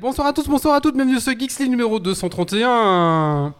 [0.00, 3.54] Bonsoir à tous, bonsoir à toutes, bienvenue sur ce Geeks League numéro 231.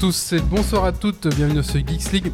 [0.00, 2.32] Tous et bonsoir à toutes, bienvenue sur ce Geeks League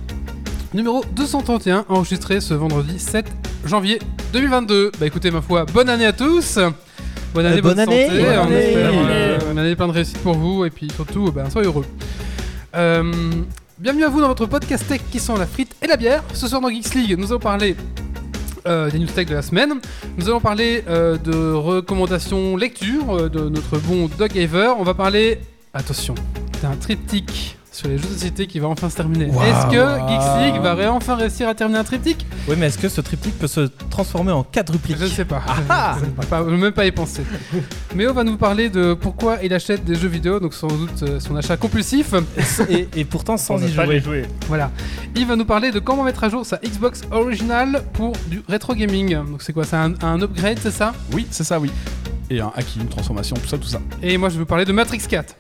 [0.75, 3.27] numéro 231, enregistré ce vendredi 7
[3.65, 3.99] janvier
[4.33, 4.93] 2022.
[4.99, 6.59] Bah écoutez, ma foi, bonne année à tous
[7.33, 8.55] Bonne année, Euh, bonne année, santé, bonne on année.
[8.57, 11.85] espère, euh, une année plein de réussite pour vous et puis surtout, ben, soyez heureux.
[12.77, 13.13] Euh,
[13.79, 16.23] bienvenue à vous dans votre podcast tech qui sont la frite et la bière.
[16.33, 17.77] Ce soir dans Geeks League, nous allons parler
[18.67, 19.75] euh, des news tech de la semaine.
[20.19, 24.75] Nous allons parler euh, de recommandations lecture euh, de notre bon Doug Haver.
[24.79, 25.41] On va parler,
[25.73, 26.15] attention,
[26.65, 29.27] d'un triptyque sur les jeux de société qui va enfin se terminer.
[29.27, 32.25] Est-ce que Geeks League va enfin réussir à terminer un triptyque?
[32.49, 34.97] Oui, mais est-ce que ce triptyque peut se transformer en quadruplique?
[34.97, 35.43] Je ne sais pas.
[35.69, 37.23] Ah Je ne sais pas, je ne veux même pas y penser.
[37.95, 41.21] On va nous parler de pourquoi il achète des jeux vidéo, donc sans doute euh,
[41.21, 42.15] son achat compulsif.
[42.71, 43.87] et, et pourtant sans On y jouer.
[43.87, 44.23] les jouer.
[44.49, 44.71] Voilà.
[45.17, 48.75] Il va nous parler de comment mettre à jour sa Xbox originale pour du rétro
[48.75, 49.17] gaming.
[49.17, 50.95] Donc c'est quoi C'est un, un upgrade, c'est ça?
[51.13, 51.71] Oui, c'est ça, oui.
[52.31, 53.81] Et un hacking, une transformation, tout ça, tout ça.
[54.03, 55.35] Et moi je vais vous parler de Matrix 4.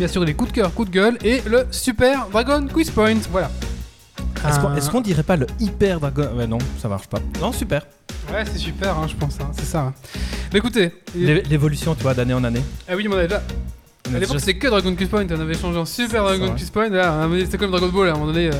[0.00, 3.16] Bien sûr, les coups de cœur, coups de gueule et le Super Dragon Quiz Point.
[3.30, 3.50] Voilà.
[4.48, 7.18] Est-ce qu'on Un- est-ce qu'on dirait pas le hyper dragon Ouais, non, ça marche pas.
[7.38, 7.82] Non, super.
[8.32, 9.36] Ouais, c'est super, hein, je pense.
[9.42, 9.80] hein, c'est ça.
[9.80, 9.94] hein.
[10.54, 10.94] Mais écoutez.
[11.14, 12.62] L'é- L'évolution, tu vois, d'année en année.
[12.88, 13.42] Ah oui, mais on avait déjà.
[14.08, 16.38] On À l'époque, déjà- c'était que Dragon Quest Point, on avait changé en Super C'est
[16.38, 16.54] Dragon.
[16.56, 18.46] Quest Point, là, c'était comme Dragon Ball à un moment donné.
[18.46, 18.52] euh,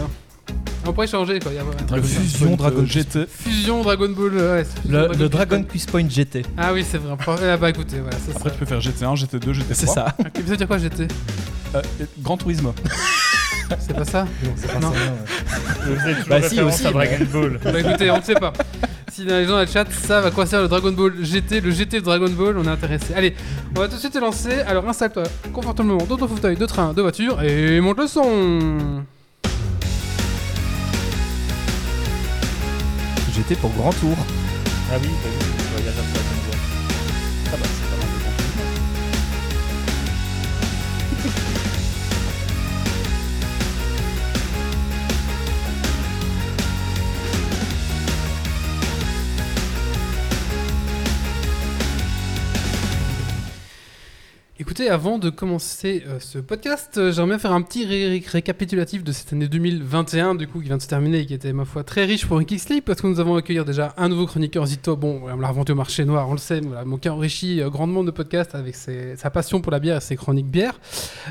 [0.91, 1.53] On pourrait changer quoi.
[1.53, 3.27] il y a- Dragon Fusion, Point, Dragon euh, GT.
[3.29, 4.35] Fusion Dragon Ball.
[4.35, 5.63] ouais, c'est Fusion Le, Dragon.
[5.63, 6.43] Quiz Point GT.
[6.59, 7.17] Ah oui, c'est vrai.
[7.49, 8.55] Ah bah écoutez, voilà, c'est Après, ça.
[8.55, 9.65] tu peux faire GT1, GT2, GT3.
[9.73, 10.07] C'est ça.
[10.19, 11.07] Ah, Ça veut dire quoi j'étais
[11.77, 12.75] Euh, et Grand Turismo.
[13.79, 14.27] C'est pas ça?
[14.81, 14.91] Non.
[14.91, 17.61] Vous avez toujours Bah, si, référence aussi, à Dragon Ball.
[17.63, 18.53] Bah écoutez, on ne sait pas.
[19.13, 21.61] Si dans les gens dans le chat savent à quoi sert le Dragon Ball GT,
[21.61, 23.15] le GT de Dragon Ball, on est intéressé.
[23.15, 23.37] Allez,
[23.77, 24.55] on va tout de suite te lancer.
[24.67, 29.05] Alors installe-toi confortablement dans ton fauteuil de train, de voiture et monte le son.
[33.31, 34.17] GT pour grand tour.
[34.93, 35.60] Ah bah
[54.71, 59.03] Écoutez, avant de commencer euh, ce podcast, euh, j'aimerais faire un petit ré- ré- récapitulatif
[59.03, 61.65] de cette année 2021, du coup, qui vient de se terminer et qui était, ma
[61.65, 64.65] foi, très riche pour Geeks League, parce que nous avons accueilli déjà un nouveau chroniqueur,
[64.67, 64.95] Zito.
[64.95, 67.69] Bon, on l'a revendu au marché noir, on le sait, mon qui a enrichi euh,
[67.69, 70.79] grandement de podcast avec sa passion pour la bière et ses chroniques bières.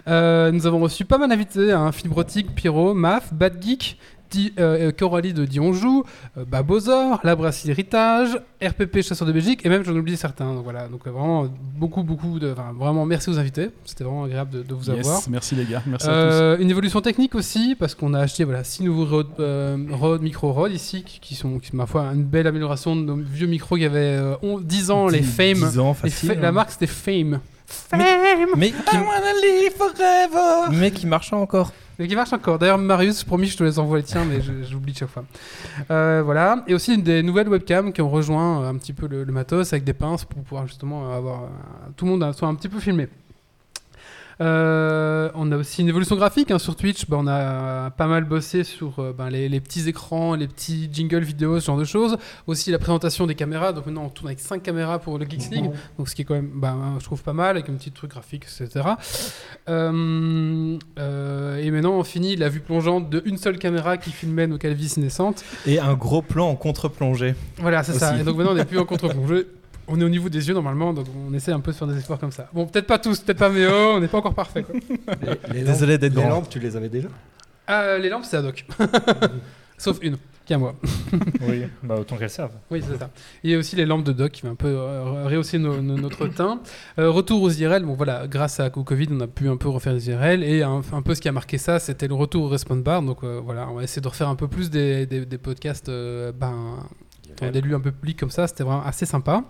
[0.09, 3.97] Euh, nous avons reçu pas mal d'invités, hein, Fibrotique, Pyro, Maf, Bad Geek,
[4.31, 6.03] Di- euh, euh, Coralie de Dionjou,
[6.37, 10.53] euh, Babozor, La Brasserie Héritage, RPP Chasseur de Belgique, et même j'en oublie certains.
[10.53, 11.47] Donc voilà, donc euh, vraiment
[11.77, 12.51] beaucoup, beaucoup de.
[12.51, 15.21] Enfin, vraiment merci aux invités, c'était vraiment agréable de, de vous avoir.
[15.29, 18.63] Merci les gars, merci à Euh, une évolution technique aussi parce qu'on a acheté voilà
[18.63, 22.47] six nouveaux euh, Rode micro Rode ici qui, qui sont qui, ma foi une belle
[22.47, 25.79] amélioration de nos vieux micros qui avaient euh, on- 10 ans les 10 Fame 10
[25.79, 26.29] ans, Les facile.
[26.29, 28.01] Fa- la marque c'était Fame Fame
[28.57, 31.71] Mais qui, live forever mais qui marche encore.
[31.99, 32.57] Mais qui marche encore.
[32.57, 35.25] D'ailleurs, Marius, promis, je te les envoie les tiens, mais j'oublie chaque fois.
[35.91, 36.63] Euh, voilà.
[36.67, 39.73] Et aussi des nouvelles webcams qui ont rejoint euh, un petit peu le, le matos
[39.73, 41.47] avec des pinces pour pouvoir justement avoir euh,
[41.97, 43.09] tout le monde soit un petit peu filmé.
[44.41, 47.07] Euh, on a aussi une évolution graphique hein, sur Twitch.
[47.07, 50.89] Bah, on a pas mal bossé sur euh, ben, les, les petits écrans, les petits
[50.91, 52.17] jingles vidéo, ce genre de choses.
[52.47, 53.73] Aussi la présentation des caméras.
[53.73, 55.71] Donc maintenant on tourne avec 5 caméras pour le Geeks League.
[55.97, 58.11] Donc ce qui est quand même, bah, je trouve pas mal avec un petit truc
[58.11, 58.89] graphique, etc.
[59.67, 60.77] Euh,
[61.57, 64.99] et maintenant on finit la vue plongeante de une seule caméra qui filmait nos calvities
[64.99, 65.43] naissantes.
[65.65, 67.35] Et un gros plan en contre-plongée.
[67.57, 68.17] Voilà, c'est ça.
[68.17, 69.47] Et donc maintenant on n'est plus en contre-plongée.
[69.91, 71.97] On est au niveau des yeux normalement, donc on essaie un peu de faire des
[71.97, 72.47] efforts comme ça.
[72.53, 74.63] Bon, peut-être pas tous, peut-être pas Méo, on n'est pas encore parfait.
[74.63, 74.75] Quoi.
[75.51, 77.07] Les, les Désolé d'être Les lampes, tu les avais déjà?
[77.67, 78.65] Ah, les lampes, c'est ad hoc.
[79.77, 80.75] Sauf une, qui est à moi.
[81.47, 82.51] Oui, bah autant qu'elles servent.
[82.69, 83.09] Oui, c'est ça.
[83.43, 85.81] Il y a aussi les lampes de doc qui va un peu euh, rehausser nos-
[85.81, 86.59] nos- notre teint.
[86.99, 89.69] Euh, retour aux IRL, bon voilà, grâce à au Covid, on a pu un peu
[89.69, 92.43] refaire les IRL et un, un peu ce qui a marqué ça, c'était le retour
[92.43, 93.01] au Respawn Bar.
[93.01, 95.89] Donc euh, voilà, on va essayer de refaire un peu plus des, des- des podcasts
[95.89, 96.85] euh, ben,
[97.51, 99.43] des lieux un peu publics comme ça, c'était vraiment assez sympa.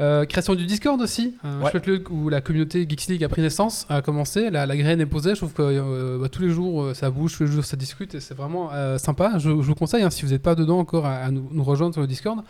[0.00, 1.70] Euh, création du Discord aussi, un Ouais.
[1.70, 5.00] chouette lieu où la communauté Geeks League a pris naissance, a commencé, la, la graine
[5.00, 7.50] est posée, je trouve que euh, bah, tous les jours euh, ça bouge, tous les
[7.50, 9.32] jours ça discute et c'est vraiment euh, sympa.
[9.38, 11.64] Je, je vous conseille, hein, si vous n'êtes pas dedans encore, à, à nous, nous
[11.64, 12.40] rejoindre sur le Discord.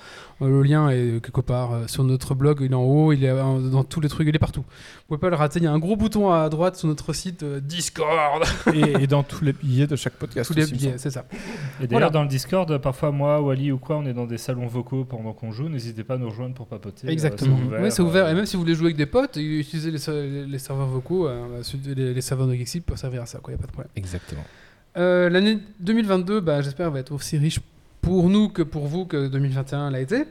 [0.43, 3.25] Euh, le lien est quelque part euh, sur notre blog, il est en haut, il
[3.25, 4.63] est euh, dans tous les trucs, il est partout.
[4.63, 7.13] Vous pouvez pas le rater, il y a un gros bouton à droite sur notre
[7.13, 8.43] site euh, Discord.
[8.73, 10.51] et, et dans tous les billets de chaque podcast.
[10.51, 11.25] Tous les aussi, billets, c'est ça.
[11.81, 12.11] Et d'ailleurs, Voilà.
[12.11, 15.33] dans le Discord, parfois moi, Wally ou quoi, on est dans des salons vocaux pendant
[15.33, 15.69] qu'on joue.
[15.69, 17.09] N'hésitez pas à nous rejoindre pour papoter.
[17.09, 17.59] Exactement.
[17.73, 18.27] Euh, oui, c'est ouvert.
[18.27, 20.59] euh, Et même si vous voulez jouer avec des potes, et utiliser les, ser- les
[20.59, 21.63] serveurs vocaux, euh,
[21.97, 23.53] les, les serveurs de Geeksy peuvent servir à ça, quoi.
[23.53, 23.91] Y a pas de problème.
[23.97, 24.45] Exactement.
[24.97, 27.61] Euh, L'année 2022, bah, j'espère, va être aussi riche
[28.05, 30.25] pour nous que pour vous que 2021 l'a été.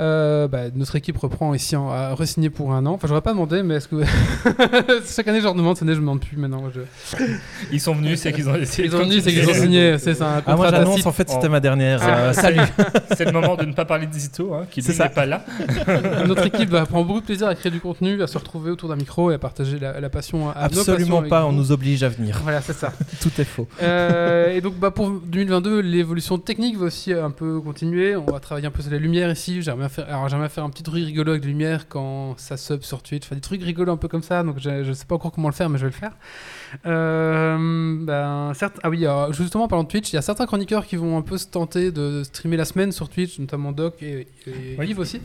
[0.00, 2.92] Euh, bah, notre équipe reprend ici en- à re-signer pour un an.
[2.94, 3.96] Enfin, j'aurais pas demandé, mais est-ce que
[5.06, 6.64] chaque année je leur demande, cette année je me demande plus maintenant.
[6.74, 6.80] Je...
[7.72, 9.98] Ils sont venus, c'est qu'ils ont essayé Ils de ont dit, c'est qu'ils ont signé.
[9.98, 10.36] C'est ça.
[10.38, 11.50] Un Ah, moi contrat j'annonce en fait c'était Oh.
[11.50, 12.00] ma dernière.
[12.02, 12.60] Ah, euh, salut.
[13.16, 15.44] C'est le moment de ne pas parler de Zito, hein, qui n'est pas là.
[16.26, 18.88] Notre équipe bah, prend beaucoup de plaisir à créer du contenu, à se retrouver autour
[18.88, 20.48] d'un micro et à partager la, la passion.
[20.50, 21.48] À Absolument pas, vous.
[21.48, 22.40] on nous oblige à venir.
[22.42, 22.92] Voilà, c'est ça.
[23.20, 23.66] Tout est faux.
[23.82, 28.16] Euh, et donc bah, pour 2022, l'évolution technique va aussi un peu continuer.
[28.16, 29.62] On va travailler un peu sur les lumières ici.
[29.62, 32.34] J'aimerais bien faire, alors j'aimerais bien faire un petit truc rigolo avec des lumières quand
[32.38, 33.24] ça sub sur Twitch.
[33.24, 34.42] Enfin des trucs rigolos un peu comme ça.
[34.42, 36.12] Donc je, je sais pas encore comment le faire, mais je vais le faire.
[36.86, 40.46] Euh, ben, certes, ah oui, alors, justement en parlant de Twitch, il y a certains
[40.46, 44.02] chroniqueurs qui vont un peu se tenter de streamer la semaine sur Twitch, notamment Doc
[44.02, 44.88] et, et Oui.
[44.90, 45.20] Yves aussi.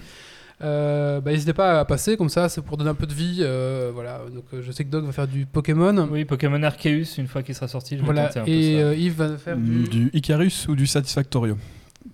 [0.62, 3.40] Euh, bah, n'hésitez pas à passer comme ça, c'est pour donner un peu de vie.
[3.42, 6.08] euh, voilà, donc euh, je sais que Doc va faire du Pokémon.
[6.10, 8.74] Oui, Pokémon Arceus, une fois qu'il sera sorti, je vais Voilà, tenter un peu et
[8.76, 8.80] ça.
[8.80, 9.84] euh, Yves va faire du.
[9.84, 11.58] Du Icarus ou du Satisfactorio?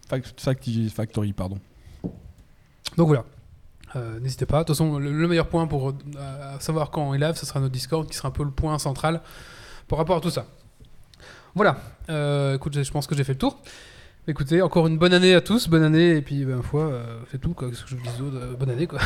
[0.09, 1.57] Fac- Satisfactory, pardon.
[2.97, 3.25] Donc voilà.
[3.95, 4.59] Euh, N'hésitez pas.
[4.59, 7.45] De toute façon, le, le meilleur point pour euh, savoir quand on est live, ce
[7.45, 9.21] sera notre Discord qui sera un peu le point central
[9.87, 10.45] par rapport à tout ça.
[11.55, 11.77] Voilà.
[12.09, 13.59] Euh, écoute, je pense que j'ai fait le tour.
[14.27, 17.03] Écoutez, encore une bonne année à tous, bonne année, et puis, ben, ma foi, euh,
[17.31, 17.69] c'est tout, quoi.
[17.69, 18.99] Qu'est-ce que je vous dis d'autre Euh, Bonne année, quoi.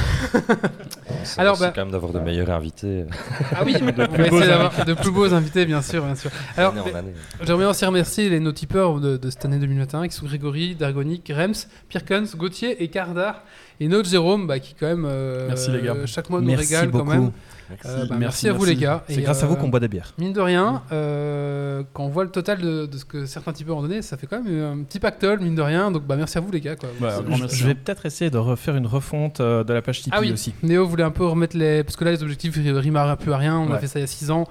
[1.23, 3.05] C'est Alors, bah- quand même d'avoir de meilleurs invités
[3.53, 6.29] Ah oui, on va essayer d'avoir de plus beaux invités, bien sûr, bien sûr.
[6.57, 7.13] Alors, d'année en année.
[7.43, 11.31] J'aimerais aussi remercier les nos tipeurs de, de cette année 2021 qui sont Grégory, Dargonic,
[11.33, 13.41] Rems, Pirkens, Gauthier et Cardar.
[13.79, 15.95] Et notre Jérôme bah, qui quand même euh, Merci, les gars.
[16.05, 17.05] chaque mois nous Merci régale beaucoup.
[17.05, 17.31] quand même.
[17.69, 17.87] Merci.
[17.87, 18.75] Euh, bah, merci, Merci, à vous merci.
[18.75, 19.03] les gars.
[19.07, 20.13] C'est Et, grâce à vous euh, qu'on boit des bières.
[20.17, 23.77] Mine de rien, euh, quand on voit le total de, de ce que certains tipeurs
[23.77, 25.91] ont donné, ça fait quand même un petit pactole, mine de rien.
[25.91, 26.75] Donc bah, merci à vous les gars.
[26.75, 26.89] Quoi.
[26.99, 27.55] Bah, Je, merci.
[27.55, 30.53] je vais peut-être essayer de refaire une refonte de la page Tipeee ah oui, aussi.
[30.63, 31.83] Néo voulait un peu remettre les.
[31.83, 33.57] Parce que là, les objectifs ils riment un peu à rien.
[33.57, 34.45] On a fait ça il y a 6 ans.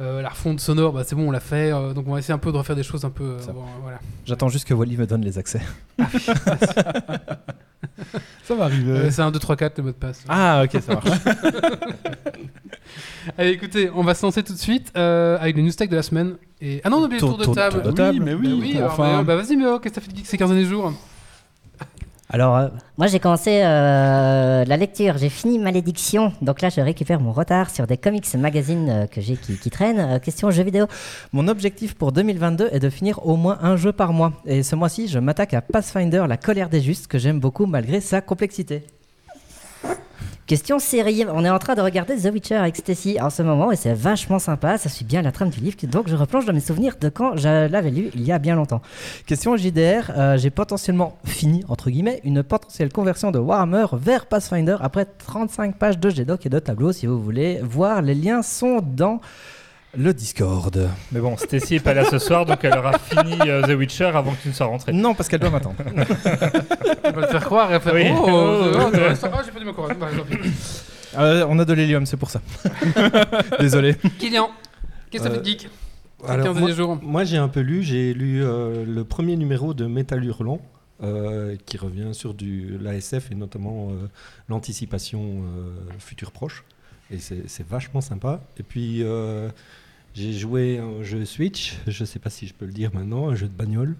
[0.00, 1.72] Euh, la refonte sonore, bah, c'est bon, on l'a fait.
[1.72, 3.22] euh, donc on va essayer un peu de refaire des choses un peu.
[3.24, 4.00] euh, bon, voilà.
[4.26, 5.60] J'attends juste que Wally me donne les accès.
[8.44, 8.90] Ça va arriver.
[8.92, 10.24] Euh, c'est un 2, 3, 4 le mot de passe.
[10.28, 11.08] Ah ok, ça marche.
[13.38, 15.96] Allez, écoutez, on va se lancer tout de suite euh, avec le news tech de
[15.96, 16.34] la semaine.
[16.60, 16.80] Et...
[16.84, 17.74] Ah non, on a oublié le Tour- de table.
[17.74, 18.20] tour de oui, table.
[18.22, 18.58] mais oui.
[18.60, 20.26] oui, enfin, bah, bah, vas-y, Méo, qu'est-ce que t'as fait de geek?
[20.26, 20.92] Ces 15 derniers jours
[22.30, 27.20] Alors, euh, moi j'ai commencé euh, la lecture, j'ai fini Malédiction, donc là je récupère
[27.20, 30.18] mon retard sur des comics magazines euh, que j'ai qui, traînent.
[30.20, 30.86] Question jeux vidéo.
[31.32, 34.32] Mon objectif pour 2022 est de finir au moins un jeu par mois.
[34.46, 38.00] Et ce mois-ci, je m'attaque à Pathfinder, la colère des justes, que j'aime beaucoup malgré
[38.00, 38.86] sa complexité.
[40.46, 43.72] Question série, on est en train de regarder The Witcher avec Stacy en ce moment
[43.72, 46.52] et c'est vachement sympa, ça suit bien la trame du livre, donc je replonge dans
[46.52, 48.82] mes souvenirs de quand je l'avais lu il y a bien longtemps.
[49.24, 54.76] Question JDR, euh, j'ai potentiellement fini, entre guillemets, une potentielle conversion de Warhammer vers Pathfinder
[54.80, 56.92] après 35 pages de GDoc et de tableaux.
[56.92, 59.22] Si vous voulez voir, les liens sont dans
[59.96, 60.88] le Discord.
[61.12, 64.06] Mais bon, Stacy est pas là ce soir, donc elle aura fini euh, The Witcher
[64.14, 64.92] avant que tu ne sois rentré.
[64.92, 65.76] Non, parce qu'elle doit m'attendre.
[67.04, 68.04] On va te faire croire et faire Oui.
[68.10, 69.30] Oh, Oh, c'est- oh, intéressant.
[69.32, 69.96] Ah, j'ai pas dit ma couronne.
[69.98, 70.38] Bah, tant pis.
[71.16, 72.40] Euh, on a de l'hélium, c'est pour ça.
[73.60, 73.94] Désolé.
[74.18, 74.50] Kylian,
[75.10, 75.68] qu'est-ce que t'as fait de Euh, geek
[76.26, 79.74] Alors, 15 moi, jours moi, j'ai un peu lu, j'ai lu euh, le premier numéro
[79.74, 80.60] de Métal Hurlant,
[81.02, 84.08] euh, qui revient sur du l'ASF et notamment euh,
[84.48, 86.64] l'anticipation euh, futur proche.
[87.10, 88.40] Et c'est c'est vachement sympa.
[88.58, 89.48] Et puis, euh,
[90.14, 92.90] j'ai joué à un jeu Switch, je ne sais pas si je peux le dire
[92.94, 93.96] maintenant, un jeu de bagnole.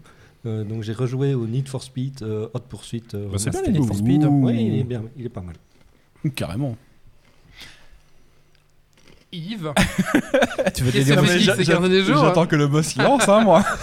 [0.47, 3.03] Euh, donc j'ai rejoué au Need for Speed, euh, Hot Pursuit.
[3.15, 4.25] euh, Bah, c'est bien, Need for Speed.
[4.25, 5.57] Oui, il est bien, il est pas mal.
[6.35, 6.77] Carrément.
[9.33, 9.73] Yves,
[10.77, 13.29] tu veux que dire mais j'a- j'a- 15 derniers jours J'attends que le boss lance,
[13.29, 13.65] hein, moi.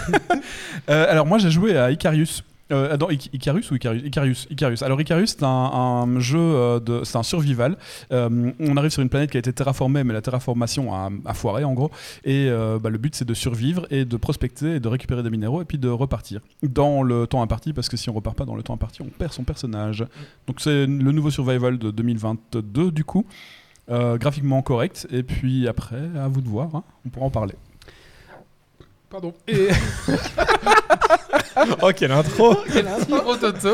[0.88, 2.42] Euh, alors, moi, j'ai joué à Icarus.
[2.72, 2.96] Euh,
[3.32, 4.46] Icarus Icarus?
[4.50, 4.82] Icarus.
[4.82, 7.76] Alors, Icarus, c'est un, jeu euh, survival.
[8.12, 11.64] Euh, on arrive sur une planète qui a été terraformée, mais la terraformation a, foiré,
[11.64, 11.90] en gros.
[12.24, 12.50] Et
[12.82, 15.64] bah, le but, c'est de survivre et de prospecter et de récupérer des minéraux et
[15.64, 18.62] puis de repartir dans le temps imparti, parce que si on repart pas dans le
[18.62, 20.04] temps imparti, on perd son personnage.
[20.46, 23.26] Donc, c'est le nouveau survival de 2022, du coup.
[23.88, 25.06] Graphiquement correct.
[25.10, 26.74] Et puis après, à vous de voir.
[26.74, 26.84] hein.
[27.04, 27.54] On pourra en parler.
[29.12, 29.32] Pardon.
[29.46, 29.68] Et...
[31.82, 33.68] Oh, quelle intro Quel intro, Toto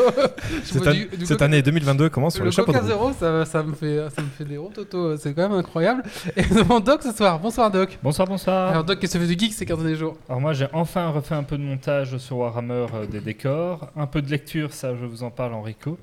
[0.51, 2.71] Je Cette vois an- du- du Cette coca- année 2022 commence sur Le le chapeau
[2.73, 3.13] de Coca roue.
[3.13, 6.03] Zéro, ça, ça me fait, ça me fait des rototos, c'est quand même incroyable.
[6.35, 7.39] Et nous avons Doc ce soir.
[7.39, 7.97] Bonsoir Doc.
[8.03, 8.69] Bonsoir, bonsoir.
[8.71, 10.17] Alors Doc, qu'est-ce que fait du geek ces 15 derniers jours?
[10.27, 14.07] Alors moi j'ai enfin refait un peu de montage sur Warhammer euh, des décors, un
[14.07, 15.97] peu de lecture, ça je vous en parle en Rico,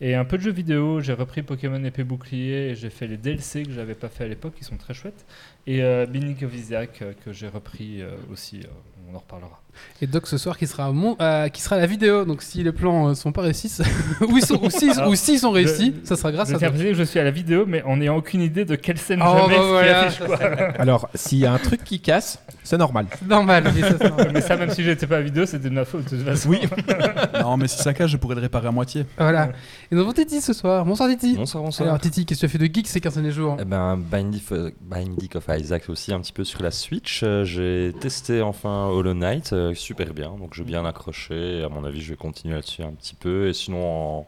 [0.00, 3.16] et un peu de jeux vidéo, j'ai repris Pokémon épée bouclier et j'ai fait les
[3.16, 5.24] DLC que j'avais pas fait à l'époque qui sont très chouettes,
[5.66, 8.66] et euh, Binding of Isaac euh, que j'ai repris euh, aussi, euh,
[9.12, 9.60] on en reparlera.
[10.02, 12.62] Et Doc ce soir qui sera, mon- euh, qui sera à la vidéo, donc si
[12.62, 13.70] les plans euh, sont pas réussis,
[14.22, 16.54] ou ils sont, ou s'ils Alors, ou s'ils sont réussis, je- ça sera grâce je
[16.56, 19.20] à que je suis à la vidéo mais en n'ayant aucune idée de quelle scène
[19.22, 20.36] Oh, je mets bah voilà, affiche quoi.
[20.78, 23.06] Alors, s'il y a un truc qui casse, c'est normal.
[23.26, 24.30] Normal, oui, ça, c'est normal.
[24.34, 26.24] mais ça même si j'étais pas à la vidéo c'était de ma faute de toute
[26.24, 26.48] façon.
[26.50, 26.60] Oui.
[27.40, 29.06] Non, mais si ça cache, je pourrais le réparer à moitié.
[29.18, 29.50] Voilà.
[29.90, 30.84] Et nous avons Titi ce soir.
[30.84, 31.34] Bonsoir Titi.
[31.36, 31.88] Bonsoir, bonsoir.
[31.88, 33.96] Alors Titi, qu'est-ce que tu as fait de geek ces 15 derniers jours Eh ben,
[33.96, 37.22] Binding of, Binding of Isaac aussi un petit peu sur la Switch.
[37.24, 41.64] Euh, J'ai testé enfin Hollow Knight, euh, super bien, donc j'ai bien accroché.
[41.64, 43.48] À mon avis, je vais continuer là-dessus un petit peu.
[43.48, 44.26] Et sinon, en,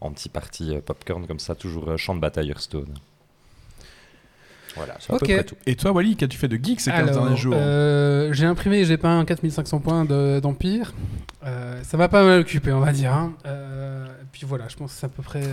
[0.00, 2.94] en petit partie euh, popcorn comme ça, toujours euh, champ de bataille Hearthstone.
[4.76, 5.20] Voilà, c'est à Ok.
[5.20, 5.56] peu près tout.
[5.66, 8.78] Et toi, Wally, qu'as-tu fait de geek ces 15 Alors, derniers jours euh, j'ai imprimé
[8.78, 10.92] et j'ai peint un 4500 points de- d'Empire.
[11.44, 13.12] Euh, ça m'a pas mal occupé, on va dire.
[13.12, 13.32] hein.
[13.46, 15.42] Euh, et puis voilà, je pense que c'est à peu près.
[15.42, 15.52] euh,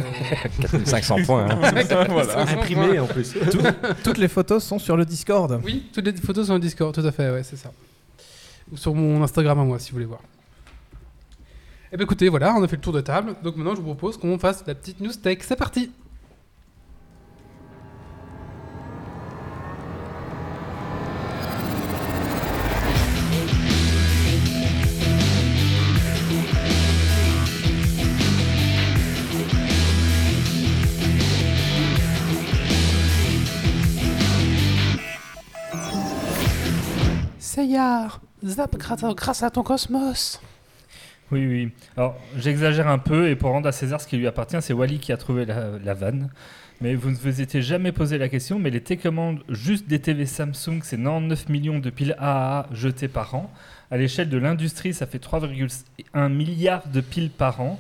[0.70, 1.48] 4500 points.
[1.50, 1.60] hein.
[2.10, 2.40] Voilà.
[2.42, 3.34] Imprimé en plus.
[4.04, 5.60] Toutes les photos sont sur le Discord.
[5.64, 7.72] Oui, toutes les photos sont au Discord, tout à fait, ouais, c'est ça.
[8.72, 10.20] Ou sur mon Instagram à moi, si vous voulez voir.
[11.92, 13.36] Eh bien écoutez, voilà, on a fait le tour de table.
[13.44, 15.38] Donc maintenant, je vous propose qu'on fasse la petite news tech.
[15.42, 15.90] C'est parti
[37.58, 40.40] Seyar, zap grâce à- ton cosmos.
[41.32, 41.72] Oui, oui.
[41.98, 45.00] Alors, j'exagère un peu, et pour rendre à César ce qui lui appartient, c'est Wally
[45.00, 46.30] qui a trouvé la, la vanne.
[46.82, 50.28] Mais vous ne vous étiez jamais posé la question, mais les télécommandes juste des TV
[50.28, 53.52] Samsung, c'est 99 millions de piles AAA jetées par an.
[53.90, 57.80] À l'échelle de l'industrie, ça fait 3,1 milliards de piles par an.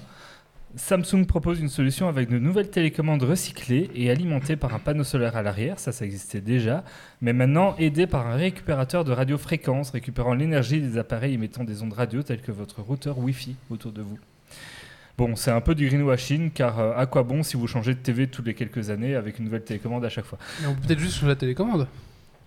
[0.77, 5.35] Samsung propose une solution avec de nouvelles télécommandes recyclées et alimentées par un panneau solaire
[5.35, 6.83] à l'arrière, ça ça existait déjà,
[7.19, 11.93] mais maintenant aidé par un récupérateur de radiofréquence récupérant l'énergie des appareils émettant des ondes
[11.93, 14.19] radio telles que votre routeur Wi-Fi autour de vous.
[15.17, 17.99] Bon, c'est un peu du greenwashing car euh, à quoi bon si vous changez de
[17.99, 20.37] TV toutes les quelques années avec une nouvelle télécommande à chaque fois?
[20.61, 21.87] Mais on peut peut-être juste changer la télécommande.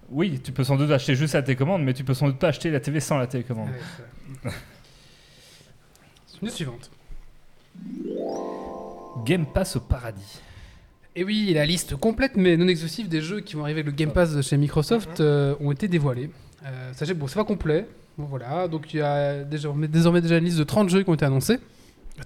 [0.09, 2.49] Oui, tu peux sans doute acheter juste la télécommande, mais tu peux sans doute pas
[2.49, 3.71] acheter la TV sans la télécommande.
[4.43, 4.57] C'est vrai.
[6.43, 6.91] News suivante.
[9.25, 10.41] Game Pass au paradis.
[11.17, 13.97] Et oui, la liste complète mais non exhaustive des jeux qui vont arriver avec le
[13.97, 16.31] Game Pass de chez Microsoft euh, ont été dévoilés.
[16.65, 17.87] Euh, sachez que bon, c'est pas complet.
[18.17, 21.11] Bon, voilà, donc il y a désormais, désormais déjà une liste de 30 jeux qui
[21.11, 21.59] ont été annoncés.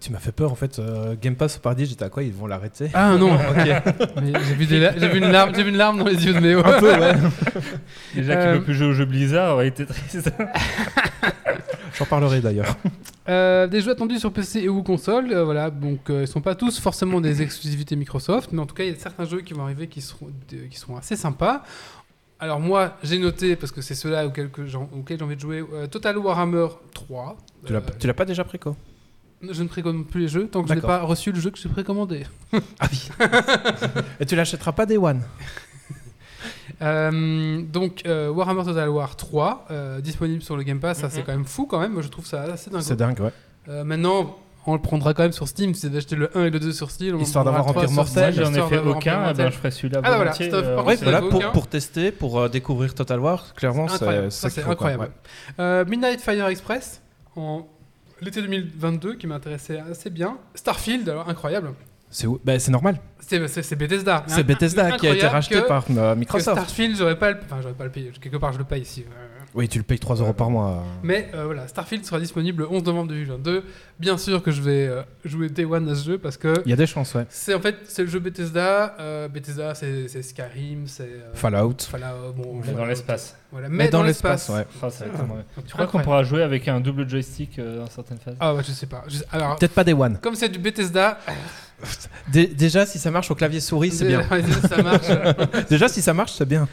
[0.00, 0.80] Tu m'as fait peur en fait.
[0.80, 2.24] euh, Game Pass au paradis, j'étais à quoi?
[2.24, 2.90] Ils vont l'arrêter?
[2.94, 6.04] Ah non, j'ai vu, des la- j'ai vu une larme, j'ai vu une larme dans
[6.06, 6.58] les yeux de Méo.
[6.66, 7.12] Un peu, ouais.
[8.16, 10.30] Déjà qu'il Euh, ne peut plus jouer au jeu Blizzard aurait été triste.
[11.98, 12.76] J'en parlerai d'ailleurs.
[13.26, 16.42] Euh, des jeux attendus sur PC et ou console, euh, voilà, donc euh, ils sont
[16.42, 19.40] pas tous forcément des exclusivités Microsoft, mais en tout cas il y a certains jeux
[19.40, 21.64] qui vont arriver qui seront, de- qui seront assez sympas.
[22.38, 25.40] Alors moi j'ai noté, parce que c'est ceux-là auxquels, que j'ai- auxquels j'ai envie de
[25.40, 27.38] jouer, euh, Total Warhammer 3.
[27.64, 28.76] Tu l'as tu l'as pas déjà pris quoi
[29.50, 31.58] je ne précommande plus les jeux tant que je n'ai pas reçu le jeu que
[31.58, 32.26] j'ai précommandé.
[34.20, 35.22] Et tu l'achèteras pas Day One?
[36.82, 41.20] Euh, donc euh, Warhammer Total War 3, euh, disponible sur le Game Pass, ça c'est
[41.20, 41.24] Mhm.
[41.26, 42.82] quand même fou quand même, moi je trouve ça assez dingue.
[42.82, 43.32] C'est dingue, ouais.
[43.68, 44.36] Euh, maintenant,
[44.66, 46.90] on le prendra quand même sur Steam, vous achetez le 1 et le 2 sur
[46.90, 47.16] Steam.
[47.16, 49.70] on Histoire d'avoir le 3 Empire Mortel, j'en ai fait aucun, eh ben, je ferai
[49.70, 53.88] celui-là Ah, voilà, euh, Ouais, voilà, c'est pour, tester, pour euh, découvrir Total War, clairement,
[53.88, 55.08] c'est Incroyable, c'est ça c'est ouais.
[55.58, 57.02] Euh, Midnight Fire Express,
[57.36, 57.66] en
[58.20, 60.38] l'été 2022, qui m'intéressait assez bien.
[60.54, 61.72] Starfield, alors incroyable.
[62.14, 62.40] C'est où?
[62.44, 63.00] Bah, c'est normal.
[63.18, 64.22] C'est Bethesda.
[64.28, 66.56] C'est Bethesda qui a été racheté que- par euh, que Microsoft.
[66.60, 67.38] Starfield, j'aurais pas, le...
[67.44, 68.12] enfin, j'aurais pas le payer.
[68.20, 69.04] Quelque part, je le paye ici.
[69.08, 70.84] Euh, Oui, tu le payes 3 euros par mois.
[71.02, 73.64] Mais euh, voilà, Starfield sera disponible le 11 novembre 2022.
[73.98, 76.70] Bien sûr que je vais euh, jouer Day One à ce jeu parce que Il
[76.70, 77.24] y a des chances, ouais.
[77.30, 78.94] c'est en fait c'est le jeu Bethesda.
[79.00, 81.76] Euh, Bethesda, c'est Skyrim, c'est euh, Fallout.
[81.90, 83.36] Fallout, bon, Mais Fallout, dans l'espace.
[83.50, 84.66] Voilà, Mais dans l'espace, ouais.
[84.82, 85.06] Ah, ça.
[85.66, 88.62] Tu crois qu'on pourra jouer avec un double joystick euh, dans certaines phases Ah ouais,
[88.66, 89.04] je sais pas.
[89.08, 90.18] Je- Alors, Peut-être pas Day One.
[90.20, 91.18] comme c'est du Bethesda,
[92.32, 94.22] Dé- déjà, si ça marche au clavier souris, c'est bien.
[94.68, 95.06] ça marche.
[95.68, 96.66] déjà, si ça marche, c'est bien.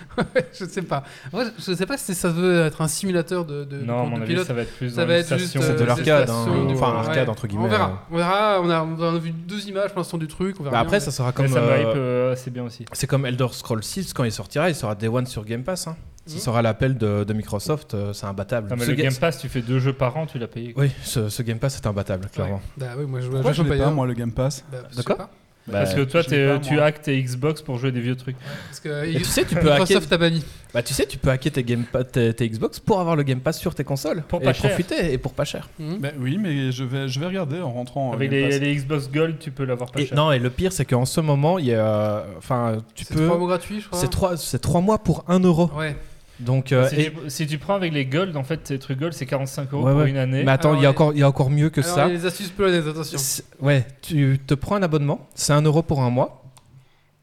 [0.57, 1.03] je sais pas.
[1.31, 4.15] Vrai, je sais pas si ça veut être un simulateur de, de, Non, de mon
[4.17, 4.47] avis, pilote.
[4.47, 5.61] ça va être plus Ça dans va être juste station.
[5.61, 6.67] C'est de euh, l'arcade, des hein.
[6.69, 6.97] Enfin, ouais.
[7.07, 7.85] arcade, entre guillemets, On verra.
[7.89, 7.95] euh.
[8.11, 8.61] On verra.
[8.61, 10.55] On a, on a vu deux images pour l'instant du truc.
[10.59, 11.47] On verra Bah, bien, après, mais- ça sera Mais comme.
[11.49, 12.85] ça euh, hype euh, assez bien aussi.
[12.93, 15.87] C'est comme Elder Scrolls 6, quand il sortira, il sera Day One sur Game Pass.
[15.87, 15.97] hein.
[16.31, 18.69] Si ça aura l'appel de, de Microsoft, euh, c'est imbattable.
[18.69, 20.47] Non, mais Ce le ga- Game Pass, tu fais deux jeux par an, tu l'as
[20.47, 20.73] payé.
[20.73, 20.83] quoi.
[20.83, 22.55] Oui, ce, ce Game Pass est imbattable, clairement.
[22.55, 22.61] Ouais.
[22.85, 25.29] Bah oui, moi je Pourquoi je l'ai pas, moi, le Game Pass Bah, quoi pas.
[25.71, 26.83] Parce que toi, je l'ai t'es- pas, tu moi.
[26.85, 28.35] hackes tes Xbox pour jouer des vieux trucs.
[28.67, 30.43] Parce que Et tu sais, tu peux hacker, Microsoft a banni.
[30.73, 33.21] bah, tu sais, tu peux hacker tes, Game Pa- tes, tes Xbox pour avoir le
[33.21, 34.23] Game Pass sur tes consoles.
[34.27, 34.71] Pour et pas cher.
[34.71, 35.69] profiter, et pour pas cher.
[35.77, 35.99] Mhm.
[35.99, 38.09] Bah oui, mais je vais, je vais regarder en rentrant.
[38.11, 38.59] euh, Avec Game les, Pass.
[38.59, 40.17] les Xbox Gold, tu peux l'avoir pas Et, cher.
[40.17, 42.25] non, et le pire, c'est qu'en ce moment, il y a.
[42.39, 43.27] Enfin, tu C'est peux.
[43.27, 43.99] trois mois gratuits, je crois.
[43.99, 45.69] C'est trois, c'est trois mois pour 1 euro.
[45.77, 45.95] Ouais.
[46.41, 48.99] Donc, euh, si, et- tu, si tu prends avec les Gold, en fait, tes trucs
[48.99, 50.09] Gold, c'est 45 euros Ouais, pour ouais.
[50.09, 50.43] une année.
[50.43, 51.95] Mais attends, Alors, il y, a les- encore, il y a encore mieux que Alors,
[51.95, 52.05] ça.
[52.07, 53.17] il y a les astuces polonaises, attention.
[53.61, 56.40] Ouais, tu te prends un abonnement, c'est 1 euro pour un mois.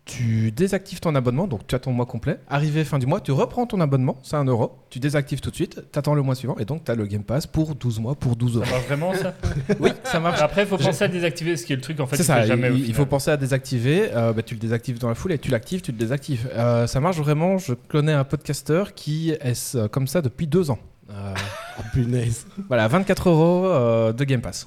[0.08, 2.38] Tu désactives ton abonnement, donc tu as ton mois complet.
[2.48, 4.78] Arrivé fin du mois, tu reprends ton abonnement, c'est 1 euro.
[4.88, 7.04] Tu désactives tout de suite, tu attends le mois suivant, et donc tu as le
[7.04, 8.64] Game Pass pour 12 mois, pour 12 euros.
[8.64, 9.34] Ça marche vraiment, ça?
[9.78, 10.40] Oui, ça marche.
[10.40, 12.26] Après, il faut penser à désactiver, ce qui est le truc, en fait, C'est tu
[12.26, 14.08] ça, jamais il, faut penser à désactiver.
[14.14, 16.48] euh, bah, tu le désactives dans la foule et tu l'actives, tu le désactives.
[16.54, 17.58] Euh, ça marche vraiment.
[17.58, 20.78] Je connais un podcaster qui est euh, comme ça depuis deux ans.
[21.10, 21.34] Euh,
[21.78, 22.46] Ah, punaise.
[22.68, 24.66] voilà, 24 euros euh, de Game Pass.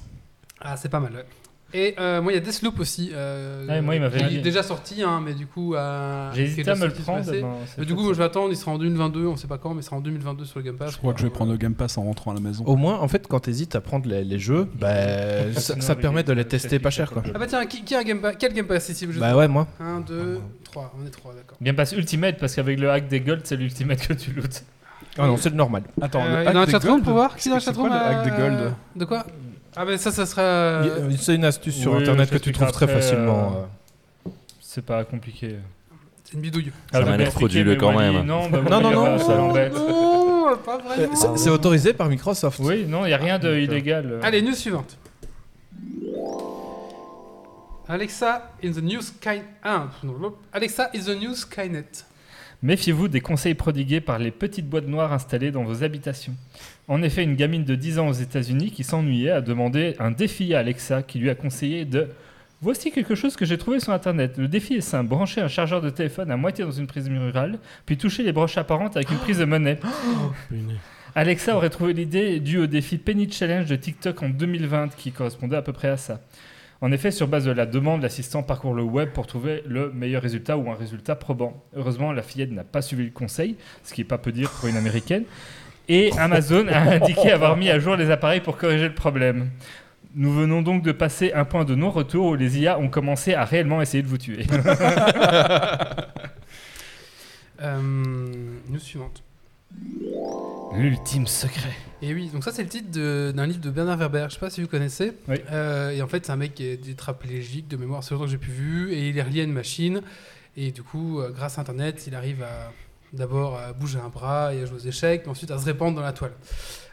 [0.60, 1.24] Ah, c'est pas mal, ouais.
[1.74, 3.10] Et euh, moi, il y a Deathloop aussi.
[3.14, 5.74] Euh, Ah, moi, il m'avait qui est déjà sorti, hein, mais du coup.
[5.74, 7.24] euh, J'ai est hésité à me le prendre.
[7.30, 7.46] ben,
[7.78, 9.80] Mais du coup, je vais attendre, il sera en 2022, on sait pas quand, mais
[9.80, 10.92] il sera en 2022 sur le Game Pass.
[10.92, 12.64] Je crois que je vais prendre le Game Pass en rentrant à la maison.
[12.66, 15.94] Au moins, en fait, quand tu hésites à prendre les, les jeux, bah, ça, ça
[15.94, 17.10] permet de les le tester pas cher.
[17.10, 17.22] Quoi.
[17.34, 19.48] Ah bah tiens, qui, qui a un Game Pass Quel Game Pass ici Bah ouais,
[19.48, 19.66] moi.
[19.80, 21.56] 1, 2, 3, on est 3, d'accord.
[21.62, 24.64] Game Pass Ultimate, parce qu'avec le hack des Gold, c'est l'Ultimate que tu lootes.
[25.18, 25.82] Ah non, c'est le normal.
[26.00, 27.56] Attends, Euh, le il y a un hack des chatroom pour voir Qui C'est dans
[27.56, 28.72] le chatroom hack des Gold?
[28.96, 29.24] De quoi?
[29.76, 30.42] Ah bah ça, ça sera...
[30.42, 33.52] euh, C'est une astuce sur oui, internet que tu trouves très facilement.
[33.56, 34.30] euh, euh.
[34.60, 35.56] C'est pas compliqué.
[36.24, 36.72] C'est une bidouille.
[36.92, 38.26] Ça je m'a l'air frauduleux mais quand Wally, même.
[38.26, 39.72] Non, bah, Non, non, ça l'embête.
[39.72, 41.36] Vraiment.
[41.36, 42.58] c'est- autorisé par Microsoft.
[42.62, 44.06] Oui, non, il n'y a rien de Donc, euh, illégal.
[44.12, 44.20] euh.
[44.22, 44.96] Allez, news suivante.
[47.88, 49.42] Alexa in the new Sky...
[49.62, 49.88] Ah,
[50.52, 52.04] Alexa is the new Skynet.
[52.62, 56.34] Méfiez-vous des conseils prodigués par les petites boîtes noires installées dans vos habitations.
[56.92, 60.54] En effet, une gamine de 10 ans aux États-Unis qui s'ennuyait a demandé un défi
[60.54, 62.08] à Alexa qui lui a conseillé de
[62.60, 64.36] Voici quelque chose que j'ai trouvé sur internet.
[64.36, 67.58] Le défi est simple brancher un chargeur de téléphone à moitié dans une prise rurale,
[67.86, 69.78] puis toucher les broches apparentes avec une prise de monnaie.
[70.48, 70.76] Punaise.
[71.14, 75.56] Alexa aurait trouvé l'idée due au défi Penny Challenge de TikTok en 2020 qui correspondait
[75.56, 76.20] à peu près à ça.
[76.82, 80.20] En effet, sur base de la demande, l'assistant parcourt le web pour trouver le meilleur
[80.20, 81.64] résultat ou un résultat probant.
[81.74, 84.68] Heureusement, la fillette n'a pas suivi le conseil, ce qui est pas peu dire pour
[84.68, 85.24] une américaine,
[85.88, 89.50] et Amazon a indiqué avoir mis à jour les appareils pour corriger le problème.
[90.14, 93.44] Nous venons donc de passer un point de non-retour où les IA ont commencé à
[93.44, 94.44] réellement essayer de vous tuer.
[97.60, 97.80] Euh,
[98.68, 99.22] news suivante.
[100.74, 101.70] L'ultime secret.
[102.00, 104.40] Et oui, donc ça c'est le titre de- d'un livre de Bernard Werber, je sais
[104.40, 105.12] pas si vous connaissez.
[105.28, 105.36] Oui.
[105.52, 108.30] Euh, et en fait c'est un mec qui est tétraplégique de mémoire, c'est longtemps que
[108.32, 110.02] j'ai pu vu, et il est relié à une machine.
[110.56, 112.72] Et du coup, euh, grâce à Internet, il arrive à
[113.12, 115.96] d'abord à bouger un bras et à jouer aux échecs, mais ensuite à se répandre
[115.96, 116.32] dans la toile.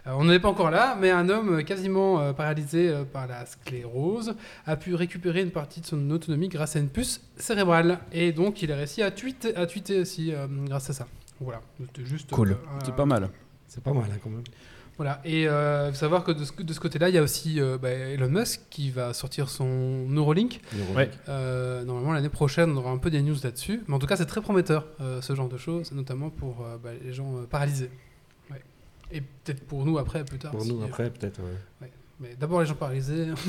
[0.08, 3.28] Euh, on n'en est pas encore là, mais un homme quasiment euh, paralysé euh, par
[3.28, 8.00] la sclérose a pu récupérer une partie de son autonomie grâce à une puce cérébrale.
[8.12, 11.08] Et donc il a réussi à tweeter, à tweeter aussi euh, grâce à ça.
[11.40, 12.32] Voilà, c'était juste...
[12.32, 12.52] Cool.
[12.52, 13.30] euh, C'est pas mal.
[13.68, 14.44] C'est pas mal hein, quand même.
[15.00, 17.62] Voilà, et euh, faut savoir que de ce, de ce côté-là, il y a aussi
[17.62, 19.66] euh, bah, Elon Musk qui va sortir son
[20.10, 20.60] Neuralink.
[21.30, 23.82] Euh, normalement, l'année prochaine, on aura un peu des news là-dessus.
[23.88, 26.76] Mais en tout cas, c'est très prometteur, euh, ce genre de choses, notamment pour euh,
[26.84, 27.90] bah, les gens euh, paralysés.
[28.52, 28.62] Ouais.
[29.12, 30.52] Et peut-être pour nous après, plus tard.
[30.52, 31.40] Pour si- nous après peut-être.
[31.40, 31.90] ouais.
[32.22, 33.28] Mais d'abord les gens paralysés.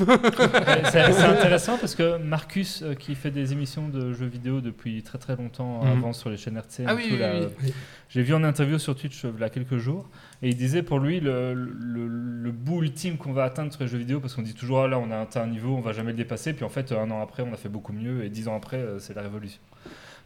[0.85, 5.03] C'est c'est intéressant parce que Marcus, euh, qui fait des émissions de jeux vidéo depuis
[5.03, 5.91] très très longtemps Mhm.
[5.91, 7.73] avant sur les chaînes RTC, Ah oui, oui, oui, oui.
[8.07, 10.07] j'ai vu en interview sur Twitch il y a quelques jours,
[10.43, 13.87] et il disait pour lui le, le, le bout ultime qu'on va atteindre sur les
[13.87, 15.91] jeux vidéo, parce qu'on dit toujours ah, là on a atteint un niveau, on va
[15.93, 18.29] jamais le dépasser, puis en fait un an après on a fait beaucoup mieux, et
[18.29, 19.59] dix ans après euh, c'est la révolution.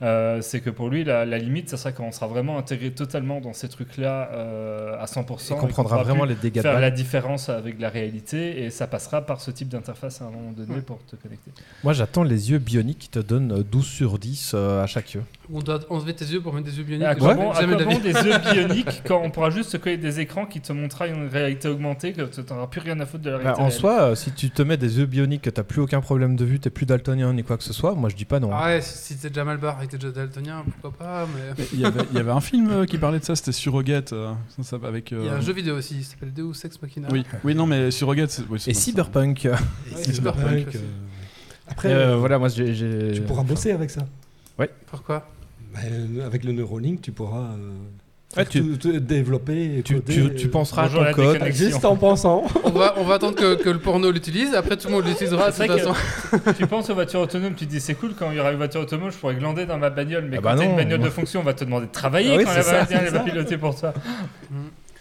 [0.02, 2.92] Euh, c'est que pour lui, la, la limite, ça sera quand on sera vraiment intégré
[2.92, 5.22] totalement dans ces trucs-là euh, à 100%.
[5.22, 8.72] Et qu'on comprendra pourra vraiment les dégâts de faire la différence avec la réalité et
[8.72, 10.82] ça passera par ce type d'interface à un moment donné Ouais.
[10.82, 11.52] pour te connecter.
[11.86, 15.14] Moi, j'attends les yeux bioniques qui te donnent euh, 12 sur 10 euh, à chaque
[15.14, 15.24] yeux.
[15.54, 17.06] On doit enlever tes yeux pour mettre des yeux bioniques.
[17.08, 19.78] À quoi jamais- bon, à quoi bon des œufs bioniques quand on pourra juste se
[19.78, 23.06] coller des écrans qui te montrera une réalité augmentée que tu n'auras plus rien à
[23.06, 25.44] foutre de la Bah, réalité en soi, euh, si tu te mets des yeux bioniques,
[25.44, 27.94] que t'as plus aucun problème de vue, t'es plus daltonien ni quoi que ce soit,
[27.96, 28.52] moi je dis pas non.
[28.54, 28.58] hein.
[28.60, 31.28] Ah ouais, si, si t'es déjà mal barre et que t'es déjà daltonien, pourquoi pas,
[31.36, 31.54] mais...
[31.58, 33.52] Mais Il y, avait, il y avait un film euh, qui parlait de ça, c'était
[33.52, 35.14] Surrogate, euh, ça, ça, avec.
[35.14, 37.08] euh, Il y a un jeu vidéo aussi, il s'appelle Deus Ex Machina.
[37.12, 38.74] Oui, oui, non, mais Surrogate, oui, Et.
[38.74, 39.48] Cyberpunk.
[39.96, 40.76] C'est Cyberpunk
[41.68, 44.02] Après, euh, voilà, moi j'ai- tu pourras bosser avec ça.
[44.88, 45.28] Pourquoi?
[45.74, 47.74] Bah, euh, avec le Neuralink, tu pourras euh,
[48.38, 51.42] Ouais, tu, Tout- tout développer, tu, coder, tu, tu euh, penseras à ton la code.
[51.54, 52.44] Juste en pensant.
[52.66, 55.52] On va, on va attendre que, que le porno l'utilise, après tout le monde l'utilisera
[55.52, 55.94] de toute façon.
[56.58, 58.58] tu penses aux voitures autonomes, tu te dis c'est cool quand il y aura une
[58.58, 61.00] voiture autonome, je pourrais glander dans ma bagnole, mais Ah quand bah t'as une bagnole
[61.00, 63.14] de fonction, on va te demander de travailler Ah oui, quand c'est la ça, bagnole
[63.14, 63.94] va piloter pour toi.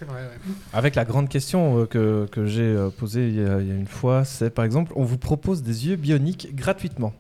[0.06, 0.54] Vrai, ouais.
[0.72, 3.86] Avec la grande question que, que j'ai posée il y, a, il y a une
[3.86, 7.14] fois, c'est par exemple, on vous propose des yeux bioniques gratuitement.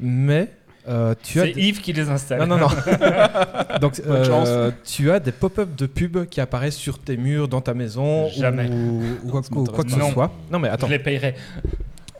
[0.00, 0.50] Mais
[0.88, 1.44] euh, tu as.
[1.46, 2.40] C'est des- Yves qui les installe.
[2.40, 2.68] Non, non, non.
[3.80, 4.48] Donc, Bonne chance.
[4.48, 8.28] euh, tu as des pop-up de pub qui apparaissent sur tes murs, dans ta maison,
[8.30, 8.68] Jamais.
[8.70, 10.30] ou, ou quoi, Ça ou quoi que ce soit.
[10.50, 10.86] Non, mais attends.
[10.86, 11.34] Je les payerai.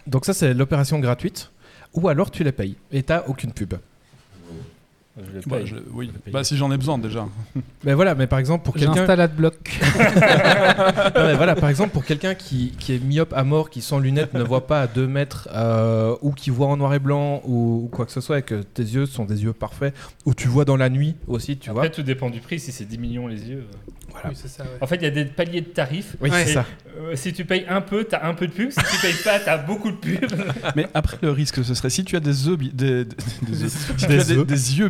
[0.07, 1.51] Donc, ça, c'est l'opération gratuite.
[1.95, 3.75] Ou alors, tu les payes et t'as aucune pub.
[5.43, 6.11] Je Bah, je- oui.
[6.13, 6.33] Je payer.
[6.33, 7.27] Bah, si j'en ai besoin déjà.
[7.85, 8.95] Mais voilà, mais par exemple, pour quelqu'un.
[8.95, 9.81] J'installe AdBlock.
[11.17, 13.99] Non, mais voilà, par exemple, pour quelqu'un qui, qui est myope à mort, qui sans
[13.99, 17.43] lunettes ne voit pas à 2 mètres, euh, ou qui voit en noir et blanc,
[17.45, 19.95] ou, ou quoi que ce soit, et que tes yeux sont des yeux parfaits,
[20.27, 21.91] ou tu vois dans la nuit aussi, tu Après, vois.
[21.91, 22.59] tout dépend du prix.
[22.61, 23.65] Si c'est 10 millions les yeux.
[23.73, 23.91] euh.
[24.25, 24.71] Oui, c'est ça, ouais.
[24.81, 26.17] En fait, il y a des paliers de tarifs.
[26.21, 26.45] Oui, Ouais.
[26.45, 26.67] c'est ça.
[26.99, 28.71] Euh, si tu payes un peu, t'as un peu de pub.
[28.71, 30.19] Si tu payes pas, t'as beaucoup de pub.
[30.75, 32.59] Mais après, le risque, ce serait si tu as des œufs.
[32.59, 33.07] des
[34.79, 34.89] yeux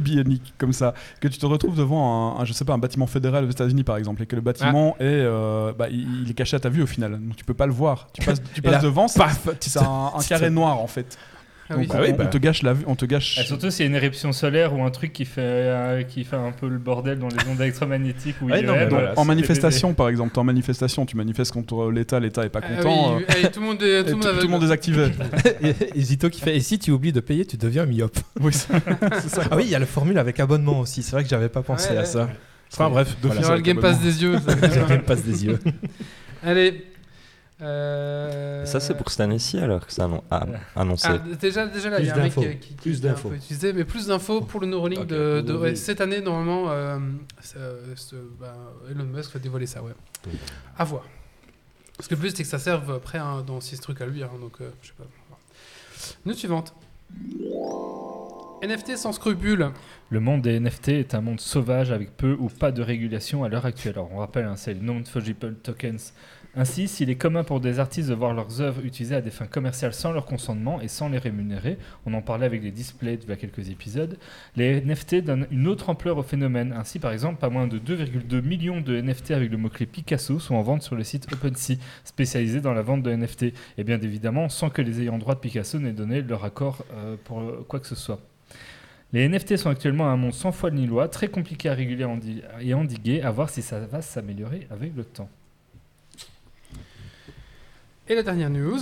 [0.58, 3.44] comme ça, que tu te retrouves devant un, un, je sais pas, un bâtiment fédéral
[3.44, 6.56] aux États-Unis par exemple, et que le bâtiment est, euh, bah, il, il est caché
[6.56, 8.08] à ta vue au final, donc tu peux pas le voir.
[8.12, 11.18] Tu passes, tu passes là, devant, c'est Paf c'est un, un carré noir en fait.
[11.70, 12.26] Ah oui, Donc, bah on, oui, on bah.
[12.26, 13.38] te gâche la vue, on te gâche.
[13.38, 16.24] Et surtout s'il y a une éruption solaire ou un truc qui fait, euh, qui
[16.24, 19.10] fait un peu le bordel dans les ondes électromagnétiques ou Ouais, non, mais IEM, voilà,
[19.10, 22.76] euh, en manifestation, par exemple, en manifestation, tu manifestes contre l'État, l'État est pas Ah
[22.82, 23.16] content.
[23.18, 24.40] oui, euh, tout le monde et tout le monde tout, aveugle.
[24.40, 25.06] tout le monde est activé.
[25.62, 28.18] et, et Zito qui fait Et si tu oublies de payer, tu deviens myope.
[28.40, 31.02] oui, Ah oui, il y a la formule avec abonnement aussi.
[31.02, 32.28] C'est vrai que j'avais pas pensé Ouais, à ça.
[32.72, 33.46] Enfin bref, Il y voilà.
[33.46, 34.34] aura le Game Pass des yeux.
[34.44, 34.96] ça va être J'ai bien.
[34.96, 35.58] me passe des yeux.
[36.42, 36.84] Allez.
[37.62, 40.46] Euh, Ça, c'est pour cette année-ci alors que ça annon- a
[40.76, 41.08] annoncé.
[41.10, 43.08] Ah, déjà, déjà là, il y a Plus un mec qui, qui, qui- Plus a
[43.08, 43.28] un d'infos.
[43.28, 45.06] peu utilisé, mais plus d'infos pour le Neuralink Ok.
[45.08, 46.70] de, ouais, cette année normalement.
[46.70, 46.98] euh,
[48.40, 48.54] bah,
[48.90, 49.92] Elon Musk va dévoiler ça, ouais.
[50.78, 51.04] À voir.
[51.96, 54.22] Parce que le but c'est que ça serve après hein, dans six trucs à lui,
[54.22, 55.04] hein, donc euh, je sais pas.
[56.24, 56.74] News suivante.
[58.62, 59.70] NFT sans scrupules.
[60.10, 63.48] Le monde des NFT est un monde sauvage avec peu ou pas de régulation à
[63.48, 63.94] l'heure actuelle.
[63.94, 66.12] Alors, on rappelle, hein, c'est le non-fungible tokens.
[66.56, 69.46] Ainsi, s'il est commun pour des artistes de voir leurs œuvres utilisées à des fins
[69.46, 73.28] commerciales sans leur consentement et sans les rémunérer, on en parlait avec les displays il
[73.28, 74.18] y a quelques épisodes,
[74.56, 76.74] les NFT donnent une autre ampleur au phénomène.
[76.76, 80.56] Ainsi, par exemple, pas moins de 2,2 millions de NFT avec le mot-clé Picasso sont
[80.56, 83.52] en vente sur le site OpenSea, spécialisé dans la vente de NFT.
[83.78, 87.14] Et bien évidemment, sans que les ayants droit de Picasso n'aient donné leur accord euh,
[87.22, 88.18] pour quoi que ce soit.
[89.12, 92.06] Les NFT sont actuellement un monde sans foi ni loi, très compliqué à réguler
[92.60, 95.28] et endiguer, à voir si ça va s'améliorer avec le temps.
[98.10, 98.76] Et la dernière news.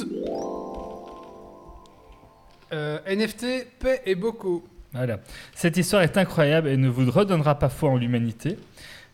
[2.72, 4.64] Euh, NFT, paix et beaucoup.
[4.94, 5.18] Voilà.
[5.54, 8.56] Cette histoire est incroyable et ne vous redonnera pas foi en l'humanité.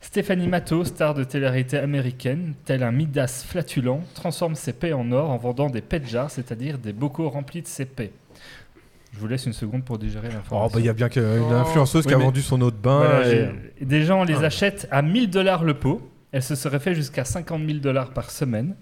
[0.01, 5.31] Stéphanie Matto, star de télé-réalité américaine, tel un Midas flatulent, transforme ses paix en or
[5.31, 8.13] en vendant des pet jars, c'est-à-dire des bocaux remplis de ses paix.
[9.13, 10.75] Je vous laisse une seconde pour digérer Oh, l'information.
[10.75, 11.55] bah, il y a bien qu'une Oh.
[11.55, 12.99] influenceuse Oui, qui a vendu son eau de bain.
[12.99, 13.29] Voilà,
[13.81, 14.47] et- des gens les Ah.
[14.47, 16.01] achètent à 1000 dollars le pot.
[16.37, 18.75] Elle se serait fait jusqu'à 50 000 dollars par semaine.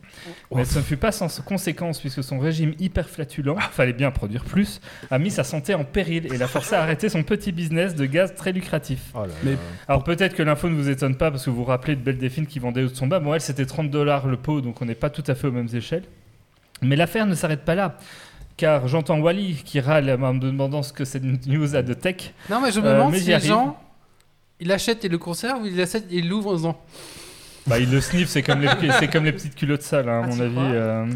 [0.55, 4.43] Mais ce ne fut pas sans conséquence puisque son régime hyper flatulent, fallait bien produire
[4.45, 7.95] plus, a mis sa santé en péril et l'a forcé à arrêter son petit business
[7.95, 9.01] de gaz très lucratif.
[9.15, 9.33] Oh là là.
[9.45, 12.01] Mais- Alors peut-être que l'info ne vous étonne pas parce que vous vous rappelez de
[12.01, 13.21] Belle Delphine qui vendait au-dessus de son bas.
[13.21, 15.53] Bon, elle c'était 30 dollars le pot donc on n'est pas tout à fait aux
[15.53, 16.05] mêmes échelles.
[16.81, 17.99] Mais l'affaire ne s'arrête pas là.
[18.57, 22.33] Car j'entends Wally qui râle en me demandant ce que cette news a de tech.
[22.49, 23.79] Non, mais je me Euh, demande si les gens.
[24.59, 26.81] Il achète et le conserve ou il l'achète et il l'ouvre en disant
[27.67, 30.25] Bah, il le sniff, c'est comme, les, c'est comme les petites culottes sales, hein, à
[30.25, 30.57] Ah, mon avis.
[30.59, 31.07] euh.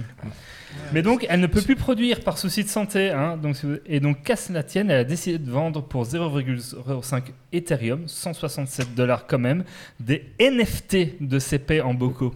[0.92, 3.11] Mais donc, elle ne peut plus produire par souci de santé.
[3.11, 3.56] hein, donc,
[3.87, 9.26] et donc, qu'à cela tienne, elle a décidé de vendre pour 0,05 Ethereum, 167 dollars
[9.26, 9.64] quand même,
[9.98, 12.35] des NFT de ses paix en bocaux.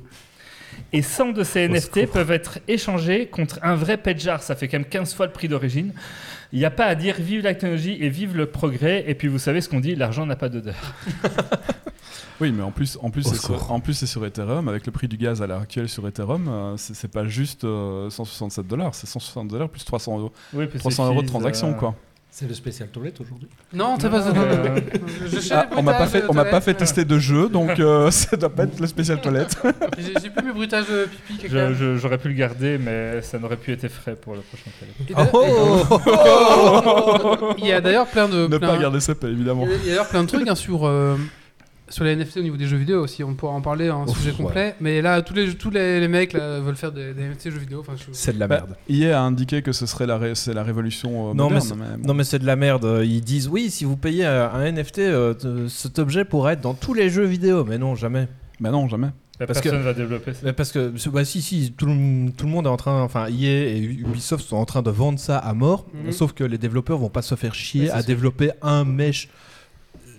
[0.93, 4.43] Et 100 de ces NFT peuvent être échangés contre un vrai pet jar.
[4.43, 5.93] Ça fait quand même 15 fois le prix d'origine.
[6.53, 9.05] Il n'y a pas à dire vive la technologie et vive le progrès.
[9.07, 10.75] Et puis, vous savez ce qu'on dit, l'argent n'a pas d'odeur.
[12.41, 14.69] Oui, mais en plus, en plus, c'est sur, en plus, c'est sur Ethereum.
[14.69, 17.65] Avec le prix du gaz à l'heure actuelle sur Ethereum, euh, c'est c'est pas juste
[17.65, 21.27] euh, 167 dollars, c'est 160 dollars plus 300 euros, Oui, parce que 300 euros de
[21.29, 21.95] transaction, euh, quoi.
[22.33, 24.29] C'est le spécial toilette aujourd'hui Non, t'as pas ça.
[24.31, 24.79] Euh,
[25.27, 26.65] Je Ah, on m'a pas fait, on m'a pas toilette.
[26.65, 29.61] fait tester de jeu, donc euh, ça doit pas être le spécial toilette.
[29.99, 33.41] J'ai j'ai plus mes bruitages de pipi, Je- je- J'aurais pu le garder, mais ça
[33.41, 34.71] n'aurait pu être frais pour le prochain.
[35.09, 35.33] Et d'ailleurs-
[37.59, 38.47] Il y a d'ailleurs plein de.
[38.47, 39.65] ne plein- pas garder ça, évidemment.
[39.67, 40.87] Il y a il y a d'ailleurs plein de trucs hein, sur.
[40.87, 41.17] euh,
[41.91, 43.23] sur les NFT au niveau des jeux vidéo aussi.
[43.23, 44.37] On pourra en parler en Ouf, sujet ouais.
[44.37, 44.75] complet.
[44.81, 47.59] Mais là, tous les, tous les, les mecs là, veulent faire des, des NFT jeux
[47.59, 47.81] vidéo.
[47.81, 48.77] Enfin, je- C'est de la Bah, merde.
[48.89, 51.63] EA a indiqué que ce serait la, ré- c'est la révolution euh, Non, mais moderne.
[51.63, 52.09] c'est- mais bon.
[52.09, 53.03] Non mais c'est de la merde.
[53.05, 56.95] Ils disent oui, si vous payez un NFT, euh, cet objet pourra être dans tous
[56.95, 57.65] les jeux vidéo.
[57.65, 58.29] Mais non, jamais.
[58.61, 59.09] Bah non, jamais.
[59.39, 60.41] Parce personne va développer ça.
[60.45, 63.27] Mais parce que bah si si tout le, tout le monde est en train enfin
[63.29, 66.13] EA et Ubisoft sont en train de vendre ça à mort Mhm.
[66.13, 69.31] sauf que les développeurs vont pas se faire chier à développer un mesh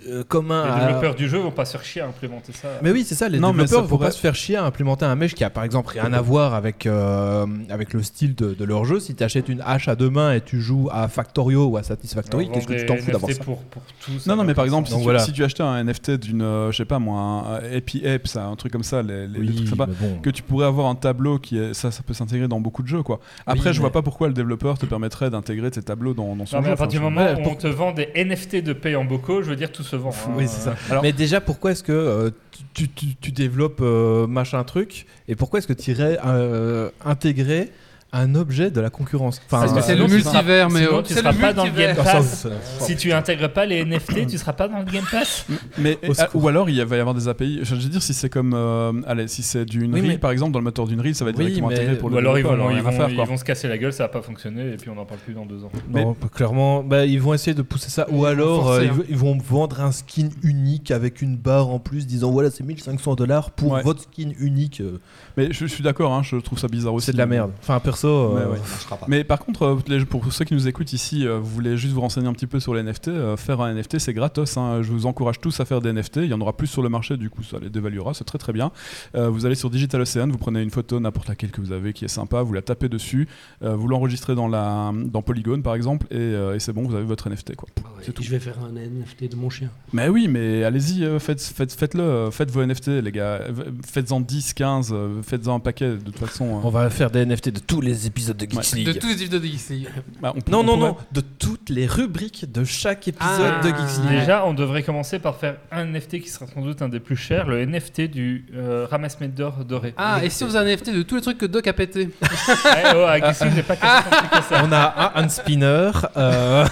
[0.09, 2.67] euh, commun Les à- développeurs du jeu vont pas se faire chier à implémenter ça.
[2.81, 4.63] mais oui c'est ça les Non, mais développeurs vont pourrait- pas se faire chier à
[4.65, 8.35] implémenter un mesh qui a par exemple rien à voir avec euh, avec le style
[8.35, 10.89] de, de leur jeu si tu achètes une hache à deux mains et tu joues
[10.91, 14.19] à Factorio ou à Satisfactory qu'est-ce que tu t'en fous d'avoir ça pour, pour tout,
[14.19, 15.19] ça Non, non, mais par exemple, si, Donc tu, voilà.
[15.19, 17.77] si tu achetais un NFT d'une, euh, je sais pas moi, un
[18.15, 20.19] Ape, ça, un truc comme ça, les, les- les trucs sympas, mais bon.
[20.21, 22.87] que tu pourrais avoir un tableau qui est, ça, ça peut s'intégrer dans beaucoup de
[22.87, 23.19] jeux, quoi.
[23.45, 26.35] Après, Oui, je vois mais- pas pourquoi le développeur te permettrait d'intégrer tes tableaux dans,
[26.35, 26.73] dans son Non, mais jeu.
[26.73, 29.49] à partir du moment où on te vend des NFT de paye en bocaux, je
[29.49, 30.32] veux dire, tout hein.
[30.38, 30.75] Oui, c'est ça.
[30.89, 32.30] Alors- Mais déjà, pourquoi est-ce que euh,
[32.73, 37.71] tu, tu- tu développes euh, machin truc et pourquoi est-ce que tu irais euh, intégrer
[38.13, 40.91] un objet de la concurrence Parce que Mais c'est le tu seras- multivers, mais sinon,
[40.97, 41.71] oh, tu c'est seras pas dans le.
[41.71, 42.47] Game Ah, Pass.
[42.80, 45.45] Si tu intègres pas les NFT, tu seras pas dans le Game Pass.
[45.78, 47.60] Mais, euh, ou alors il va y avoir des API.
[47.63, 50.32] Je veux dire, si c'est comme, euh, allez, si c'est d'une Oui, reel, mais- par
[50.32, 52.15] exemple, dans le moteur d'une reel, ça va être Oui, directement mais- intégré pour le
[52.15, 53.24] Ou alors ils développeur, vont, alors ils, vont, faire, quoi.
[53.24, 55.19] ils vont se casser la gueule, ça va pas fonctionner et puis on n'en parle
[55.21, 55.71] plus dans deux ans.
[55.89, 58.06] Non, clairement, bah, ils vont essayer de pousser ça.
[58.12, 59.04] Ils Ou alors, euh, ils, hein.
[59.10, 63.15] ils vont vendre un skin unique avec une barre en plus, disant voilà, c'est 1500
[63.15, 64.82] dollars pour votre skin unique.
[64.82, 65.00] euh,
[65.38, 67.06] Mais je, suis d'accord, hein, je trouve ça bizarre aussi.
[67.06, 67.52] C'est de la merde.
[67.62, 68.37] Enfin, perso.
[68.37, 68.59] euh, ouais.
[69.07, 72.01] Mais par contre, euh, pour ceux qui nous écoutent ici, euh, vous voulez juste vous
[72.01, 74.57] renseigner un petit peu sur les NFT, faire un NFT c'est gratos.
[74.57, 74.81] hein.
[74.81, 76.17] Je vous encourage tous à faire des NFT.
[76.17, 78.37] Il y en aura plus sur le marché, du coup ça les dévaluera, c'est très
[78.37, 78.71] très bien.
[79.13, 82.05] Vous allez sur Digital Ocean, vous prenez une photo, n'importe laquelle que vous avez qui
[82.05, 83.27] est sympa, vous la tapez dessus,
[83.61, 87.29] vous l'enregistrez dans, la, dans Polygon par exemple, et, et c'est bon, vous avez votre
[87.29, 87.55] NFT.
[87.55, 87.69] Quoi.
[87.83, 89.69] Ah ouais, Je vais faire un NFT de mon chien.
[89.93, 93.41] Mais oui, mais allez-y, faites, faites, faites-le, faites vos NFT les gars,
[93.85, 96.45] faites-en 10, 15, euh, faites-en un paquet de toute façon.
[96.45, 96.59] euh.
[96.63, 98.77] On va faire des NFT de tous les épisodes de Geeks Ouais.
[98.80, 98.88] League.
[98.88, 99.89] De tous les épisodes de Geeks League.
[100.21, 103.54] Bah, on peut- Non, on non, pourrait- non, de toutes les rubriques de chaque épisode
[103.60, 103.62] Ah.
[103.63, 104.19] de Geeks League.
[104.19, 107.15] Déjà, on devrait commencer par faire un NFT qui sera sans doute un des plus
[107.17, 109.93] chers, le NFT du euh, ramasse-mètre d'or doré.
[109.97, 112.10] Ah, et si on faisait un NFT de tous les trucs que Doc a pété?
[112.21, 114.63] Eh, oh, à Geeks League, j'ai pas cassé tant que ça.
[114.65, 115.91] On a un, un spinner.
[116.17, 116.65] euh,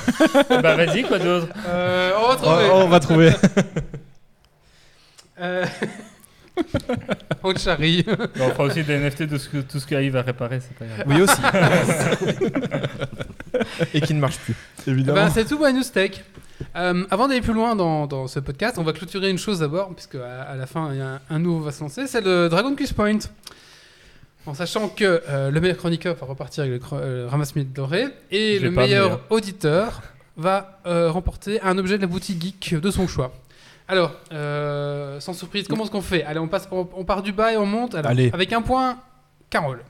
[0.49, 1.47] Bah vas-y, quoi d'autre?
[1.67, 2.69] Euh, On va oh, trouver.
[2.71, 3.31] on va trouver.
[5.41, 5.65] Euh,
[7.43, 8.05] on charrie.
[8.39, 10.85] On fera aussi des NFT de ce que, tout ce qu'Aïe va réparer, c'est pas
[10.85, 11.03] grave.
[11.07, 11.41] Oui, aussi.
[13.93, 14.55] Et qui ne marche plus.
[14.87, 15.25] Eh Évidemment.
[15.25, 16.23] ben, c'est tout pour la news tech.
[16.75, 19.93] Euh, avant d'aller plus loin dans, dans ce podcast, on va clôturer une chose d'abord,
[19.95, 22.21] puisque à, à la fin, il y a un, un nouveau va se lancer, c'est
[22.21, 23.19] le Dragon Quiz Point.
[24.45, 28.71] En sachant que euh, le meilleur chroniqueur va repartir avec le euh, doré, et le
[28.71, 30.01] meilleur auditeur
[30.37, 33.33] va euh, remporter un objet de la boutique geek de son choix.
[33.89, 36.23] Alors, euh, sans surprise, comment est-ce qu'on fait?
[36.23, 37.95] Allez, on, passe, on, on part du bas et on monte.
[37.95, 38.29] Alors, Allez.
[38.31, 38.99] Avec un point,
[39.49, 39.81] Carole.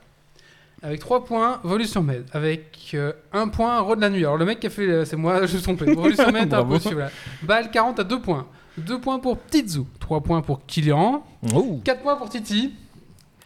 [0.82, 2.24] Avec 3 points, Volution Med.
[2.32, 4.20] Avec euh, un point, Rod de la nuit.
[4.20, 5.92] Alors le mec qui a fait, euh, c'est moi, je me suis trompé.
[5.92, 7.10] Volution Med, voilà.
[7.42, 8.46] Bal 40 à 2 points.
[8.78, 9.80] 2 points pour Petitzu.
[9.98, 11.22] 3 points pour Kilian.
[11.54, 11.78] Oh.
[11.84, 12.72] 4 points pour Titi.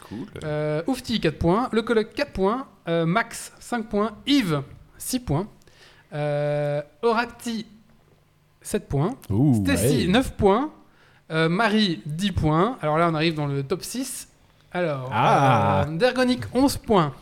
[0.07, 0.25] Cool.
[0.45, 1.67] Euh, Oufti 4 points.
[1.73, 2.67] Le coloc 4 points.
[2.87, 4.11] Max 5 points.
[4.25, 4.61] Yves
[4.97, 5.47] 6 points.
[7.01, 7.65] Oracti
[8.65, 9.15] 7 points.
[9.29, 10.11] Ouh, Stacy ouais.
[10.11, 10.71] 9 points.
[11.31, 12.77] Euh, Marie 10 points.
[12.81, 14.27] Alors là on arrive dans le top 6.
[14.71, 15.85] Alors, Ah.
[15.87, 17.13] euh, Dergonic 11 points.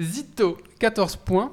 [0.00, 1.52] Zito 14 points.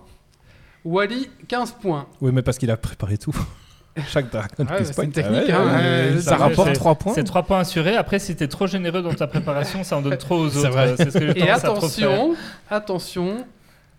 [0.86, 2.06] Wally 15 points.
[2.22, 3.36] Oui, mais parce qu'il a préparé tout.
[4.08, 6.96] Chaque Dragon Ah ouais, c'est une technique, Ah ouais, hein, ça c'est- rapporte c'est- 3
[6.96, 7.14] points.
[7.16, 7.96] C'est 3 points assurés.
[7.96, 10.70] Après, si t'es trop généreux dans ta préparation, ça en donne trop aux autres.
[10.70, 10.96] vrai.
[10.98, 12.36] C'est ce que Et attention,
[12.70, 13.46] attention,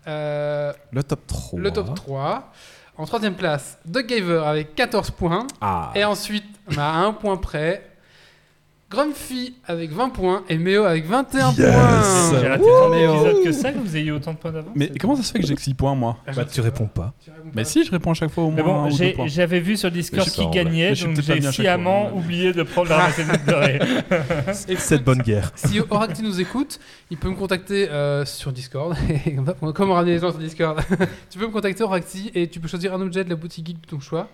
[0.06, 1.58] euh, Le top 3.
[1.58, 2.52] le top 3.
[2.98, 5.46] En troisième place, Doug Gaver avec 14 points.
[5.61, 5.92] Ah.
[5.94, 7.90] Et ensuite, on a un point près.
[8.96, 11.56] Grumpy avec 20 points et Méo avec 21 Yes.
[11.56, 12.40] points.
[12.40, 14.72] J'ai raté tant d'épisodes que ça que vous ayez autant de points d'avance.
[14.74, 17.12] Mais comment ça se fait que j'ai que 6 points moi Bah, tu réponds pas.
[17.54, 19.90] Mais si, je réponds à chaque fois au Mais moins bon, j'ai- j'avais vu sur
[19.90, 23.78] Discord qui gagnait, donc j'ai sciemment oublié de prendre la recette dorée.
[24.78, 25.52] Cette bonne guerre.
[25.56, 26.78] Si Oracti nous écoute,
[27.11, 28.96] il peut me contacter euh, sur Discord.
[29.74, 30.80] Comment ramener les gens sur Discord
[31.30, 33.80] Tu peux me contacter Oracti et tu peux choisir un objet de la boutique geek
[33.82, 34.28] de ton choix.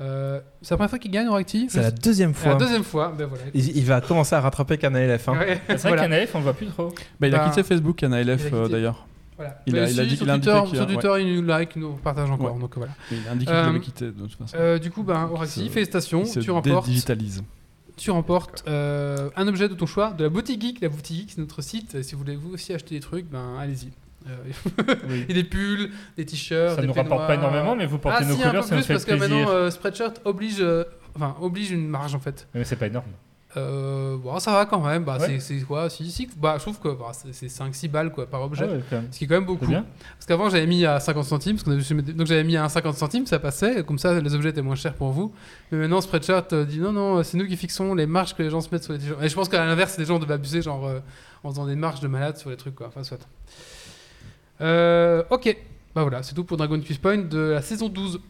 [0.00, 2.60] Euh, c'est la première fois qu'il gagne Oracti C'est la deuxième C'est la fois.
[2.60, 3.12] deuxième fois.
[3.18, 3.44] Ben voilà.
[3.52, 5.36] Il, il va commencer à rattraper Canal F1.
[5.38, 6.02] Ouais, C'est vrai voilà.
[6.02, 6.94] qu'Anaef, on le voit plus trop.
[7.18, 8.54] Bah, il a Bah, quitté Facebook, Canal il a F quitté.
[8.56, 9.06] euh, d'ailleurs.
[9.36, 9.60] Voilà.
[9.66, 11.14] Il a- il a si, dit- sur il a indiqué Twitter, qu'il sur a- Twitter,
[11.28, 12.54] il nous like, nous partage encore.
[12.54, 12.60] Ouais.
[12.60, 12.92] Donc voilà.
[13.10, 14.56] Mais il a indiqué Euh, qu'il avait quitté de toute façon.
[14.58, 16.22] Euh, du coup, ben, Oracti, félicitations.
[16.24, 17.42] Tu remportes, dédigitalise.
[17.96, 20.80] tu remportes euh, un objet de ton choix de la boutique geek.
[20.80, 22.02] La boutique geek, c'est notre site.
[22.02, 23.88] Si vous voulez vous aussi acheter des trucs, ben allez-y.
[24.28, 25.24] Euh, Oui.
[25.28, 28.24] et des pulls, des t-shirts, Ça des nous rapporte pas énormément, mais vous portez ah,
[28.24, 29.28] nos si, un couleurs, peu ça nous fait parce que plaisir.
[29.36, 30.84] maintenant euh, Spreadshirt oblige, euh,
[31.16, 32.46] enfin, oblige une marge en fait.
[32.54, 33.06] Mais c'est pas énorme.
[33.56, 35.04] Euh, bon, ça va quand même.
[35.04, 35.40] Bah, Ouais.
[35.40, 38.42] c'est- quoi si, si, bah, Je trouve que bah, c'est- c'est 5-6 balles quoi, par
[38.42, 38.66] objet.
[38.68, 39.08] Ah ouais, quand même.
[39.10, 39.64] Ce qui est quand même beaucoup.
[39.66, 41.56] Parce qu'avant, j'avais mis à 50 centimes.
[41.56, 43.82] Parce avait donc j'avais mis à 50 centimes, ça passait.
[43.84, 45.32] Comme ça, les objets étaient moins chers pour vous.
[45.72, 48.50] Mais maintenant, Spreadshirt euh, dit non, non, c'est nous qui fixons les marges que les
[48.50, 49.22] gens se mettent sur les t-shirts.
[49.22, 51.00] Et je pense qu'à l'inverse, les gens devaient abuser, genre euh,
[51.42, 52.74] en faisant des marges de malade sur les trucs.
[52.74, 52.88] Quoi.
[52.88, 53.18] Enfin, soit.
[54.60, 55.56] Euh, ok.
[55.94, 58.20] Bah voilà, c'est tout pour Dragon Quest Point de la saison 12.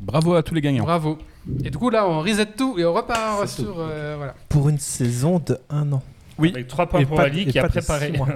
[0.00, 0.84] Bravo à tous les gagnants.
[0.84, 1.18] Bravo.
[1.64, 3.76] Et du coup, là, on reset tout et on repart C'est sur.
[3.78, 4.34] euh, voilà.
[4.48, 6.02] Pour une saison de un an.
[6.38, 6.52] Oui.
[6.54, 8.12] Avec 3 points Et pour pas- Ali et qui a de préparé.
[8.12, 8.28] six mois.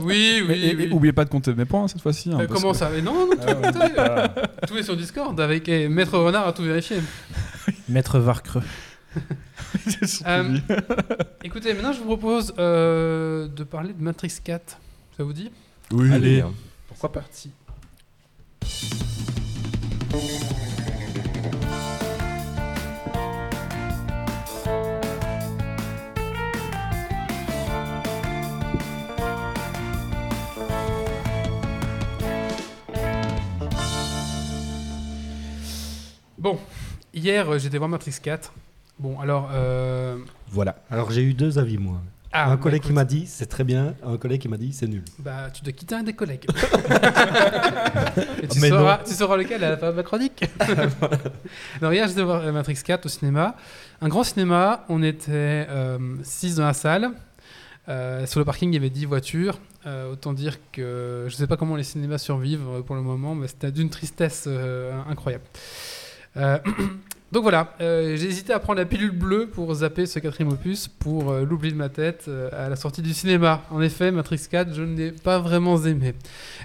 [0.00, 0.44] Oui, oui.
[0.48, 0.82] Mais- et, oui.
[0.84, 2.30] et oubliez pas de compter mes points cette fois-ci.
[2.30, 3.36] hein, Euh, parce comment que- ça Mais non, non, tout,
[3.72, 4.28] tout- Ah,
[4.66, 6.96] tout est sur Discord avec et Maître Renard a tout vérifié.
[7.88, 8.62] Maître Varcreux.
[10.02, 10.56] C'est Euh.
[11.42, 14.78] Écoutez, maintenant je vous propose euh, de parler de Matrix 4.
[15.16, 15.50] Ça vous dit?
[15.92, 16.12] Oui.
[16.12, 16.36] Allez.
[16.36, 16.52] Bien.
[16.88, 17.50] Pourquoi parti
[36.44, 36.58] Bon,
[37.14, 38.52] hier euh, j'étais voir Matrix 4.
[38.98, 39.48] Bon, alors.
[39.54, 40.18] Euh...
[40.48, 40.76] Voilà.
[40.90, 42.02] Alors j'ai eu deux avis moi.
[42.36, 44.72] Ah, un bah, collègue qui m'a dit c'est très bien, un collègue qui m'a dit
[44.72, 45.04] c'est nul.
[45.20, 46.46] Bah, tu dois quitter un des collègues.
[48.42, 49.04] Et tu, Mais sauras, non.
[49.06, 50.44] tu sauras lequel à la fin de ma chronique.
[51.80, 53.56] Alors, hier, j'étais voir euh, Matrix 4 au cinéma.
[54.02, 55.66] Un grand cinéma, on était
[56.22, 57.12] 6 dans la salle.
[57.88, 59.58] Euh, sur le parking, il y avait 10 voitures.
[59.86, 63.02] Euh, autant dire que je ne sais pas comment les cinémas survivent euh, pour le
[63.02, 65.44] moment, mais c'était d'une tristesse euh, incroyable.
[67.34, 70.86] Donc voilà, euh, j'ai hésité à prendre la pilule bleue pour zapper ce quatrième opus
[70.86, 73.64] pour euh, l'oubli de ma tête euh, à la sortie du cinéma.
[73.72, 76.14] En effet, Matrix 4, je ne l'ai pas vraiment aimé.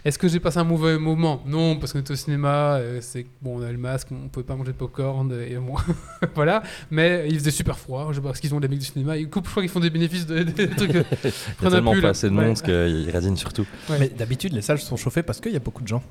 [0.06, 1.42] Est-ce que j'ai passé un mauvais moment?
[1.48, 4.56] Non, parce qu'on était au cinéma, c'est bon, on a le masque, on pouvait pas
[4.56, 5.74] manger de popcorn et bon,
[6.36, 6.62] voilà.
[6.92, 9.18] Mais il faisait super froid, je sais pas parce qu'ils ont les mecs du cinéma,
[9.18, 10.92] ils coupent, je crois qu'ils font des bénéfices de, des trucs.
[10.94, 12.46] Il y a tellement pas assez de Ouais.
[12.46, 13.66] monde qu'il radine surtout.
[13.90, 13.98] Ouais.
[14.00, 16.04] Mais d'habitude, les salles sont chauffées parce qu'il y a beaucoup de gens.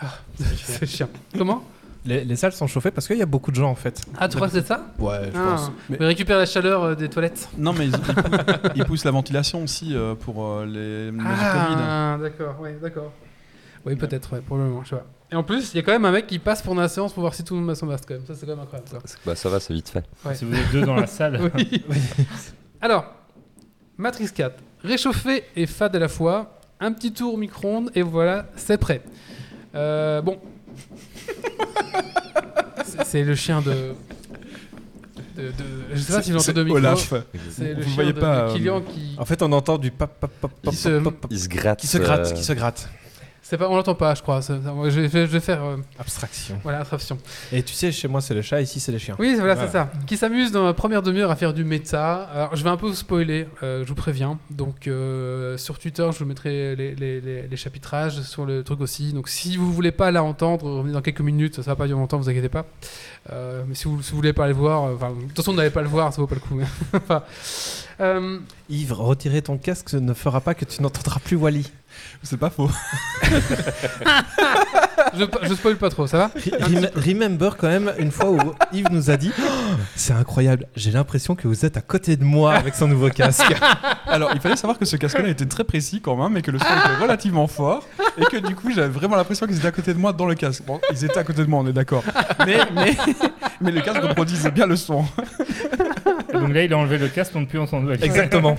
[0.62, 1.08] c'est chiant.
[1.36, 1.64] Comment?
[2.04, 4.00] Les, les salles sont chauffées parce qu'il y a beaucoup de gens en fait.
[4.18, 4.86] Ah, tu crois que c'est ça?
[4.98, 5.70] Ouais, je ah, pense.
[5.90, 7.48] mais récupère la chaleur euh, des toilettes.
[7.58, 11.12] Non, mais ils, ils pou- ils poussent la ventilation aussi euh, pour euh, les.
[11.22, 13.12] Ah, d'accord, ouais, d'accord.
[13.84, 15.06] Oui, peut-être, ouais, probablement, je sais pas.
[15.32, 17.12] Et en plus, il y a quand même un mec qui passe pendant la séance
[17.12, 18.26] pour voir si tout le monde a son masque quand même.
[18.26, 18.90] Ça, c'est quand même incroyable.
[18.90, 19.00] quoi.
[19.24, 20.04] Bah, ça va, c'est vite fait.
[20.24, 20.34] Ouais.
[20.34, 21.38] Si vous êtes deux dans la salle.
[21.54, 21.84] Oui.
[22.80, 23.04] Alors,
[23.98, 28.46] Matrix 4, réchauffé et fade à la fois, un petit tour au micro-ondes et voilà,
[28.56, 29.02] c'est prêt.
[29.74, 30.38] Euh, bon.
[32.84, 33.70] C'est- le chien de.
[35.36, 35.52] de, de-
[35.94, 36.78] je sais pas si vous micro.
[36.78, 37.12] Olaf.
[37.50, 39.16] C'est Vous le chien voyez de, pas, de euh, Kylian qui.
[39.18, 39.90] En fait, on entend du
[40.70, 41.80] Qui se- pop, pop, pop, Il se gratte.
[41.80, 42.88] qui se gratte, euh, qui se gratte.
[43.56, 44.42] Pas, on l'entend pas, je crois.
[44.42, 45.62] ça- ça- je, vais, je vais faire.
[45.62, 46.58] euh, Abstraction.
[46.62, 47.18] voilà, attraction.
[47.52, 49.16] Et tu sais, chez moi c'est le chat, ici c'est les chiens.
[49.18, 49.66] Oui, voilà, Voilà.
[49.68, 49.90] c'est ça.
[50.06, 52.22] Qui s'amuse dans la première demi-heure à faire du méta.
[52.34, 54.38] Alors, je vais un peu vous spoiler, euh, je vous préviens.
[54.50, 58.80] Donc, euh, sur Twitter, je vous mettrai les, les- les- les chapitrages sur le truc
[58.80, 59.12] aussi.
[59.12, 61.56] Donc, si vous voulez pas la entendre, revenez dans quelques minutes.
[61.62, 62.66] Ça va pas durer longtemps, vous inquiétez pas.
[63.30, 65.82] Mais si vous, si vous voulez pas le voir, de toute façon, vous n'allez pas
[65.82, 66.60] le voir, ça vaut pas le coup.
[66.94, 67.22] Enfin,
[68.00, 71.70] euh, Yves, retirer ton casque ne fera pas que tu n'entendras plus Wally.
[72.22, 72.70] C'est pas faux.
[75.18, 78.38] je, je spoil pas trop, ça va Rem- remember quand même une fois où
[78.72, 79.42] Yves nous a dit Oh,
[79.96, 83.52] C'est incroyable, j'ai l'impression que vous êtes à côté de moi avec son nouveau casque.
[84.06, 86.58] Alors, il fallait savoir que ce casque-là était très précis quand même, et que le
[86.58, 87.86] son était relativement fort,
[88.18, 90.34] et que du coup, j'avais vraiment l'impression qu'ils étaient à côté de moi dans le
[90.34, 90.64] casque.
[90.66, 92.02] Bon, ils étaient à côté de moi, on est d'accord.
[92.46, 92.96] Mais, mais,
[93.60, 95.04] mais le casque reproduisait bien le son,
[96.32, 97.92] donc là, il a enlevé le casque, on ne peut plus entendre.
[98.02, 98.56] Exactement.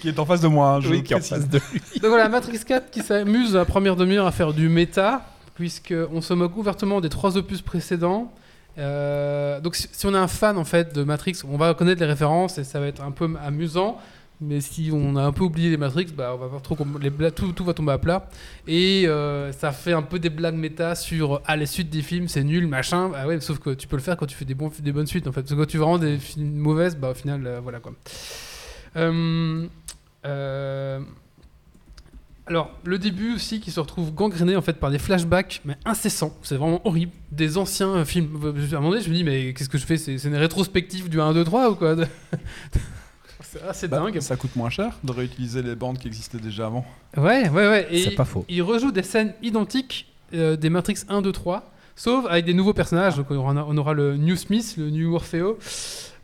[0.00, 0.70] qui est en face de moi.
[0.74, 1.80] hein, je Oui, qui est en face de lui.
[2.00, 5.22] Donc voilà, Matrix 4 qui s'amuse à la première demi-heure à faire du méta,
[5.58, 8.32] puisqu'on se moque ouvertement des trois opus précédents.
[8.78, 12.06] Euh, donc si, on est un fan en fait de Matrix, on va connaître les
[12.06, 13.98] références et ça va être un peu amusant.
[14.40, 17.10] Mais si on a un peu oublié les Matrix, bah, on va voir trop les
[17.32, 18.30] tout, tout va tomber à plat.
[18.68, 22.28] Et euh, ça fait un peu des blagues méta sur ah les suites des films
[22.28, 23.10] c'est nul machin.
[23.16, 25.08] Ah ouais, sauf que tu peux le faire quand tu fais des, bons, des bonnes
[25.08, 25.40] suites en fait.
[25.40, 27.94] Parce que quand tu rends des films mauvaises, bah au final euh, voilà quoi.
[32.50, 35.60] Euh, euh, alors, le début aussi qui se retrouve gangréné en fait par des flashbacks,
[35.64, 36.36] mais incessants.
[36.42, 37.12] C'est vraiment horrible.
[37.32, 38.28] Des anciens euh, films.
[38.44, 39.96] À un moment donné, je me dis, mais qu'est-ce que je fais?
[39.96, 41.96] C'est une rétrospective du 1, 2, 3 ou quoi?
[43.40, 44.20] C'est assez Bah, dingue.
[44.20, 46.84] Ça coûte moins cher de réutiliser les bandes qui existaient déjà avant.
[47.16, 47.86] Ouais, ouais, ouais.
[47.90, 48.44] Et C'est pas faux.
[48.48, 52.74] il rejoue des scènes identiques euh, des Matrix 1, 2, 3, sauf avec des nouveaux
[52.74, 53.16] personnages.
[53.16, 55.58] Donc on aura, on aura le New Smith, le New Orfeo.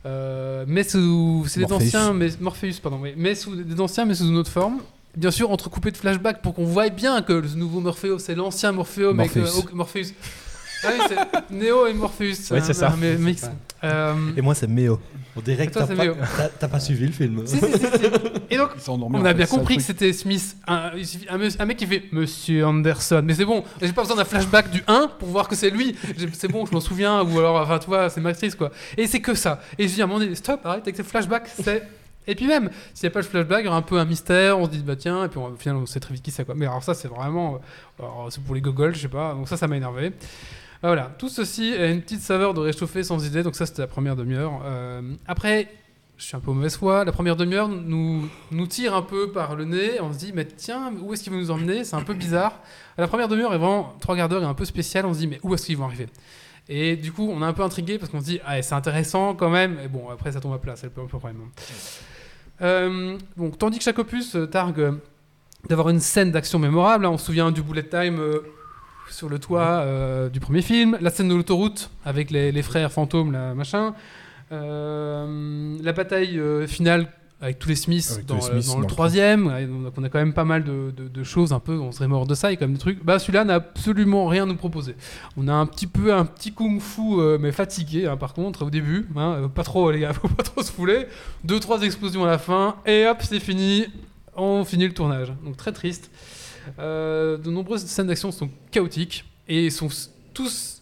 [0.05, 3.13] Euh, mais sous, c'est des anciens, mais Morpheus, pardon, oui.
[3.17, 4.81] mais sous des anciens, mais sous une autre forme.
[5.17, 8.71] Bien sûr, entrecoupé de flashbacks pour qu'on voie bien que le nouveau Morpheus, c'est l'ancien
[8.71, 9.61] Morpheus, mais que- Morpheus.
[9.71, 10.05] oh, Morpheus.
[10.83, 12.51] Ah oui, c'est Neo et Morpheus.
[12.51, 12.89] Ouais, c'est ça.
[13.01, 13.49] mé- mix.
[13.83, 14.99] Euh, Et moi, c'est Méo.
[15.35, 16.15] On dirait que toi, t'as c'est pas, Méo.
[16.59, 17.41] t'as- pas suivi le film.
[17.45, 18.05] si, si, si, si.
[18.49, 20.91] Et donc, on a fait, bien ça, compris que c'était Smith, un,
[21.37, 23.21] mec- un mec qui fait Monsieur Anderson.
[23.25, 25.95] Mais c'est bon, j'ai pas besoin d'un flashback du 1 pour voir que c'est lui.
[26.33, 27.21] C'est bon, je m'en souviens.
[27.23, 28.71] Ou alors, enfin, tu vois, c'est Matrix quoi.
[28.97, 29.61] Et c'est que ça.
[29.79, 31.49] Et je dis à un moment donné, stop, arrête avec ces flashbacks.
[31.63, 31.83] C'est.
[32.27, 34.65] Et puis même, s'il n'y a pas le flashback, il un peu un mystère, on
[34.65, 36.45] se dit bah tiens, et puis on- au final on sait très vite qui c'est
[36.45, 36.55] quoi.
[36.55, 37.59] Mais alors ça c'est vraiment,
[38.01, 40.11] euh, c'est pour les gogoles, je sais pas, donc ça ça m'a énervé.
[40.83, 43.81] Ah, Voilà, tout ceci a une petite saveur de réchauffé sans idée, donc ça c'était
[43.81, 44.61] la première demi-heure.
[44.65, 45.67] Euh, après,
[46.17, 48.29] je suis un peu mauvaise foi, la première demi-heure nous,
[48.67, 51.39] tire un peu par le nez, on se dit mais tiens, où est-ce qu'ils vont
[51.39, 51.83] nous emmener?
[51.83, 52.59] C'est un peu bizarre.
[52.97, 55.27] La première demi-heure est vraiment, trois quarts d'heure est un peu spéciale, on se dit
[55.27, 56.07] mais où est-ce qu'ils vont arriver?
[56.69, 59.35] Et du coup on est un peu intrigué parce qu'on se dit ah, c'est intéressant
[59.35, 61.37] quand même, et bon après ça tombe à plat, c'est le problème.
[62.61, 64.91] Euh, donc, tandis que chaque opus euh, targue euh,
[65.69, 68.21] d'avoir une scène d'action mémorable, hein, on se souvient du bullet time
[69.09, 69.85] sur le toit
[70.31, 73.95] du premier film, la scène de l'autoroute avec les, les frères fantômes, là, machin,
[74.51, 78.83] la bataille finale avec tous les Smiths Avec dans, les le- Smiths dans dans le
[78.85, 81.77] le troisième, donc on a quand même pas mal de, de- de choses un peu,
[81.77, 83.03] on serait mort de ça, il y a quand même des trucs.
[83.03, 84.95] Bah celui-là n'a absolument rien à nous proposer.
[85.37, 88.69] On a un petit peu un petit kung-fu, euh, mais fatigué hein, par contre au
[88.69, 91.07] début, hein, euh, pas trop les gars, faut pas trop se fouler.
[91.43, 93.85] Deux trois explosions à la fin et hop c'est fini,
[94.35, 95.33] on finit le tournage.
[95.43, 96.09] Donc très triste.
[96.79, 99.89] Euh, de nombreuses scènes d'action sont chaotiques et sont
[100.33, 100.74] tous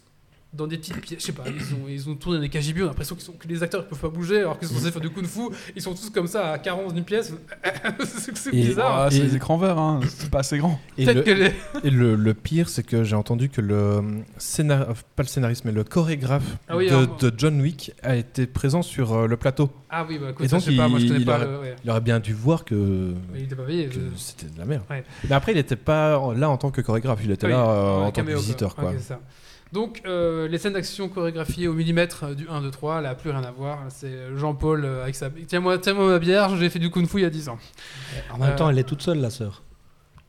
[0.56, 1.20] dans des petites pièces.
[1.20, 3.48] Je sais pas, ils ont, ils ont tourné dans des KGB, on a l'impression que
[3.48, 5.40] les acteurs ne peuvent pas bouger alors qu'ils sont censés faire du kung fu.
[5.74, 7.32] Ils sont tous comme ça à 40 d'une pièce.
[8.34, 9.00] c'est bizarre.
[9.06, 10.00] Ah, c'est les écrans verts, hein.
[10.08, 10.78] c'est pas assez grand.
[10.96, 11.52] Et, Peut-être le, que les.
[11.82, 14.00] et le- le pire, c'est que j'ai entendu que le
[14.38, 14.86] scénar...
[15.16, 18.46] pas le scénariste, mais le chorégraphe Ah oui, de, alors- de John Wick a été
[18.46, 19.70] présent sur euh, le plateau.
[19.90, 21.26] Ah oui, bah écoute, Et ça, donc, je sais pas, moi je il- connais il
[21.26, 21.58] pas aurait- le.
[21.60, 21.76] ouais.
[21.84, 23.48] Il aurait bien dû voir que, il
[24.16, 24.82] c'était de la merde.
[24.90, 25.04] Ouais.
[25.28, 27.96] Mais après, il n'était pas là en tant que chorégraphe, il était Oui, là euh,
[28.02, 28.74] en tant que visiteur.
[28.74, 28.92] Quoi.
[29.74, 33.30] Donc, euh, les scènes d'action chorégraphiées au millimètre euh, du 1, 2, 3, là, plus
[33.30, 33.80] rien à voir.
[33.88, 35.28] C'est Jean-Paul euh, avec sa.
[35.30, 37.58] Tiens-moi tiens ma bière, j'ai fait du kung fu il y a 10 ans.
[38.32, 39.64] En même temps, elle est toute seule, la sœur.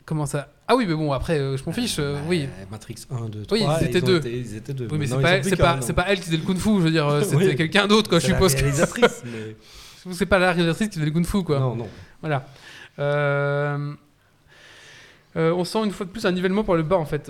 [0.04, 0.50] Comment ça?
[0.68, 2.50] Ah oui, mais bon, après, euh, je m'en fiche, euh, oui.
[2.72, 3.58] Matrix 1, 2, 3.
[3.58, 4.18] Oui, ils étaient deux.
[4.18, 4.88] été- ils étaient deux.
[4.91, 7.08] Oui, mais c'est pas, pas, pas elle qui faisait le kung fu, je veux dire,
[7.24, 7.56] c'était Oui.
[7.56, 8.56] quelqu'un d'autre, quoi, je C'est la suppose.
[8.56, 9.24] que- réalisatrice,
[10.08, 11.60] mais- C'est pas la réalisatrice qui faisait le kung fu, quoi.
[11.60, 11.88] Non, non.
[12.22, 12.48] Voilà.
[12.98, 13.93] Euh,
[15.36, 17.30] on sent une fois de plus un nivellement par le bas en fait.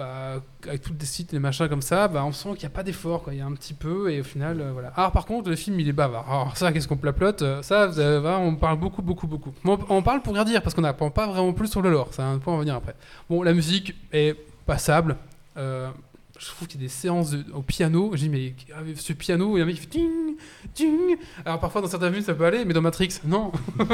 [0.00, 2.66] Euh, bah, avec tous les sites, les machins comme ça, bah, on sent qu'il n'y
[2.66, 4.88] a pas d'effort, il y a un petit peu, et au final, euh, voilà.
[4.96, 6.30] Alors par contre, le film il est bavard.
[6.30, 9.52] Alors ça, qu'est-ce qu'on plaplote Euh, Ça, vous voir, on parle beaucoup, beaucoup, beaucoup.
[9.64, 12.08] Mais on, parle pour rien dire, parce qu'on n'apprend pas vraiment plus sur le lore,
[12.12, 12.94] c'est un point à revenir après.
[13.28, 14.36] Bon, la musique est
[14.66, 15.16] passable.
[15.56, 15.90] Euh,
[16.38, 18.12] je trouve qu'il y a des séances au piano.
[18.14, 20.36] Je dis, mais avec ce piano, il y a un mec qui fait ting,
[20.74, 21.16] ting.
[21.44, 23.52] Alors parfois, dans certains films, ça peut aller, mais dans Matrix, non.
[23.78, 23.90] Donc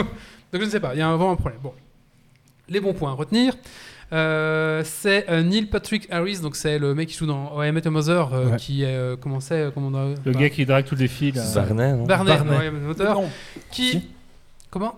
[0.52, 1.60] je ne sais pas, il y a vraiment un problème.
[1.62, 1.72] Bon.
[2.68, 3.54] Les bons points à retenir.
[4.12, 7.82] Euh, c'est euh, Neil Patrick Harris, donc c'est le mec qui joue dans I Met
[7.84, 8.56] Your Mother, euh, Ouais.
[8.56, 10.94] qui est, euh, comment c'est, euh, comment on a- Le bah, gars qui drague tous
[10.94, 11.32] les filles.
[11.32, 11.42] là.
[11.54, 13.28] Barney, non Mother, Non.
[13.72, 14.08] qui,
[14.70, 14.96] comment.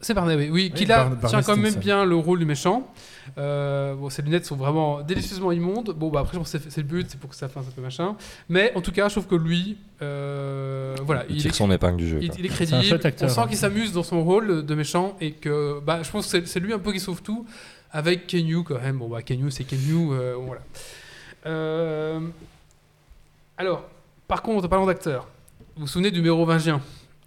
[0.00, 2.88] C'est Barney, oui, oui, qui là tient quand même bien le rôle du méchant.
[3.36, 5.94] Euh, bon, ses lunettes sont vraiment délicieusement immondes.
[5.96, 7.70] Bon, bah après, je pense que c'est le but, c'est pour que ça fasse un
[7.70, 8.16] peu machin.
[8.48, 11.70] Mais en tout cas, je trouve que lui, euh, voilà, Il il tire est, son
[11.70, 12.18] épingle du jeu.
[12.20, 12.94] il, est crédible.
[13.04, 13.46] acteur, on sent hein.
[13.46, 16.72] qu'il s'amuse dans son rôle de méchant et que, bah, je pense que c'est lui
[16.72, 17.46] un peu qui sauve tout
[17.92, 18.98] avec Kenyu quand même.
[18.98, 20.60] Bon, bah, Kenyu, c'est Kenyu, euh, voilà.
[21.46, 22.20] Euh,
[23.56, 23.84] alors,
[24.26, 25.28] par contre, parlons d'acteur.
[25.76, 26.80] Vous vous souvenez du mérovingien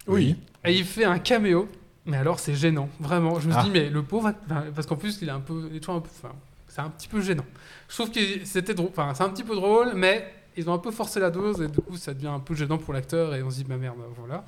[0.07, 0.35] Oui.
[0.65, 1.67] Et il fait un caméo.
[2.05, 3.39] Mais alors, c'est gênant, vraiment.
[3.39, 3.63] Je me suis Ah.
[3.65, 4.33] dit, mais le pauvre,
[4.75, 6.33] parce qu'en plus, il est un peu, il est toujours un peu, enfin,
[6.67, 7.45] c'est un petit peu gênant.
[7.87, 10.79] Je trouve que c'était drôle, enfin, c'est un petit peu drôle, mais ils ont un
[10.79, 13.43] peu forcé la dose et du coup, ça devient un peu gênant pour l'acteur et
[13.43, 14.43] on se dit, bah merde, voilà.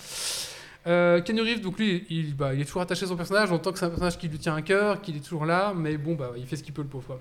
[0.88, 3.72] Euh, Reeves, donc lui, il, bah, il est toujours attaché à son personnage, on entend
[3.72, 6.16] que c'est un personnage qui lui tient à cœur, qu'il est toujours là, mais bon,
[6.16, 7.20] bah, il fait ce qu'il peut, le pauvre.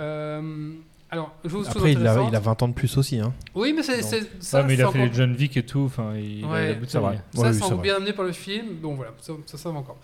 [0.00, 0.72] Euh,
[1.10, 3.20] alors, chose Après, il a, intéressante- il a 20 ans de plus aussi.
[3.20, 3.32] Hein.
[3.54, 4.02] Oui, mais c'est
[4.40, 4.62] ça.
[4.64, 5.82] Mais il a fait encore- les John Wick et tout.
[5.86, 7.82] Enfin, il a Ouais, la bout de ça, Ouais, oui, encore vrai.
[7.82, 8.66] bien amené par le film.
[8.82, 9.98] Bon, voilà, ça, ça, ça va encore.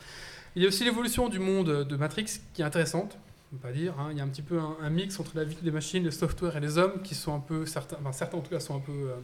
[0.55, 3.17] Il y a aussi l'évolution du monde de Matrix qui est intéressante,
[3.53, 3.95] on peut pas dire.
[3.99, 4.09] hein.
[4.13, 6.11] Il y a un petit peu un, un mix entre la vie des machines, le
[6.11, 8.77] software et les hommes qui sont un peu, certains, enfin, certains en tout cas, sont
[8.77, 9.15] un peu euh,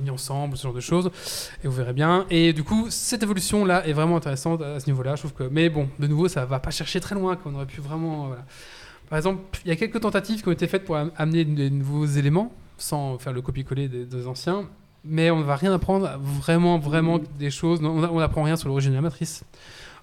[0.00, 1.10] mis ensemble, ce genre de choses.
[1.64, 2.26] Et vous verrez bien.
[2.30, 5.14] Et du coup, cette évolution-là est vraiment intéressante à ce niveau-là.
[5.16, 7.36] Je trouve que, mais bon, de nouveau, ça va pas chercher très loin.
[7.36, 8.24] qu'on aurait pu vraiment.
[8.24, 8.44] euh, voilà.
[9.08, 11.70] Par exemple, il y a quelques tentatives qui ont été faites pour am- amener des
[11.70, 14.68] nouveaux éléments sans faire le copier-coller des, des anciens.
[15.04, 17.80] Mais on ne va rien apprendre vraiment, vraiment des choses.
[17.82, 19.44] On n'apprend rien sur l'origine de la matrice.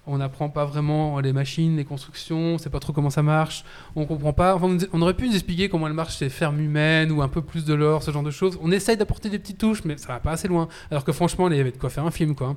[0.08, 3.64] On n'apprend pas vraiment les machines, les constructions, on sait pas trop comment ça marche.
[3.96, 4.54] On comprend pas.
[4.54, 7.42] Enfin, on aurait pu nous expliquer comment elle marche ces fermes humaines ou un peu
[7.42, 8.58] plus de l'or, ce genre de choses.
[8.62, 10.68] On essaye d'apporter des petites touches, mais ça va pas assez loin.
[10.90, 12.56] Alors que franchement, il y avait de quoi faire un film, quoi.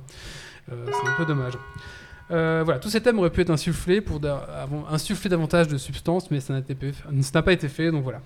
[0.70, 1.54] Euh, c'est un peu dommage.
[2.30, 4.20] Euh, voilà, tous ces thèmes auraient pu être insufflés pour
[4.88, 8.20] insuffler davantage de substance, mais ça n'a pas été fait, donc voilà.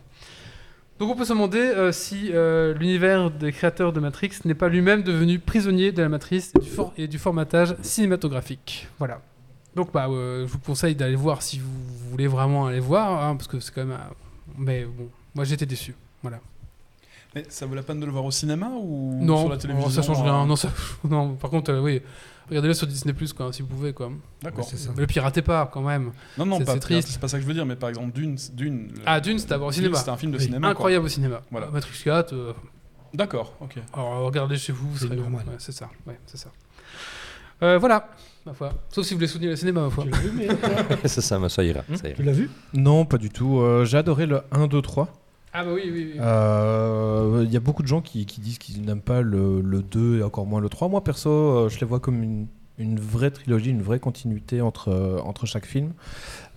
[0.98, 4.68] Donc on peut se demander euh, si euh, l'univers des créateurs de Matrix n'est pas
[4.68, 8.86] lui-même devenu prisonnier de la matrice et du, for- et du formatage cinématographique.
[8.98, 9.20] Voilà.
[9.74, 11.70] Donc bah, euh, je vous conseille d'aller voir si vous
[12.10, 13.98] voulez vraiment aller voir, hein, parce que c'est quand même...
[14.56, 15.94] mais bon, moi j'étais déçu.
[16.22, 16.38] Voilà.
[17.34, 19.90] Mais ça vaut la peine de le voir au cinéma ou Non, sur la télévision
[19.90, 20.46] ça change rien.
[20.46, 20.70] Non, ça-
[21.04, 22.00] non, par contre, oui,
[22.48, 24.10] regardez-le sur Disney Plus, quoi, si vous pouvez, quoi.
[24.42, 24.64] D'accord.
[24.68, 24.90] c'est ça.
[24.94, 26.12] Mais le piratez pas, quand même.
[26.38, 27.08] Non, non, C'est- triste.
[27.08, 28.36] C'est pas ça que je veux dire, mais par exemple, Dune.
[28.52, 29.96] Dune le- Ah, Dune, c'était d'abord au cinéma.
[29.98, 30.44] C'était un film de Oui.
[30.44, 30.60] cinéma.
[30.68, 30.70] quoi.
[30.70, 31.40] Incroyable au cinéma.
[31.50, 31.68] Voilà.
[31.68, 32.52] Matrix 4, euh,
[33.14, 33.76] D'accord, ok.
[33.92, 35.44] alors regardez chez vous, vous C'est serez normal.
[35.48, 35.88] Ouais, c'est ça.
[36.06, 36.50] Ouais, c'est ça.
[37.62, 38.10] Euh, voilà,
[38.44, 38.72] ma foi.
[38.90, 40.04] Sauf si vous voulez soutenir le cinéma, ma foi.
[40.34, 40.48] Mais-
[41.08, 41.82] c'est ça, mais ça ira.
[41.88, 42.16] Hmm ça ira.
[42.16, 42.50] Tu l'as vu?
[42.74, 43.60] Non, pas du tout.
[43.60, 45.08] Euh, J'ai adoré le 1, 2, 3.
[45.56, 46.18] Ah bah oui, oui, oui.
[46.20, 49.82] Euh, Il y a beaucoup de gens qui, qui disent qu'ils n'aiment pas le, le
[49.82, 50.88] 2 et encore moins le 3.
[50.88, 52.46] Moi, perso, euh, je les vois comme une,
[52.78, 55.92] une vraie trilogie, une vraie continuité entre, euh, entre chaque film.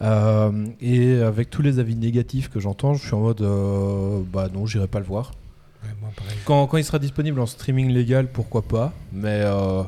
[0.02, 4.48] Euh, et avec tous les avis négatifs que j'entends, je suis en mode euh, bah
[4.52, 5.32] non, j'irai pas le voir.
[5.84, 6.36] Ouais, moi, pareil.
[6.46, 8.94] Quand, quand il sera disponible en streaming légal, pourquoi pas.
[9.14, 9.84] Mais euh,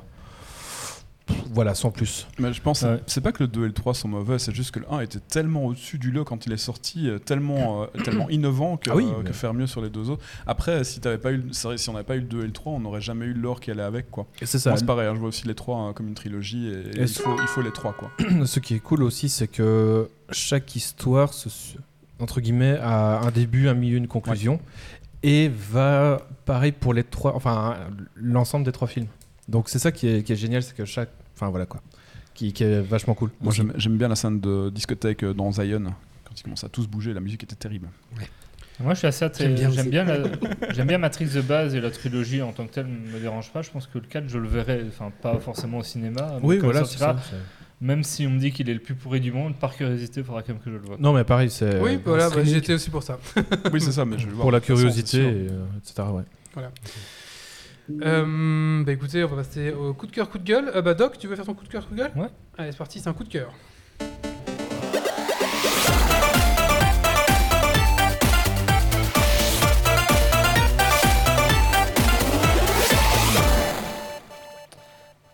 [1.54, 2.28] voilà, sans plus.
[2.40, 3.00] Mais je pense, Ouais.
[3.08, 5.02] c'est pas que le 2 et le 3 sont mauvais, c'est juste que le 1
[5.02, 8.90] était tellement au-dessus du lot quand il est sorti, euh, tellement, euh, tellement innovant que,
[8.92, 10.24] Ah oui, euh, que faire mieux sur les deux autres.
[10.48, 12.74] Après, si, t'avais pas eu, si on n'avait pas eu le 2 et le 3,
[12.74, 14.10] on n'aurait jamais eu l'or qui allait avec.
[14.12, 14.28] Quoi.
[14.44, 14.70] C'est ça.
[14.72, 17.08] Moi, c'est pareil, hein, je vois aussi les 3 comme une trilogie et, Et il,
[17.08, 17.94] ce- faut, il faut les 3.
[17.94, 18.12] Quoi.
[18.46, 21.50] Ce qui est cool aussi, c'est que chaque histoire, se
[22.22, 24.60] entre guillemets, a un début, un milieu, une conclusion,
[25.24, 27.78] et va pareil pour les trois, enfin
[28.16, 29.08] l'ensemble des trois films.
[29.48, 31.10] Donc c'est ça qui est, qui est génial, c'est que chaque,
[31.40, 31.82] enfin voilà quoi,
[32.34, 33.30] qui, qui est vachement cool.
[33.42, 35.84] Moi, j'aime bien la scène de discothèque euh, dans Zion.
[36.26, 37.88] Quand ils commencent à tous bouger, la musique était terrible.
[38.82, 42.42] Moi, je suis assez J'aime bien bien, la- bien Matrix de base et la trilogie
[42.42, 43.62] en tant que telle ne me dérange pas.
[43.62, 46.36] Je pense que le 4, je le verrai, enfin pas forcément au cinéma.
[46.42, 47.16] mais Oui, voilà, c'est ça.
[47.82, 50.26] Même si on me dit qu'il est le plus pourri du monde, par curiosité, il
[50.26, 50.98] faudra quand même que je le vois.
[51.00, 53.18] Non mais pareil, c'est oui, voilà, bah, j'étais aussi pour ça.
[53.74, 56.08] oui, c'est ça, mais je vais le voir pour la façon, curiosité, et, euh, etc.
[56.14, 56.64] Ouais.
[58.02, 60.72] Euh, bah écoutez, on va passer au coup de cœur, coup de gueule.
[60.76, 62.12] Euh, bah Doc, tu veux faire ton coup de cœur, coup de gueule?
[62.16, 62.28] Ouais.
[62.58, 63.52] Allez, c'est parti, c'est un coup de cœur.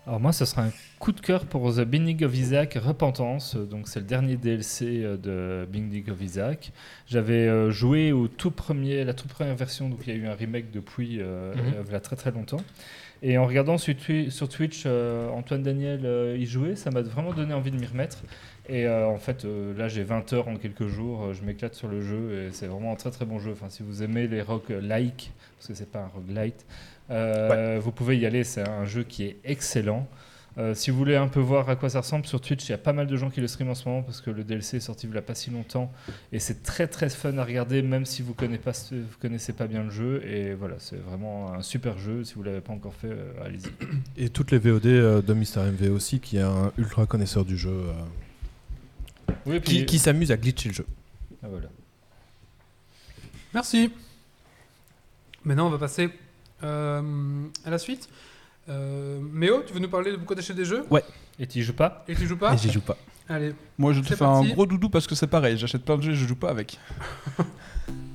[0.06, 3.56] Alors moi, ce sera un coup de cœur pour The Binding of Isaac Repentance.
[3.56, 6.70] Donc c'est le dernier DLC euh, de Binding of Isaac.
[7.08, 10.26] J'avais euh, joué au tout premier, la toute première version, donc il y a eu
[10.28, 11.60] un remake depuis euh, Mhm.
[11.78, 12.60] euh, il y a très très longtemps.
[13.22, 17.32] Et en regardant sur, Twi- sur Twitch euh, Antoine Daniel y jouer, ça m'a vraiment
[17.32, 18.18] donné envie de m'y remettre.
[18.68, 19.44] Et en fait,
[19.76, 22.92] là j'ai 20 heures en quelques jours, je m'éclate sur le jeu et c'est vraiment
[22.92, 23.52] un très très bon jeu.
[23.52, 26.66] Enfin, si vous aimez les rock like, parce que c'est pas un roguelite,
[27.10, 30.08] euh, vous pouvez y aller, c'est un jeu qui est excellent.
[30.58, 32.74] Euh, si vous voulez un peu voir à quoi ça ressemble sur Twitch, il y
[32.74, 34.78] a pas mal de gens qui le streament en ce moment parce que le DLC
[34.78, 35.92] est sorti il n'y a pas si longtemps
[36.32, 39.52] et c'est très très fun à regarder même si vous connaissez pas, ce- vous connaissez
[39.52, 42.72] pas bien le jeu et voilà c'est vraiment un super jeu si vous l'avez pas
[42.72, 43.68] encore fait euh, allez-y.
[44.16, 47.58] Et toutes les VOD euh, de Mister MV aussi, qui est un ultra connaisseur du
[47.58, 47.68] jeu,
[49.28, 50.86] euh, Oui, qui, qui s'amuse à glitcher le jeu.
[51.42, 51.68] Ah, voilà.
[53.52, 53.92] Merci.
[55.44, 56.08] Maintenant, on va passer
[56.62, 58.08] à la suite.
[58.68, 60.84] Euh, Méo, tu veux nous parler de pourquoi t'achètes des jeux
[61.38, 62.04] Et tu joues pas?
[62.08, 62.54] Et tu joues pas?
[62.54, 62.96] Et j'y joue pas.
[63.28, 63.54] Allez.
[63.78, 65.56] Moi, je te fais un gros doudou parce que c'est pareil.
[65.58, 66.78] J'achète plein de jeux et je joue pas avec.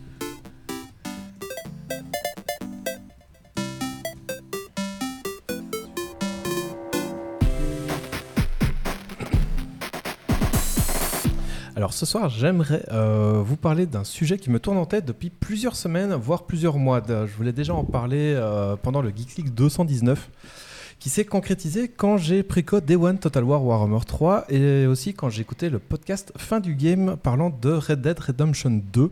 [11.91, 15.29] Alors ce soir, j'aimerais euh, vous parler d'un sujet qui me tourne en tête depuis
[15.29, 17.01] plusieurs semaines, voire plusieurs mois.
[17.05, 20.29] Je voulais déjà en parler euh, pendant le Geek League 219,
[20.99, 25.27] qui s'est concrétisé quand j'ai précode Day One Total War Warhammer 3 et aussi quand
[25.27, 29.11] j'ai écouté le podcast Fin du Game parlant de Red Dead Redemption 2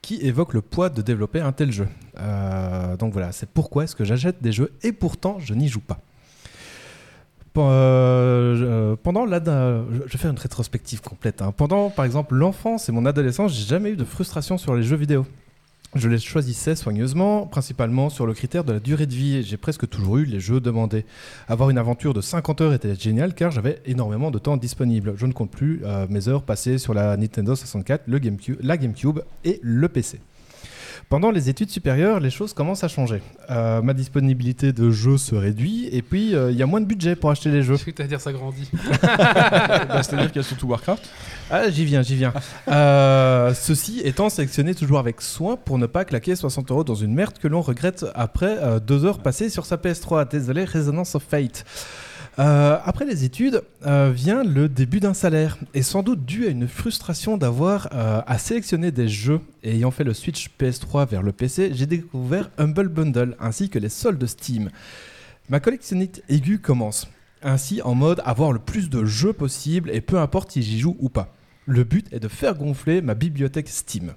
[0.00, 1.88] qui évoque le poids de développer un tel jeu.
[2.20, 5.80] Euh, donc voilà, c'est pourquoi est-ce que j'achète des jeux et pourtant je n'y joue
[5.80, 5.98] pas.
[5.98, 11.42] Pen- euh, je- euh, pendant l'ada, je je faire une rétrospective complète.
[11.42, 11.52] hein.
[11.56, 14.96] Pendant, par exemple, l'enfance et mon adolescence, j'ai jamais eu de frustration sur les jeux
[14.96, 15.26] vidéo.
[15.94, 19.42] Je les choisissais soigneusement, principalement sur le critère de la durée de vie.
[19.42, 21.04] J'ai presque toujours eu les jeux demandés.
[21.48, 25.12] Avoir une aventure de 50 heures était génial car j'avais énormément de temps disponible.
[25.16, 28.78] Je ne compte plus euh, mes heures passées sur la Nintendo 64, le GameCube, la
[28.78, 30.20] GameCube et le PC.
[31.08, 33.22] Pendant les études supérieures, les choses commencent à changer.
[33.50, 36.86] Euh, ma disponibilité de jeux se réduit et puis euh, il y a moins de
[36.86, 37.76] budget pour acheter les jeux.
[37.76, 38.70] Je que t'allais dire ça grandit.
[39.02, 41.08] Bah, C'est-à-dire qu'il y a surtout Warcraft.
[41.50, 42.32] Ah, j'y viens, j'y viens.
[42.68, 47.12] Euh, ceci étant sélectionné toujours avec soin pour ne pas claquer 60 euros dans une
[47.14, 50.30] merde que l'on regrette après euh, deux heures passées sur sa PS3.
[50.30, 51.64] Désolé, Resonance of Fate.
[52.38, 56.48] Euh, après les études euh, vient le début d'un salaire, et sans doute dû à
[56.48, 59.40] une frustration d'avoir euh, à sélectionner des jeux.
[59.62, 63.78] Et ayant fait le switch PS3 vers le PC, j'ai découvert Humble Bundle ainsi que
[63.78, 64.70] les soldes Steam.
[65.50, 67.08] Ma collectionnite aiguë commence.
[67.42, 70.96] Ainsi, en mode avoir le plus de jeux possible et peu importe si j'y joue
[71.00, 71.34] ou pas.
[71.66, 74.14] Le but est de faire gonfler ma bibliothèque Steam.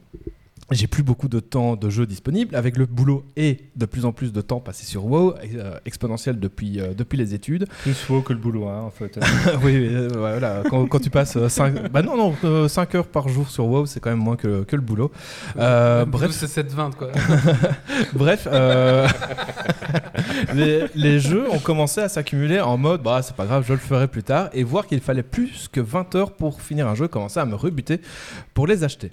[0.72, 4.12] J'ai plus beaucoup de temps de jeu disponible avec le boulot et de plus en
[4.12, 7.68] plus de temps passé sur WoW, euh, exponentiel depuis, euh, depuis les études.
[7.84, 9.20] Plus faux que le boulot, hein, en fait.
[9.64, 10.64] oui, euh, voilà.
[10.68, 14.00] Quand, quand tu passes 5 bah non, non, 5 heures par jour sur WoW, c'est
[14.00, 15.12] quand même moins que, que le boulot.
[15.56, 17.12] Bref, c'est 7-20 quoi.
[18.14, 18.48] bref
[20.56, 23.80] les, les jeux ont commencé à s'accumuler en mode bah c'est pas grave, je le
[23.80, 27.08] ferai plus tard et voir qu'il fallait plus que 20 heures pour finir un jeu
[27.08, 28.02] commençait à me rebuter
[28.54, 29.12] pour les acheter.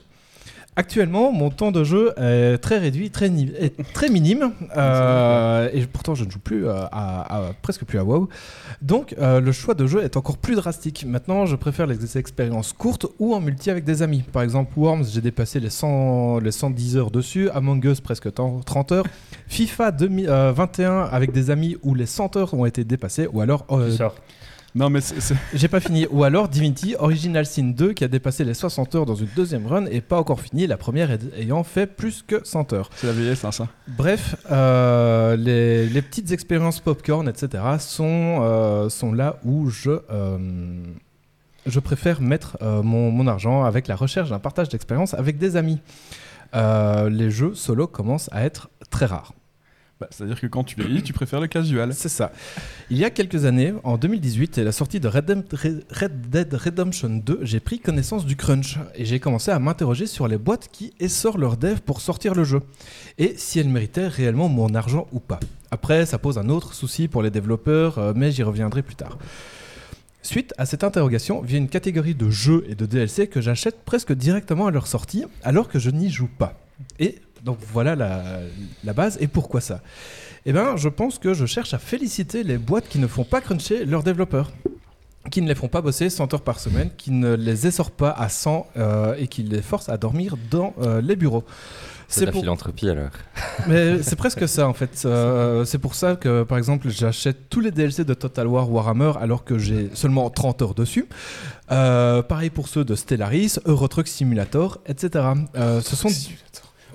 [0.75, 5.83] Actuellement, mon temps de jeu est très réduit, très, ni- est très minime, euh, et
[5.87, 8.31] pourtant je ne joue plus euh, à, à- presque plus à WoW.
[8.81, 11.05] Donc euh, le choix de jeu est encore plus drastique.
[11.07, 14.23] Maintenant, je préfère les expériences courtes ou en multi avec des amis.
[14.33, 18.93] Par exemple, Worms, j'ai dépassé les, 100, les 110 heures dessus, Among Us presque 30
[18.93, 19.07] heures,
[19.49, 23.91] FIFA 2021 avec des amis où les 100 heures ont été dépassées, ou alors euh.
[24.75, 26.07] Non, mais c'est- j'ai pas fini.
[26.11, 29.67] Ou alors Divinity Original Sin 2 qui a dépassé les 60 heures dans une deuxième
[29.67, 32.89] run et pas encore fini, la première ayant fait plus que 100 heures.
[32.97, 33.69] c'est la vieillesse, hein, ça.
[33.87, 37.63] Bref, euh, les, les petites expériences popcorn, etc.
[37.81, 40.39] sont, euh, sont là où je, euh,
[41.67, 45.81] je préfère mettre mon, mon argent avec la recherche d'un partage d'expérience avec des amis.
[46.55, 49.33] Les jeux solo commencent à être très rares.
[50.03, 51.95] Bah, C'est-à-dire que quand tu vieillis, tu préfères le casual.
[51.95, 52.33] C'est ça.
[52.91, 55.45] Il y a quelques années, en 2018, et la sortie de Red
[56.29, 60.39] Dead Redemption 2, j'ai pris connaissance du crunch et j'ai commencé à m'interroger sur les
[60.39, 62.63] boîtes qui essorent leurs devs pour sortir le jeu
[63.19, 65.39] et si elles méritaient réellement mon argent ou pas.
[65.71, 69.19] Après, ça pose un autre souci pour les développeurs, euh, mais j'y reviendrai plus tard.
[70.23, 74.13] Suite à cette interrogation, vient une catégorie de jeux et de DLC que j'achète presque
[74.13, 76.61] directement à leur sortie, alors que je n'y joue pas.
[76.99, 78.23] Et donc voilà la,
[78.85, 79.19] la base.
[79.21, 79.81] Et pourquoi ça
[80.47, 83.41] Eh bien, je pense que je cherche à féliciter les boîtes qui ne font pas
[83.41, 84.51] cruncher leurs développeurs,
[85.31, 88.11] qui ne les font pas bosser 100 heures par semaine, qui ne les essorent pas
[88.11, 91.45] à 100 euh, et qui les forcent à dormir dans euh, les bureaux.
[92.09, 93.09] C'est la pour- philanthropie alors.
[93.69, 95.03] mais c'est presque ça en fait.
[95.07, 99.13] Euh, c'est pour ça que par exemple j'achète tous les DLC de Total War Warhammer
[99.19, 101.07] alors que j'ai seulement 30 heures dessus.
[101.71, 105.25] Euh, pareil pour ceux de Stellaris, Euro Truck Simulator, etc.
[105.57, 106.11] Euh, ce sont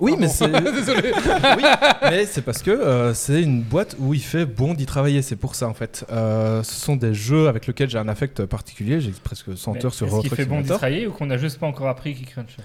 [0.00, 1.12] oui, mais c'est Désolé.
[1.56, 1.62] oui,
[2.02, 5.22] mais c'est parce que euh, c'est une boîte où il fait bon d'y travailler.
[5.22, 6.04] C'est pour ça en fait.
[6.10, 9.00] Euh, ce sont des jeux avec lesquels j'ai un affect particulier.
[9.00, 11.36] J'ai presque 100 Mais heures sur Est-ce qu'il fait bon d'y travailler ou qu'on a
[11.36, 12.56] juste pas encore appris qu'il crunch?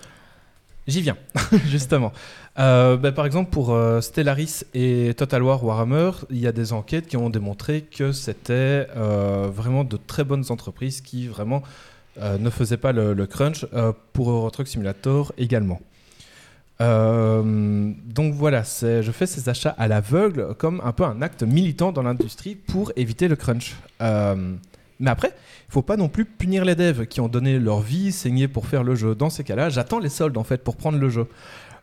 [0.88, 1.16] J'y viens,
[1.68, 2.12] justement.
[2.60, 6.74] Euh, bah, par exemple, pour euh, Stellaris et Total War Warhammer, il y a des
[6.74, 11.64] enquêtes qui ont démontré que c'était euh, vraiment de très bonnes entreprises qui vraiment
[12.22, 13.66] ne faisaient pas le, le crunch.
[14.12, 15.82] pour Euro Truck Simulator également.
[16.84, 21.92] Euh, donc voilà, je fais ces achats à l'aveugle comme un peu un acte militant
[21.92, 23.76] dans l'industrie pour éviter le crunch.
[24.02, 24.56] Euh,
[25.00, 25.34] mais après,
[25.70, 28.68] il faut pas non plus punir les devs qui ont donné leur vie, saigné pour
[28.68, 29.16] faire le jeu.
[29.16, 31.28] Dans ces cas-là, j'attends les soldes en fait pour prendre le jeu.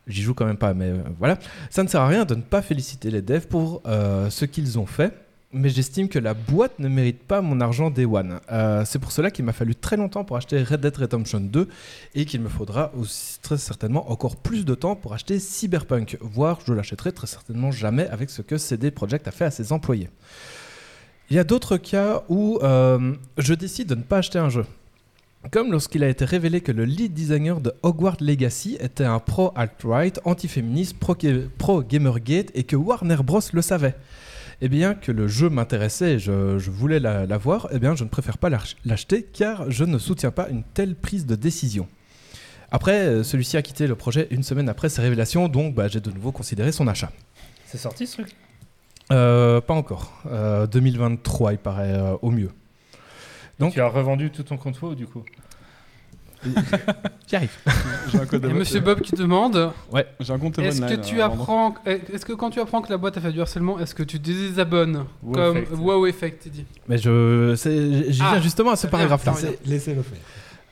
[0.07, 1.38] J'y joue quand même pas, mais euh, voilà.
[1.70, 4.86] Ça ne sert à rien de ne pas féliciter les devs pour ce qu'ils ont
[4.86, 5.12] fait.
[5.53, 8.38] Mais j'estime que la boîte ne mérite pas mon argent Day One.
[8.53, 11.68] Euh, c'est pour cela qu'il m'a fallu très longtemps pour acheter Red Dead Redemption 2
[12.14, 16.61] et qu'il me faudra aussi très certainement encore plus de temps pour acheter Cyberpunk, voire
[16.64, 20.09] je l'achèterai très certainement jamais avec ce que CD Projekt a fait à ses employés.
[21.30, 24.64] Il y a d'autres cas où euh, je décide de ne pas acheter un jeu.
[25.51, 29.51] Comme lorsqu'il a été révélé que le lead designer de Hogwarts Legacy était un pro
[29.57, 31.16] alt-right, antiféministe, pro-
[31.59, 33.96] pro-Gamergate et que Warner Bros le savait.
[34.62, 38.04] Et bien que le jeu m'intéressait et je, je voulais la- l'avoir, eh bien je
[38.04, 41.88] ne préfère pas l'ach- l'acheter car je ne soutiens pas une telle prise de décision.
[42.70, 46.00] Après, euh, celui-ci a quitté le projet une semaine après ses révélations, donc bah, j'ai
[46.00, 47.11] de nouveau considéré son achat.
[47.66, 48.34] C'est sorti ce truc?
[49.11, 50.22] Euh, pas encore.
[50.26, 52.50] Euh, 2023, il paraît, euh, au mieux.
[53.58, 55.24] Donc- Tu as revendu tout ton compte du coup?
[57.28, 57.51] J'y arrive.
[58.11, 59.72] J'ai un code Et Monsieur Bob qui demande
[60.20, 63.16] J'ai un compte est-ce que tu apprends est-ce que quand tu apprends que la boîte
[63.16, 65.72] a fait du harcèlement est-ce que tu désabonnes Wow comme effect.
[65.78, 67.55] wow effect dit Mais je,
[68.11, 69.34] j'y Ah, viens justement à ce paragraphe-là.
[69.64, 70.18] Laissez-le faire.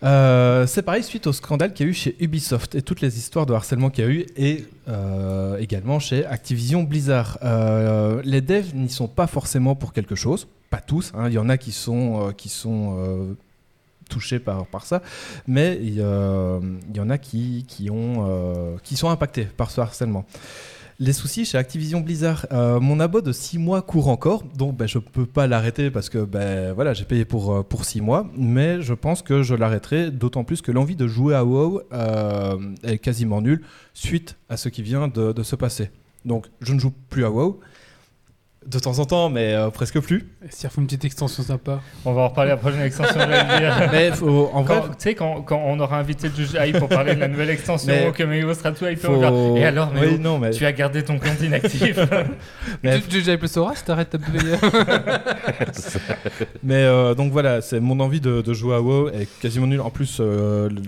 [0.05, 3.19] Euh, c'est pareil suite au scandale qu'il y a eu chez Ubisoft et toutes les
[3.19, 7.37] histoires de harcèlement qu'il y a eu et euh, également chez Activision Blizzard.
[7.43, 11.11] Euh, les devs n'y sont pas forcément pour quelque chose, pas tous.
[11.16, 11.25] hein.
[11.27, 13.35] Il y en a qui sont, euh, qui sont euh,
[14.09, 15.03] touchés par, par ça,
[15.47, 20.25] mais il y, en a qui, qui, ont, euh, qui sont impactés par ce harcèlement.
[21.01, 24.89] Les soucis chez Activision Blizzard, euh, mon abo de 6 mois court encore, donc ben,
[24.89, 28.29] je peux pas l'arrêter parce que ben, voilà, j'ai payé pour, euh, pour 6 mois,
[28.37, 32.57] mais je pense que je l'arrêterai, d'autant plus que l'envie de jouer à WoW euh,
[32.83, 33.63] est quasiment nulle
[33.95, 35.93] suite à ce qui vient de se passer.
[36.25, 37.61] Donc je ne joue plus à WoW,
[38.69, 40.27] de temps en temps, mais euh, presque plus.
[40.45, 41.81] Et S'il faut une petite extension sympa.
[42.05, 43.19] On va en reparler à la prochaine extension.
[43.19, 43.89] le.
[43.93, 47.14] Mais faut- en vrai, Tu sais, quand, quand on aura invité le juge pour parler
[47.14, 49.57] de la nouvelle extension, Mais- que Méo sera tout faut...
[49.57, 50.51] Et alors, Méo, Oui, non, mais...
[50.51, 51.99] tu as gardé ton compte inactif
[52.83, 54.57] Mais- Tu tu- déjà plus Sora si t'arrêtes ta payer.
[56.62, 59.81] Mais euh, donc voilà, c'est mon envie de, de jouer à WoW est quasiment nulle.
[59.81, 60.83] En plus, euh, le-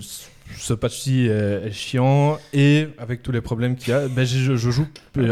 [0.57, 4.55] ce patch-ci est, est chiant et avec tous les problèmes qu'il y a, ben, je,
[4.55, 4.85] je joue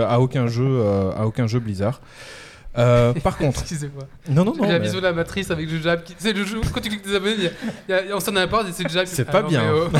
[0.07, 2.01] à aucun jeu, euh, à aucun jeu Blizzard.
[2.77, 4.03] Euh, par contre, Excusez-moi.
[4.29, 6.13] non non non, la mais- vision de la matrice avec le jab qui.
[6.19, 6.61] C'est le jeu.
[6.71, 7.51] Quand tu cliques des abonnés, y a-
[7.89, 9.05] y a- il y a- on s'en a pas, c'est le jab.
[9.05, 9.63] qui- C'est Ah pas non, bien.
[9.73, 9.87] oh.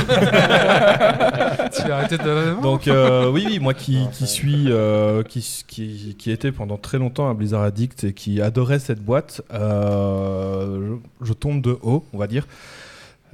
[1.76, 2.62] tu vas arrêter de.
[2.62, 6.98] donc euh, oui oui moi qui, qui suis euh, qui, qui qui était pendant très
[7.00, 12.06] longtemps un Blizzard addict et qui adorait cette boîte, euh, je, je tombe de haut,
[12.14, 12.48] on va dire.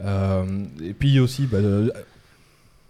[0.04, 0.44] Euh,
[0.84, 1.58] et puis aussi, bah,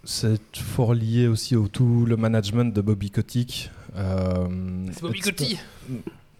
[0.04, 3.70] c'est fort lié aussi au tout le management de Bobby Kotick.
[3.96, 4.46] Euh,
[4.92, 5.20] C'est Bobby.
[5.20, 5.58] Kotick.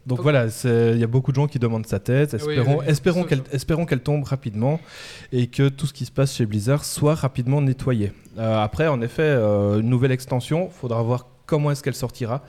[0.07, 2.33] Donc voilà, il y a beaucoup de gens qui demandent sa tête.
[2.35, 2.85] Espérons, oui, oui.
[2.87, 3.45] espérons Ça, qu'elle, ça.
[3.53, 4.79] espérons qu'elle tombe rapidement
[5.33, 8.13] et que tout ce qui se passe chez Blizzard soit rapidement nettoyé.
[8.39, 12.43] Euh, après, en effet, euh, une nouvelle extension, faudra voir comment est-ce qu'elle sortira.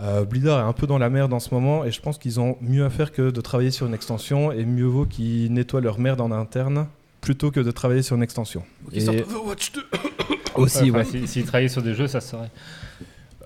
[0.00, 2.38] Euh, Blizzard est un peu dans la merde en ce moment et je pense qu'ils
[2.40, 5.80] ont mieux à faire que de travailler sur une extension et mieux vaut qu'ils nettoient
[5.80, 6.86] leur merde en interne
[7.22, 8.62] plutôt que de travailler sur une extension.
[8.90, 9.82] Qui Et sort Overwatch 2.
[10.56, 11.04] aussi, Enfin, ouais.
[11.06, 12.50] si- S'ils travaillaient sur des jeux, ça se saurait.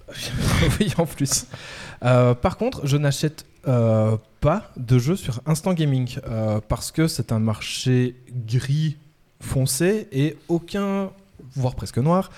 [0.80, 1.46] oui, en plus.
[2.04, 7.08] Euh, par contre, je n'achète euh, pas de jeux sur Instant Gaming euh, parce que
[7.08, 8.96] c'est un marché gris
[9.40, 11.10] foncé et aucun,
[11.54, 12.30] voire presque noir,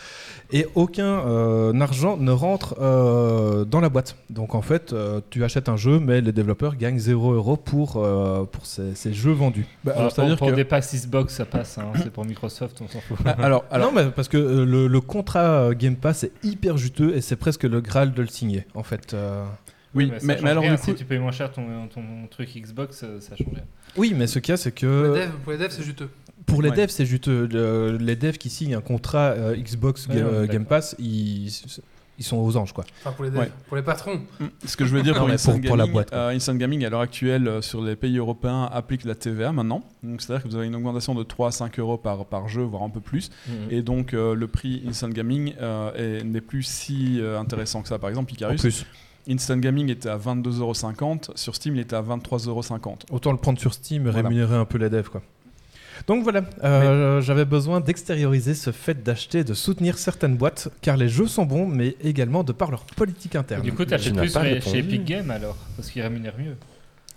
[0.53, 4.17] et aucun euh, argent ne rentre euh, dans la boîte.
[4.31, 7.97] Donc en fait, euh, tu achètes un jeu, mais les développeurs gagnent 0 euros pour,
[7.97, 9.67] euh, pour ces, ces jeux vendus.
[9.85, 11.79] Bah, Alors, pour pour que- des packs Xbox, ça passe.
[11.79, 13.17] hein, C'est pour Microsoft, on s'en fout.
[13.25, 16.77] Ah, alors, alors, non, mais parce que euh, le, le contrat Game Pass est hyper
[16.77, 19.15] juteux et c'est presque le Graal de le signer, en fait.
[19.15, 19.45] euh.
[19.95, 20.75] oui, mais, change mais alors rien.
[20.75, 23.65] du coup, Si tu payes moins cher ton, ton truc Xbox, ça change rien.
[23.97, 25.83] Oui, mais ce qu'il y a, c'est Pour les que devs, pour les devs, c'est
[25.83, 26.09] juteux.
[26.47, 26.77] Pour les Ouais.
[26.77, 27.47] devs, c'est juteux.
[27.51, 30.47] Le- les devs qui signent un contrat euh, Xbox Ouais, euh.
[30.47, 31.49] Game Pass, ils,
[32.19, 32.85] ils sont aux anges, quoi.
[33.01, 33.39] Enfin, pour les devs.
[33.41, 33.51] Ouais.
[33.69, 34.21] Pour les patrons.
[34.41, 34.45] Mm.
[34.67, 36.85] Ce que je veux dire pour, Instant pour- pour la Gaming, boîte, euh, Instant Gaming
[36.85, 39.83] à l'heure actuelle euh, sur les pays européens applique la TVA maintenant.
[40.03, 42.63] Donc c'est-à-dire que vous avez une augmentation de 3 à 5 euros par, par jeu,
[42.63, 43.31] voire un peu plus.
[43.71, 47.89] Et donc euh, le prix Instant Gaming euh, est- n'est plus si euh, intéressant que
[47.89, 47.99] ça.
[47.99, 48.87] Par exemple, En Icarus, plus,
[49.29, 53.05] Instant Gaming était à 22,50€, sur Steam il était à 23,50€.
[53.13, 54.29] autant le prendre sur Steam et Voilà.
[54.29, 55.23] rémunérer un peu les devs, quoi.
[56.07, 61.09] Donc voilà, euh, j'avais besoin d'extérioriser ce fait d'acheter, de soutenir certaines boîtes, car les
[61.09, 63.63] jeux sont bons, mais également de par leur politique interne.
[63.63, 66.57] Du coup, Tu t'achètes n'as plus chez Epic Games alors Parce qu'ils rémunèrent mieux.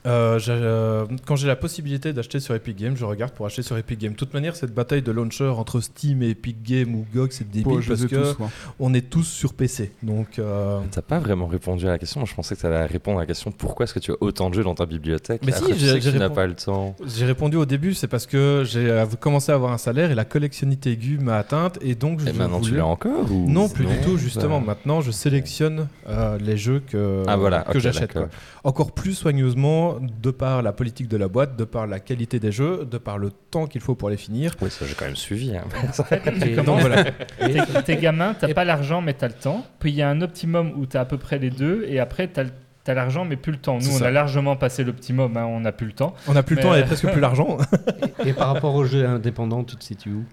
[0.05, 3.77] Euh, euh, quand j'ai la possibilité d'acheter sur Epic Games, je regarde pour acheter sur
[3.77, 4.11] Epic Games.
[4.13, 7.49] De toute manière, cette bataille de launcher entre Steam et Epic Games ou GOG, c'est
[7.49, 8.49] débile parce que tous, quoi.
[8.79, 9.91] on est tous sur PC.
[10.03, 12.19] Donc, euh, T'as pas vraiment répondu à la question.
[12.19, 14.15] Moi, je pensais que tu allais répondre à la question pourquoi est-ce que tu as
[14.21, 15.41] autant de jeux dans ta bibliothèque?
[15.45, 16.95] Mais Après, si, j'ai- que tu n'as pas le temps.
[17.05, 20.15] j'ai répondu au début, c'est parce que j'ai euh, commencé à avoir un salaire et
[20.15, 23.49] la collectionnité aiguë m'a atteinte et donc je Et maintenant, tu l'as encore ou...
[23.49, 24.17] Non, plus du tout.
[24.17, 28.17] ça- Justement, maintenant, je sélectionne euh, les jeux que, Ah voilà, que j'achète.
[28.63, 32.51] Encore plus soigneusement, de par la politique de la boîte, de par la qualité des
[32.51, 34.55] jeux, de par le temps qu'il faut pour les finir.
[34.61, 35.55] Oui, ça j'ai quand même suivi.
[35.55, 35.63] hein.
[35.99, 36.21] En fait,
[36.65, 37.03] voilà.
[37.39, 39.65] T'es t'es gamin, t'as pas l'argent, mais t'as le temps.
[39.79, 42.27] Puis il y a un optimum où t'as à peu près les deux, et après
[42.27, 42.49] t'as le-
[42.83, 43.79] t'as l'argent, mais plus le temps.
[43.79, 44.07] Nous, on ça.
[44.07, 46.13] a largement passé l'optimum, hein, on n'a plus le temps.
[46.27, 47.57] On n'a plus le temps et presque plus l'argent.
[48.25, 50.23] Et par rapport aux jeux indépendants, tu te situes où?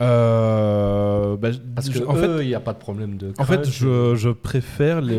[0.00, 3.32] Euh, bah, Parce que je- en fait, il n'y a pas de problème de.
[3.38, 5.18] En fait, je, je préfère les.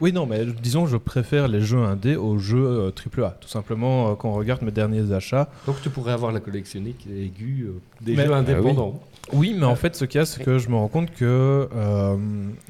[0.00, 3.30] Oui, non, mais disons, je préfère les jeux indés aux jeux euh, AAA.
[3.40, 5.48] Tout simplement, euh, quand on regarde mes derniers achats.
[5.66, 8.50] Donc tu pourrais avoir la collectionnique aiguë euh, des Mais- jeux Ah oui.
[8.50, 9.00] indépendants.
[9.32, 11.68] Oui, mais en fait, ce qu'il y a, c'est que je me rends compte que
[11.74, 12.16] euh,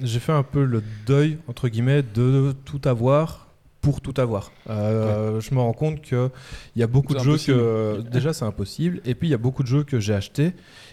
[0.03, 3.47] j'ai fait un peu le deuil, entre guillemets, de tout avoir
[3.81, 4.51] pour tout avoir.
[4.69, 6.31] Euh, Je me rends compte qu'il
[6.75, 7.57] y a beaucoup de jeux impossible.
[7.59, 8.01] que.
[8.13, 9.01] Déjà, c'est impossible.
[9.05, 10.53] Et puis, il y a beaucoup de jeux que j'ai achetés.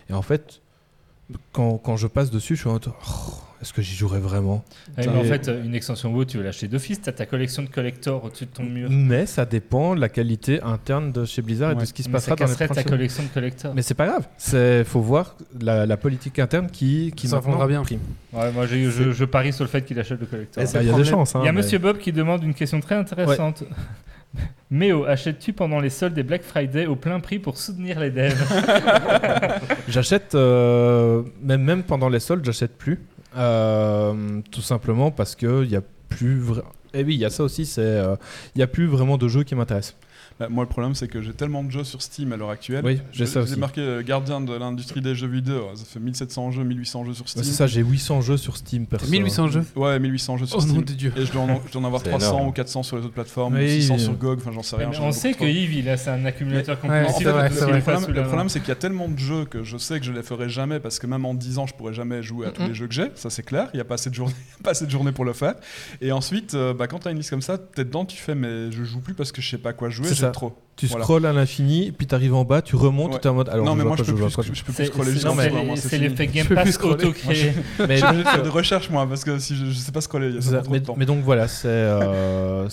[0.10, 0.62] Et en fait,
[1.52, 2.88] quand, quand je passe dessus, je suis en mode.
[2.90, 3.32] Oh,
[3.66, 4.64] Est-ce que j'y jouerais vraiment
[4.96, 7.68] Ouais, mais en fait, une extension WoW, tu veux l'acheter d'office, t'as ta collection de
[7.68, 8.90] collector au-dessus de ton mur.
[8.92, 12.10] Mais ça dépend de la qualité interne de chez Blizzard et de ce qui se
[12.10, 13.74] Mais ça passera dans les casserait ta collection de collector.
[13.74, 14.28] Mais c'est pas grave.
[14.38, 17.82] C'est faut voir la, la politique interne qui qui Ça vendra bien.
[17.82, 18.02] prime.
[18.34, 20.64] Ouais, moi, j'ai- je, je parie sur le fait qu'il achète le collector.
[20.64, 21.36] Bah, c'est Il y a des chances.
[21.36, 23.64] hein, Il y a mais- Monsieur Bob qui demande une question très intéressante.
[24.70, 28.36] Méo, achètes-tu pendant les soldes des Black Friday au plein prix pour soutenir les devs?
[29.88, 33.00] J'achète euh, même même pendant les soldes, j'achète plus.
[33.36, 36.64] Euh, tout simplement parce que il y a plus vra-
[36.94, 38.16] Et oui, il y a ça aussi, c'est euh,
[38.56, 39.96] il y a plus vraiment de jeux qui m'intéressent.
[40.40, 42.84] Bah, moi, le problème, c'est que j'ai tellement de jeux sur Steam à l'heure actuelle.
[42.84, 43.58] Oui, j'ai ça aussi.
[43.58, 45.70] marqué euh, gardien de l'industrie des jeux vidéo.
[45.76, 47.44] Ça fait 1700 jeux, 1800 jeux sur Bah, Steam.
[47.46, 49.08] c'est ça, j'ai 800 jeux sur Steam perso.
[49.10, 49.66] 1800 jeux?
[49.78, 50.76] Ouais, 1800 jeux sur Oh Steam.
[50.76, 51.14] nom de Dieu.
[51.16, 52.48] Et je dois, en, je dois en avoir C'est 300 énorme.
[52.50, 54.00] ou 400 sur les autres plateformes, Oui, 600 oui.
[54.02, 54.90] sur GOG, enfin j'en sais rien.
[54.90, 57.26] Mais on sait que Yves, il a c'est un accumulateur compulsif.
[57.26, 60.24] Le problème, c'est qu'il y a tellement de jeux que je sais que je les
[60.24, 62.74] ferai jamais parce que même en 10 ans, je pourrai jamais jouer à tous les
[62.74, 63.10] jeux que j'ai.
[63.16, 63.70] Ça, c'est clair.
[63.74, 65.56] Il n'y a pas assez de journées pour le faire.
[66.02, 68.36] Et ensuite, euh, bah, quand tu as une liste comme ça, t'es dedans, tu fais,
[68.36, 70.32] mais je joue plus parce que je sais pas quoi jouer, j'ai ça.
[70.32, 70.54] trop.
[70.76, 71.06] Tu Voilà.
[71.06, 73.20] scrolles à l'infini, puis tu arrives en bas, tu remontes, Ouais.
[73.22, 73.48] tu es en mode.
[73.48, 74.42] Alors, non, je mais moi, pas, je peux plus, pas.
[74.42, 75.44] je peux plus scroller c'est- jusqu'en moi,
[75.78, 76.94] c'est l'effet Je Game peux plus Pass scroller.
[77.06, 77.54] auto-créé.
[77.88, 80.36] Mais, Je fais de recherche, moi, parce que si je, je sais pas scroller, il
[80.36, 80.62] y a C'est ça ça.
[80.64, 80.96] trop mais, de temps.
[80.98, 82.68] mais donc voilà, c'est euh,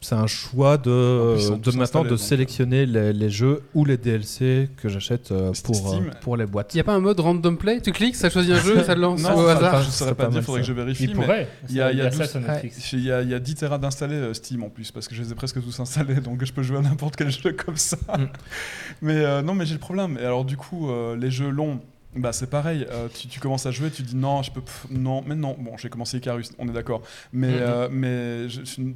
[0.00, 4.88] c'est un choix de, de maintenant de sélectionner les, les jeux ou les DLC que
[4.88, 6.72] j'achète euh, pour, euh, pour les boîtes.
[6.74, 7.80] Il n'y a pas un mode random play?
[7.80, 9.82] Tu cliques, ça choisit un jeu, ça le lance Non, au hasard.
[9.82, 11.04] je saurais c'est pas pas dire, mal, faudrait que je vérifie.
[11.04, 11.48] Il pourrait.
[11.68, 12.92] il y a- il y a ça 12 sur Netflix.
[12.92, 15.22] Il y, a, il y a 10 terras d'installés Steam en plus, parce que je
[15.22, 17.96] les ai presque tous installés, donc je peux jouer à n'importe quel jeu comme ça.
[18.16, 18.24] Mm.
[19.02, 20.16] Mais euh, non, mais j'ai le problème.
[20.20, 21.80] Et alors, du coup, euh, les jeux longs,
[22.18, 22.86] bah, c'est pareil.
[22.90, 24.60] Euh, tu, tu commences à jouer, tu dis non, je peux.
[24.60, 25.56] pff, non, mais non.
[25.58, 27.02] Bon, j'ai commencé Icarus, on est d'accord.
[27.32, 27.56] Mais, Mhm.
[27.60, 28.46] euh, mais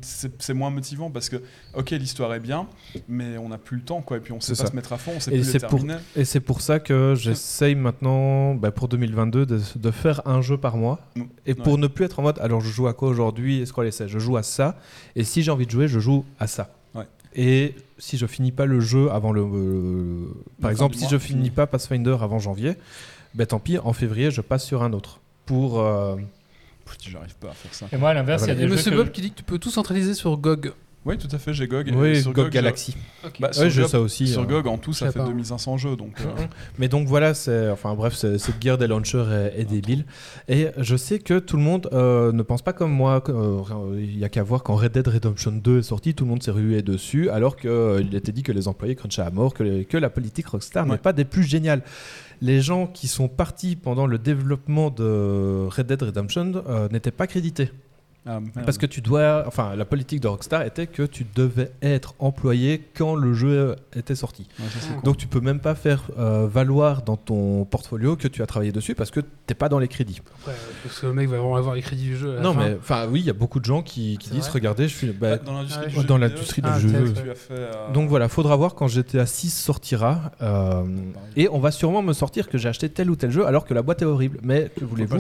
[0.03, 1.37] c'est moins motivant parce que,
[1.75, 2.67] ok, l'histoire est bien,
[3.09, 4.17] mais on n'a plus le temps, quoi.
[4.17, 4.67] Et puis on sait pas ça.
[4.67, 5.97] se mettre à fond, on sait Et plus les c'est pour- terminer.
[6.17, 10.59] Et c'est pour ça que j'essaye maintenant, bah, pour 2022, de, de faire un jeu
[10.59, 11.01] par mois.
[11.17, 11.23] Mm.
[11.47, 13.73] Et pour ne plus être en mode, alors je joue à quoi aujourd'hui et ce
[13.73, 14.79] qu'on essaie Je joue à ça.
[15.17, 16.75] Et si j'ai envie de jouer, je joue à ça.
[16.95, 17.07] Ouais.
[17.35, 19.43] Et si je finis pas le jeu avant le.
[19.43, 20.27] euh,
[20.61, 21.39] par exemple, si mois, je fini.
[21.39, 22.75] finis pas Pathfinder avant janvier,
[23.35, 25.21] ben tant pis, en février, je passe sur un autre.
[25.47, 25.81] Pour.
[25.81, 26.17] euh,
[27.01, 27.87] J'arrive pas à faire ça.
[27.93, 29.43] Et moi, à l'inverse, il y a des Monsieur que- Bob qui dit que tu
[29.45, 30.73] peux tout centraliser sur GOG.
[31.05, 31.89] Oui, tout à fait, j'ai GOG.
[31.89, 32.95] et oui, sur GOG je- Galaxy.
[33.41, 34.29] bah, Oui, sur j'ai GOG, ça aussi.
[34.29, 34.45] Sur euh.
[34.45, 35.25] GOG, en tout, je ça fait pas.
[35.25, 35.97] 2500 jeux.
[35.97, 36.25] Donc, euh.
[36.79, 37.33] Mais donc voilà,
[37.73, 39.25] enfin bref, cette guerre des launchers
[39.57, 40.05] est, est débile.
[40.49, 43.21] Et je sais que tout le monde euh, ne pense pas comme moi.
[43.21, 43.63] que, euh,
[43.99, 46.43] Il y a qu'à voir quand Red Dead Redemption 2 est sorti, tout le monde
[46.43, 49.85] s'est rué dessus, alors qu'il était dit que les employés crunchaient à mort, que, les-
[49.87, 50.93] que la politique Rockstar Ouais.
[50.93, 51.83] n'est pas des plus géniales.
[52.43, 57.29] Les gens qui sont partis pendant le développement de Red Dead Redemption euh, n'étaient pas
[57.29, 57.71] crédités.
[58.27, 58.39] Ah.
[58.65, 62.81] Parce que tu dois, enfin, la politique de Rockstar était que tu devais être employé
[62.97, 64.47] quand le jeu était sorti.
[64.61, 65.01] Ouais, ça, c'est con.
[65.03, 68.71] Donc tu peux même pas faire euh, valoir dans ton portfolio que tu as travaillé
[68.71, 70.21] dessus parce que t'es pas dans les crédits.
[70.41, 70.53] Après,
[70.85, 72.33] parce que le mec va vraiment avoir les crédits du jeu.
[72.33, 72.61] à la Non fin.
[72.61, 75.39] mais enfin oui, il y a beaucoup de gens qui, disent regardez, je suis bah,
[75.39, 76.01] dans l'industrie ouais.
[76.03, 77.35] du dans jeu vidéo, l'industrie du Ah, jeu.
[77.35, 80.85] fait, euh, Donc voilà, faudra voir quand GTA 6 sortira euh,
[81.37, 83.75] et on va sûrement me sortir que j'ai acheté tel ou tel jeu alors que
[83.75, 84.39] la boîte est horrible.
[84.43, 85.19] Mais que voulez-vous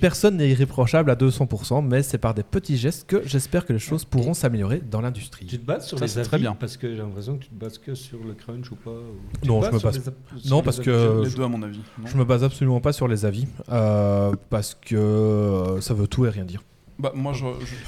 [0.00, 3.78] Personne n'est irréprochable à 200%, mais c'est par des petits gestes que j'espère que les
[3.78, 5.46] choses pourront s'améliorer dans l'industrie.
[5.46, 6.54] Tu te bases sur Ça, les c'est avis très bien.
[6.54, 8.90] parce que j'ai l'impression que tu te bases que sur le crunch ou pas.
[8.90, 10.12] ou- Non, je me base-
[10.44, 11.80] les Non, parce que les je- deux, à mon avis.
[11.98, 16.06] non Je me base absolument pas sur les avis euh, parce que euh, ça veut
[16.06, 16.62] tout et rien dire.
[16.98, 17.44] Bah, moi, je,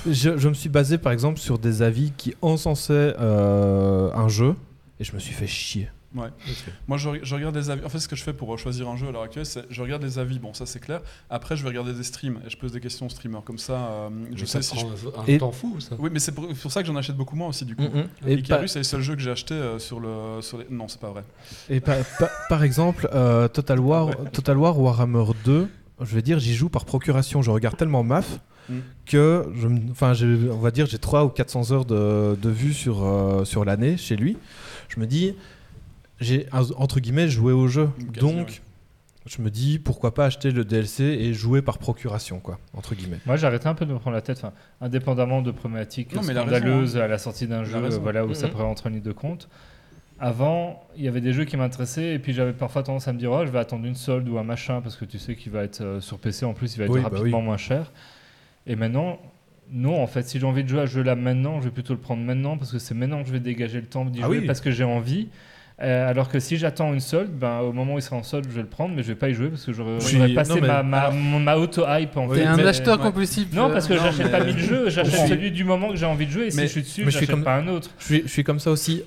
[0.07, 4.29] je- Je, je me suis basé par exemple sur des avis qui encensaient euh, un
[4.29, 4.55] jeu
[5.01, 5.89] et je me suis fait chier.
[6.15, 6.29] Ouais.
[6.89, 7.85] Moi, je, je regarde les avis.
[7.85, 9.65] En fait, ce que je fais pour euh, choisir un jeu à l'heure actuelle, c'est
[9.71, 10.39] je regarde les avis.
[10.39, 11.01] Bon, ça c'est clair.
[11.31, 13.43] Après, je vais regarder des streams et je pose des questions aux streamers.
[13.45, 15.09] Comme ça, euh, je Mais ça sais si je.
[15.09, 15.97] prend un Et- temps fou, ça.
[15.99, 17.83] Oui, mais c'est pour, pour ça que j'en achète beaucoup moins aussi, du coup.
[18.27, 20.41] Et, Icarus, c'est le seul jeu que j'ai acheté euh, sur le.
[20.43, 20.67] Sur les...
[20.71, 21.25] Non, c'est pas vrai.
[21.71, 25.69] et par, par- par exemple, euh, Total, War, Total War Warhammer 2,
[26.01, 27.41] je vais dire, j'y joue par procuration.
[27.43, 28.79] Je regarde tellement MAF Mm.
[29.07, 30.13] que, je, enfin,
[30.53, 33.97] on va dire, j'ai 300 ou 400 heures de, de vue sur, euh, sur l'année
[33.97, 34.37] chez lui.
[34.89, 35.35] Je me dis,
[36.21, 37.89] j'ai entre guillemets joué au jeu.
[38.13, 38.61] Quasi, Donc, ouais.
[39.27, 43.19] je me dis, pourquoi pas acheter le DLC et jouer par procuration, quoi, entre guillemets.
[43.27, 46.23] Moi, j'ai arrêté un peu de me prendre la tête, enfin, indépendamment de problématiques Non,
[46.23, 48.01] mais il a raison, scandaleuses à la sortie d'un jeu, raison.
[48.01, 48.53] voilà, où ça Mhm.
[48.53, 49.49] pourrait rentrer en ligne de compte.
[50.21, 53.19] Avant, il y avait des jeux qui m'intéressaient et puis j'avais parfois tendance à me
[53.19, 55.51] dire, oh, je vais attendre une solde ou un machin parce que tu sais qu'il
[55.51, 57.45] va être euh, sur PC en plus, il va être Oui, bah rapidement oui.
[57.45, 57.91] moins cher.
[58.69, 59.19] Et maintenant,
[59.73, 61.73] non, en fait, si j'ai envie de jouer à ce jeu là maintenant, je vais
[61.73, 64.23] plutôt le prendre maintenant parce que c'est maintenant que je vais dégager le temps d'y
[64.23, 64.47] Ah jouer oui.
[64.47, 65.29] parce que j'ai envie.
[65.81, 68.45] Euh, alors que si j'attends une solde, ben, au moment où il sera en solde,
[68.49, 70.51] je vais le prendre, mais je vais pas y jouer parce que j'aurais j'aurais passé
[70.55, 72.45] non, mais- ma, ma, mon- ma auto-hype en T'es fait.
[72.45, 73.05] un Mais- acheteur ouais.
[73.07, 73.53] compulsif.
[73.53, 75.97] non, euh, parce que non, j'achète mais- pas mille jeux, j'achète celui du moment que
[75.97, 77.45] j'ai envie de jouer et si Mais- je suis dessus, mais je suis j'achète comme-
[77.45, 77.91] pas un autre.
[77.99, 79.03] Je suis, je suis comme ça aussi,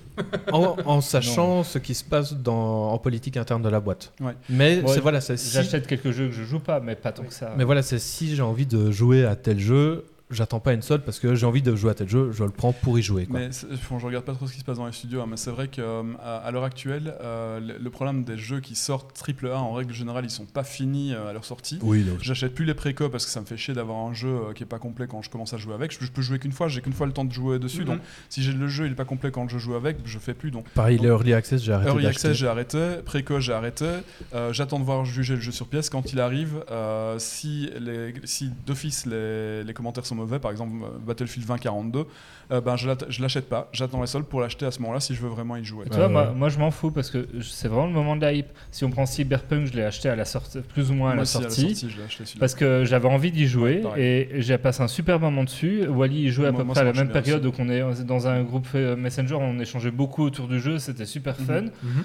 [0.52, 4.12] en, en sachant ce qui se passe dans, en politique interne de la boîte.
[4.20, 4.34] Ouais.
[4.50, 7.12] Mais Ouais, c'est voilà, c'est si, J'achète quelques jeux que je joue pas, mais pas
[7.12, 7.54] tant que ça.
[7.58, 11.04] mais voilà, c'est si j'ai envie de jouer à tel jeu, j'attends pas une solde
[11.04, 13.26] parce que j'ai envie de jouer à tel jeu, je le prends pour y jouer.
[13.26, 13.40] Quoi.
[13.40, 13.50] Mais
[13.90, 15.52] bon, je regarde pas trop ce qui se passe dans les studios, hein, mais c'est
[15.52, 19.74] vrai qu'à à l'heure actuelle, euh, le, problème des jeux qui sortent triple A, en
[19.74, 21.80] règle générale, ils sont pas finis euh, à leur sortie.
[21.82, 24.30] Oui, donc, J'achète plus les préco parce que ça me fait chier d'avoir un jeu
[24.30, 25.92] euh, qui est pas complet quand je commence à jouer avec.
[25.94, 27.82] Je, je peux jouer qu'une fois, j'ai qu'une fois le temps de jouer dessus.
[27.82, 27.86] Mhm.
[27.86, 28.00] Donc
[28.30, 30.52] si j'ai le jeu il est pas complet quand je joue avec, je fais plus.
[30.52, 32.08] Donc pareil, les early access, j'ai arrêté Early.
[32.08, 33.86] Access j'ai arrêté, préco j'ai arrêté.
[34.34, 36.64] Euh, J'attends de voir juger le jeu sur pièce quand il arrive.
[36.72, 42.06] euh, si les, si d'office les, les commentaires sont mauvais, par exemple euh, Battlefield 2042,
[42.52, 43.70] euh, ben je l'achète pas.
[43.74, 45.86] J'attends les soldes pour l'acheter à ce moment-là si je veux vraiment y jouer.
[45.86, 46.34] Et tu vois, Ouais, moi, ouais.
[46.36, 48.48] moi, je m'en fous parce que c'est vraiment le moment de la hype.
[48.72, 51.24] Si on prend Cyberpunk, je l'ai acheté à la sortie, plus ou moins à Moi
[51.26, 51.88] la aussi, sortie.
[52.06, 52.40] acheté.
[52.40, 55.88] Parce que j'avais envie d'y jouer Ouais, et j'ai passé un super moment dessus.
[55.88, 57.58] Wally y jouait à Moi- peu moi, près à la même période, aussi.
[57.58, 61.06] donc on est dans un groupe euh, Messenger, on échangeait beaucoup autour du jeu, c'était
[61.06, 61.46] super Mhm.
[61.46, 61.62] fun.
[61.62, 62.04] Mhm.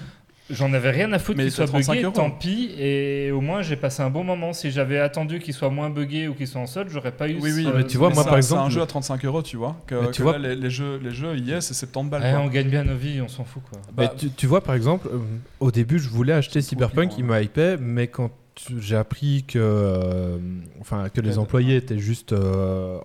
[0.51, 2.13] J'en avais rien à foutre Mais qu'il soit 35 buggé, euros.
[2.15, 4.53] tant pis, et au moins j'ai passé un bon moment.
[4.53, 7.35] Si j'avais attendu qu'il soit moins buggé ou qu'il soit en solde, j'aurais pas eu
[7.41, 9.23] Oui, oui, ce- mais tu vois, Mais moi, c'est par exemple, un jeu à 35
[9.25, 9.75] euros, tu vois.
[9.87, 12.21] Que, Mais que tu vois- là, les, les jeux, les jeux, yes, c'est 70 balles.
[12.23, 12.39] Ouais, quoi.
[12.41, 13.79] on gagne bien nos vies, on s'en fout quoi.
[13.97, 15.17] Mais Bah, tu, tu vois, par exemple, euh,
[15.59, 17.15] au début, je voulais acheter Cyberpunk, hein.
[17.17, 18.31] il me hypait, mais quand
[18.79, 20.37] j'ai appris que, euh,
[20.81, 22.33] enfin, que les employés étaient juste.
[22.33, 22.97] euh,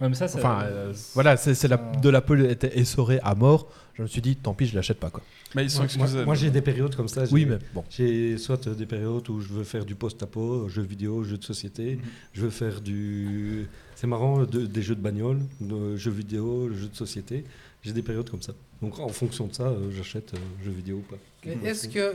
[0.00, 3.34] Ouais, mais ça, c'est- enfin, euh, voilà, c'est la, de la pole était essorée à
[3.34, 3.66] mort.
[3.96, 5.08] Je me suis dit, tant pis, je l'achète pas.
[5.10, 5.22] Quoi.
[5.54, 6.24] mais ils sont Moi, excusés.
[6.24, 7.24] moi, j'ai des périodes comme ça.
[7.32, 7.82] Oui, mais bon.
[7.88, 11.96] J'ai soit des périodes où je veux faire du post-apo, jeux vidéo, jeux de société.
[11.96, 12.02] Mhm.
[12.34, 13.66] Je veux faire du.
[13.94, 17.44] C'est marrant, de- des jeux de bagnole, de jeux vidéo, jeux de société.
[17.82, 18.52] J'ai des périodes comme ça.
[18.82, 21.16] Donc en fonction de ça, euh, j'achète euh, jeux vidéo ou pas.
[21.66, 22.14] Est-ce que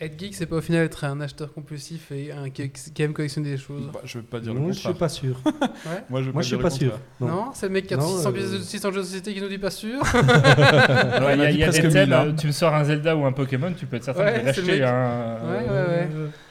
[0.00, 3.50] être geek, c'est pas au final être un acheteur compulsif et un qui, aime collectionner
[3.50, 4.92] des choses Bah, je vais pas dire le Non, je contraire.
[4.92, 5.40] suis pas sûr.
[5.44, 6.02] Ouais.
[6.10, 6.98] Moi, je, Moi, je suis pas le sûr.
[7.20, 9.34] Non, c'est le mec qui a Non, 600, euh, pièces de- 600 jeux de société
[9.34, 10.00] qui nous dit pas sûr.
[10.02, 12.26] Ouais, Il y a, des thèmes, hein.
[12.26, 14.44] euh, tu me sors un Zelda ou un Pokémon, tu peux être certain je le
[14.46, 14.82] l'acheter.
[14.84, 15.38] hein.
[15.44, 16.08] Ouais, ouais, ouais.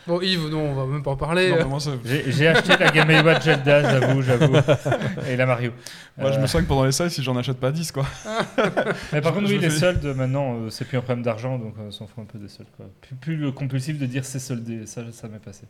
[0.07, 1.51] Bon, Yves, non, on va même pas en parler.
[1.79, 1.91] Ça-
[2.27, 4.55] J'ai acheté la Game Watch Zelda, j'avoue, j'avoue.
[5.29, 5.71] Et la Mario.
[6.17, 8.05] moi, je Euh, me sens que pendant les sales, si j'en achète pas 10, quoi.
[9.13, 9.79] Mais par je- contre, je oui, le les fais.
[9.79, 12.37] soldes, maintenant, euh, c'est plus un problème d'argent, donc euh, on s'en fout un peu
[12.37, 12.69] des soldes.
[12.77, 12.85] Quoi.
[13.01, 15.63] Plus, plus le compulsif de dire c'est soldé, ça, ça m'est passé.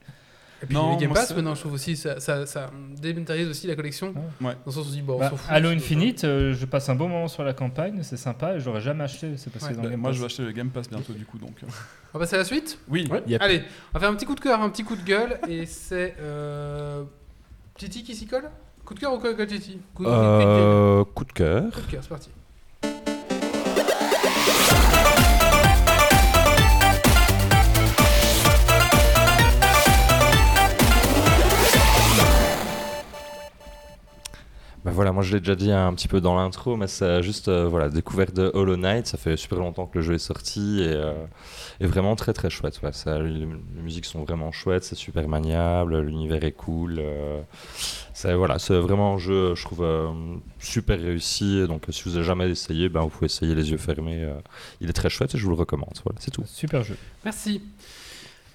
[0.64, 3.68] Et puis Non, les Game Pass, maintenant, je trouve aussi, ça, ça, ça dématérialise aussi
[3.68, 4.14] la collection.
[4.42, 4.54] Ouais.
[4.54, 5.50] Dans le sens où on se dit, bon, on Bah, s'en fout.
[5.52, 8.82] Halo Infinite, euh, je passe un bon moment sur la campagne, c'est sympa, et j'aurais
[8.82, 9.74] jamais acheté, c'est passé Ouais.
[9.76, 10.16] dans Bah, Game moi, Pass.
[10.16, 11.38] je vais acheter le Game Pass bientôt, du coup.
[11.38, 11.68] Donc, euh,
[12.14, 12.80] On va passer à la suite?
[12.88, 13.10] Oui.
[13.28, 13.42] Yep.
[13.42, 15.66] Allez, on va faire un petit coup de cœur, un petit coup de gueule, et
[15.66, 17.04] c'est euh,
[17.78, 18.50] Titi qui s'y colle?
[18.86, 21.72] Coup de cœur ou coup de gueule, Titi coup Euh, coup de cœur.
[21.72, 22.30] coup de cœur, c'est parti.
[34.86, 37.48] Bah voilà, moi je l'ai déjà dit un petit peu dans l'intro, mais c'est juste
[37.48, 39.08] euh, voilà, découverte de Hollow Knight.
[39.08, 41.26] Ça fait super longtemps que le jeu est sorti et, euh,
[41.80, 42.80] et vraiment très très chouette.
[42.84, 42.92] Ouais.
[42.94, 47.00] Ça, les, les musiques sont vraiment chouettes, c'est super maniable, l'univers est cool.
[47.00, 47.42] euh,
[48.14, 50.12] c'est voilà, c'est vraiment un jeu, je trouve euh,
[50.60, 51.66] super réussi.
[51.68, 54.24] Donc si vous n'avez jamais essayé, ben, vous pouvez essayer les yeux fermés.
[54.24, 54.36] euh,
[54.82, 55.98] il est très chouette et je vous le recommande.
[56.04, 56.44] Voilà, c'est tout.
[56.46, 56.96] Super jeu.
[57.24, 57.60] Merci.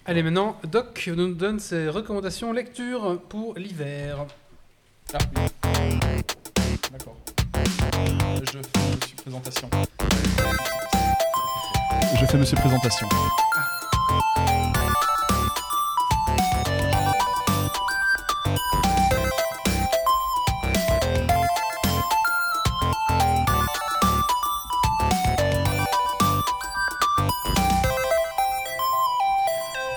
[0.07, 4.26] Allez, maintenant, Doc nous donne ses recommandations lecture pour l'hiver.
[5.12, 5.26] D'accord.
[8.44, 9.68] Je fais monsieur présentation.
[12.16, 13.08] Je fais monsieur présentation.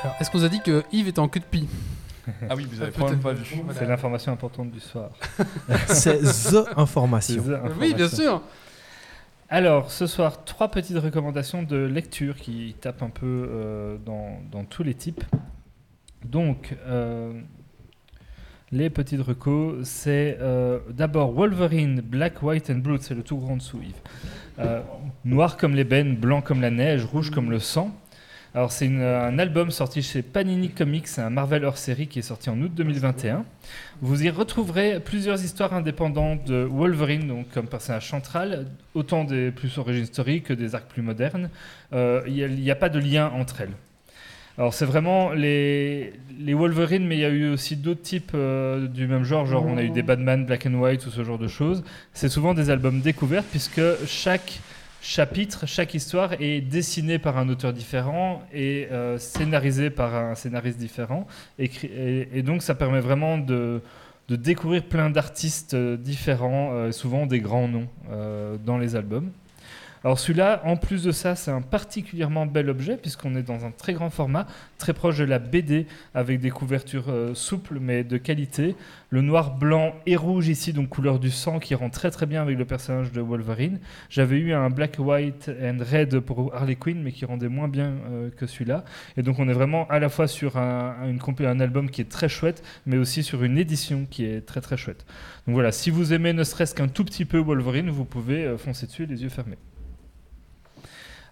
[0.02, 1.68] Alors, est-ce qu'on vous a dit que Yves était en queue de pie?
[2.50, 3.20] Ah oui, vous avez Peut-être.
[3.20, 3.58] pas vu.
[3.74, 5.10] C'est l'information importante du soir.
[5.88, 7.44] C'est The Information.
[7.80, 8.42] Oui, bien sûr.
[9.50, 14.64] Alors, ce soir, trois petites recommandations de lecture qui tapent un peu euh, dans, dans
[14.64, 15.24] tous les types.
[16.26, 17.34] Donc, euh,
[18.72, 23.58] les petites recos, c'est euh, d'abord Wolverine, Black, White and Blue, c'est le tout grand
[23.58, 23.94] dessous, Yves.
[24.60, 24.82] Euh,
[25.26, 27.92] noir comme l'ébène, blanc comme la neige, rouge comme le sang.
[28.56, 32.52] Alors, c'est un album sorti chez Panini Comics, un Marvel hors série qui est sorti
[32.52, 33.46] en août 2021.
[34.02, 39.80] Vous y retrouverez plusieurs histoires indépendantes de Wolverine, donc comme personnage central, autant des plus
[39.80, 41.50] origines historiques que des arcs plus modernes.
[41.94, 43.74] Euh, Il n'y a, pas de lien entre elles.
[44.60, 48.88] Alors c'est vraiment les, les Wolverine, mais il y a eu aussi d'autres types euh,
[48.88, 51.40] du même genre, genre on a eu des Batman Black and White ou ce genre
[51.40, 51.84] de choses.
[52.14, 54.60] C'est souvent des albums découvertes puisque chaque
[55.04, 60.80] chapitre, chaque histoire est dessinée par un auteur différent et euh, scénarisée par un scénariste
[60.80, 61.28] différent.
[61.60, 63.82] Et, donc ça permet vraiment de,
[64.30, 67.90] découvrir plein d'artistes euh, différents, euh, souvent des grands noms
[68.66, 69.30] dans les albums.
[70.04, 73.72] Alors celui-là, en plus de ça, c'est un particulièrement bel objet puisqu'on est dans un
[73.72, 74.48] très grand format,
[74.78, 78.76] très proche de la BD, avec des couvertures euh, souples mais de qualité.
[79.10, 82.42] Le noir, blanc et rouge ici, donc couleur du sang, qui rend très très bien
[82.42, 83.80] avec le personnage de Wolverine.
[84.10, 87.94] J'avais eu un black, white and red pour Harley Quinn, mais qui rendait moins bien
[88.12, 88.84] euh, que celui-là.
[89.16, 92.10] Et donc on est vraiment à la fois sur un, une un album qui est
[92.10, 95.06] très chouette, mais aussi sur une édition qui est très très chouette.
[95.48, 98.58] Donc voilà, si vous aimez ne serait-ce qu'un tout petit peu Wolverine, vous pouvez euh,
[98.58, 99.58] foncer dessus les yeux fermés.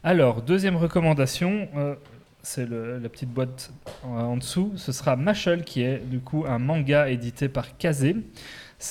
[0.03, 1.93] Alors, deuxième recommandation, euh,
[2.41, 3.71] c'est la petite boîte
[4.03, 8.15] en, dessous, ce sera Mashal, qui est du coup un manga édité par Kaze.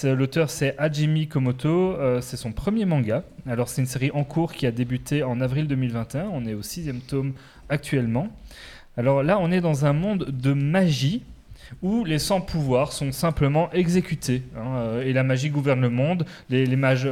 [0.05, 3.25] L'auteur c'est Hajime Komoto, euh, c'est son premier manga.
[3.49, 6.63] Alors c'est une série en cours qui a débuté en avril 2021, on est au
[6.63, 7.33] sixième tome
[7.69, 8.29] actuellement.
[8.97, 11.25] Alors là on est dans un monde de magie
[11.83, 16.25] où les sans pouvoirs sont simplement exécutés hein, euh, et la magie gouverne le monde.
[16.51, 17.09] Les, mages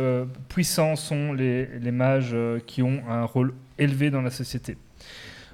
[0.49, 2.37] puissants sont les, mages
[2.69, 4.77] qui ont un rôle élevé dans la société.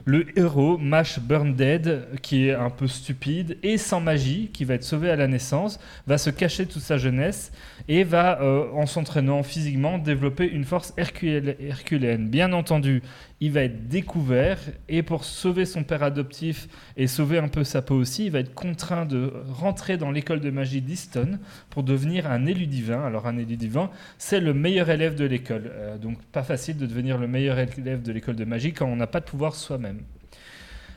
[0.07, 4.75] Le héros, Mash Burn Dead, qui est un peu stupide et sans magie, qui va
[4.75, 7.53] être sauvé à la naissance, va se cacher toute sa jeunesse
[7.89, 12.29] et va, euh, en s'entraînant physiquement, développer une force herculé- herculéenne.
[12.29, 13.03] Bien entendu,
[13.41, 14.59] il va être découvert
[14.89, 18.39] et pour sauver son père adoptif et sauver un peu sa peau aussi, il va
[18.39, 21.39] être contraint de rentrer dans l'école de magie d'Easton
[21.71, 23.05] pour devenir un élu divin.
[23.05, 25.71] Alors un élu divin, c'est le meilleur élève de l'école.
[25.73, 28.97] Euh, donc pas facile de devenir le meilleur élève de l'école de magie quand on
[28.97, 30.01] n'a pas de pouvoir soi-même.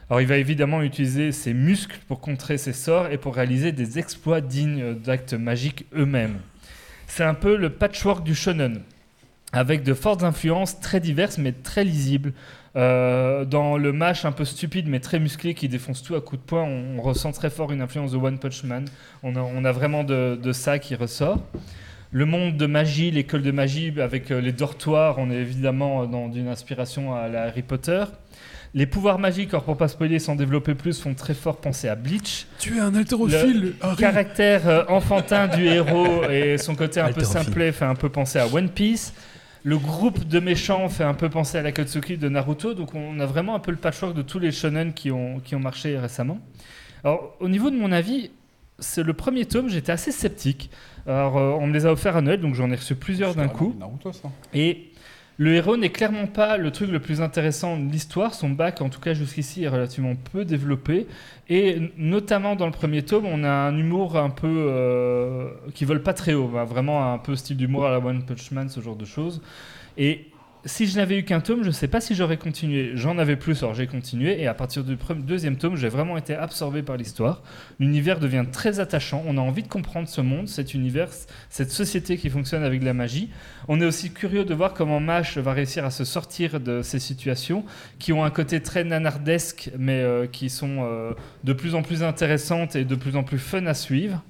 [0.10, 4.00] Alors il va évidemment utiliser ses muscles pour contrer ses sorts et pour réaliser des
[4.00, 6.40] exploits dignes d'actes magiques eux-mêmes.
[7.08, 8.82] C'est un peu le patchwork du shonen,
[9.54, 12.34] avec de fortes influences très diverses mais très lisibles.
[12.76, 16.40] Euh, dans le match un peu stupide mais très musclé qui défonce tout à coups
[16.42, 18.86] de poing, on, on ressent très fort une influence de One Punch Man.
[19.24, 21.40] On a, on a vraiment de, de ça qui ressort.
[22.12, 26.06] Le monde de magie, l'école de magie avec euh, les dortoirs, on est évidemment euh,
[26.06, 28.04] dans une inspiration à la Harry Potter.
[28.74, 31.96] Les pouvoirs magiques, alors pour pas spoiler sans développer plus, font très fort penser à
[31.96, 32.48] Bleach.
[32.60, 33.96] Tu es un haltérophile, Harry.
[33.98, 38.40] Caractère euh, enfantin du héros et son côté un peu simplet fait un peu penser
[38.40, 39.14] à One Piece.
[39.68, 42.74] Le groupe de méchants fait un peu penser à la Katsuki de Naruto.
[42.74, 45.56] Donc on a vraiment un peu le patchwork de tous les shonen qui ont, qui
[45.56, 46.40] ont marché récemment.
[47.04, 48.32] Alors au niveau de mon avis,
[48.80, 50.70] c'est le premier tome, j'étais assez sceptique.
[51.06, 53.50] Alors euh, on me les a offerts à Noël, donc j'en ai reçu plusieurs d'un
[53.50, 53.76] coup.
[53.78, 54.30] Naruto, ça.
[54.54, 54.94] Et
[55.38, 58.34] le héros n'est clairement pas le truc le plus intéressant de l'histoire.
[58.34, 61.08] Son bac, en tout cas jusqu'ici, est relativement peu développé.
[61.48, 66.02] Et notamment dans le premier tome, on a un humour un peu euh, qui vole
[66.02, 66.50] pas très haut.
[66.58, 69.42] hein, Vraiment un peu style d'humour à la One Punch Man, ce genre de choses.
[69.98, 70.26] Et
[70.68, 72.92] si je n'avais eu qu'un tome, je ne sais pas si j'aurais continué.
[72.96, 74.40] J'en avais plus, alors j'ai continué.
[74.42, 77.42] Et à partir du deuxième tome, j'ai vraiment été absorbé par l'histoire.
[77.80, 79.24] L'univers devient très attachant.
[79.26, 81.10] On a envie de comprendre ce monde, cet univers,
[81.50, 83.30] cette société qui fonctionne avec de la magie.
[83.68, 87.00] On est aussi curieux de voir comment Mash va réussir à se sortir de ces
[87.00, 87.64] situations
[87.98, 91.14] qui ont un côté très nanardesque, mais euh, qui sont euh,
[91.44, 94.22] de plus en plus intéressantes et de plus en plus fun à suivre.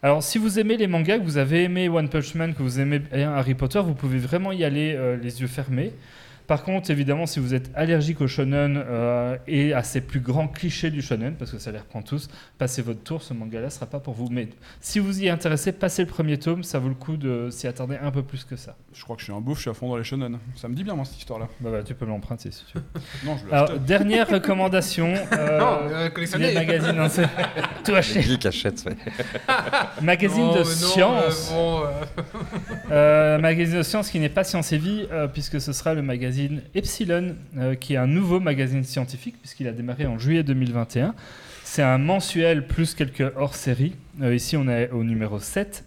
[0.00, 2.78] Alors, si vous aimez les mangas, que vous avez aimé One Punch Man, que vous
[2.78, 5.92] aimez Harry Potter, vous pouvez vraiment y aller euh, les yeux fermés.
[6.48, 10.48] Par contre, évidemment, si vous êtes allergique au shonen euh, et à ces plus grands
[10.48, 13.70] clichés du shonen, parce que ça les reprend tous, passez votre tour, ce manga-là ne
[13.70, 14.28] sera pas pour vous.
[14.30, 14.48] Mais
[14.80, 17.66] si vous y êtes intéressé, passez le premier tome, ça vaut le coup de s'y
[17.68, 18.76] attarder un peu plus que ça.
[18.94, 20.38] Je crois que je suis un bouffe, je suis à fond dans les shonen.
[20.56, 21.48] Ça me dit bien, moi, cette histoire-là.
[21.60, 22.84] Bah, bah, tu peux l'emprunter si tu veux.
[23.26, 25.12] Non, je Alors, dernière recommandation.
[25.34, 26.48] euh, Non, euh, collectionner.
[26.48, 27.28] les magazines, hein, c'est-
[27.84, 28.22] tout acheté.
[28.22, 28.96] Geek achète, ouais.
[30.00, 31.50] Magazine Non, de non, science.
[31.52, 31.90] euh, bon, euh,
[32.90, 36.00] Euh, magazine de science qui n'est pas Science et Vie, euh, puisque ce sera le
[36.00, 36.37] magazine
[36.74, 41.14] Epsilon, euh, qui est un nouveau magazine scientifique, puisqu'il a démarré en juillet 2021.
[41.64, 43.94] C'est un mensuel plus quelques hors-séries.
[44.22, 45.84] Euh, ici, on est au numéro 7.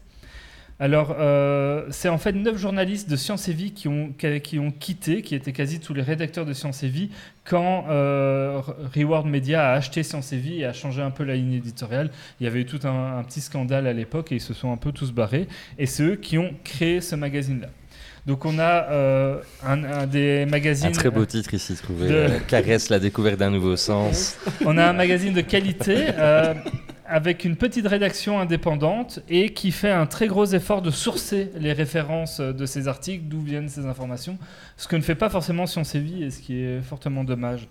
[0.81, 4.57] Alors, euh, c'est en fait neuf journalistes de Science et Vie qui ont, qui, qui
[4.57, 7.11] ont quitté, qui étaient quasi tous les rédacteurs de Science et Vie,
[7.45, 8.61] quand euh,
[8.95, 12.09] Reward Media a acheté Science et Vie et a changé un peu la ligne éditoriale.
[12.39, 14.77] Il y avait eu tout un petit scandale à l'époque et ils se sont un
[14.77, 15.47] peu tous barrés.
[15.77, 17.69] Et c'est eux qui ont créé ce magazine-là.
[18.27, 20.89] Donc on a euh, un, un des magazines...
[20.89, 22.07] Un très beau titre ici trouvé.
[22.07, 24.37] de- euh, Caresse la découverte d'un nouveau sens.
[24.65, 26.53] On a un magazine de qualité euh,
[27.07, 31.73] avec une petite rédaction indépendante et qui fait un très gros effort de sourcer les
[31.73, 34.37] références euh, de ces articles, d'où viennent ces informations,
[34.77, 37.67] ce que ne fait pas forcément Science et Vie et ce qui est fortement dommage.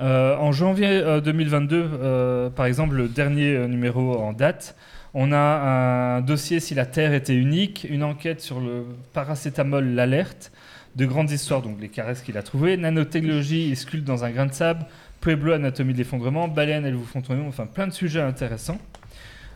[0.00, 4.74] Euh, en janvier euh, 2022, euh, par exemple, le dernier euh, numéro en date,
[5.14, 10.52] on a un dossier si la Terre était unique, une enquête sur le paracétamol, l'alerte,
[10.96, 14.46] de grandes histoires, donc les caresses qu'il a trouvées, nanotechnologie, il sculpte dans un grain
[14.46, 14.86] de sable,
[15.20, 18.78] Pueblo, anatomie de l'effondrement, baleine, elles vous font tourner, enfin plein de sujets intéressants.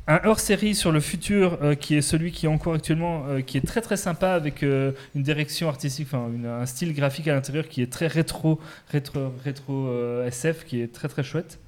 [0.06, 3.40] Un hors-série sur le futur euh, qui est celui qui est en cours actuellement, euh,
[3.40, 7.68] qui est très très sympa avec euh, une direction artistique, un style graphique à l'intérieur
[7.68, 8.60] qui est très rétro,
[8.92, 11.58] SF, qui est très très chouette.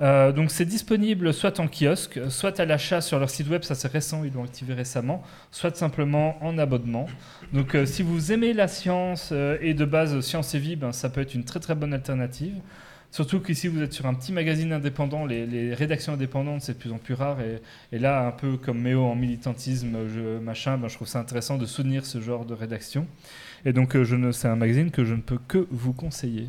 [0.00, 3.74] Euh, donc c'est disponible soit en kiosque, soit à l'achat sur leur site web, ça
[3.74, 7.06] c'est récent, ils l'ont activé récemment, soit simplement en abonnement.
[7.52, 10.92] Donc euh, si vous aimez la science euh, et de base science et vie, ben,
[10.92, 12.54] ça peut être une très très bonne alternative.
[13.10, 16.92] Surtout qu'ici vous êtes sur un petit magazine indépendant, les, rédactions indépendantes c'est de plus
[16.92, 17.36] en plus rare
[17.92, 21.58] et, là un peu comme Méo en militantisme, je, machin, ben, je trouve ça intéressant
[21.58, 23.06] de soutenir ce genre de rédaction.
[23.66, 26.48] Et donc je ne, c'est un magazine que je ne peux que vous conseiller.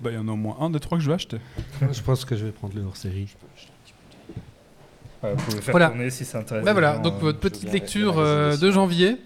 [0.00, 1.38] Bah, il y en a au moins un des trois que je vais acheter.
[1.92, 3.34] Je pense que je vais prendre le hors-série.
[5.22, 5.88] Ouais, vous pouvez faire Voilà.
[5.88, 6.64] tourner si ça intéresse.
[6.64, 9.16] Bah voilà, donc euh, votre petite lecture euh, de janvier.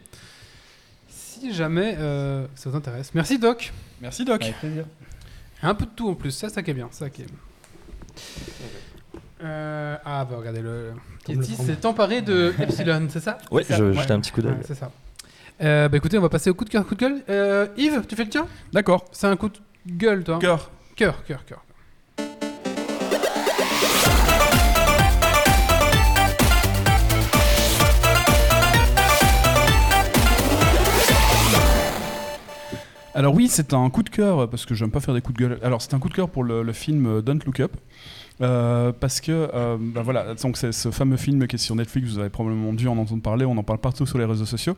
[1.09, 3.13] Si jamais euh, ça vous intéresse.
[3.15, 3.73] Merci Doc.
[4.01, 4.43] Merci Doc.
[4.43, 4.87] Avec plaisir.
[5.63, 6.89] Un peu de tout en plus, ça, ça qui est bien.
[6.91, 7.27] Ça qui est...
[9.45, 10.93] Euh, ah bah regardez, le
[11.29, 13.93] Yeti s'est emparé de Epsilon, c'est ça ça je Ouais.
[13.95, 14.53] jetais un petit coup d'œil.
[14.53, 14.91] Ouais, c'est ça.
[15.61, 17.23] Euh, bah écoutez, on va passer au coup de cœur, coup de gueule.
[17.29, 18.47] Euh, Yves, tu fais le tien?
[18.73, 19.05] D'accord.
[19.13, 20.37] C'est un coup de gueule, toi.
[20.37, 20.71] hein Cœur.
[20.97, 21.65] Cœur, cœur, cœur.
[33.15, 35.47] Alors oui, c'est un coup de cœur, parce que j'aime pas faire des coups de
[35.47, 35.59] gueule.
[35.63, 37.73] Alors c'est un coup de cœur pour le, le film euh, Don't Look Up.
[38.41, 42.09] Euh, parce que euh, bah voilà, donc c'est ce fameux film qui est sur Netflix,
[42.09, 44.75] vous avez probablement dû en entendre parler, on en parle partout sur les réseaux sociaux.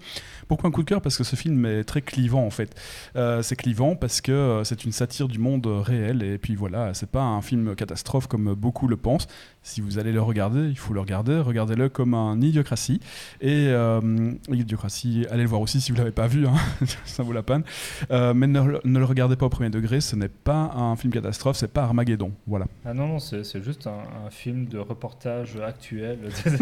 [0.48, 1.00] Pourquoi un coup de cœur?
[1.00, 2.74] Parce que ce film est très clivant en fait.
[3.16, 6.94] Euh, c'est clivant parce que euh, c'est une satire du monde réel et puis voilà,
[6.94, 9.28] c'est pas un film catastrophe comme beaucoup le pensent.
[9.66, 13.00] Si vous allez le regarder, il faut le regarder, regardez-le comme un idiocratie.
[13.40, 16.52] Et euh, idiocratie, allez le voir aussi si vous l'avez pas vu, hein,
[17.06, 17.62] ça vaut la peine.
[18.10, 21.14] Euh, mais ne, ne le regardez pas au premier degré, ce n'est pas un film
[21.14, 22.32] catastrophe, c'est pas Armageddon.
[22.46, 22.66] Voilà.
[22.84, 26.18] Ah non, non, c'est juste un, un film de reportage actuel.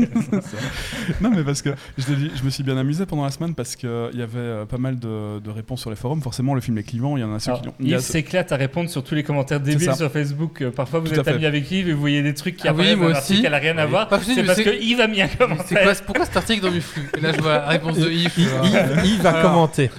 [1.21, 3.72] non, mais parce que je, dit, je me suis bien amusé pendant la semaine parce
[3.77, 6.21] qu'il y avait euh, pas mal de, de réponses sur les forums.
[6.23, 7.75] Forcément, le film est clivant, il y en a ceux Alors, qui l'ont.
[7.81, 10.61] Yves s'éclate à répondre sur tous les commentaires débiles sur Facebook.
[10.63, 11.31] Euh, Parfois, vous Tout êtes fait.
[11.33, 13.37] ami avec Yves et vous voyez des trucs qui Ah oui, moi aussi.
[13.43, 14.09] qui n'a rien à voir.
[14.09, 15.83] Pas possible, C'est parce que Yves a mis un commentaire.
[15.83, 18.31] quoi, pourquoi cet article dans mes flux Et là, je vois la réponse de Yves.
[18.39, 19.91] Yves, Alors, Yves- Yves va Alors, commenter.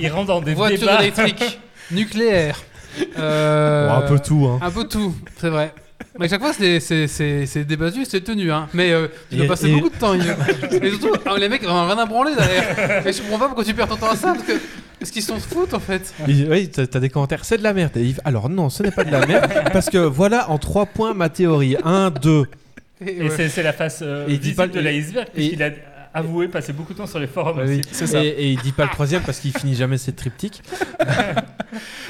[0.00, 1.00] Il rentre dans des Voiture débats.
[1.02, 1.60] électrique,
[1.90, 2.56] nucléaire.
[3.18, 4.58] euh, Bon, un peu tout, hein.
[4.62, 5.72] Un peu tout, c'est vrai.
[6.18, 8.50] Mais chaque fois, c'est- débattu, c'est tenu.
[8.50, 8.68] Hein.
[8.74, 10.14] Mais euh, tu dois passer et- beaucoup de temps.
[10.14, 10.34] Yves.
[10.82, 13.06] Et surtout, ah, les mecs, ont rien à branler derrière.
[13.06, 14.32] Et je comprends pas pourquoi tu perds ton temps à ça.
[14.34, 14.60] Parce que-
[14.98, 16.12] Parce qu'ils s'en foutent en fait.
[16.28, 17.96] Et- oui, t'as des commentaires, c'est de la merde.
[17.96, 20.84] Et Yves, alors non, ce n'est pas de la merde, parce que voilà en trois
[20.86, 21.76] points ma théorie.
[21.84, 22.44] Un, deux.
[23.06, 23.48] Et, Et ouais.
[23.48, 25.28] c'est la face euh, Et il dit visible pas- de l'iceberg,
[25.62, 25.70] a
[26.12, 27.80] avoué passer beaucoup de temps sur les forums oui.
[27.80, 27.82] aussi.
[27.92, 28.22] C'est ça.
[28.22, 30.62] Et, et il dit pas le troisième parce qu'il finit jamais ses triptyques.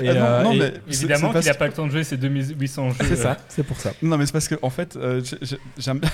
[0.03, 2.05] et, Ah non, euh, non, et- mais Évidemment qu'il n'a pas le temps de jouer
[2.05, 2.97] ses 2800 jeux.
[3.01, 3.93] c'est euh, ça, c'est pour ça.
[4.03, 6.01] Non, mais c'est parce que, en fait, euh, j'ai- j'ai- j'aime.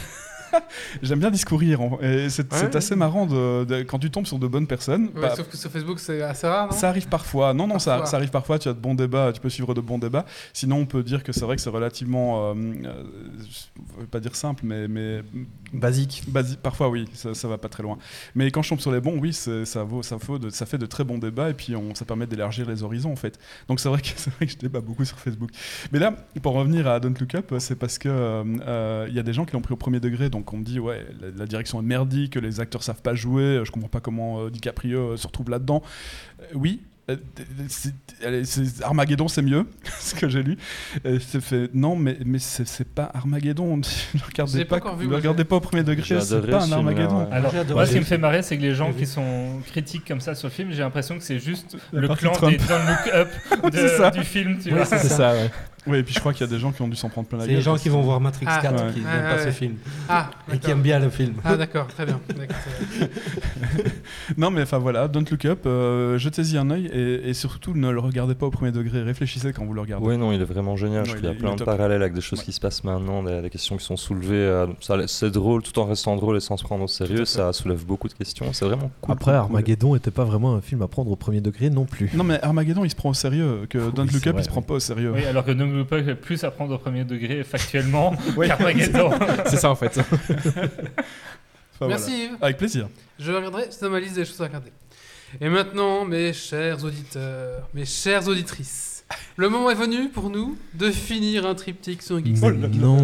[1.02, 2.76] J'aime bien discourir et c'est c'est Ouais.
[2.76, 5.06] assez marrant de, de- quand tu tombes sur de bonnes personnes.
[5.14, 6.72] Ouais, bah, sauf que sur Facebook, c'est assez rare, non?
[6.72, 7.54] Ça arrive parfois.
[7.54, 8.06] Non, non, ça, Parfois.
[8.06, 8.58] ça arrive parfois.
[8.58, 10.24] Tu as de bons débats, tu peux suivre de bons débats.
[10.52, 12.54] Sinon, on peut dire que c'est vrai que c'est relativement, euh,
[12.84, 13.02] euh,
[13.40, 15.22] je veux pas dire simple, mais, mais
[15.72, 16.22] Basique.
[16.30, 17.98] basi- parfois oui, ça, ça va pas très loin.
[18.34, 20.66] Mais quand je tombe sur les bons, oui, c'est- ça vaut, ça vaut de- ça
[20.66, 23.38] fait de très bons débats et puis on, ça permet d'élargir les horizons en fait.
[23.68, 25.50] Donc c'est vrai que c'est vrai que je débat beaucoup sur Facebook.
[25.92, 29.18] Mais là, pour revenir à Don't Look Up, c'est parce que euh, euh, il y
[29.18, 31.28] a des gens qui l'ont pris au premier degré, donc on me dit ouais, la,
[31.36, 35.12] la direction est merdique, les acteurs savent pas jouer, je comprends pas comment euh, DiCaprio
[35.12, 35.82] euh, se retrouve là-dedans.
[36.40, 36.82] Euh, oui.
[37.10, 37.16] euh,
[37.68, 37.94] c'est-
[38.24, 39.64] allez, c'est- Armageddon c'est mieux
[40.00, 40.56] ce que j'ai lu
[41.04, 43.82] Euh, c'est fait non mais mais c'est c'est pas Armageddon ne
[44.26, 46.72] regardez pas pas, encore vu, ne moi, regardez pas au premier degré c'est pas un
[46.72, 47.28] Armageddon ouais.
[47.32, 50.20] Alors, moi, ce qui me fait marrer, c'est que les gens qui sont critiques comme
[50.20, 52.52] ça sur le film, j'ai l'impression que c'est juste le clan Trump.
[52.58, 53.28] des Don't Look Up
[53.72, 54.10] de- C'est ça.
[54.10, 54.84] du film, tu vois.
[54.84, 55.50] c'est C'est ça, ouais.
[55.86, 57.28] Oui, et puis je crois qu'il y a des gens qui ont dû s'en prendre
[57.28, 57.56] plein la C'est gueule.
[57.58, 58.92] les gens qui vont voir Matrix Ah, 4 ouais.
[58.92, 59.74] qui Ouais, n'aiment pas ouais, ce film
[60.08, 61.34] Ah, et qui aiment bien le film.
[61.44, 62.20] Ah, d'accord, très bien.
[62.28, 63.10] C'est.
[64.38, 67.88] Non, mais enfin voilà, Don't Look Up, euh, jetez-y un œil et, et surtout ne
[67.90, 70.04] le regardez pas au premier degré, réfléchissez quand vous le regardez.
[70.06, 71.00] Oui, non, il est vraiment génial.
[71.00, 72.44] Non, je trouve il qu'il y a il plein de parallèles avec des choses Ouais.
[72.46, 74.34] qui se passent maintenant, des, des questions qui sont soulevées.
[74.34, 77.24] euh, ça- c'est drôle tout en restant drôle et sans se prendre au sérieux.
[77.24, 78.46] Ça soulève beaucoup de questions.
[78.52, 79.12] C'est vraiment cool.
[79.12, 82.10] Après, Armageddon n'était pas vraiment un film à prendre au premier degré non plus.
[82.14, 84.42] Non, mais Armageddon il se prend au sérieux, que Don't Oui, Look c'est Up vrai,
[84.42, 85.12] il se prend pas au sérieux.
[85.14, 88.48] Oui, alors que Up est plus à prendre au premier degré factuellement Ouais.
[88.48, 89.10] qu'Armageddon.
[89.46, 89.98] c'est ça en fait.
[89.98, 92.24] Enfin, Merci voilà.
[92.24, 92.36] Yves.
[92.40, 92.88] Avec plaisir.
[93.18, 94.72] Je regarderai, c'est dans ma liste des choses à regarder.
[95.40, 98.95] Et maintenant, mes chers auditeurs, mes chères auditrices,
[99.36, 102.38] Le moment est venu pour nous de finir un triptyque sur Geeks.
[102.42, 102.98] Mais non.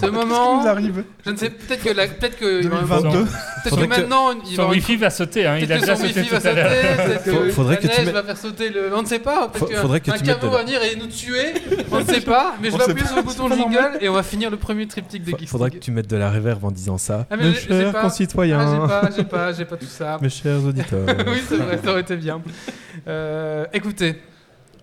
[0.00, 3.10] Ce moment, nous arrive je ne sais, peut-être que, la- peut-être que, il va- 2022.
[3.10, 3.28] peut-être
[3.64, 5.58] que Faudrait que- maintenant, il Son wifi va sauter, hein.
[5.60, 7.22] il a déjà son sauté wifi tout va à l'heure.
[7.24, 8.96] que faudrait la que tu neige va faire sauter le...
[8.96, 11.54] On ne sait pas, faudrait que caveau de va la- venir et nous tuer,
[11.92, 14.22] on ne sait pas, mais je vais appuyer sur le bouton jingle et on va
[14.24, 15.48] finir le premier triptyque de Geeks.
[15.48, 17.26] Faudrait que tu mettes de la réverb en disant ça.
[17.30, 20.18] Ah, Mes chers concitoyens, Ah, j'ai pas, j'ai pas, j'ai pas tout ça.
[20.20, 21.06] mes chers auditeurs.
[21.28, 22.40] oui, c'est vrai, ça aurait été bien.
[23.06, 24.16] Euh, écoutez,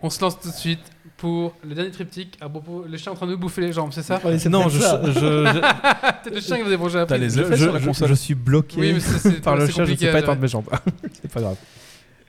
[0.04, 0.80] on se lance tout de suite
[1.18, 2.86] pour le dernier triptyque à propos.
[2.88, 4.20] Le chien est en train de bouffer les jambes, c'est ça
[4.50, 7.18] non, je, je, le chien qui vous a mangé après.
[7.18, 8.10] les je- effets sur la je- console.
[8.10, 10.42] je suis bloqué Oui, mais c'est- c'est par le chat, je ne sais pas étendre
[10.42, 10.70] mes jambes.
[11.22, 11.56] c'est pas grave.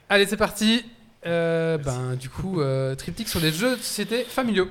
[0.08, 0.84] Allez, c'est parti.
[1.26, 4.68] Euh, ben, du coup, euh, triptyque sur les jeux de société familiaux.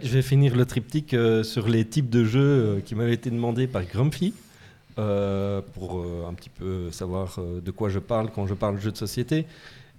[0.00, 3.30] Je vais finir le triptyque euh, sur les types de jeux euh, qui m'avaient été
[3.30, 4.32] demandés par Grumpy
[4.98, 8.96] euh, pour un petit peu savoir de quoi je parle quand je parle jeux de
[8.96, 9.46] société.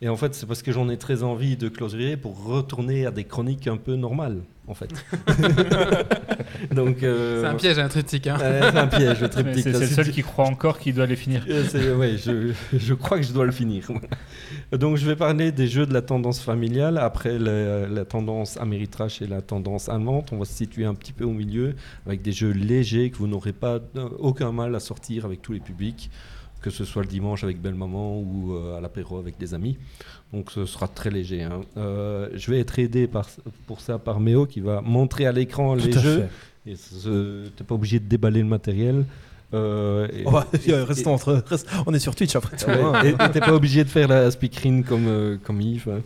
[0.04, 3.12] Et en fait, c'est parce que j'en ai très envie de clôturer pour retourner à
[3.12, 4.90] des chroniques un peu normales, en fait.
[6.76, 8.28] Donc, euh, C'est un piège un triptyque.
[8.28, 8.36] Hein.
[8.38, 9.64] c'est un piège, le triptyque.
[9.64, 11.46] C'est le seul qui croit encore qu'il doit les finir.
[11.48, 13.88] euh, ouais, je, je crois que je dois le finir.
[14.74, 16.98] Donc, je vais parler des jeux de la tendance familiale.
[16.98, 21.14] Après la, la tendance Ameritrash et la tendance allemande, on va se situer un petit
[21.14, 21.76] peu au milieu
[22.06, 25.54] avec des jeux légers que vous n'aurez pas euh, aucun mal à sortir avec tous
[25.54, 26.12] les publics,
[26.64, 29.77] que ce soit le dimanche avec belle maman ou euh, à l'apéro avec des amis.
[30.34, 31.44] Donc, ce sera très léger.
[31.44, 31.61] hein.
[31.77, 33.27] Euh, je vais être aidé par,
[33.68, 36.27] pour ça par Méo qui va montrer à l'écran les jeux.
[36.65, 36.72] fait.
[36.72, 36.76] Et
[37.56, 39.06] t'es pas obligé de déballer le matériel.
[39.53, 40.23] Euh, et-
[40.69, 42.65] et- restons entre, reste- on est sur Twitch après tout.
[42.65, 43.30] Ouais, hein.
[43.30, 45.90] t'es pas obligé de faire la speakerine comme, euh, comme Yves.
[45.95, 46.02] hein.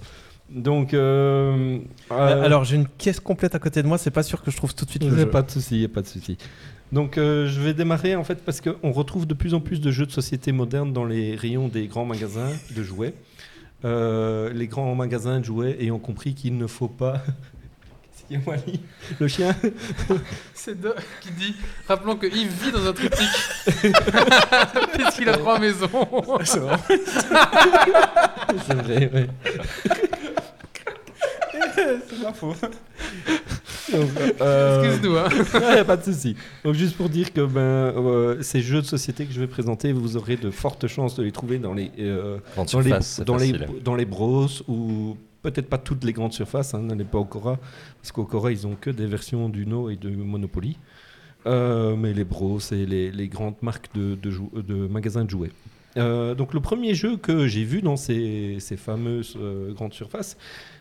[0.49, 1.77] Donc, euh,
[2.09, 4.73] Alors j'ai une caisse complète à côté de moi, c'est pas sûr que je trouve
[4.73, 5.29] tout de suite le jeu.
[5.29, 6.37] pas de souci, pas de souci.
[6.91, 9.91] Donc, euh, je vais démarrer en fait parce qu'on retrouve de plus en plus de
[9.91, 13.13] jeux de société modernes dans les rayons des grands magasins de jouets.
[13.85, 17.21] Euh, les grands magasins de jouets ayant compris qu'il ne faut pas.
[18.17, 18.79] Qu'est-ce qu'il y a, Wally
[19.19, 19.55] Le chien?
[20.53, 21.55] C'est Doc qui dit
[21.87, 23.27] Rappelons que Yves vit dans un triptyque.
[24.93, 25.89] Puisqu'il a trois maisons?
[26.43, 26.77] C'est vrai.
[28.65, 29.27] C'est vrai, ouais.
[32.09, 32.77] C'est ma faute.
[33.93, 35.17] Euh, Excuse-nous.
[35.17, 35.29] Hein.
[35.53, 36.35] Ouais, pas de souci.
[36.63, 39.91] Donc juste pour dire que ben, euh, ces jeux de société que je vais présenter,
[39.93, 42.37] vous aurez de fortes chances de les trouver dans les euh,
[42.71, 42.91] dans les
[43.25, 43.53] dans les
[43.83, 46.73] dans les bros ou peut-être pas toutes les grandes surfaces.
[46.73, 47.57] Hein, N'allez pas au Cora
[48.01, 50.77] parce qu'au Cora ils ont que des versions d'Uno et de Monopoly.
[51.45, 55.51] Euh, mais les bros et les, les grandes marques de, de, de magasins de jouets.
[55.95, 60.37] Euh, donc le premier jeu que j'ai vu dans ces, ces fameuses euh, grandes surfaces,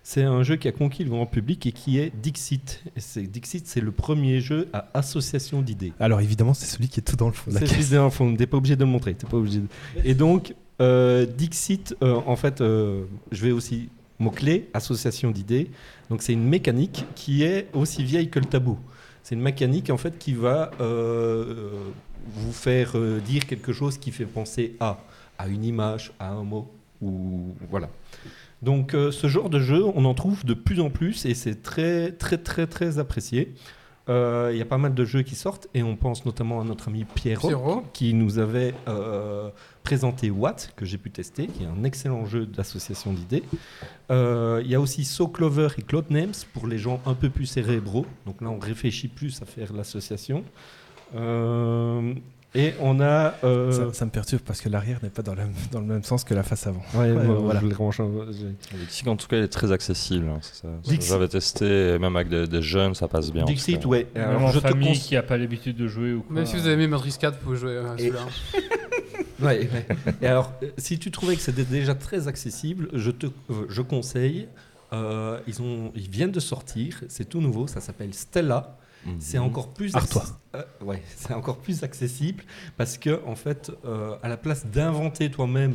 [0.09, 2.81] c'est un jeu qui a conquis le grand public et qui est Dixit.
[3.17, 5.93] Et Dixit, c'est le premier jeu à association d'idées.
[5.99, 8.47] Alors évidemment c'est celui qui est tout dans le fond C'est celui d'un fond, t'es
[8.47, 9.15] pas obligé de le montrer.
[9.15, 9.67] T'es pas obligé de-
[10.05, 13.03] Et donc, euh, Dixit, euh, en fait, euh,
[13.33, 13.89] je vais aussi
[14.21, 15.73] mot-clé, association d'idées.
[16.09, 18.79] Donc c'est une mécanique qui est aussi vieille que le tabou.
[19.25, 22.93] C'est une mécanique en fait qui va vous faire
[23.27, 24.99] dire quelque chose qui fait penser à,
[25.37, 26.71] à une image, à un mot,
[27.03, 27.89] ou voilà.
[28.63, 31.63] Donc euh, ce genre de jeu, on en trouve de plus en plus et c'est
[31.63, 33.55] très très très très apprécié.
[34.09, 36.65] Euh, Il y a pas mal de jeux qui sortent et on pense notamment à
[36.65, 37.83] notre ami Pierrot, Pierrot.
[37.93, 39.51] qui nous avait euh,
[39.83, 43.43] présenté Watt, que j'ai pu tester, qui est un excellent jeu d'association d'idées.
[44.11, 47.47] Il y a aussi So Clover et Cloud Names pour les gens un peu plus
[47.47, 48.07] cérébraux.
[48.27, 50.45] Donc là, on réfléchit plus à faire l'association.
[52.57, 53.35] Euh, et on a.
[53.45, 56.03] euh, Ça, ça me perturbe parce que l'arrière n'est pas dans, la- dans le même
[56.03, 56.83] sens que la face avant.
[56.95, 57.61] ouais, Ouais, moi, voilà.
[57.61, 60.27] je le Dixit, en tout cas, il est très accessible.
[60.29, 60.69] hein, c'est ça.
[60.85, 63.45] Dixit- J'avais testé, même avec des, des jeunes, ça passe bien.
[63.45, 64.07] Dixit, ouais.
[64.15, 66.35] Alors, je te famille cons- qui n'a pas l'habitude de jouer ou quoi.
[66.37, 68.21] Même si vous avez mis Matrix 4, vous pouvez jouer à Et- celui-là.
[69.39, 69.87] Ouais, ouais.
[70.23, 73.83] Et alors, euh, si tu trouvais que c'était déjà très accessible, je te, euh, je
[73.83, 74.49] conseille.
[74.95, 77.03] euh, ils ont, ils viennent de sortir.
[77.09, 77.67] C'est tout nouveau.
[77.67, 78.79] Ça s'appelle Stella.
[79.07, 79.17] Mhm.
[79.21, 79.93] C'est encore plus.
[80.55, 82.45] Euh, ouais, c'est encore plus accessible
[82.77, 85.75] parce que en fait, euh, à la place d'inventer toi-même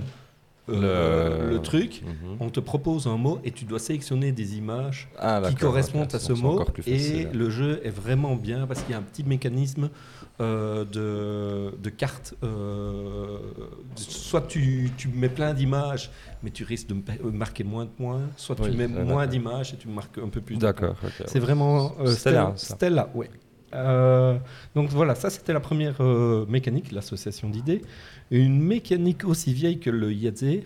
[0.70, 1.62] euh, Le- le...
[1.62, 2.38] truc, Mhm.
[2.40, 6.20] on te propose un mot et tu dois sélectionner des images Ah, qui correspondent à
[6.20, 6.64] ce mot.
[6.86, 9.90] Et le jeu est vraiment bien parce qu'il y a un petit mécanisme
[10.40, 12.34] euh, de, de cartes.
[12.44, 13.38] euh,
[13.96, 16.10] soit tu, tu mets plein d'images,
[16.42, 18.22] mais tu risques de euh, marquer moins de points.
[18.38, 20.58] Soit tu mets moins d'images et tu marques un peu plus.
[20.58, 20.96] D'accord.
[21.26, 23.10] C'est vraiment euh, Stella, Stella.
[23.14, 23.30] ouais.
[24.76, 26.02] Donc voilà, ça c'était la première
[26.48, 27.82] mécanique, l'association d'idées.
[28.30, 30.64] Une mécanique aussi vieille que le Yadze,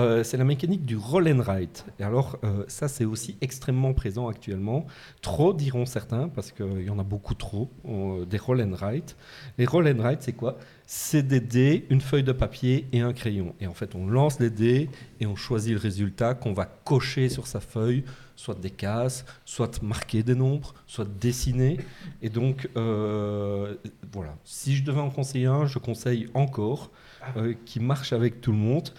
[0.00, 1.84] euh, c'est la mécanique du roll and write.
[1.98, 4.86] Et alors, euh, ça c'est aussi extrêmement présent actuellement.
[5.22, 9.16] Trop diront certains, parce qu'il y en a beaucoup trop, euh, des roll and write.
[9.58, 10.58] Les roll and write, c'est quoi?
[10.86, 13.54] C'est des dés, une feuille de papier et un crayon.
[13.60, 14.88] Et en fait, on lance les dés
[15.20, 18.04] et on choisit le résultat qu'on va cocher sur sa feuille,
[18.34, 21.78] soit des cases, soit marquer des nombres, soit dessiner.
[22.22, 23.76] Et donc, euh,
[24.12, 24.34] voilà.
[24.44, 26.90] Si je devais en conseiller un, je conseille encore,
[27.36, 28.90] euh, qui marche avec tout le monde.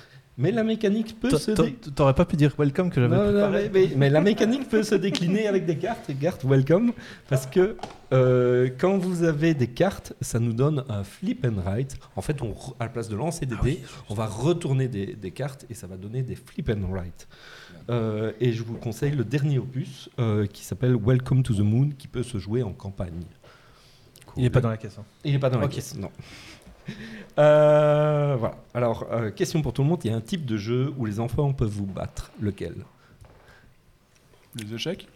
[0.42, 1.52] Mais la mécanique peut se...
[1.92, 4.84] T'aurais pas pu dire welcome que j'avais non, non, mais, mais- mais la mécanique peut
[4.84, 6.92] se décliner avec des cartes, et cartes welcome,
[7.30, 7.78] parce que
[8.12, 11.98] euh, quand vous avez des cartes, ça nous donne un flip and write.
[12.16, 15.32] En fait, on, à la place de lancer des dés, on va retourner des, des
[15.32, 17.28] cartes et ça va donner des flip and write.
[17.90, 21.90] Euh, et je vous conseille le dernier opus euh, qui s'appelle Welcome to the Moon,
[21.98, 23.22] qui peut se jouer en campagne.
[24.38, 24.98] Il est pas dans la caisse.
[24.98, 25.04] hein.
[25.26, 26.10] Il n'est pas dans la caisse, non.
[27.40, 28.56] Euh, voilà.
[28.74, 30.02] Alors, euh, question pour tout le monde.
[30.04, 32.30] Il y a un type de jeu où les enfants peuvent vous battre.
[32.42, 32.76] Lequel?
[34.56, 35.08] Les échecs?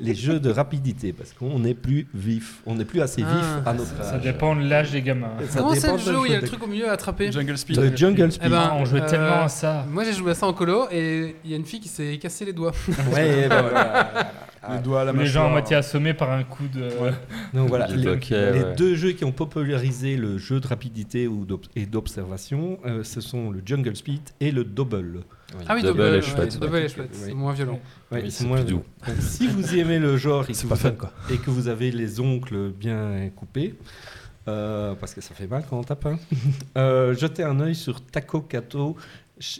[0.00, 2.60] Les jeux de rapidité, parce qu'on n'est plus vif.
[2.66, 3.28] On n'est plus assez vif
[3.64, 4.22] Ah, à notre Ça âge.
[4.22, 5.32] dépend de l'âge des gamins.
[5.48, 6.88] Ça Comment c'est dépend le de jeu où il y a le truc au milieu
[6.88, 7.32] à attraper?
[7.32, 7.78] Jungle Speed.
[7.78, 8.46] Le Jungle Speed.
[8.46, 9.84] Eh ben, on jouait euh, tellement à ça.
[9.90, 12.18] Moi j'ai joué à ça en colo et il y a une fille qui s'est
[12.18, 12.72] cassé les doigts.
[13.12, 14.30] Ouais, bah, voilà.
[14.76, 16.88] Les doigts à la Où les gens à moitié assommés par un coup de.
[17.54, 18.74] Donc voilà, les, hockey, les ouais.
[18.74, 21.46] deux jeux qui ont popularisé le jeu de rapidité ou
[21.76, 25.20] et d'observation, euh, ce sont le Jungle Speed et le Double.
[25.66, 26.58] Ah oui, Double double, est ouais, chouette.
[26.60, 26.84] double ouais.
[26.84, 27.34] est chouette, c'est Oui.
[27.34, 27.80] moins violent.
[28.12, 28.82] Ouais, Oui, c'est moins doux.
[29.06, 31.10] Donc, si vous aimez le genre et que, vous, pas fun quoi.
[31.30, 33.74] et que vous avez les ongles bien coupés,
[34.46, 36.18] euh, parce que ça fait mal quand on tape, hein,
[36.76, 38.46] euh, jetez un œil sur Taco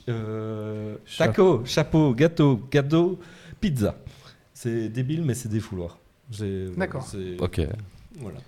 [0.08, 3.18] euh, Cha- Taco, chapeau, gâteau, cadeau,
[3.60, 3.94] pizza.
[4.60, 6.00] C'est débile, mais c'est des fouloirs.
[6.76, 7.06] D'accord.
[7.06, 7.60] c'est- Ok.
[8.16, 8.38] Voilà.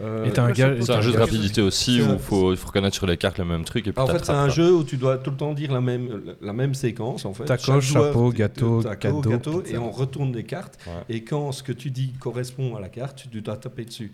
[0.00, 0.74] Euh, Et t'as un gars.
[0.80, 3.44] C'est un jeu de rapidité aussi où il faut, faut reconnaître sur les cartes le
[3.44, 5.54] même truc et puis en fait, c'est un jeu où tu dois tout le temps
[5.54, 7.24] dire la même, la même séquence.
[7.24, 7.44] En fait.
[7.44, 10.78] Taco, chapeau, gâteau, taco, cadeau, gâteau, et on retourne les cartes.
[10.86, 11.16] Ouais.
[11.16, 14.12] Et quand ce que tu dis correspond à la carte, tu dois taper dessus.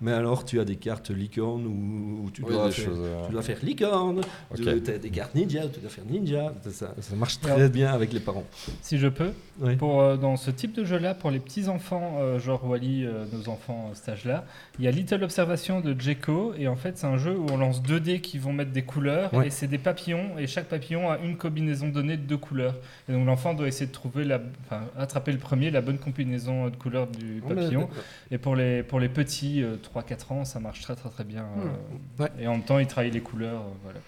[0.00, 3.32] Mais alors, tu as des cartes licorne où, où tu, dois faire, choses, euh, tu
[3.32, 4.20] dois faire licorne.
[4.54, 6.52] Tu as des cartes ninja, tu dois faire ninja.
[6.70, 8.44] Ça, ça marche très bien avec les parents.
[8.82, 9.30] Si je peux.
[9.78, 13.24] Pour, euh, dans ce type de jeu-là, pour les petits enfants, euh, genre Wally, euh,
[13.32, 14.44] nos enfants à cet âge-là,
[14.78, 16.54] il y a Little Observation de Jeko.
[16.56, 18.82] Et en fait, c'est un jeu où on lance deux dés qui vont mettre des
[18.82, 19.32] couleurs.
[19.34, 19.48] Ouais.
[19.48, 20.38] Et c'est des papillons.
[20.38, 22.74] Et chaque papillon a une combinaison donnée de deux couleurs.
[23.08, 26.68] Et donc l'enfant doit essayer de trouver, la, enfin, attraper le premier, la bonne combinaison
[26.68, 27.88] de couleurs du papillon.
[28.30, 31.44] Et pour les, pour les petits, euh, 3-4 ans, ça marche très très très bien.
[32.18, 32.30] euh, Ouais.
[32.38, 33.60] Et en même temps, ils travaillent les couleurs.
[33.62, 33.98] euh, voilà.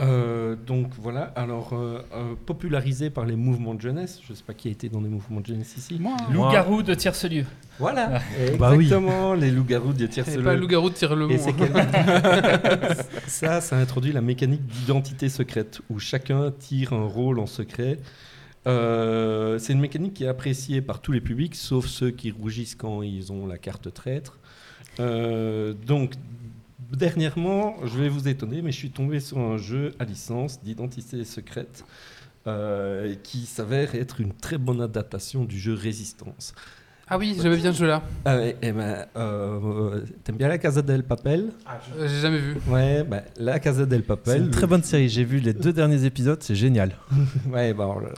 [0.00, 4.20] Euh, donc voilà, alors euh, euh, popularisé par les mouvements de jeunesse.
[4.24, 5.98] Je ne sais pas qui a été dans les mouvements de jeunesse ici.
[5.98, 7.44] Moi, Loup-garou de Tierce-Lieu.
[7.80, 8.20] Voilà,
[8.58, 8.84] Bah oui.
[8.84, 11.66] exactement, les loups-garous de c'est tierce pas le loup-garou de tire le Et c'est mont.
[11.72, 12.96] quel-
[13.26, 17.98] ça, ça introduit la mécanique d'identité secrète, où chacun tire un rôle en secret.
[18.66, 22.74] Euh, c'est une mécanique qui est appréciée par tous les publics, sauf ceux qui rougissent
[22.74, 24.38] quand ils ont la carte traître.
[25.00, 26.12] Euh, donc,
[26.92, 31.24] dernièrement, je vais vous étonner, mais je suis tombé sur un jeu à licence d'identité
[31.24, 31.84] secrète
[32.46, 36.54] euh, qui s'avère être une très bonne adaptation du jeu Résistance.
[37.10, 38.02] Ah oui, j'aimais bien ce jeu-là.
[38.26, 41.52] Ah ouais, eh ben, euh, T'aimes bien la Casa del Papel?
[41.96, 42.56] Euh, J'ai jamais vu.
[42.68, 44.42] Ouais, bah, la Casa del C'est Papel.
[44.42, 45.08] une très bonne série.
[45.08, 46.92] J'ai vu les deux derniers épisodes, c'est génial.
[47.50, 48.10] Ouais, bah, voilà.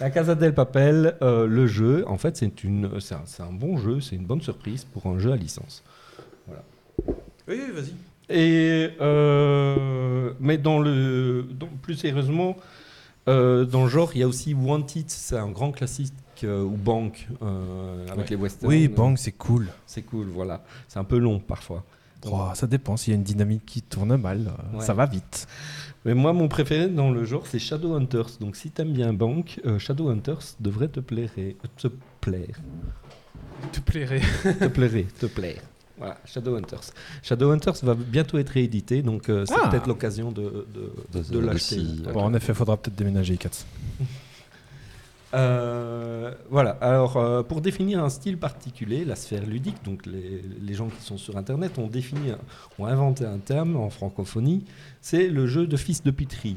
[0.00, 3.52] La Casa del Papel, euh, le jeu, en fait, c'est une, c'est un, c'est un
[3.52, 5.82] bon jeu, c'est une bonne surprise pour un jeu à licence.
[7.50, 7.92] Oui, vas-y.
[8.34, 12.56] Et euh, mais dans le, dans- plus sérieusement,
[13.28, 16.12] euh, dans le genre, il y a aussi Wanted, c'est un grand classique
[16.44, 18.68] euh, ou Bank euh, avec les westerns.
[18.70, 19.66] Oui, Bang, c'est cool.
[19.84, 20.62] C'est cool, voilà.
[20.88, 21.84] C'est un peu long parfois.
[22.30, 22.96] Oh, ça dépend.
[22.96, 24.84] S'il y a une dynamique qui tourne mal, Ouais.
[24.84, 25.48] ça va vite.
[26.04, 28.38] Mais moi, mon préféré dans le genre, c'est Shadowhunters.
[28.40, 31.30] Donc, si t'aimes bien Bank, euh, Shadowhunters devrait te plaire.
[31.76, 31.88] Te
[32.20, 32.60] plaire.
[33.72, 34.20] Te plairait.
[34.60, 35.06] te plairait.
[35.18, 35.60] Te plaire.
[36.00, 36.80] Voilà, Shadowhunters.
[37.22, 39.68] Shadowhunters va bientôt être réédité, donc euh, c'est Ah.
[39.68, 41.82] peut-être l'occasion de, de, De- de de- l'acheter.
[42.12, 43.64] Bon, en effet, faudra peut-être déménager, Katz.
[45.32, 50.74] Euh, voilà, alors euh, pour définir un style particulier, la sphère ludique, donc les, les
[50.74, 52.32] gens qui sont sur Internet ont défini,
[52.80, 54.64] ont inventé un terme en francophonie,
[55.00, 56.56] c'est le jeu de fils de puterie.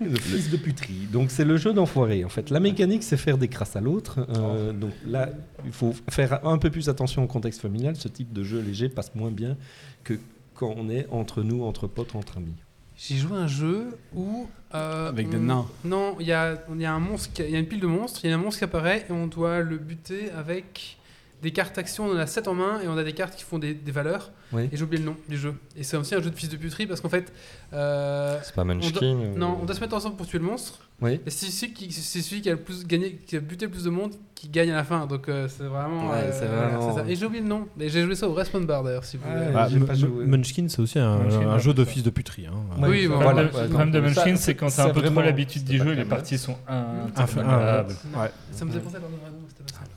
[0.00, 1.08] Le fils de puterie.
[1.12, 2.50] Donc c'est le jeu d'enfoiré en fait.
[2.50, 4.26] La mécanique c'est faire des crasses à l'autre.
[4.36, 5.28] Euh, donc là
[5.64, 7.96] il faut faire un peu plus attention au contexte familial.
[7.96, 9.56] Ce type de jeu léger passe moins bien
[10.04, 10.14] que
[10.54, 12.54] quand on est entre nous, entre potes, entre amis.
[12.96, 14.46] J'ai joué à un jeu où.
[14.72, 15.66] euh, Avec des nains.
[15.84, 17.80] Non, il y a, il y a un monstre, qui- il y a une pile
[17.80, 20.96] de monstres, il y a un monstre qui apparaît et on doit le buter avec
[21.44, 23.44] des cartes actions, on en a 7 en main et on a des cartes qui
[23.44, 24.32] font des, des valeurs.
[24.52, 24.68] Oui.
[24.72, 25.54] Et j'ai oublié le nom du jeu.
[25.76, 27.32] Et c'est aussi un jeu de fils de puterie parce qu'en fait.
[27.72, 30.44] euh, C'est pas on Munchkin ou- Non, on doit se mettre ensemble pour tuer le
[30.44, 30.80] monstre.
[31.04, 31.20] Oui.
[31.26, 33.70] Et c'est celui qui, c'est celui qui a le plus gagné, qui a buté le
[33.70, 35.06] plus de monde qui gagne à la fin.
[35.06, 36.10] Donc euh, c'est vraiment.
[36.10, 37.08] Ouais, euh, c'est voilà, vraiment- c'est ça.
[37.08, 37.68] Et j'ai oublié le nom.
[37.76, 39.38] Mais j'ai joué ça au Respawn Bar d'ailleurs, si vous Ouais.
[39.40, 39.52] voulez.
[39.52, 40.24] Bah, j'ai M- pas M- joué.
[40.26, 42.46] Munchkin, c'est aussi un, Munchkin, un ouais, jeu c'est de puterie.
[42.46, 42.80] hein.
[42.80, 42.88] Ouais.
[42.88, 43.30] Oui, bon, Le Voilà.
[43.44, 45.76] problème, Ouais, le problème de Munchkin, c'est quand t'as un peu trop vraiment, l'habitude d'y
[45.78, 48.30] jouer, les parties sont ouais.
[48.50, 49.00] Ça me faisait penser à.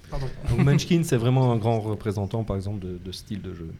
[0.09, 0.25] Pardon.
[0.49, 3.71] Donc Munchkin, c'est vraiment un grand représentant, par exemple, de, de style de jeu.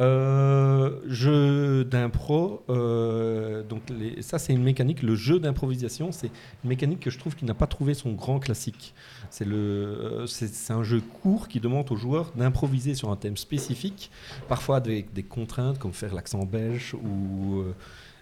[0.00, 3.82] Euh, jeu d'impro, euh, donc
[4.20, 5.02] ça c'est une mécanique.
[5.02, 6.30] Le jeu d'improvisation, c'est
[6.64, 8.94] une mécanique que je trouve qui n'a pas trouvé son grand classique.
[9.30, 10.26] C'est euh,
[10.70, 14.10] un jeu court qui demande aux joueurs d'improviser sur un thème spécifique,
[14.48, 17.62] parfois avec des contraintes comme faire l'accent belge ou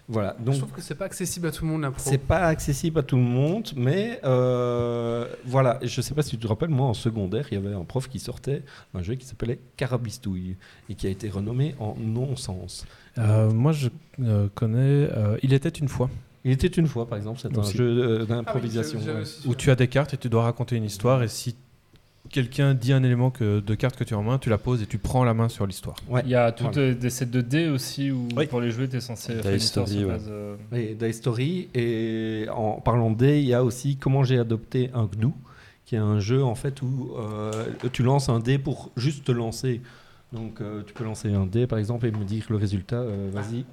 [0.07, 0.35] voilà.
[0.45, 2.01] je trouve que c'est pas accessible à tout le monde l'impro.
[2.03, 5.79] c'est pas accessible à tout le monde, mais euh, voilà.
[5.83, 8.07] Je sais pas si tu te rappelles, moi en secondaire, il y avait un prof
[8.09, 8.63] qui sortait
[8.93, 10.57] un jeu qui s'appelait Carabistouille
[10.89, 12.85] et qui a été renommé en Non-Sens.
[13.17, 13.89] Euh, moi, je
[14.21, 14.79] euh, connais.
[15.11, 16.09] euh, Il était une fois.
[16.43, 17.77] Il était une fois, par exemple, c'est un Aussi.
[17.77, 18.99] jeu Ah oui, d'improvisation.
[19.45, 21.21] Où tu as des cartes et tu dois raconter une histoire.
[21.21, 21.55] Et si
[22.29, 24.81] quelqu'un dit un élément que, de carte que tu as en main, tu la poses
[24.81, 25.95] et tu prends la main sur l'histoire.
[26.07, 26.21] Ouais.
[26.25, 26.89] Il y a toutes Voilà.
[26.91, 28.47] euh, des sets de dés aussi où Oui.
[28.47, 30.13] pour les jouer, tu es censé faire une histoire Story, sur ouais.
[30.17, 31.69] base, euh, Et Dice Story.
[31.73, 35.33] Et en parlant de dés, il y a aussi comment j'ai adopté un GNU,
[35.85, 37.51] qui est un jeu en fait où euh,
[37.91, 39.81] tu lances un dé pour juste te lancer.
[40.31, 43.29] Donc euh, tu peux lancer un dé par exemple et me dire le résultat, euh,
[43.33, 43.65] vas-y.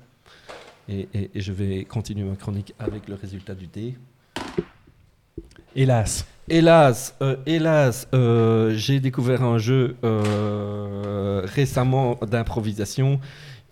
[0.88, 3.94] Et, et- et je vais continuer ma chronique avec le résultat du dé.
[5.76, 6.26] Hélas.
[6.50, 13.20] Hélas, euh, hélas, euh, j'ai découvert un jeu euh, récemment d'improvisation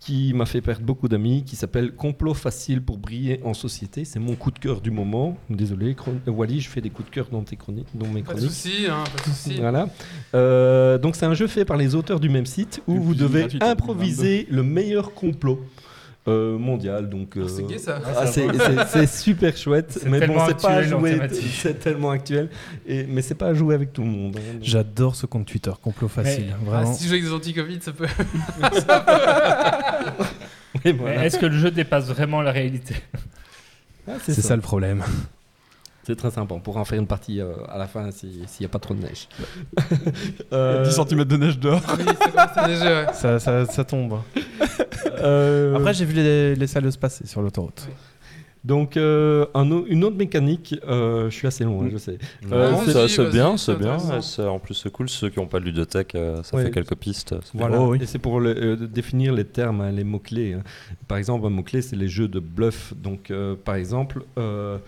[0.07, 4.05] qui m'a fait perdre beaucoup d'amis, qui s'appelle Complot facile pour briller en société.
[4.05, 5.37] C'est mon coup de cœur du moment.
[5.51, 5.97] Désolé,
[6.27, 8.87] Wally, je fais des coups de cœur dans, tes chroniques, dans mes Pas de soucis,
[8.89, 9.59] hein, pas de soucis.
[9.59, 9.89] Voilà.
[10.35, 13.49] Euh, donc c'est un jeu fait par les auteurs du même site où vous devez
[13.61, 15.61] en improviser le meilleur complot
[16.29, 17.09] euh, mondial.
[17.09, 18.01] Donc Ah, c'est gay, ça.
[18.05, 19.99] ah, c'est- c'est c'est super chouette.
[20.07, 21.19] Mais bon, c'est pas à jouer.
[21.53, 22.49] C'est tellement actuel.
[22.87, 24.37] Et, mais c'est pas à jouer avec tout le monde.
[24.39, 24.59] hein.
[24.61, 26.47] J'adore ce compte Twitter, complot facile.
[26.53, 26.95] Ah, Vraiment.
[26.95, 28.07] si je joue avec des anti-Covid, ça peut.
[30.99, 31.25] Voilà.
[31.25, 32.95] Est-ce que le jeu dépasse vraiment la réalité?
[34.09, 34.55] Ah, C'est ça.
[34.55, 35.03] le problème.
[36.07, 36.55] C'est très sympa.
[36.55, 38.79] On pourra en faire une partie euh, à la fin si- s'il n'y a pas
[38.79, 39.29] trop de neige.
[39.77, 39.83] Il
[40.53, 41.83] y a Euh, 10 cm de neige dehors.
[41.99, 42.05] oui,
[42.55, 43.07] ça ouais.
[43.13, 44.21] Ça, ça, ça tombe.
[45.19, 47.89] euh, Après, j'ai vu les, les salles passer sur l'autoroute.
[48.65, 50.77] donc, euh, un une autre mécanique.
[50.89, 52.19] euh, je suis assez long, hein, je sais.
[52.53, 52.79] Euh, Non,
[53.09, 53.97] c'est- bien, c'est bien.
[54.49, 55.09] En plus, c'est cool.
[55.09, 56.65] Ceux qui n'ont pas de ludothèque, euh, ça Ouais.
[56.65, 57.35] fait quelques pistes.
[57.55, 57.81] Voilà.
[57.81, 57.99] Oh oui.
[58.01, 60.55] Et c'est pour le- euh, définir les termes, hein, les mots-clés.
[60.55, 60.63] hein.
[61.09, 62.93] Par exemple, un mot-clé, c'est les jeux de bluff.
[62.97, 64.79] Donc, euh, par exemple, euh,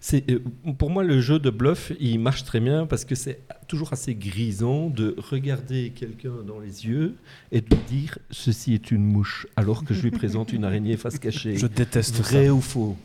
[0.00, 0.38] c'est, euh,
[0.78, 4.14] pour moi, le jeu de bluff, il marche très bien parce que c'est toujours assez
[4.14, 7.14] grisant de regarder quelqu'un dans les yeux
[7.52, 10.96] et de lui dire ceci est une mouche, alors que je lui présente une araignée
[10.96, 11.56] face cachée.
[11.56, 12.96] Je déteste Vrai ou faux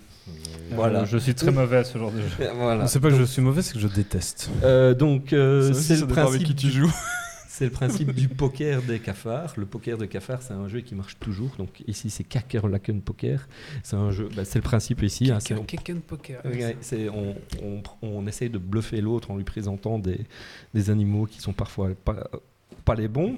[0.72, 1.02] Voilà.
[1.02, 2.28] Euh, Je suis très mauvais à ce genre de jeu.
[2.56, 2.88] Voilà.
[2.88, 4.49] C'est pas que je suis mauvais, c'est que je déteste.
[4.64, 6.94] Euh, donc, euh, c'est ça le dépend avec principe qui tu joues.
[7.54, 9.54] C'est le principe du poker des cafards.
[9.58, 11.52] Le poker des cafards, c'est un jeu qui marche toujours.
[11.60, 13.48] Donc ici, c'est Kakerlaken Poker.
[13.84, 14.28] C'est un jeu.
[14.36, 15.30] bah, c'est le principe ici.
[15.30, 15.38] hein,
[15.94, 16.42] de poker.
[16.46, 16.76] Ouais,
[17.14, 20.22] on, on, on essaye de bluffer l'autre en lui présentant des,
[20.74, 22.28] des animaux qui sont parfois pas,
[22.86, 23.38] pas les bons.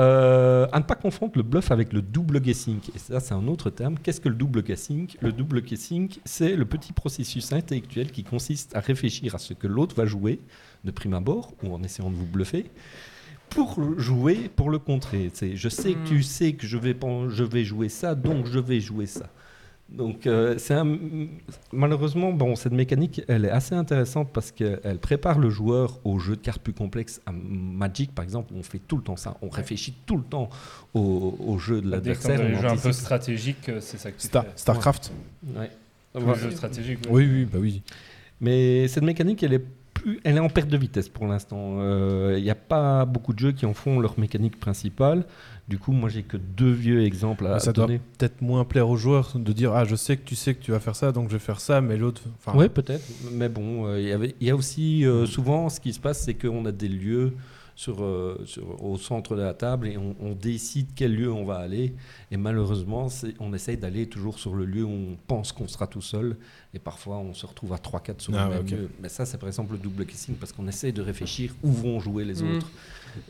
[0.00, 2.80] Euh, à ne pas confondre le bluff avec le double guessing.
[2.96, 3.96] Et ça, c'est un autre terme.
[3.96, 5.06] Qu'est-ce que le double guessing?
[5.20, 9.68] Le double guessing, c'est le petit processus intellectuel qui consiste à réfléchir à ce que
[9.68, 10.40] l'autre va jouer
[10.82, 12.66] de prime abord ou en essayant de vous bluffer
[13.54, 15.30] pour jouer, pour le contrer.
[15.32, 16.22] C'est, je sais que tu Hmm.
[16.22, 16.96] sais que je vais,
[17.30, 19.28] je vais jouer ça, donc je vais jouer ça.
[19.88, 20.96] Donc, euh, c'est un-
[21.70, 26.34] malheureusement, bon, cette mécanique, elle est assez intéressante parce qu'elle prépare le joueur au jeu
[26.36, 27.20] de cartes plus complexes.
[27.26, 29.36] À Magic, par exemple, on fait tout le temps ça.
[29.42, 30.48] On réfléchit tout le temps
[30.94, 32.38] au, au jeu de l'adversaire.
[32.38, 32.92] des on jeux un peu anticipe.
[32.94, 34.50] stratégiques, euh, c'est ça que tu Star- fais.
[34.56, 35.12] Starcraft
[35.56, 35.70] Ouais.
[36.14, 36.38] Voilà.
[36.38, 37.00] jeux stratégiques.
[37.10, 37.82] Oui, oui, bah oui.
[38.40, 39.64] Mais cette mécanique, elle est
[40.02, 41.76] plus, elle est en perte de vitesse pour l'instant.
[41.78, 45.24] Euh, Il n'y a pas beaucoup de jeux qui en font leur mécanique principale.
[45.68, 48.00] Du coup, moi, j'ai que deux vieux exemples à Mais ça doit donner.
[48.18, 50.72] peut-être moins plaire aux joueurs de dire Ah, je sais que tu sais que tu
[50.72, 52.22] vas faire ça, donc je vais faire ça, mais l'autre.
[52.54, 53.04] Oui, peut-être.
[53.32, 56.34] Mais bon, euh, il y y a aussi euh, souvent ce qui se passe, c'est
[56.34, 57.32] qu'on a des lieux
[57.82, 61.44] sur, euh, sur- au centre de la table et on, on décide quel lieu on
[61.44, 61.94] va aller.
[62.30, 63.08] Et malheureusement,
[63.40, 66.36] on essaye d'aller toujours sur le lieu où on pense qu'on sera tout seul.
[66.74, 68.88] Et parfois, on se retrouve à 3-4 sur Ah le même lieu.
[69.02, 71.98] Mais ça, c'est par exemple le double guessing parce qu'on essaye de réfléchir où vont
[71.98, 72.56] jouer les Mm.
[72.56, 72.70] autres.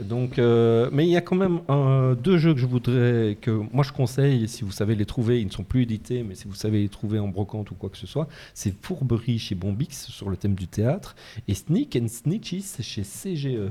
[0.00, 3.50] Donc, euh, mais il y a quand même un- deux jeux que je voudrais que
[3.50, 6.46] moi je conseille, si vous savez les trouver, ils ne sont plus édités, mais si
[6.46, 10.06] vous savez les trouver en brocante ou quoi que ce soit, c'est Fourberie chez Bombix
[10.06, 11.16] sur le thème du théâtre
[11.48, 13.70] et Sneak and Snitches chez CGE.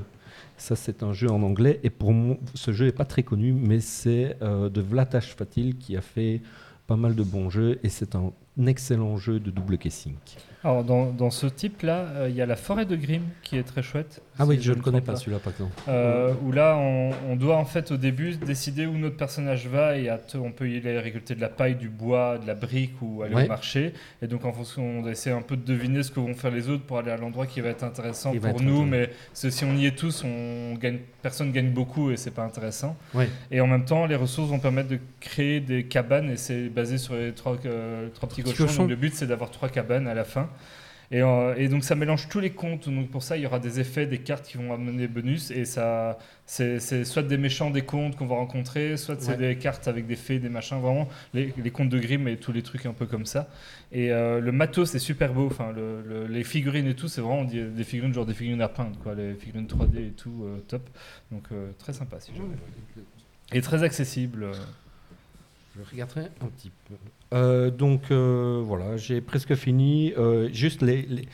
[0.56, 1.80] Ça, c'est un jeu en anglais.
[1.82, 5.76] Et pour moi, ce jeu n'est pas très connu, mais c'est euh, de Vlatash Fatil
[5.76, 6.40] qui a fait
[6.86, 7.78] pas mal de bons jeux.
[7.82, 8.32] Et c'est un
[8.66, 10.14] excellent jeu de double casing.
[10.64, 13.82] Alors, dans, ce type-là, euh, il y a la forêt de Grimm qui est très
[13.82, 14.22] chouette.
[14.38, 15.72] Ah oui, je ne connais pas celui-là, par exemple.
[15.88, 19.96] Euh, où là, on, on doit en fait au début décider où notre personnage va
[19.98, 23.22] et on peut y aller récolter de la paille, du bois, de la brique ou
[23.22, 23.44] aller Ouais.
[23.44, 23.92] au marché.
[24.22, 26.68] Et donc en fonction, on essaie un peu de deviner ce que vont faire les
[26.70, 28.84] autres pour aller à l'endroit qui va être intéressant pour être nous.
[28.86, 32.96] Mais si on y est tous, on gagne, personne gagne beaucoup et c'est pas intéressant.
[33.14, 33.28] Ouais.
[33.50, 36.96] Et en même temps, les ressources vont permettre de créer des cabanes et c'est basé
[36.96, 38.64] sur les trois, euh, trois petits cochons.
[38.64, 38.82] cochons.
[38.82, 40.48] Donc le but c'est d'avoir trois cabanes à la fin.
[41.12, 42.88] Et, euh, et donc ça mélange tous les comptes.
[42.88, 45.50] Donc pour ça, il y aura des effets, des cartes qui vont amener des bonus.
[45.50, 49.36] Et ça, c'est soit des méchants, des contes qu'on va rencontrer, soit c'est Ouais.
[49.36, 50.80] des cartes avec des fées, des machins.
[50.80, 53.48] Vraiment, les, les contes de Grimm et tous les trucs un peu comme ça.
[53.92, 55.46] Et euh, le matos, c'est super beau.
[55.46, 58.62] Enfin, le- le- les figurines et tout, c'est vraiment des, des figurines, genre des figurines
[58.62, 59.14] à peindre, quoi.
[59.14, 60.88] Les figurines 3D et tout, euh, top.
[61.30, 61.44] Donc
[61.78, 62.56] très sympa, si jamais.
[63.52, 64.46] Et très accessible.
[65.76, 66.94] Je regarderai un petit peu.
[67.34, 70.12] Euh, donc euh, voilà, j'ai presque fini.
[70.18, 71.28] Euh, juste les, les-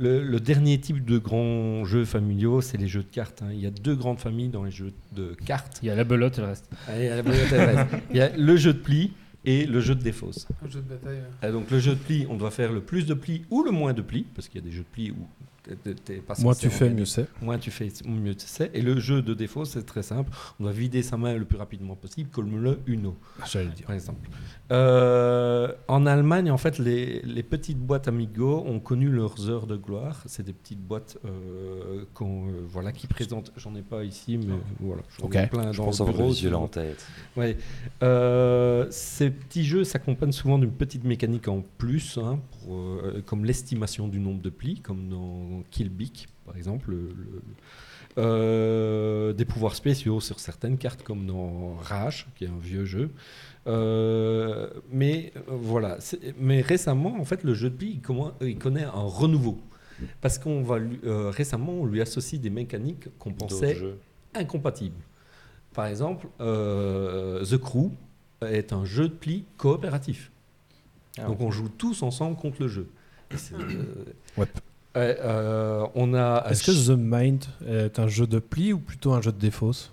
[0.00, 3.42] le, le dernier type de grands jeux familiaux, c'est les jeux de cartes.
[3.42, 3.48] hein.
[3.52, 5.80] Il y a deux grandes familles dans les jeux de cartes.
[5.82, 6.70] Il y a la belote et le reste.
[6.86, 7.86] Allez, à la bonne adresse.
[8.10, 9.12] Il y a le jeu de pli
[9.44, 10.46] et le jeu de défausse.
[10.64, 11.16] Un jeu de bataille.
[11.18, 11.48] ouais.
[11.48, 13.72] Euh, donc le jeu de pli, on doit faire le plus de plis ou le
[13.72, 15.16] moins de plis, parce qu'il y a des jeux de plis où
[16.40, 17.26] Moins tu fais, mieux c'est.
[17.42, 18.70] Moins tu fais, mieux tu sais.
[18.74, 20.30] Et le jeu de défaut, c'est très simple.
[20.58, 23.16] On doit vider sa main le plus rapidement possible, comme le Uno,
[23.46, 23.86] J'allais le dire.
[23.86, 24.28] par exemple.
[24.70, 29.76] Euh, en Allemagne, en fait, les, les petites boîtes Amigo ont connu leurs heures de
[29.76, 30.22] gloire.
[30.26, 33.52] C'est des petites boîtes euh, euh, voilà, qui présentent.
[33.56, 35.02] J'en ai pas ici, mais voilà.
[35.18, 36.62] j'en plein Je dans pense le bureau.
[36.62, 37.06] en tête.
[37.36, 37.56] Ouais.
[38.02, 43.44] Euh, ces petits jeux s'accompagnent souvent d'une petite mécanique en plus, hein, pour, euh, comme
[43.44, 46.90] l'estimation du nombre de plis, comme dans Kill Bic, par exemple.
[46.90, 47.42] le- le-
[48.16, 53.10] euh, des pouvoirs spéciaux sur certaines cartes, comme dans Rage, qui est un vieux jeu.
[53.66, 55.98] Euh, mais voilà.
[56.38, 59.58] Mais récemment, en fait, le jeu de plis, il, commen- il connaît un renouveau.
[60.20, 63.74] Parce qu'on va lui- récemment, on lui associe des mécaniques qu'on pensait
[64.34, 65.00] incompatibles.
[65.74, 67.90] Par exemple, The Crew
[68.42, 70.30] est un jeu de pli coopératif.
[71.20, 72.88] Ah, Donc on joue tous ensemble contre le jeu.
[73.52, 73.56] Euh,
[74.36, 74.46] Ouais.
[74.96, 79.12] euh, euh, on a Est-ce que The Mind est un jeu de pli ou plutôt
[79.12, 79.92] un jeu de défausse?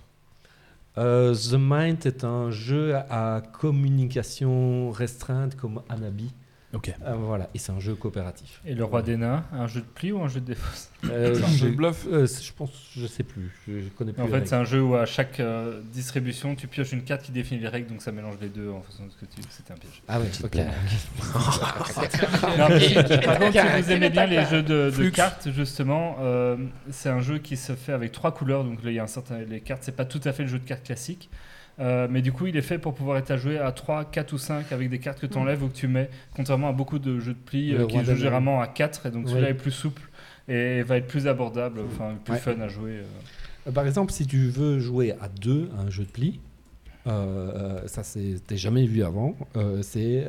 [0.98, 6.32] Euh, The Mind est un jeu à communication restreinte comme Anabi.
[6.76, 6.94] Ok.
[7.06, 8.62] Euh, voilà, et c'est un jeu coopératif.
[8.66, 11.34] Et le roi des nains, un jeu de pli ou un jeu de défausse Euh,
[11.44, 12.06] un jeu je- de bluff.
[12.12, 14.22] euh, je pense, je sais plus, je, je connais plus.
[14.22, 14.48] En les fait, règles.
[14.50, 17.70] c'est un jeu où à chaque euh, distribution, tu pioches une carte qui définit les
[17.70, 19.42] règles, donc ça mélange les deux en fonction de ce que tu.
[19.50, 20.02] C'était un piège.
[20.08, 20.52] Ah ouais, ok.
[20.52, 20.68] blague.
[22.58, 26.58] Non, mais par contre, si vous aimez bien les jeux de, de cartes, justement, euh,
[26.92, 28.64] c'est un jeu qui se fait avec trois couleurs.
[28.64, 30.50] Donc là, il y a un certain, les cartes, c'est pas tout à fait le
[30.50, 31.30] jeu de cartes classique.
[31.80, 34.32] Euh, mais du coup, il est fait pour pouvoir être à jouer à 3, 4
[34.34, 37.00] ou 5 avec des cartes que tu enlèves ou que tu mets, contrairement à beaucoup
[37.00, 39.08] de jeux de pli euh, qui jouent généralement à 4.
[39.08, 39.32] Et donc Oui.
[39.32, 40.02] celui-là est plus souple
[40.48, 42.40] et va être plus abordable, enfin plus Ouais.
[42.40, 43.02] fun à jouer.
[43.68, 43.72] euh.
[43.72, 46.40] Par exemple, si tu veux jouer à deux à un jeu de pli,
[47.06, 49.36] ça c'était jamais vu avant,
[49.82, 50.28] c'est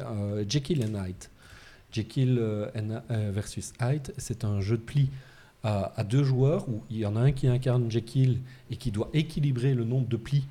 [0.49, 1.25] Jekyll and Hyde.
[1.93, 2.41] Jekyll
[2.77, 3.03] and-
[3.33, 5.11] versus Hyde, c'est un jeu de pli
[5.63, 8.39] à, à deux joueurs où il y en a un qui incarne Jekyll
[8.71, 10.45] et qui doit équilibrer le nombre de plis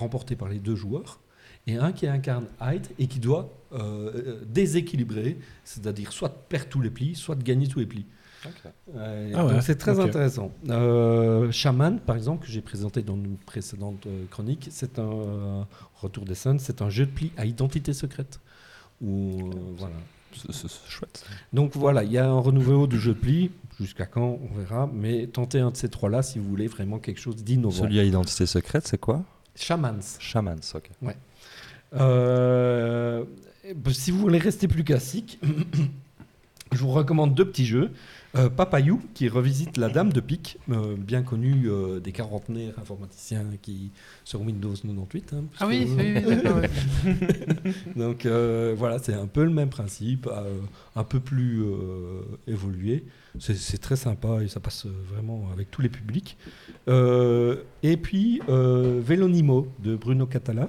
[0.00, 1.20] remportés par les deux joueurs,
[1.66, 6.80] et un qui incarne Hyde et qui doit euh, euh, déséquilibrer, c'est-à-dire soit perdre tous
[6.80, 8.06] les plis, soit de gagner tous les plis.
[8.96, 10.50] Euh, Ah ouais, c'est très intéressant.
[10.70, 15.62] Euh, Shaman, par exemple, que j'ai présenté dans une précédente euh, chronique, c'est un euh,
[15.94, 18.40] retour des c'est un jeu de pli à identité secrète.
[19.02, 19.94] Où, euh, voilà.
[20.52, 21.24] C'est- chouette.
[21.52, 23.50] Donc voilà, il y a un renouveau du jeu de pli.
[23.78, 24.88] Jusqu'à quand, on verra.
[24.92, 27.82] Mais tentez un de ces trois-là si vous voulez vraiment quelque chose d'innovant.
[27.82, 29.22] Celui à identité secrète, c'est quoi?
[29.60, 30.18] Shamans.
[30.18, 30.90] Shamans, ok.
[31.94, 33.24] Euh,
[33.64, 35.40] eh ben, si vous voulez rester plus classique,
[36.72, 37.90] je vous recommande deux petits jeux.
[38.36, 43.44] Euh, Papayou, qui revisite la Dame de Pique, euh, bien connue euh, des quarantenaires informaticiens
[43.60, 43.90] qui
[44.24, 45.32] sur Windows 98.
[45.34, 46.60] hein, Ah oui, oui, oui, d'accord.
[47.96, 48.26] Donc
[48.76, 50.28] voilà, c'est un peu le même principe,
[50.94, 51.64] un peu plus
[52.46, 53.04] évolué.
[53.40, 56.36] C'est très sympa et ça passe vraiment avec tous les publics.
[56.88, 60.68] Et puis Vélonimo de Bruno Catala,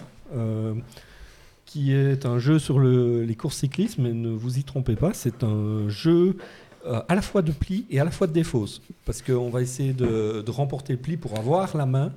[1.65, 5.13] qui est un jeu sur le- les courses cyclistes, mais ne vous y trompez pas,
[5.13, 6.37] c'est un jeu
[6.85, 8.81] euh, à la fois de pli et à la fois de défausse.
[9.05, 12.11] Parce qu'on va essayer de, de remporter le pli pour avoir la main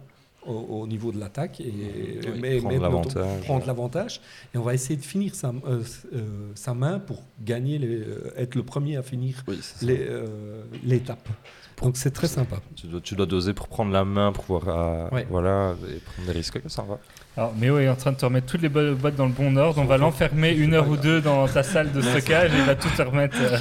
[0.47, 1.73] au, au niveau de l'attaque et
[2.27, 2.61] Oui, mais-
[3.45, 4.21] prendre l'avantage.
[4.55, 5.83] Et on va essayer de finir sa, euh,
[6.15, 8.03] euh, sa main pour gagner, les,
[8.37, 9.59] être le premier à finir Oui,
[10.85, 11.29] l'étape.
[11.83, 12.57] Donc c'est très sympa.
[12.77, 15.27] Tu dois, tu dois doser pour prendre la main, pour pouvoir Ouais.
[15.31, 16.59] voilà, et prendre des risques.
[16.69, 16.99] Ça va.
[17.37, 19.57] Alors, Méo est en train de te remettre toutes les bo- boîtes dans le bon
[19.57, 19.81] ordre.
[19.81, 22.77] On va l'enfermer une heure ou deux dans ta salle de stockage et il va
[22.77, 23.37] tout te remettre.
[23.41, 23.59] euh,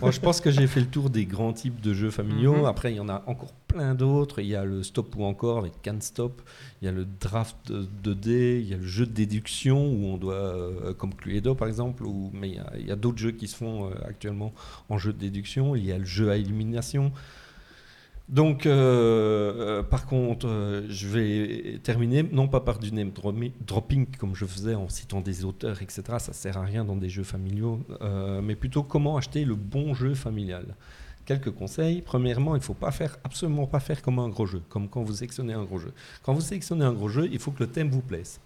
[0.00, 2.54] Bon, je pense que j'ai fait le tour des grands types de jeux familiaux.
[2.58, 2.64] Mhm.
[2.66, 4.38] Après, il y en a encore plein d'autres.
[4.40, 6.40] Il y a le stop ou encore avec Can Stop.
[6.80, 8.60] Il y a le draft de, de dés.
[8.62, 12.04] Il y a le jeu de déduction où on doit, euh, comme Cluedo par exemple.
[12.32, 14.52] Mais il y a, il y a d'autres jeux qui se font euh, actuellement
[14.88, 15.74] en jeu de déduction.
[15.74, 17.10] Il y a le jeu à élimination.
[18.28, 23.12] Donc, euh, euh, par contre, euh, je vais terminer, non pas par du name
[23.60, 26.02] dropping comme je faisais en citant des auteurs, etc.
[26.18, 27.84] Ça sert à rien dans des jeux familiaux,
[28.42, 30.74] mais plutôt comment acheter le bon jeu familial.
[31.24, 32.02] Quelques conseils.
[32.02, 35.02] Premièrement, il ne faut pas faire, absolument pas faire comme un gros jeu, comme quand
[35.02, 35.92] vous sélectionnez un gros jeu.
[36.22, 38.40] Quand vous sélectionnez un gros jeu, il faut que le thème vous plaise.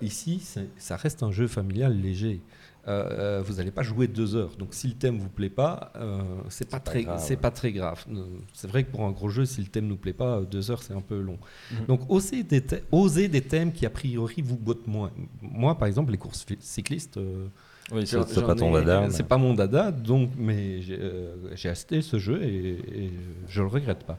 [0.00, 0.40] Ici,
[0.76, 2.40] ça reste un jeu familial léger.
[2.88, 4.56] Euh, euh, vous n'allez pas jouer deux heures.
[4.58, 7.20] Donc, si le thème vous plaît pas, euh, c'est pas très, grave.
[7.24, 8.04] c'est pas très grave.
[8.10, 10.70] Euh, C'est vrai que pour un gros jeu, si le thème nous plaît pas, deux
[10.72, 11.38] heures c'est un peu long.
[11.70, 11.86] Mhm.
[11.86, 15.12] Donc, osez des, thè- osez des thèmes qui a priori vous bottent moins.
[15.40, 17.18] Moi, par exemple, les courses cyclistes.
[17.18, 17.46] euh,
[17.92, 19.02] Oui, c'est pas ton ai- dada.
[19.02, 22.70] mais- C'est pas mon dada, donc, mais j'ai acheté ce jeu et,
[23.04, 23.12] et
[23.48, 24.18] je le regrette pas.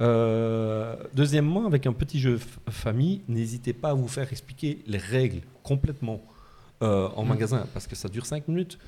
[0.00, 5.40] Euh, deuxièmement, avec un petit jeu famille, n'hésitez pas à vous faire expliquer les règles
[5.62, 6.20] complètement
[6.84, 7.28] euh, en Mm.
[7.28, 8.78] magasin parce que ça dure 5 minutes.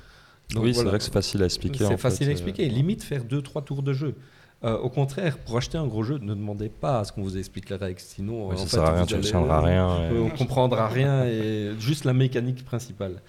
[0.53, 1.85] Donc oui, c'est vrai que c'est facile à expliquer.
[1.85, 2.69] C'est facile fait, à euh, expliquer.
[2.69, 4.15] Limite, faire 2-3 tours de jeu.
[4.63, 7.37] Euh, au contraire, pour acheter un gros jeu, ne demandez pas à ce qu'on vous
[7.37, 7.99] explique les règles.
[7.99, 10.09] Sinon, oui, en ça fait, sert à rien, vous tu allez- retiendras rien.
[10.11, 13.21] et- on comprendra rien et juste la mécanique principale.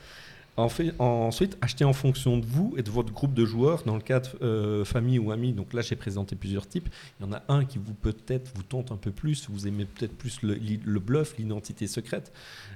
[0.58, 3.84] Ensuite, achetez en fonction de vous et de votre groupe de joueurs.
[3.84, 6.88] Dans le cadre euh, famille ou amis, donc là j'ai présenté plusieurs types.
[7.20, 9.48] Il y en a un qui vous peut-être vous tente un peu plus.
[9.48, 12.32] Vous aimez peut-être plus le, bluff, l'identité secrète,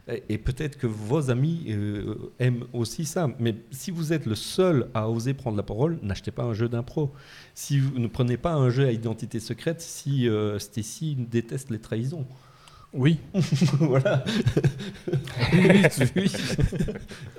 [0.09, 3.29] et, et peut-être que vos amis euh, aiment aussi ça.
[3.39, 6.69] Mais si vous êtes le seul à oser prendre la parole, n'achetez pas un jeu
[6.69, 7.13] d'impro.
[7.55, 11.81] Si vous ne prenez pas un jeu à identité secrète, si euh, Stacy déteste les
[11.81, 12.27] trahisons.
[12.95, 13.19] Oui.
[13.79, 14.25] voilà.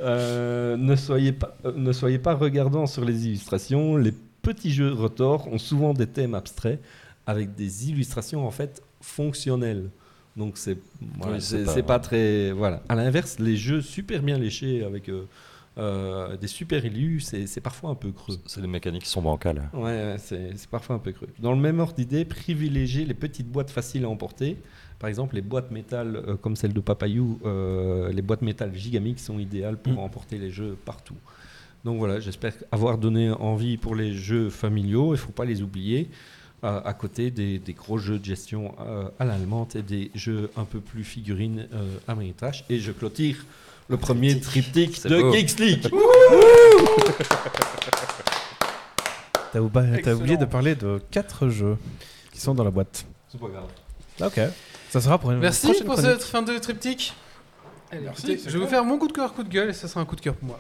[0.02, 3.96] Euh, ne, soyez pas, euh, ne soyez pas regardant sur les illustrations.
[3.98, 6.82] Les petits jeux retors ont souvent des thèmes abstraits
[7.26, 9.90] avec des illustrations en fait fonctionnelles.
[10.36, 10.78] Donc c'est
[11.18, 12.82] voilà, Oui, c'est pas- c'est pas très voilà.
[12.90, 15.26] À l'inverse, les jeux super bien léchés avec euh,
[15.78, 18.38] euh, des super illus, c'est c'est parfois un peu creux.
[18.48, 19.70] C'est des mécaniques qui sont bancales.
[19.74, 21.30] Ouais, ouais, c'est c'est parfois un peu creux.
[21.40, 24.58] Dans le même ordre d'idée, privilégiez les petites boîtes faciles à emporter.
[25.04, 29.20] Par exemple, les boîtes métal euh, comme celle de Papayou, euh, les boîtes métal Gigamic
[29.20, 29.98] sont idéales pour Mm.
[30.00, 31.18] emporter les jeux partout.
[31.84, 35.08] Donc voilà, j'espère avoir donné envie pour les jeux familiaux.
[35.08, 36.10] Il ne faut pas les oublier.
[36.64, 40.50] euh, à côté des, des gros jeux de gestion euh, à l'allemande et des jeux
[40.56, 42.64] un peu plus figurines euh, à Méritage.
[42.70, 43.36] Et je clôture
[43.90, 45.34] le premier triptyque de beau.
[45.34, 45.90] Geeks League.
[49.52, 49.60] T'as
[50.14, 51.76] oublié de parler de quatre jeux
[52.32, 53.06] qui sont dans la boîte.
[53.28, 53.68] C'est pas grave.
[54.22, 54.40] Ok.
[54.94, 56.12] Ça sera pour une Merci prochaine pour chronique.
[56.12, 57.16] cette fin de triptyque.
[57.92, 59.74] Allez, Merci, écoutez, je vais vous faire mon coup de cœur, coup de gueule, et
[59.74, 60.60] ça sera un coup de cœur pour moi.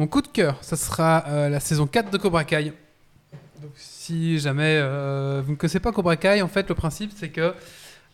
[0.00, 2.72] Mon coup de cœur, ça sera euh, la saison 4 de Cobra Kai.
[3.62, 7.28] Donc, si jamais euh, vous ne connaissez pas Cobra Kai, en fait, le principe c'est
[7.28, 7.54] que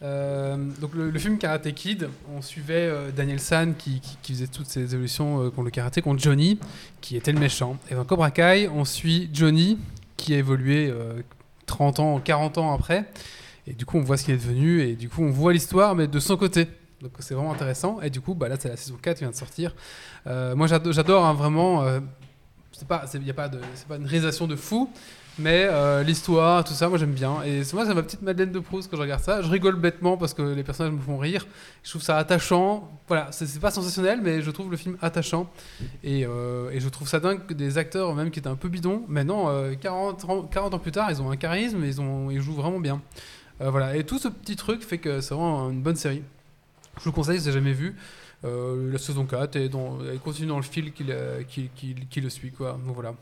[0.03, 4.95] euh, donc le, film Karate Kid, on suivait euh, Daniel San qui, faisait toutes ces
[4.95, 6.59] évolutions euh, contre le karaté, contre Johnny,
[7.01, 7.77] qui était le méchant.
[7.91, 9.79] Et dans Cobra Kai, on suit Johnny
[10.17, 11.23] qui a évolué euh,
[11.67, 13.05] 30 ans, 40 ans après.
[13.67, 15.95] Et du coup, on voit ce qu'il est devenu et du coup, on voit l'histoire,
[15.95, 16.67] mais de son côté.
[17.03, 18.01] Donc c'est vraiment intéressant.
[18.01, 19.75] Et du coup, bah, là, c'est la saison 4 qui vient de sortir.
[20.27, 21.83] Euh, moi, j'ado- j'adore hein, vraiment.
[21.83, 22.01] euh,
[22.73, 23.05] c'est pas,
[23.37, 23.49] pas
[23.89, 24.91] pas une réalisation de fou,
[25.39, 27.43] mais euh, l'histoire, tout ça, moi j'aime bien.
[27.45, 29.43] Et moi, c'est ma petite Madeleine de Proust quand je regarde ça.
[29.43, 31.47] Je rigole bêtement parce que les personnages me font rire.
[31.83, 32.91] Je trouve ça attachant.
[33.09, 35.51] Voilà, c'est, pas sensationnel, mais je trouve le film attachant.
[36.05, 38.69] Et, euh, et je trouve ça dingue que des acteurs, même qui étaient un peu
[38.69, 42.41] bidons, maintenant, euh, 40, ans, 40 ans plus tard, ils ont un charisme et ils,
[42.41, 43.01] jouent vraiment bien.
[43.61, 46.23] Euh, voilà, et tout ce petit truc fait que c'est vraiment une bonne série.
[46.99, 47.97] Je vous le conseille si vous n'avez jamais vu.
[48.43, 52.53] La saison 4 et dans, elle continue dans le fil qui le suit.
[52.53, 52.79] Quoi.
[52.85, 53.15] Donc voilà.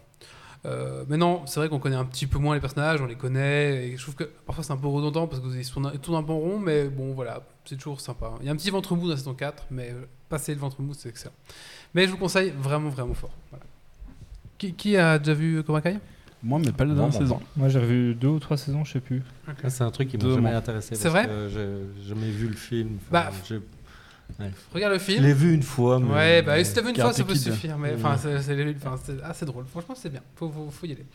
[0.66, 3.86] Euh, maintenant, c'est vrai qu'on connaît un petit peu moins les personnages, on les connaît,
[3.86, 6.22] et je trouve que parfois c'est un peu redondant parce qu'ils tournent, ils tournent un
[6.22, 8.32] peu rond, mais bon voilà, c'est toujours sympa.
[8.40, 10.60] Il y a un petit ventre mou dans la saison 4, mais euh, passer le
[10.60, 11.35] ventre mou, c'est excellent.
[11.94, 13.30] Mais je vous conseille vraiment, vraiment fort.
[13.51, 13.64] Voilà.
[14.59, 15.98] Qui, qui a déjà vu Cobra Kai?
[16.43, 17.40] Moi, mais pas la dernière saison.
[17.56, 19.22] Moi, j'ai revu deux ou trois saisons, je sais plus.
[19.47, 20.94] Ah, c'est un truc qui m'a jamais intéressé.
[20.94, 21.26] C'est parce vrai?
[21.26, 22.98] que J'ai jamais vu le film.
[23.10, 23.30] Bah,
[24.73, 25.23] Regarde le Je film.
[25.25, 25.99] l'ai vu une fois.
[25.99, 27.77] Mais Ouais, bah si t'as vu une fois, ça peut suffire.
[27.79, 29.65] Mais enfin, c'est- assez drôle.
[29.67, 30.23] Franchement, c'est bien.
[30.37, 31.07] Faut, faut, faut y aller.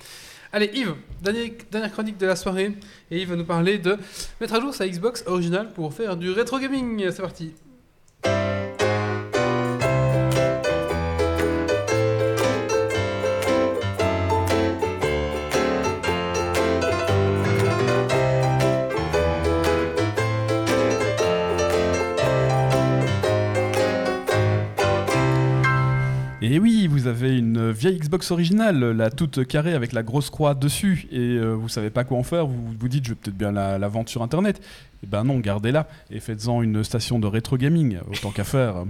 [0.52, 2.74] Allez, Yves, dernier- dernière chronique de la soirée.
[3.10, 3.98] Et Yves va nous parler de
[4.42, 7.10] mettre à jour sa Xbox originale pour faire du rétro gaming.
[7.12, 7.54] C'est parti.
[26.46, 30.54] Et oui, vous avez une vieille Xbox originale, la toute carrée avec la grosse croix
[30.56, 33.38] dessus, et euh, vous savez pas quoi en faire, vous vous dites je vais peut-être
[33.38, 34.62] bien la, la vendre sur internet.
[35.04, 38.76] Et ben non, gardez-la et faites-en une station de rétro gaming, autant qu'à faire.
[38.76, 38.84] euh,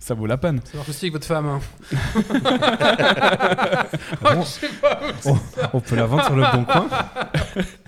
[0.00, 0.60] Ça vaut la peine.
[0.64, 1.46] Ça marche aussi avec votre femme.
[1.46, 1.60] hein.
[4.20, 4.98] Bon, Je sais pas.
[5.24, 5.36] on,
[5.74, 6.88] on peut la vendre sur le bon coin.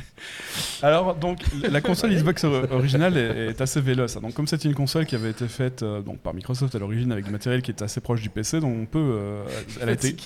[0.82, 4.16] Alors, donc, la console Xbox or- originale est, est assez véloce.
[4.16, 4.20] hein.
[4.20, 7.12] Donc, comme c'est une console qui avait été faite euh, donc, par Microsoft à l'origine
[7.12, 9.44] avec du matériel qui était assez proche du PC, donc on peut, euh,
[9.80, 10.16] elle a été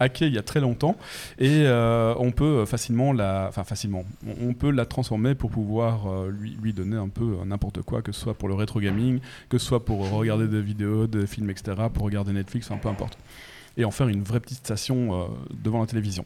[0.00, 0.96] hackée il y a très longtemps
[1.38, 4.04] et euh, on peut facilement la, enfin facilement,
[4.40, 8.20] on, peut la transformer pour pouvoir lui, lui donner un peu n'importe quoi, que ce
[8.20, 11.72] soit pour le rétro gaming, que ce soit pour regarder des vidéos, des films, etc.,
[11.92, 13.18] pour regarder Netflix, enfin peu importe,
[13.76, 16.24] et en faire une vraie petite station devant la télévision.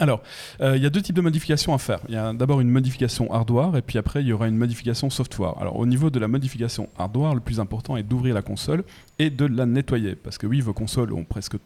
[0.00, 0.22] Alors,
[0.60, 2.00] euh, il y a deux types de modifications à faire.
[2.08, 5.08] Il y a d'abord une modification hardware et puis après il y aura une modification
[5.10, 5.54] software.
[5.60, 8.84] Alors au niveau de la modification hardware, le plus important est d'ouvrir la console
[9.18, 10.16] et de la nettoyer.
[10.16, 11.56] Parce que oui, vos consoles ont presque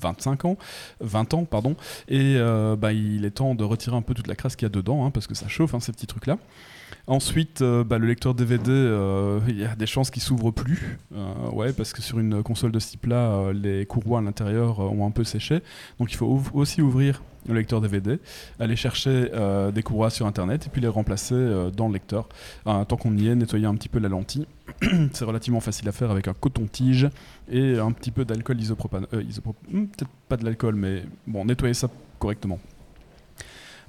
[0.00, 0.56] 25 ans,
[1.00, 1.76] 20 ans, pardon,
[2.08, 4.70] et euh, bah, il est temps de retirer un peu toute la crasse qu'il y
[4.70, 6.38] a dedans, hein, parce que ça chauffe, hein, ces petits trucs-là.
[7.08, 10.98] Ensuite, euh, bah, le lecteur DVD, euh, il y a des chances qu'il s'ouvre plus,
[11.16, 15.06] euh, ouais, parce que sur une console de ce type-là, les courroies à l'intérieur ont
[15.06, 15.62] un peu séché,
[15.98, 18.18] donc il faut aussi ouvrir le lecteur DVD,
[18.60, 19.30] aller chercher
[19.74, 21.34] des courroies sur Internet et puis les remplacer
[21.74, 22.28] dans le lecteur.
[22.66, 24.46] Tant qu'on y est, nettoyer un petit peu la lentille.
[25.14, 27.08] C'est relativement facile à faire avec un coton-tige
[27.50, 29.06] et un petit peu d'alcool isopropane.
[29.14, 32.58] euh, isopro- hmm, Peut-être pas de l'alcool, mais bon, nettoyer ça correctement.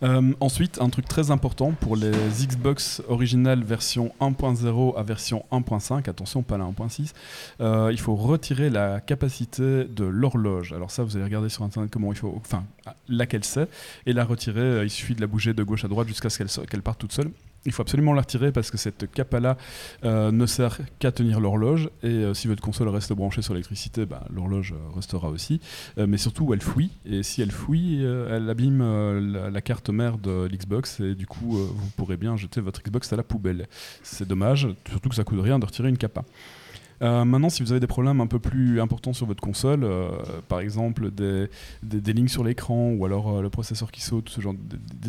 [0.03, 6.09] Euh, ensuite, un truc très important pour les Xbox originales version 1.0 à version 1.5,
[6.09, 7.13] attention pas la 1.6,
[7.61, 10.73] euh, il faut retirer la capacité de l'horloge.
[10.73, 12.63] Alors ça, vous allez regarder sur internet comment il faut, enfin
[13.07, 13.67] laquelle c'est,
[14.05, 14.59] et la retirer.
[14.59, 17.13] euh, il suffit de la bouger de gauche à droite jusqu'à ce qu'elle parte toute
[17.13, 17.31] seule.
[17.65, 19.57] Il faut absolument la retirer parce que cette capa-là
[20.06, 24.06] euh, ne sert qu'à tenir l'horloge et euh, si votre console reste branchée sur l'électricité,
[24.06, 25.60] bah, l'horloge euh, restera aussi.
[25.98, 28.81] Mais surtout, elle fouille et si elle fouille, elle abîme
[29.34, 33.15] la, carte mère de l'Xbox et du coup, vous pourrez bien jeter votre Xbox à
[33.15, 33.68] la poubelle.
[34.03, 36.23] C'est dommage, surtout que ça coûte rien de retirer une capa.
[37.02, 39.88] Maintenant, si vous avez des problèmes un peu plus importants sur votre console,
[40.48, 41.49] par exemple des,
[41.84, 44.56] des, lignes sur l'écran ou alors le processeur qui saute, ce genre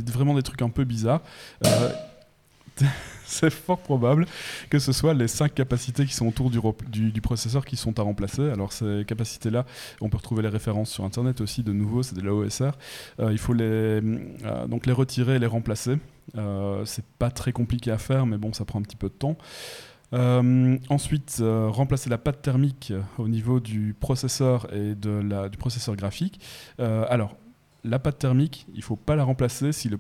[0.07, 1.23] vraiment des trucs un peu bizarres,
[3.31, 4.27] c'est fort probable
[4.69, 8.51] que ce soit les cinq capacités qui sont autour du, processeur qui sont à remplacer.
[8.51, 9.65] Alors ces capacités-là,
[10.01, 12.73] on peut retrouver les références sur Internet aussi, de nouveau, c'est de l'AOSR.
[13.21, 15.99] Euh, il faut les, euh, donc les retirer et les remplacer.
[16.37, 19.15] Euh, c'est pas très compliqué à faire, mais bon, ça prend un petit peu de
[19.15, 19.37] temps.
[20.13, 26.41] Euh, ensuite, remplacer la pâte thermique au niveau du processeur et du processeur graphique.
[26.79, 27.37] Alors,
[27.85, 29.99] la pâte thermique, il ne faut pas la remplacer si le,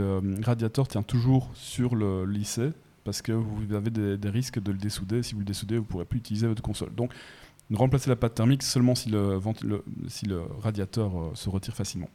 [0.00, 2.70] euh, radiateur tient toujours sur le lycée,
[3.04, 5.22] parce que vous avez des, risques de le dessouder.
[5.22, 6.94] Si vous le dessoudez, vous ne pourrez plus utiliser votre console.
[6.94, 7.12] Donc,
[7.72, 9.38] remplacer la pâte thermique seulement si le
[10.60, 12.08] radiateur euh, se retire facilement.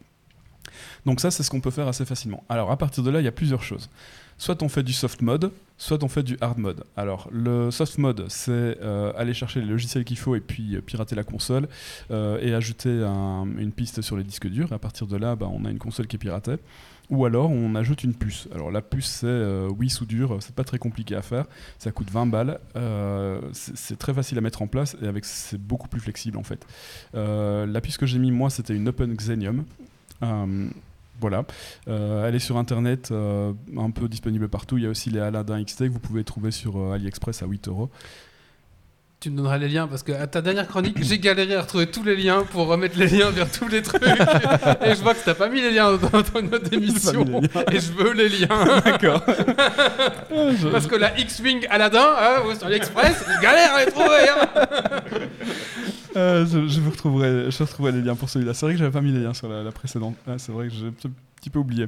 [1.05, 2.43] Donc ça, c'est ce qu'on peut faire assez facilement.
[2.49, 3.89] Alors à partir de là, il y a plusieurs choses.
[4.38, 6.84] Soit on fait du soft mode, soit on fait du hard mode.
[6.98, 8.52] Alors le soft mode, c'est
[8.82, 11.68] euh, aller chercher les logiciels qu'il faut et puis euh, pirater la console
[12.12, 14.74] euh, et ajouter un- une piste sur les disques durs.
[14.74, 16.57] À partir de là, bah, on a une console qui est piratée.
[17.12, 18.48] Ou alors on ajoute une puce.
[18.53, 21.45] Alors la puce c'est euh, oui soudure, c'est pas très compliqué à faire,
[21.78, 22.60] ça coûte 20 balles,
[23.53, 26.66] c'est très facile à mettre en place et avec c'est beaucoup plus flexible en fait.
[27.14, 29.66] La puce que j'ai mis moi c'était une Open Xenium.
[31.21, 31.45] Voilà,
[31.87, 34.77] Euh, elle est sur internet, euh, un peu disponible partout.
[34.77, 37.45] Il y a aussi les Aladdin XT que vous pouvez trouver sur euh, AliExpress à
[37.45, 37.89] 8 euros.
[39.21, 41.87] Tu me donneras les liens parce que à ta dernière chronique, j'ai galéré à retrouver
[41.87, 44.03] tous les liens pour remettre les liens vers tous les trucs.
[44.85, 47.25] Et je vois que t'as pas mis les liens dans, dans notre émission.
[47.71, 48.81] Et je veux les liens.
[48.85, 49.23] D'accord.
[50.71, 54.29] Parce que la X-Wing Aladdin, hein, sur AliExpress, galère à les trouver.
[54.29, 54.47] hein.
[56.15, 58.53] Euh, je, vous retrouverai, je retrouverai les liens pour celui-là.
[58.53, 60.15] C'est vrai que j'avais pas mis les liens sur la, précédente.
[60.27, 61.09] Ah, c'est vrai que j'ai un petit-
[61.51, 61.85] peu oublié.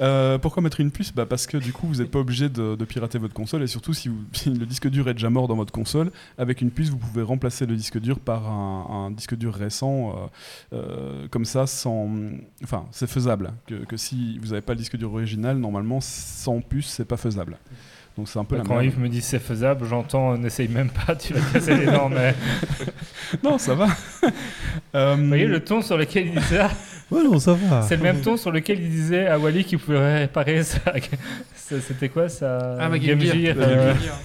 [0.00, 1.14] Euh, pourquoi mettre une puce?
[1.14, 3.94] Bah Parce que du coup, vous n'êtes pas obligé de, pirater votre console et surtout
[3.94, 4.10] si,
[4.44, 7.64] le disque dur est déjà mort dans votre console, avec une puce, vous pouvez remplacer
[7.64, 10.30] le disque dur par un, disque dur récent.
[10.74, 12.10] euh, comme ça, sans.
[12.62, 13.54] Enfin, c'est faisable.
[13.66, 17.16] Que, que si vous n'avez pas le disque dur original, normalement, sans puce, c'est pas
[17.16, 17.56] faisable.
[18.16, 18.80] Donc c'est un peu la Quand.
[18.80, 22.08] Yves me dit c'est faisable, j'entends n'essaye même pas, tu vas casser les dents.
[22.10, 22.34] Mais
[23.42, 23.88] Non, ça va.
[24.94, 26.70] Euh, vous voyez le ton sur lequel il disait ça
[27.10, 27.80] Ouais, non, ça va.
[27.82, 30.80] C'est le même ton sur lequel il disait à Wally qu'il pouvait réparer ça.
[31.54, 33.54] C'était quoi ça Ah, ma Game Gear.
[33.56, 34.18] euh, Gear.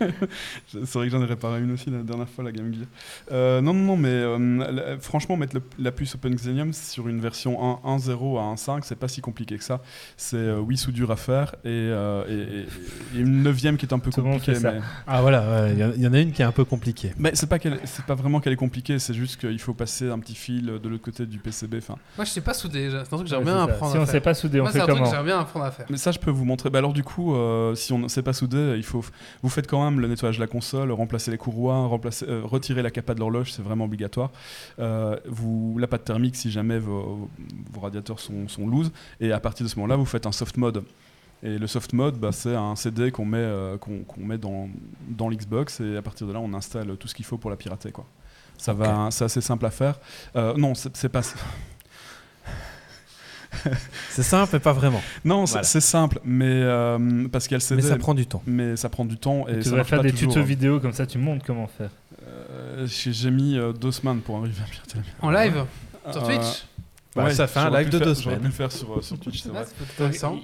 [0.66, 2.86] C'est vrai que j'en ai réparé une aussi la dernière fois, la Game Gear.
[3.32, 7.08] Euh, non, non, non, mais euh, la- franchement, mettre le- la puce Open Xenium sur
[7.08, 9.80] une version 1.1.0 à 1.5, c'est pas si compliqué que ça.
[10.16, 13.92] C'est euh, oui, soudure à faire et, euh, et- et- et une neuvième qui est
[13.92, 14.54] un peu compliquée.
[14.54, 16.44] fait mais- Ah voilà, ouais, il y en- il y, en a une qui est
[16.44, 17.12] un peu compliquée.
[17.18, 20.18] Mais c'est pas, c'est pas vraiment qu'elle est compliquée, c'est juste qu'il faut passer un
[20.18, 21.80] petit fil de l'autre côté du PCB.
[21.88, 22.88] Moi, je sais pas souder.
[22.90, 24.64] C'est un truc que j'aimerais bien c'est apprendre Si à on sait pas souder, on
[24.64, 25.86] Moi, c'est fait un truc que comment j'aimerais bien apprendre à faire.
[25.90, 26.70] Mais ça, je peux vous montrer.
[26.70, 29.04] Bah alors, du coup, euh, si on ne sait pas souder, il faut,
[29.42, 32.90] vous faites quand le nettoyage de la console, remplacer les courroies, remplacer, euh, retirer la
[32.90, 34.30] capa de l'horloge, c'est vraiment obligatoire.
[34.78, 37.28] Euh, vous, la pâte thermique, si jamais vos,
[37.72, 40.56] vos radiateurs sont, sont loose, et à partir de ce moment-là, vous faites un soft
[40.56, 40.84] mode.
[41.42, 44.68] Et le soft mode, bah, c'est un CD qu'on met, euh, qu'on met dans,
[45.08, 47.56] dans l'Xbox, et à partir de là, on installe tout ce qu'il faut pour la
[47.56, 47.92] pirater.
[47.92, 48.06] Quoi.
[48.56, 49.98] Ça va, c'est assez simple à faire.
[50.36, 51.22] Euh, non, c'est c'est pas.
[54.10, 55.00] C'est simple, mais pas vraiment.
[55.24, 55.64] Non, c'est Voilà.
[55.64, 57.82] c'est simple, mais euh, parce qu'il y a le CD.
[57.82, 58.42] Mais ça prend du temps.
[58.46, 60.46] mais ça prend du temps et Tu ça devrais faire pas des toujours, tutos hein.
[60.46, 61.90] vidéo comme ça, tu montres comment faire.
[62.26, 65.04] Euh, J'ai mis euh, deux semaines pour arriver à mienne.
[65.20, 65.64] En live
[66.12, 66.64] Sur Euh, Twitch
[67.14, 68.42] Bah, ça fait un live de deux faire- J'aurais pu semaines.
[68.44, 69.64] le faire sur, euh, sur Twitch, c'est vrai.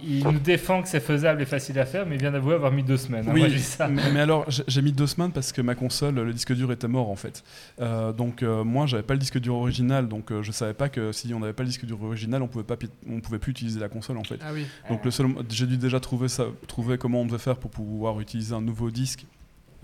[0.04, 2.54] Il, il nous défend que c'est faisable et facile à faire, mais il vient d'avouer
[2.54, 3.28] avoir mis deux semaines.
[3.28, 3.32] hein.
[3.36, 3.88] Moi, ça.
[3.88, 6.86] mais, mais alors j'ai mis deux semaines parce que ma console, le disque dur était
[6.88, 7.42] mort en fait.
[7.80, 10.88] Euh, donc euh, moi j'avais pas le disque dur original, donc euh, je savais pas
[10.88, 12.76] que si on n'avait pas le disque dur original, on pouvait pas,
[13.08, 14.38] on pouvait plus utiliser la console en fait.
[14.42, 14.64] Ah oui.
[14.88, 18.20] Donc le seul, j'ai dû déjà trouver ça, trouver comment on devait faire pour pouvoir
[18.20, 19.26] utiliser un nouveau disque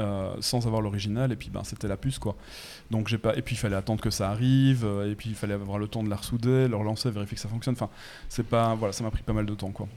[0.01, 2.37] euh, sans avoir l'original et puis ben c'était la puce quoi.
[2.91, 5.35] Donc j'ai pas et puis il fallait attendre que ça arrive euh, et puis il
[5.35, 7.75] fallait avoir le temps de la ressouder, le relancer, vérifier que ça fonctionne.
[7.75, 7.91] Enfin
[8.29, 9.89] c'est pas voilà ça m'a pris pas mal de temps quoi.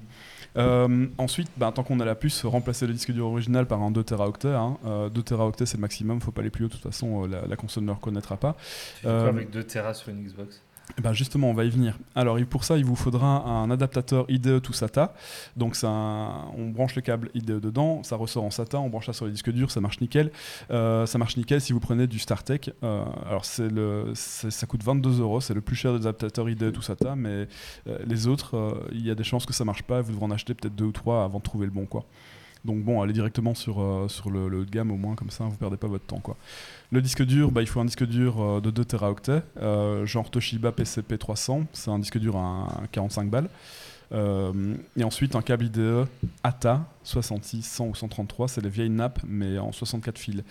[0.58, 3.92] Euh, ensuite, ben, tant qu'on a la puce, remplacer le disque dur original par un
[3.92, 4.48] 2 Teraoctets.
[4.48, 4.78] Hein.
[4.84, 7.46] Euh, 2 Teraoctets c'est le maximum, faut pas aller plus haut, de toute façon la,
[7.46, 8.56] la console ne le reconnaîtra pas.
[9.04, 10.62] Avec deux Tera sur une Xbox?
[10.98, 11.98] Ben justement, on va y venir.
[12.16, 15.14] Alors pour ça, il vous faudra un adaptateur IDE to SATA.
[15.56, 19.14] Donc un- on branche le câble IDE dedans, ça ressort en SATA, on branche ça
[19.14, 20.32] sur les disques durs, ça marche nickel.
[20.72, 22.72] Euh, ça marche nickel si vous prenez du StarTech.
[22.84, 23.70] Euh, alors c'est
[24.16, 27.48] ça coûte 22 euros, c'est le plus cher des adaptateurs IDE to SATA, mais
[27.88, 30.02] euh, les autres, il y a des chances que ça marche pas.
[30.02, 32.03] Vous devrez en acheter peut-être deux ou trois avant de trouver le bon quoi.
[32.66, 35.45] Donc bon, allez directement sur, sur le, le haut de gamme au moins, comme ça
[35.45, 36.36] vous perdez pas votre temps quoi.
[36.91, 40.32] Le disque dur, bah, il faut un disque dur euh, de 2 Teraoctets, euh, genre
[40.32, 43.49] Toshiba PCP 300, c'est un disque dur à 45 balles.
[44.11, 46.07] Euh, et ensuite un câble IDE
[46.41, 50.41] ATA 66, 100 ou 133, c'est les vieilles nappes mais en 64 fils.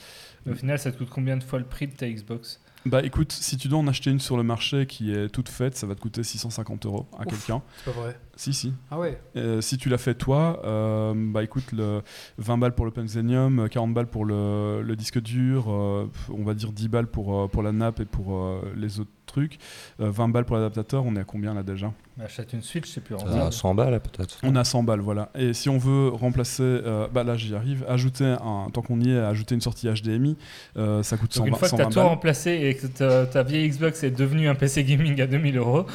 [0.48, 2.60] Au final, ça te coûte combien de fois le prix de ta Xbox?
[2.86, 5.76] Bah écoute, si tu dois en acheter une sur le marché qui est toute faite,
[5.76, 7.62] ça va te coûter 650 euros à quelqu'un.
[7.78, 8.16] C'est pas vrai.
[8.38, 8.72] Si, si.
[8.88, 9.20] Ah ouais.
[9.36, 12.02] Euh, si tu l'as fait toi, euh, bah écoute, le
[12.38, 16.54] 20 balles pour le Xenium, 40 balles pour le, le disque dur, euh, on va
[16.54, 19.58] dire 10 balles pour, euh, pour la nappe et pour euh, les autres trucs,
[20.00, 21.92] euh, 20 balles pour l'adaptateur, on est à combien là déjà?
[22.16, 23.52] Bah, Achète une Switch, c'est plus Ça, rentable.
[23.52, 24.38] 100 balles peut-être.
[24.44, 25.30] On a 100 balles, voilà.
[25.34, 29.10] Et si on veut remplacer, euh, bah là j'y arrive, ajouter un, tant qu'on y
[29.10, 30.36] est, ajouter une sortie HDMI,
[30.76, 32.06] euh, ça coûte 100, Donc une fois que tu as 120 tout balles.
[32.08, 35.86] remplacé et que ta, ta vieille Xbox est devenue un PC gaming à 2000 euros,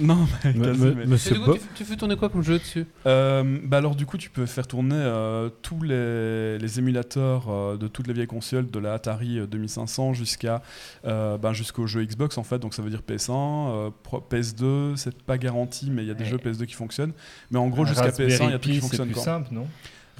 [0.00, 2.86] Non, mais mais- Et Tu, fais tourner quoi comme jeu dessus?
[3.06, 7.76] Euh, bah alors du coup tu peux faire tourner euh, tous les, les émulateurs euh,
[7.76, 10.62] de toutes les vieilles consoles de la Atari euh, 2500 jusqu'à
[11.04, 12.58] euh, ben, jusqu'au jeu Xbox en fait.
[12.58, 16.14] Donc ça veut dire PS1 euh, Pro- PS2 c'est pas garanti mais il y a
[16.14, 16.30] des Ouais.
[16.30, 17.12] jeux PS2 qui fonctionnent.
[17.50, 19.14] Mais en gros jusqu'à Raspberry PS1 il y a tout Pi, qui c'est fonctionne plus
[19.14, 19.22] quoi.
[19.24, 19.66] simple, non?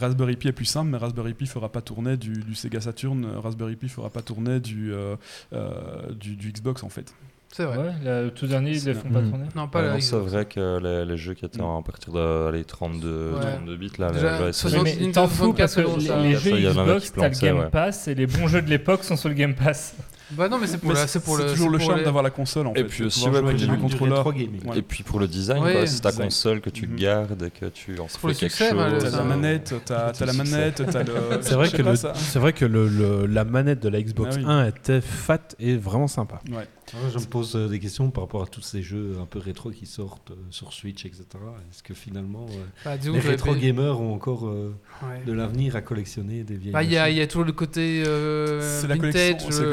[0.00, 3.24] Raspberry Pi est plus simple mais Raspberry Pi fera pas tourner du, du Sega Saturn
[3.36, 5.16] Raspberry Pi fera pas tourner du, euh,
[5.52, 7.14] euh, du, du Xbox en fait
[7.54, 7.76] C'est vrai.
[7.76, 10.78] Ouais, le tout dernier, ils les font pas tourner Non, pas Ouais, c'est vrai que
[10.82, 11.78] les, les jeux qui étaient Mm.
[11.78, 13.40] à partir de allez, 32, Ouais.
[13.56, 16.36] 32 bits, là, Déjà, les jeux Oui, mais t'en fous parce que 64, les, les
[16.36, 17.70] jeux Xbox, t'as le Game ouais.
[17.70, 19.94] Pass et les bons jeux de l'époque sont sur le Game Pass.
[20.36, 21.46] Bah non, mais c'est pour, Mais la- c'est pour le.
[21.50, 24.68] toujours le charme les- d'avoir la console en Et fait puis aussi, avec puis.
[24.68, 24.78] Ouais.
[24.78, 26.26] Et puis pour le design, c'est ta design.
[26.28, 26.96] console que tu Mhm.
[26.96, 29.10] gardes et que tu en C'est pour le fais quelque succès, bah, chose.
[29.10, 31.12] T'as la manette, t'as t'as la manette, t'as le.
[31.42, 31.82] C'est vrai que,
[32.14, 34.44] c'est vrai que le, le- la manette de la Xbox Ah oui.
[34.46, 36.40] 1 était fat et vraiment sympa.
[36.50, 36.66] Ouais.
[36.94, 39.38] Alors, je me pose euh, des questions par rapport à tous ces jeux un peu
[39.38, 41.24] rétro qui sortent euh, sur Switch, etc.
[41.70, 45.22] Est-ce que finalement euh, Bah, les rétro gamers ont encore euh, Ouais.
[45.24, 48.60] de l'avenir à collectionner des vieilles Bah, il y, a- y toujours le côté euh,
[48.88, 48.96] la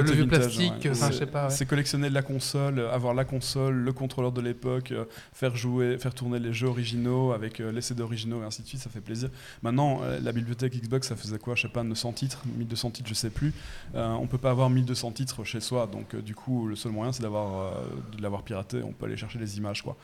[0.03, 0.89] le vieux vintage, joystick, ouais.
[0.91, 1.45] enfin, je C'est- sais pas.
[1.45, 1.49] ouais.
[1.51, 5.97] C'est collectionner la console, euh, avoir la console, le contrôleur de l'époque, euh, faire jouer,
[5.97, 8.89] faire tourner les jeux originaux avec euh, les CD originaux et ainsi de suite, ça
[8.89, 9.29] fait plaisir.
[9.63, 13.09] Maintenant, euh, la bibliothèque Xbox, ça faisait quoi Je sais pas, 900 titres, 1200 titres,
[13.09, 13.53] je sais plus.
[13.93, 17.21] On peut pas avoir 1200 titres chez soi, donc du coup, le seul moyen, c'est
[17.23, 17.73] d'avoir
[18.15, 18.81] de l'avoir piraté.
[18.83, 19.97] On peut aller chercher les images, quoi.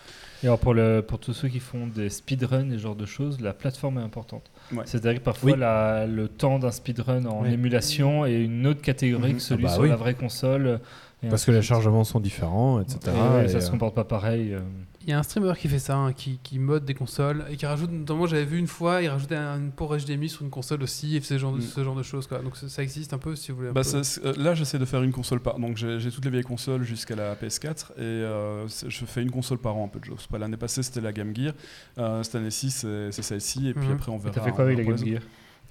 [0.45, 3.07] Et alors pour, le, pour tous ceux qui font des speedruns et ce genre de
[3.07, 4.43] choses, la plateforme est importante.
[4.71, 4.83] Ouais.
[4.85, 5.57] C'est-à-dire que parfois Oui.
[5.57, 7.53] la- le temps d'un speedrun en Oui.
[7.53, 9.37] émulation est une autre catégorie Mhm.
[9.37, 9.89] que celui Ah bah sur oui.
[9.89, 10.79] la vraie console.
[11.27, 12.99] Parce que les chargements sont différents, etc.
[13.43, 14.53] Et ça euh, se comporte pas pareil.
[14.53, 14.59] euh.
[15.07, 17.57] Il y a un streamer qui fait ça, hein, qui, qui mode des consoles et
[17.57, 20.49] qui rajoute, notamment j'avais vu une fois, il rajoutait un, une port HDMI sur une
[20.49, 21.61] console aussi et ce genre de, Mm.
[21.61, 22.25] ce genre de choses.
[22.25, 22.39] Quoi.
[22.39, 23.71] Donc ça, existe un peu si vous voulez.
[23.71, 25.59] Bah, ça- euh, là, j'essaie de faire une console par.
[25.59, 29.59] Donc, j'ai toutes les vieilles consoles jusqu'à la PS4 et euh, je fais une console
[29.59, 30.27] par an un peu de choses.
[30.39, 31.53] L'année passée, c'était la Game Gear.
[31.99, 33.67] Euh, cette année-ci, c'est celle-ci.
[33.67, 33.93] Et puis Mhm.
[33.93, 34.33] après, on verra.
[34.33, 35.21] T'as fait quoi avec la Game Gear.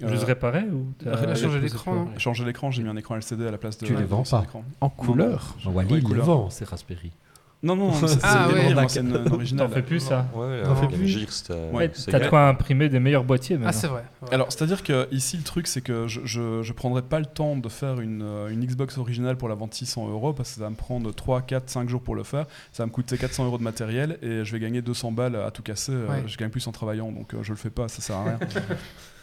[0.01, 3.17] Juste Euh, réparer ou t'as- Il a changé l'écran, Changer l'écran, j'ai mis un écran
[3.17, 3.87] LCD à la place de.
[3.87, 4.45] Tu les vends pas.
[4.81, 5.57] En couleur.
[5.67, 6.25] Wally, Ouais, il le couleur.
[6.27, 7.11] vend, c'est Raspberry.
[7.65, 8.71] Non, non, c'est Ah, ouais.
[9.01, 9.19] une,
[9.51, 11.09] une T'en fais plus ça Ouais, T'en euh, fais plus
[11.95, 13.81] c'est T'as de quoi imprimer des meilleurs boîtiers Ah, maintenant.
[13.81, 14.05] c'est vrai.
[14.23, 14.35] ouais.
[14.35, 17.57] Alors, c'est-à-dire que ici, le truc, c'est que je, je, je prendrais pas le temps
[17.57, 20.61] de faire une, euh, une Xbox originale pour la vente 600 euros parce que ça
[20.61, 22.45] va me prendre 3, 4, 5 jours pour le faire.
[22.73, 25.51] Ça va me coûter 400 euros de matériel et je vais gagner 200 balles à
[25.51, 25.93] tout casser.
[25.93, 26.23] Euh, Ouais.
[26.27, 28.39] Je gagne plus en travaillant, donc euh, je le fais pas, ça sert à rien.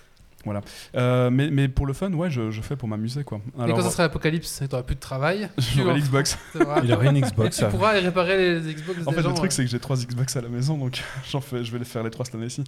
[0.45, 0.61] voilà.
[0.95, 3.39] Euh, mais, mais pour le fun, ouais, je, je fais pour m'amuser, quoi.
[3.57, 5.49] et Alors, quand ça sera l'apocalypse, tu n'auras plus de travail.
[5.57, 6.38] j'aurai l'Xbox.
[6.84, 7.57] Il a rien Et Xbox.
[7.57, 9.30] tu pourras réparer les Xbox En des fait, gens.
[9.30, 9.55] le truc, ouais.
[9.55, 11.01] c'est que j'ai trois Xbox à la maison, donc
[11.31, 12.63] j'en fais, je vais les faire les trois cette année-ci.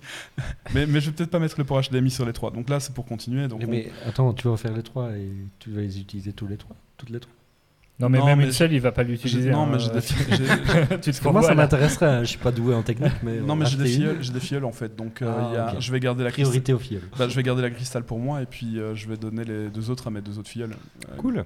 [0.73, 2.51] mais, mais je vais peut-être pas mettre le port HDMI sur les trois.
[2.51, 3.47] Donc là, c'est pour continuer.
[3.47, 5.29] Donc Mais, on- mais attends, tu vas en faire les trois et
[5.59, 7.33] tu vas les utiliser tous les trois Toutes les trois?
[7.99, 9.51] Non, mais Non, même mais une seule, il va pas l'utiliser.
[9.51, 9.69] non, hein.
[9.73, 12.05] mais j'ai des, fi- j'ai- tu te Pour moi, ça m'intéresserait.
[12.07, 13.39] hein, Je suis pas doué en technique, mais.
[13.39, 14.95] non, on mais j'ai des filleuls, j'ai des filleuls en fait.
[14.95, 15.79] Donc euh, Ah, il y a- ok.
[15.79, 16.31] je vais garder la.
[16.31, 17.03] Priorité au filleul.
[17.17, 19.69] Bah, je vais garder la cristal pour moi et puis euh, je vais donner les
[19.69, 20.49] deux autres à mes deux autres.
[20.59, 20.67] Euh,
[21.17, 21.45] Cool.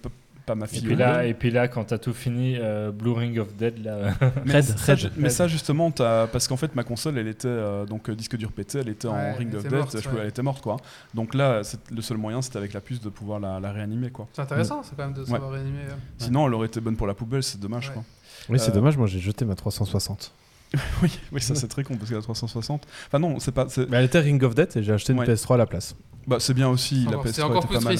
[0.00, 0.08] Pas,
[0.46, 3.38] pas ma Et puis, là, et puis là, quand t'as tout fini, euh, Blue Ring
[3.38, 4.14] of Dead, là.
[4.44, 4.98] Mais, Red, ça, Red.
[4.98, 8.36] ju- mais ça justement, parce qu'en fait ma console, elle était euh, donc euh, disque
[8.36, 10.22] dur pété, elle était Ouais, en Ring of Death, morte, je pouvais- ouais.
[10.22, 10.76] elle était morte quoi.
[11.14, 14.10] Donc là, c'est- le seul moyen, c'était avec la puce de pouvoir la, la réanimer
[14.10, 14.28] quoi.
[14.32, 15.78] C'est intéressant, c'est quand même de savoir réanimer.
[15.88, 15.94] euh.
[16.18, 17.94] Sinon, elle aurait été bonne pour la poubelle, c'est dommage Ouais.
[17.94, 18.04] quoi.
[18.48, 20.32] Oui, c'est Euh, dommage, moi j'ai jeté ma 360.
[21.02, 22.86] Oui, oui, ça c'est très con parce qu'elle a 360.
[23.08, 25.26] Enfin non, c'est pas, Mais elle était Ring of Death et j'ai acheté une Ouais.
[25.26, 25.94] PS3 à la place.
[26.26, 27.04] bah, c'est bien aussi.
[27.04, 27.96] La Encore- PS3 C'est encore était plus pas mal.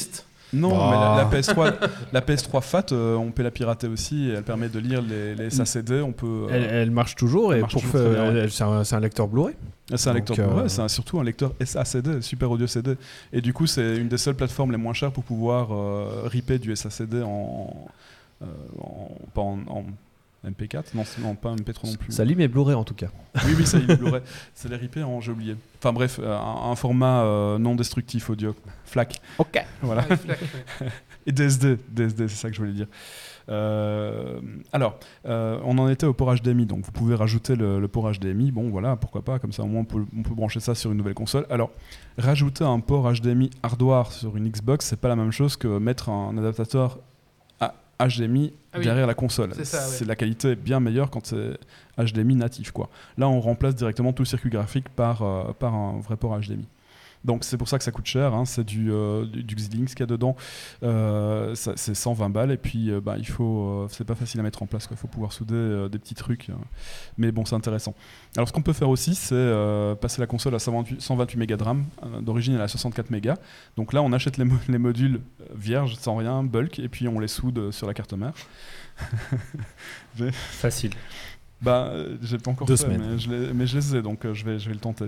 [0.53, 0.91] Non, Bah.
[0.91, 1.75] mais la, la PS3,
[2.13, 4.31] la PS3 FAT, euh, on peut la pirater aussi.
[4.37, 6.03] Elle permet de lire les, les SACD.
[6.03, 6.27] On peut.
[6.27, 9.01] euh, Elle, elle marche toujours elle et marche pour toujours faire- c'est un, c'est un
[9.01, 9.55] lecteur Blu-ray.
[9.95, 12.97] c'est un donc, lecteur euh, Blu-ray, c'est un- surtout un lecteur SACD, Super Audio CD.
[13.33, 16.59] Et du coup, c'est une des seules plateformes les moins chères pour pouvoir euh, ripper
[16.59, 17.89] du SACD en,
[18.43, 18.47] euh,
[18.81, 19.85] en- pas en, en
[20.45, 22.13] MP4, non, pas MP3 non plus.
[22.13, 23.09] Ça lit mes Blu-ray en tout cas.
[23.45, 24.23] Oui, oui, ça est, le Blu-ray.
[24.55, 25.57] C'est les ripper en, j'ai oublié.
[25.79, 28.55] Enfin bref, euh, un, un format euh, non destructif audio,
[28.85, 29.21] FLAC.
[29.39, 29.65] Ok.
[29.83, 30.03] Voilà.
[30.09, 30.41] Ouais, flac,
[30.81, 30.89] ouais.
[31.27, 32.89] Et DSD, DSD, c'est ça que je voulais dire.
[33.49, 34.41] Euh,
[34.73, 38.11] alors, euh, on en était au port HDMI, donc vous pouvez rajouter le, le port
[38.11, 38.51] HDMI.
[38.51, 40.91] Bon, voilà, pourquoi pas, comme ça au moins on peut, on peut brancher ça sur
[40.91, 41.47] une nouvelle console.
[41.51, 41.71] Alors,
[42.19, 46.09] rajouter un port HDMI hardware sur une Xbox, c'est pas la même chose que mettre
[46.09, 46.99] un adaptateur
[48.09, 48.85] HDMI Ah oui.
[48.85, 49.53] derrière la console.
[49.63, 50.07] C'est ouais.
[50.07, 51.59] la qualité est bien meilleure quand c'est
[51.99, 52.89] HDMI natif, quoi.
[53.19, 56.67] Là, on remplace directement tout le circuit graphique par, euh, par un vrai port HDMI.
[57.25, 58.45] Donc c'est pour ça que ça coûte cher, hein.
[58.45, 60.35] c'est du, euh, du, Xilinx qu'il y a dedans,
[60.83, 64.43] Euh, c'est 120 balles et puis euh, bah, il faut, euh, c'est pas facile à
[64.43, 66.55] mettre en place, il faut pouvoir souder euh, des petits trucs, euh.
[67.19, 67.95] mais bon c'est intéressant.
[68.37, 69.53] Alors ce qu'on peut faire aussi c'est
[70.01, 71.85] passer la console à 128, 128 mégas de RAM,
[72.23, 73.37] d'origine elle à 64 mégas,
[73.77, 75.21] donc là on achète les, mo- les modules
[75.55, 78.33] vierges sans rien, bulk, et puis on les soude sur la carte mère.
[80.33, 80.91] Facile.
[81.61, 83.03] Bah, j'ai pas encore Deux fait, semaines.
[83.13, 85.07] mais je, les, mais je les ai, donc je, vais, je vais le tenter.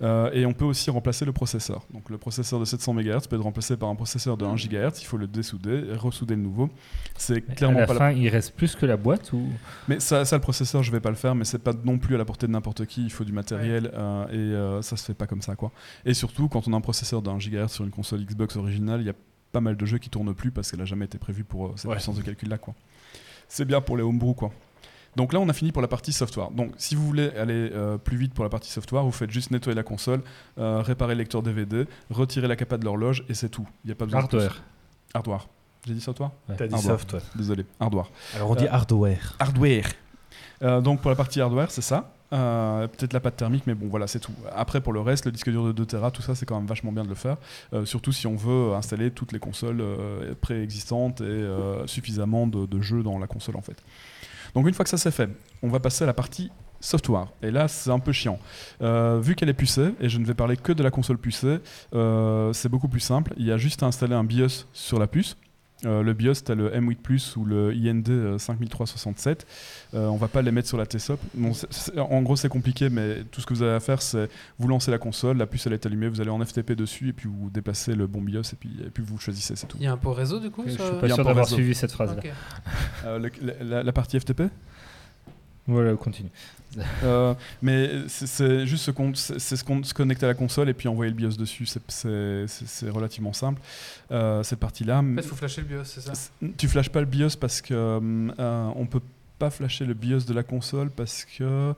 [0.00, 1.84] Euh, et on peut aussi remplacer le processeur.
[1.92, 5.00] Donc le processeur de 700 MHz peut être remplacé par un processeur de 1 GHz.
[5.00, 6.70] Il faut le dessouder et ressouder le nouveau.
[7.16, 7.92] C'est clairement à la pas.
[7.94, 9.48] la- fin, il reste plus que la boîte ou?
[9.88, 11.34] Mais ça, ça, le processeur, je vais pas le faire.
[11.34, 13.02] Mais c'est pas non plus à la portée de n'importe qui.
[13.04, 15.72] Il faut du matériel euh, et euh, ça se fait pas comme ça, quoi.
[16.04, 19.00] Et surtout, quand on a un processeur de 1 GHz sur une console Xbox originale,
[19.00, 19.14] il y a
[19.50, 21.72] pas mal de jeux qui tournent plus parce qu'elle a jamais été prévue pour euh,
[21.76, 21.96] cette Ouais.
[21.96, 22.74] puissance de calcul là, quoi.
[23.48, 24.52] C'est bien pour les homebrew, quoi.
[25.18, 26.52] Donc là, on a fini pour la partie software.
[26.52, 29.50] Donc, si vous voulez aller euh, plus vite pour la partie software, vous faites juste
[29.50, 30.22] nettoyer la console,
[30.58, 33.66] euh, réparer le lecteur DVD, retirer la capa de l'horloge et c'est tout.
[33.84, 34.62] Il n'y a pas besoin de hardware plus.
[35.14, 35.48] Hardware.
[35.88, 36.30] J'ai dit software?
[36.56, 36.82] T'as dit Hardware.
[37.00, 37.20] soft, ouais.
[37.34, 37.66] Désolé.
[37.80, 38.08] Hardware.
[38.36, 39.34] Alors on dit Euh, hardware.
[39.40, 39.88] Hardware.
[40.62, 42.12] Euh, donc pour la partie hardware, c'est ça.
[42.32, 44.32] Euh, Peut-être la pâte thermique, mais bon, voilà, c'est tout.
[44.54, 46.66] Après, pour le reste, le disque dur de 2 Tera, tout ça, c'est quand même
[46.66, 47.38] vachement bien de le faire.
[47.72, 52.66] Euh, surtout si on veut installer toutes les consoles euh, préexistantes et euh, suffisamment de,
[52.66, 53.82] de jeux dans la console, en fait.
[54.54, 55.30] Donc une fois que ça c'est fait,
[55.62, 56.50] on va passer à la partie
[56.80, 57.26] software.
[57.42, 58.38] Et là, c'est un peu chiant.
[58.82, 61.58] Euh, vu qu'elle est pucée, et je ne vais parler que de la console pucée,
[61.94, 63.34] euh, c'est beaucoup plus simple.
[63.36, 65.36] Il y a juste à installer un BIOS sur la puce.
[65.84, 69.46] Euh, le BIOS, tu as le M8 Plus ou le IND euh, 5367.
[69.94, 71.20] Euh, on va pas les mettre sur la TSOP.
[71.34, 71.52] Bon,
[71.96, 74.28] en gros, c'est compliqué, mais tout ce que vous avez à faire, c'est
[74.58, 77.12] vous lancez la console, la puce elle est allumée, vous allez en FTP dessus, et
[77.12, 79.76] puis vous déplacez le bon BIOS, et puis, et puis vous choisissez, c'est tout.
[79.78, 81.74] Il y a un port réseau du coup Je sur- suis pas sûr d'avoir suivi
[81.76, 82.16] cette phrase-là.
[82.18, 82.32] Ok.
[83.04, 84.42] Euh, le- la, la- la partie FTP
[85.68, 86.30] Voilà, continue.
[87.02, 87.32] Euh,
[87.62, 90.74] mais c'est- juste se, con- c'est c'est se, con- se connecter à la console et
[90.74, 91.64] puis envoyer le BIOS dessus.
[91.66, 93.60] C'est- relativement simple,
[94.10, 94.98] euh, cette partie-là.
[94.98, 96.12] En fait, il faut flasher le BIOS, c'est ça?
[96.58, 99.00] Tu flashes pas le BIOS parce que euh, on peut
[99.38, 101.72] pas flasher le BIOS de la console parce que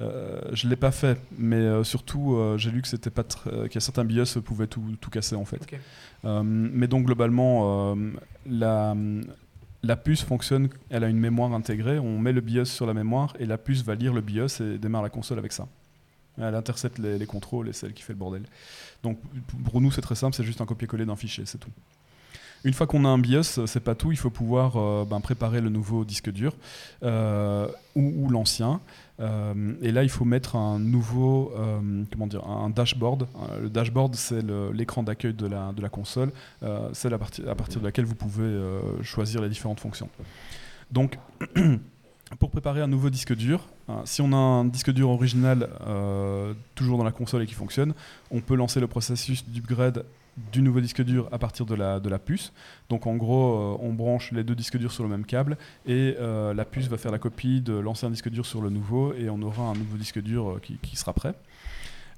[0.00, 1.16] euh, je l'ai pas fait.
[1.38, 4.40] Mais euh, surtout, euh, j'ai lu que c'était pas euh, qu'il y a certains BIOS
[4.44, 5.62] pouvaient tout, tout casser en fait.
[5.62, 5.78] Ok.
[6.24, 8.10] Euh, mais donc globalement, euh,
[8.46, 8.94] la,
[9.84, 13.34] la puce fonctionne, elle a une mémoire intégrée, on met le BIOS sur la mémoire
[13.38, 15.68] et la puce va lire le BIOS et démarre la console avec ça.
[16.38, 18.42] Elle intercepte les, les contrôles et c'est elle qui fait le bordel.
[19.02, 19.18] Donc
[19.64, 21.70] pour nous c'est très simple, c'est juste un copier-coller d'un fichier, c'est tout.
[22.64, 25.60] Une fois qu'on a un BIOS, c'est pas tout, il faut pouvoir euh, ben, préparer
[25.60, 26.54] le nouveau disque dur
[27.02, 28.80] euh, ou l'ancien.
[29.20, 33.22] Euh, et là, il faut mettre un nouveau, euh, comment dire, un dashboard.
[33.22, 34.42] Euh, le dashboard, c'est
[34.72, 36.32] l'écran d'accueil de la, console.
[36.92, 38.60] C'est à partir de laquelle vous pouvez
[39.02, 40.08] choisir les différentes fonctions.
[40.90, 41.18] Donc,
[42.38, 45.68] pour préparer un nouveau disque dur, hein, si on a un disque dur original
[46.74, 47.94] toujours dans la console et qui fonctionne,
[48.30, 50.04] on peut lancer le processus d'upgrade
[50.52, 52.52] du nouveau disque dur à partir de la, de la puce.
[52.88, 55.56] Donc en gros, euh, on branche les deux disques durs sur le même câble
[55.86, 59.14] et euh, la puce va faire la copie de l'ancien disque dur sur le nouveau
[59.14, 61.34] et on aura un nouveau disque dur euh, qui, qui sera prêt.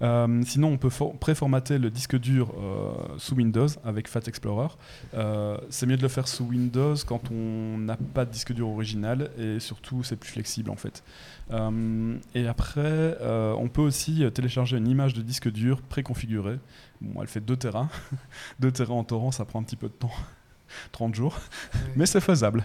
[0.02, 4.68] Euh, sinon, on peut for- préformater le disque dur euh, sous Windows avec Fat Explorer.
[5.14, 8.68] Euh, c'est mieux de le faire sous Windows quand on n'a pas de disque dur
[8.68, 11.02] original et surtout c'est plus flexible en fait.
[12.34, 16.58] Et après, on peut aussi télécharger une image de disque dur préconfigurée.
[17.00, 17.88] Bon, elle fait 2 Tera.
[18.60, 20.10] 2 Tera en torrent, ça prend un petit peu de temps.
[20.92, 21.38] 30 jours.
[21.94, 22.64] Mais c'est faisable.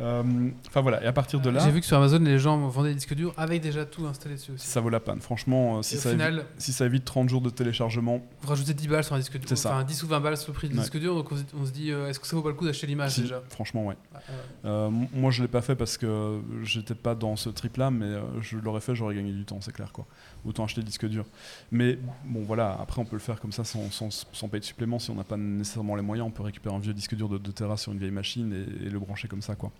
[0.00, 0.22] Euh,
[0.66, 2.88] Enfin voilà, et à partir de là, J'ai vu que sur Amazon, les gens vendaient
[2.88, 4.66] des disques durs avec déjà tout installé dessus aussi.
[4.66, 5.20] ça vaut la peine.
[5.20, 8.74] Franchement, euh, si ça, final, évite, si ça évite 30 jours de téléchargement, vous rajoutez
[8.74, 9.48] 10 balles sur un disque dur.
[9.48, 9.70] C'est ça.
[9.74, 10.80] Enfin, 10 ou 20 balles sur le prix du Ouais.
[10.80, 11.14] disque dur.
[11.14, 13.20] Donc on, se- dit, euh, est-ce que ça vaut pas le coup d'acheter l'image si,
[13.22, 13.40] déjà?
[13.50, 13.96] franchement, ouais.
[14.14, 14.18] Ah.
[14.64, 18.20] Euh, moi, je l'ai pas fait parce que j'étais pas dans ce trip-là, mais euh,
[18.40, 19.92] je l'aurais fait, j'aurais gagné du temps, c'est clair.
[19.92, 20.06] Quoi.
[20.44, 21.24] Autant acheter le disque dur.
[21.70, 24.64] Mais bon, voilà, après, on peut le faire comme ça sans, sans, sans payer de
[24.64, 24.98] supplément.
[24.98, 27.38] Si on n'a pas nécessairement les moyens, on peut récupérer un vieux disque dur de
[27.38, 29.54] 2 Tera sur une vieille machine et, et le brancher comme ça.
[29.54, 29.72] Quoi.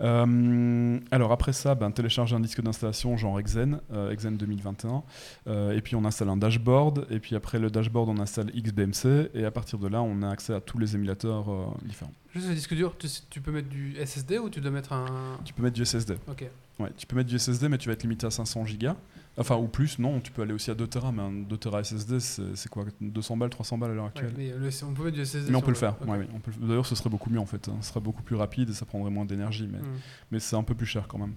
[0.00, 5.02] Euh, alors après ça, ben, télécharger un disque d'installation genre Xen, euh, Xen 2021,
[5.46, 9.30] euh, et puis on installe un dashboard, et puis après le dashboard on installe XBMC,
[9.34, 11.46] et à partir de là on a accès à tous les émulateurs
[11.82, 12.12] différents.
[12.34, 15.06] Juste le disque dur, tu, tu peux mettre du SSD ou tu dois mettre un.
[15.44, 16.14] Tu peux mettre du SSD.
[16.28, 16.44] Ok.
[16.78, 18.94] Ouais, tu peux mettre du SSD, mais tu vas être limité à 500 gigas.
[19.38, 21.80] Enfin, ou plus, non, tu peux aller aussi à 2 Tera, mais un 2 Tera
[21.84, 25.04] SSD, c'est quoi 200 balles, 300 balles à l'heure Ouais, actuelle mais le- on peut
[25.04, 25.50] mettre du SSD.
[25.50, 27.68] Mais on peut le faire, ouais, oui, D'ailleurs, ce serait beaucoup mieux en fait.
[27.68, 27.76] hein.
[27.80, 29.84] Ce serait beaucoup plus rapide et ça prendrait moins d'énergie, mais, Mm.
[30.32, 31.34] mais c'est un peu plus cher quand même.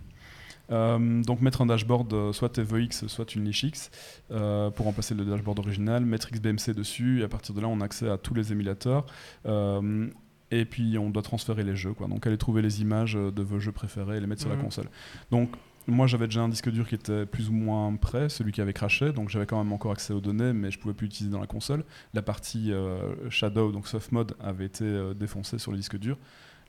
[0.71, 3.91] Euh, donc mettre un dashboard, euh, soit TVX, soit une niche X,
[4.31, 7.81] euh, pour remplacer le dashboard original, mettre XBMC dessus, et à partir de là, on
[7.81, 9.05] a accès à tous les émulateurs.
[9.45, 10.07] Euh,
[10.49, 12.07] et puis on doit transférer les jeux, quoi.
[12.07, 14.55] Donc aller trouver les images euh, de vos jeux préférés et les mettre sur la
[14.57, 14.87] console.
[15.29, 15.51] Donc
[15.87, 18.73] moi j'avais déjà un disque dur qui était plus ou moins prêt, celui qui avait
[18.73, 21.39] craché, donc j'avais quand même encore accès aux données, mais je pouvais plus l'utiliser dans
[21.41, 21.83] la console.
[22.13, 26.17] La partie euh, Shadow, donc Soft Mode, avait été euh, défoncée sur le disque dur.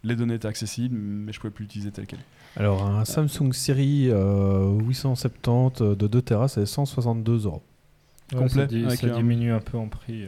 [0.04, 2.18] Les données étaient accessibles, mais je pouvais plus l'utiliser tel quel.
[2.56, 7.62] Alors, un Samsung Série euh, 870 de 2 Tera, c'est 162 euros.
[8.32, 10.26] Ouais, Complet, ça, di- avec ça un- diminue un peu en prix.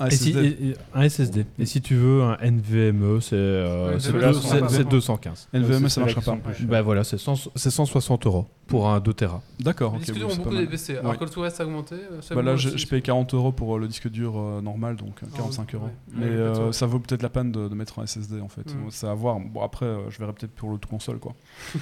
[0.00, 0.46] Un Et si- SSD.
[0.70, 1.44] et- un SSD.
[1.58, 4.68] Et si tu veux un NVMe, c'est euh, Ouais, c'est celui-là, deux- c'est c'est- pas
[4.68, 4.90] c'est bon.
[4.90, 5.48] 215.
[5.52, 6.38] NVMe, ça marchera pas.
[6.68, 9.42] Bah voilà, c'est 100 c'est 160 euros pour un 2 Tera.
[9.58, 10.04] D'accord, Les ok.
[10.04, 10.96] disques durs ont beaucoup baissé.
[10.98, 11.18] Alors Ouais.
[11.18, 11.96] que le tout reste a augmenté.
[12.34, 15.26] Bah là, je, paye 40 euros pour euh, le disque dur euh, normal, donc euh,
[15.32, 15.84] Ah, 45 euros.
[15.86, 15.90] ouais.
[16.14, 16.72] Mais Ouais, euh, peut-être, ouais.
[16.72, 18.72] ça vaut peut-être la peine de, de mettre un SSD en fait.
[18.72, 18.90] Mm.
[18.90, 19.40] C'est à voir.
[19.40, 21.34] Bon, après, euh, je verrai peut-être pour l'autre console quoi.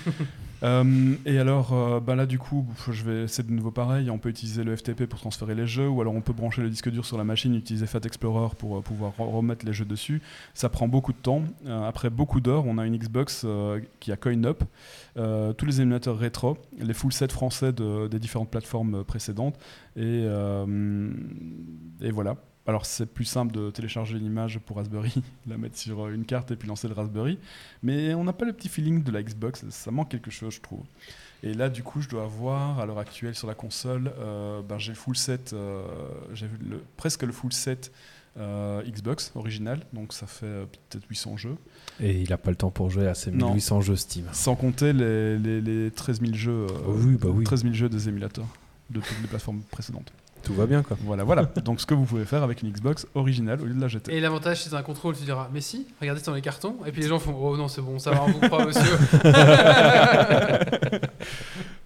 [0.63, 4.09] Euh, et alors, euh, bah là, du coup, je vais, c'est de nouveau pareil.
[4.11, 6.71] On peut utiliser le FTP pour transférer les jeux, ou alors on peut brancher le
[6.71, 9.85] disque dur sur la machine, utiliser Fat Explorer pour euh, pouvoir re- remettre les jeux
[9.85, 10.23] dessus.
[10.55, 11.43] Ça prend beaucoup de temps.
[11.67, 14.65] Euh, après beaucoup d'heures, on a une Xbox euh, qui a CoinUp,
[15.17, 19.57] euh, tous les émulateurs rétro, les full sets français de- des différentes plateformes euh, précédentes,
[19.97, 21.11] et, euh,
[22.01, 22.37] et voilà.
[22.69, 26.57] Alors c'est plus simple de télécharger l'image pour Raspberry, la mettre sur une carte et
[26.57, 27.39] puis lancer le Raspberry.
[27.83, 30.61] Mais on n'a pas le petit feeling de la Xbox, ça manque quelque chose je
[30.61, 30.83] trouve.
[31.45, 34.11] Et là du coup je dois avoir à l'heure actuelle sur la console,
[34.69, 35.15] ben, j'ai le full
[36.35, 36.47] j'ai
[36.97, 37.93] presque le full set
[38.39, 41.57] euh, Xbox original, donc ça fait euh, peut-être 800 jeux.
[42.01, 43.49] Et il a pas le temps pour jouer à Non.
[43.49, 44.27] 1800 jeux Steam.
[44.33, 47.45] Sans compter les, les, les 13 000 jeux, euh, oui, bah oui.
[47.45, 48.47] 13 000 jeux des émulateurs
[48.91, 50.13] de toutes les plateformes précédentes.
[50.47, 50.97] Tout va bien quoi.
[51.03, 51.45] Voilà, voilà.
[51.65, 54.15] Donc ce que vous pouvez faire avec une Xbox originale au lieu de la jeter.
[54.15, 56.77] Et l'avantage, c'est un contrôle, tu diras, mais si, regardez, c'est dans les cartons.
[56.87, 58.97] Et puis les gens font, oh non, c'est bon, ça va, on vous croit, monsieur.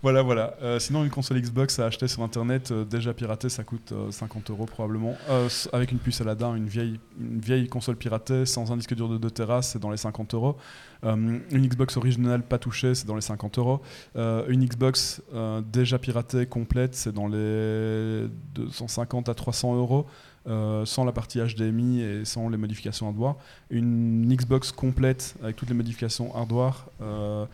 [0.02, 0.54] Voilà, voilà.
[0.62, 4.10] Euh, sinon, une console Xbox à acheter sur internet, euh, déjà piratée, ça coûte euh,
[4.10, 5.14] 50 euros probablement.
[5.28, 9.10] Euh, avec une puce Aladdin, une vieille, une vieille console piratée, sans un disque dur
[9.10, 10.56] de 2 Tera, c'est dans les 50 euros.
[11.04, 13.80] Euh, une Xbox originale pas touchée, c'est dans les 50 euros.
[14.16, 20.06] Euh, Une Xbox euh, déjà piratée, complète, c'est dans les 250 à 300 euros.
[20.46, 23.34] euh, sans la partie HDMI et sans les modifications hardware.
[23.70, 27.44] Une Xbox complète avec toutes les modifications hardware, euh,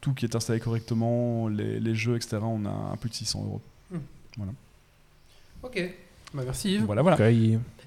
[0.00, 3.42] tout qui est installé correctement, les, les jeux, etc., on a un plus de 600
[3.44, 3.60] euros.
[5.64, 5.94] ok,
[6.34, 6.84] bah merci Yves.
[6.84, 7.16] Voilà, voilà.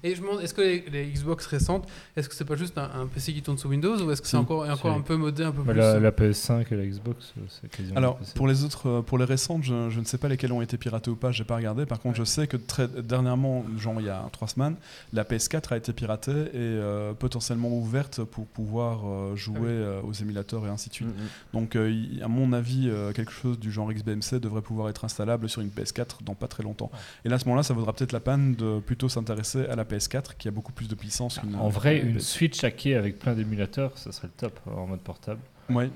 [0.02, 1.86] Et je me demande, est-ce que les, les Xbox récentes,
[2.16, 4.26] est-ce que c'est pas juste un, un PC qui tourne sous Windows ou est-ce que
[4.28, 4.42] c'est Si.
[4.42, 7.42] encore, un peu modé, un peu Bah, plus la, la PS5 et la Xbox, euh,
[7.48, 7.96] c'est quasiment.
[7.96, 8.32] Alors, le PC.
[8.36, 10.76] pour les autres, euh, pour les récentes, je, je ne sais pas lesquelles ont été
[10.76, 11.86] piratées ou pas, j'ai pas regardé.
[11.86, 14.76] Par contre, je sais que très dernièrement, genre il y a trois semaines,
[15.12, 19.68] la PS4 a été piratée et euh, potentiellement ouverte pour pouvoir euh, jouer Ah oui.
[19.70, 21.08] euh, aux émulateurs et ainsi de suite.
[21.08, 21.12] Mm,
[21.52, 25.04] Donc, euh, il- à mon avis, euh, quelque chose du genre XBMC devrait pouvoir être
[25.04, 26.90] installable sur une PS4 dans pas très longtemps.
[27.24, 29.84] Et là, à ce moment-là, ça vaudra peut-être la peine de plutôt s'intéresser à la
[29.90, 31.56] PS4 qui a beaucoup plus de puissance qu'une.
[31.56, 32.20] En vrai, qu'une une.
[32.20, 35.40] Switch hackée avec plein d'émulateurs, ça serait le top euh, en mode portable.
[35.68, 35.90] Ouais,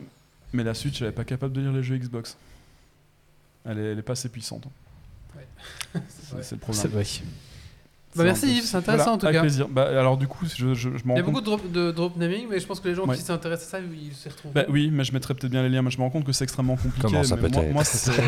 [0.53, 2.37] mais la Switch, elle est pas capable de lire les jeux Xbox.
[3.65, 4.67] Elle est, elle est pas assez puissante.
[5.37, 6.01] Ouais.
[6.43, 7.05] C'est le problème.
[8.17, 9.41] Bah, merci Yves, c'est intéressant, en tout avec cas.
[9.43, 9.69] plaisir.
[9.69, 11.91] Bah, alors du coup, je, je, je m'en Il y a beaucoup de drop, de
[11.91, 13.17] drop naming, mais je pense que les gens Ouais.
[13.17, 14.53] qui s'intéressent à ça, ils s'y retrouvent.
[14.53, 15.83] Bah, oui, mais je mettrai peut-être bien les liens.
[15.83, 17.01] Mais je me rends compte que c'est extrêmement compliqué.
[17.03, 18.13] Comment ça mais moi, peut-être moi, c'est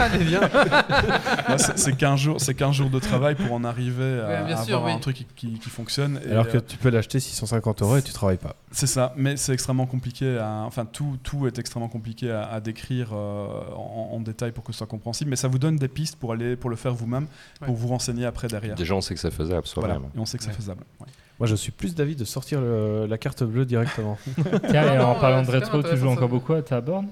[1.58, 4.56] c'est- c'est 15 jours, c'est 15 jours de travail pour en arriver à, Ouais, bien
[4.56, 4.96] à sûr, avoir oui.
[4.96, 6.20] un truc qui, qui- qui fonctionne.
[6.26, 8.56] Et, Alors que euh, tu peux l'acheter 650 euros et tu travailles pas.
[8.72, 10.38] C'est ça, mais c'est extrêmement compliqué.
[10.38, 14.64] À, enfin, tout, tout est extrêmement compliqué à, à décrire euh, en, en détail pour
[14.64, 15.30] que ce soit compréhensible.
[15.30, 17.26] Mais ça vous donne des pistes pour aller pour le faire vous-même,
[17.64, 18.59] pour vous renseigner après derrière.
[18.68, 20.10] Déjà, on sait que c'est faisable Voilà, soi-même.
[20.14, 20.84] et on sait que c'est faisable.
[21.00, 21.06] ouais.
[21.38, 24.18] Moi, je suis plus d'avis de sortir le- la carte bleue directement.
[24.68, 27.08] Tiens, et Non, en parlant de rétro, tu joues encore beaucoup à ta borne?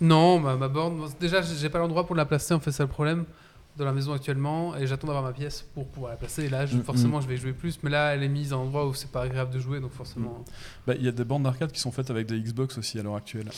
[0.00, 0.96] Non, ma, ma borne.
[0.96, 3.24] bon, Déjà, j'ai j'ai pas l'endroit pour la placer, en fait, c'est le problème
[3.80, 4.76] de la maison actuellement.
[4.76, 6.44] Et j'attends d'avoir ma pièce pour pouvoir la placer.
[6.44, 7.78] Et là, je- Mm, forcément, je vais jouer plus.
[7.82, 9.92] Mais là, elle est mise à un endroit où c'est pas agréable de jouer, donc
[9.92, 10.44] forcément.
[10.86, 13.02] Bah, Il y a des bandes d'arcade qui sont faites avec des Xbox aussi à
[13.02, 13.48] l'heure actuelle.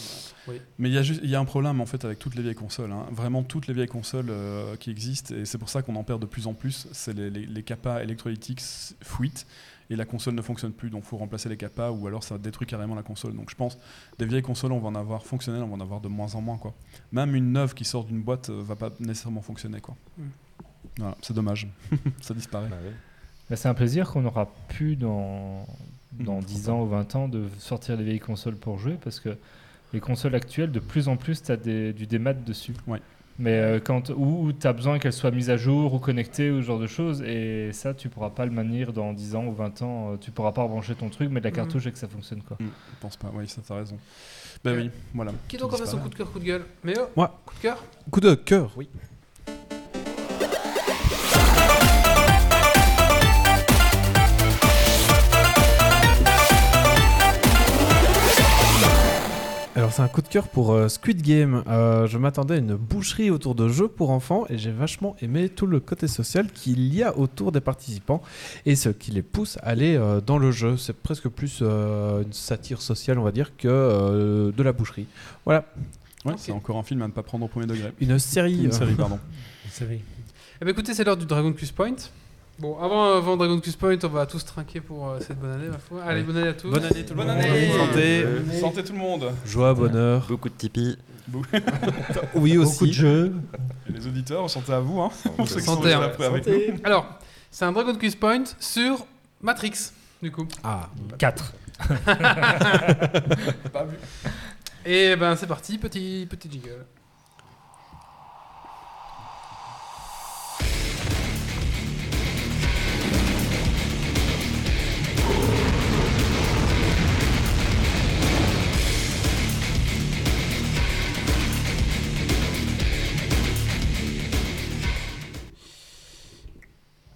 [0.48, 0.56] Oui.
[0.78, 2.42] Mais il y, a juste- il y a un problème en fait avec toutes les
[2.42, 2.90] vieilles consoles.
[2.92, 3.06] hein.
[3.12, 5.34] Vraiment toutes les vieilles consoles euh, qui existent.
[5.34, 6.86] Et c'est pour ça qu'on en perd de plus en plus.
[6.92, 9.46] C'est les, les, les capas électrolytiques s- fuitent.
[9.92, 12.38] Et la console ne fonctionne plus, donc il faut remplacer les capas ou alors ça
[12.38, 13.34] détruit carrément la console.
[13.34, 13.76] Donc je pense
[14.18, 16.40] des vieilles consoles, on va en avoir fonctionnelles, on va en avoir de moins en
[16.40, 16.56] moins.
[16.56, 16.72] Quoi.
[17.12, 19.82] Même une neuve qui sort d'une boîte euh, va pas nécessairement fonctionner.
[19.82, 19.94] Quoi.
[20.16, 20.22] Mm.
[20.96, 21.68] Voilà, c'est dommage,
[22.22, 22.70] ça disparaît.
[23.50, 25.66] Bah, C'est un plaisir qu'on n'aura plus dans,
[26.12, 29.20] dans Mm, 10 ans ou 20 ans de sortir les vieilles consoles pour jouer parce
[29.20, 29.36] que
[29.92, 32.72] les consoles actuelles, de plus en plus, tu as du démat dessus.
[32.86, 33.02] Ouais.
[33.42, 36.58] Mais euh, quand, où, tu as besoin qu'elles soient mises à jour ou connectées ou
[36.62, 39.52] ce genre de choses, et ça, tu pourras pas le manier dans 10 ans ou
[39.52, 40.12] 20 ans.
[40.12, 41.56] euh, Tu pourras pas rebrancher ton truc, mettre la Mhm.
[41.56, 42.40] cartouche et que ça fonctionne.
[42.42, 42.56] Quoi.
[42.60, 43.98] Mm, je pense pas, oui, ça t'as raison.
[44.64, 44.82] Ben Ouais.
[44.84, 45.32] oui, voilà.
[45.48, 46.64] Qui donc a fait son coup de cœur, coup de gueule?
[46.84, 47.36] Mais oh, Moi.
[47.44, 47.84] coup de cœur?
[48.12, 48.88] Coup de cœur, oui.
[59.74, 61.64] Alors c'est un coup de cœur pour euh, Squid Game.
[61.66, 65.48] Euh, je m'attendais à une boucherie autour de jeux pour enfants et j'ai vachement aimé
[65.48, 68.20] tout le côté social qu'il y a autour des participants
[68.66, 70.76] et ce qui les pousse à aller euh, dans le jeu.
[70.76, 75.06] C'est presque plus euh, une satire sociale on va dire que euh, de la boucherie.
[75.46, 75.64] Voilà,
[76.24, 77.92] Ouais, c'est encore un film à ne pas prendre au premier degré.
[78.00, 78.64] une série.
[78.64, 79.18] Une série, pardon.
[79.80, 81.96] Eh ben écoutez, c'est l'heure du Dragon Quest Point.
[82.58, 85.68] Bon, avant, avant Dragon Quest Point, on va tous trinquer pour euh, cette bonne année,
[85.68, 86.02] ma foi.
[86.04, 86.70] Allez, bonne année à tous.
[86.70, 87.38] Bonne année tout le Bonne monde.
[87.44, 88.26] année Santé,
[88.60, 90.26] Santé tout le monde joie, bonheur.
[90.28, 90.96] Beaucoup de Tipeee.
[92.34, 92.72] Oui aussi.
[92.72, 93.32] Beaucoup de jeux.
[93.88, 95.00] Et les auditeurs, santé à vous.
[95.00, 96.02] Hein, pour ceux qui Santé, sont hein.
[96.04, 96.54] après avec nous.
[96.84, 97.06] Alors,
[97.50, 99.06] c'est un Dragon Quest Point sur
[99.40, 99.90] Matrix,
[100.22, 100.46] du coup.
[100.62, 100.88] Ah.
[101.18, 101.52] 4.
[103.72, 103.96] Pas vu.
[104.84, 106.84] Et ben c'est parti, petit, petit jiggle.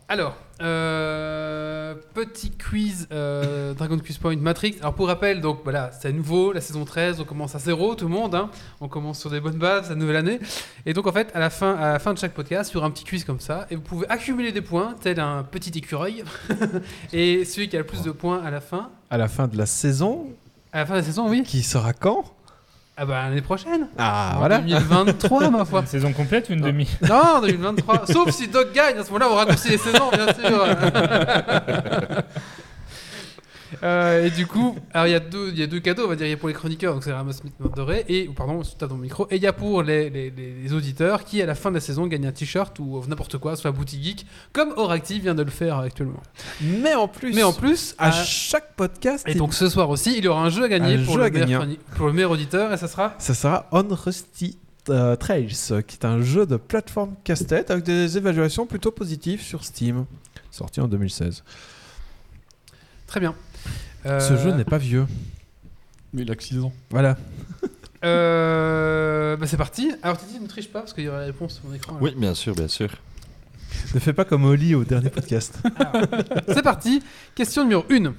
[0.09, 4.77] Alors, euh, petit quiz euh, Dragon Quest Point Matrix.
[4.81, 8.05] Alors pour rappel, donc voilà, c'est nouveau, la saison 13, on commence à zéro, tout
[8.07, 8.37] le monde.
[8.37, 8.49] hein.
[8.81, 10.39] On commence sur des bonnes bases, la nouvelle année.
[10.87, 12.77] Et donc en fait, à la fin, à la fin de chaque podcast, il y
[12.77, 15.77] aura un petit quiz comme ça, et vous pouvez accumuler des points, tel un petit
[15.77, 16.23] écureuil.
[17.13, 19.59] et celui qui a le plus de points à la fin, À la fin de
[19.59, 20.29] la saison,
[20.73, 21.43] à la fin de la saison, oui.
[21.43, 22.33] qui sera quand?
[22.99, 23.89] Ah bah l'année prochaine.
[23.99, 24.59] Ah, En voilà.
[24.59, 25.81] 2023, ma foi.
[25.81, 26.89] Une saison complète ou une demi?
[27.07, 28.07] Non, 2023.
[28.07, 30.67] Sauf si Doc gagne, à ce moment-là, on raccourcit les saisons, bien sûr.
[33.83, 36.09] Euh, et du coup, alors il y, a deux- il y a deux cadeaux, on
[36.09, 36.27] va dire.
[36.27, 38.87] Il y a pour les chroniqueurs, donc c'est Ramos Smith Doré, et, ou pardon, t'as
[38.89, 39.27] ton micro.
[39.31, 41.75] Et il y a pour les, les- les- les auditeurs qui, à la fin de
[41.75, 45.43] la saison, gagnent un t-shirt ou n'importe quoi la boutique geek, comme Oractive vient de
[45.43, 46.23] le faire actuellement.
[46.61, 50.15] Mais en plus, Mais en plus, à à- chaque podcast, et donc ce soir aussi,
[50.17, 51.75] il y aura un jeu à gagner, pour, jeu le à meilleur gagner.
[51.77, 53.15] chroni- pour le meilleur auditeur, et ça sera.
[53.19, 57.83] ça sera On Rusty euh, Trails, euh, qui est un jeu de plateforme casse-tête avec
[57.85, 60.05] des évaluations plutôt positives sur Steam,
[60.53, 61.43] sorti en 2016.
[63.09, 63.35] Très bien.
[64.07, 65.07] Euh, Ce jeu n'est pas vieux.
[66.13, 66.73] Mais il a que 6 ans.
[66.91, 67.17] Voilà.
[68.05, 69.93] Euh, bah c'est parti.
[70.03, 71.95] Alors Titi, ne triche pas parce qu'il y aura la réponse sur mon écran.
[71.95, 71.99] là.
[72.01, 72.91] Oui, bien sûr, bien sûr.
[73.95, 75.59] Ne fais pas comme Oli au dernier podcast.
[76.49, 77.03] C'est parti.
[77.35, 78.13] Question numéro 1.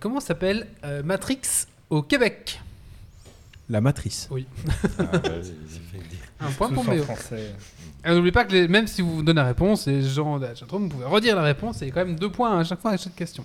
[0.00, 2.60] comment s'appelle euh, Matrix au Québec?
[3.70, 4.28] La matrice.
[6.40, 6.84] Un point pour.
[6.92, 10.54] Et N'oubliez pas que les- même si vous donnez la réponse, les gens de la
[10.54, 11.82] chatroom, vous pouvez redire la réponse.
[11.82, 13.44] Et il y a quand même deux points à chaque fois à chaque question.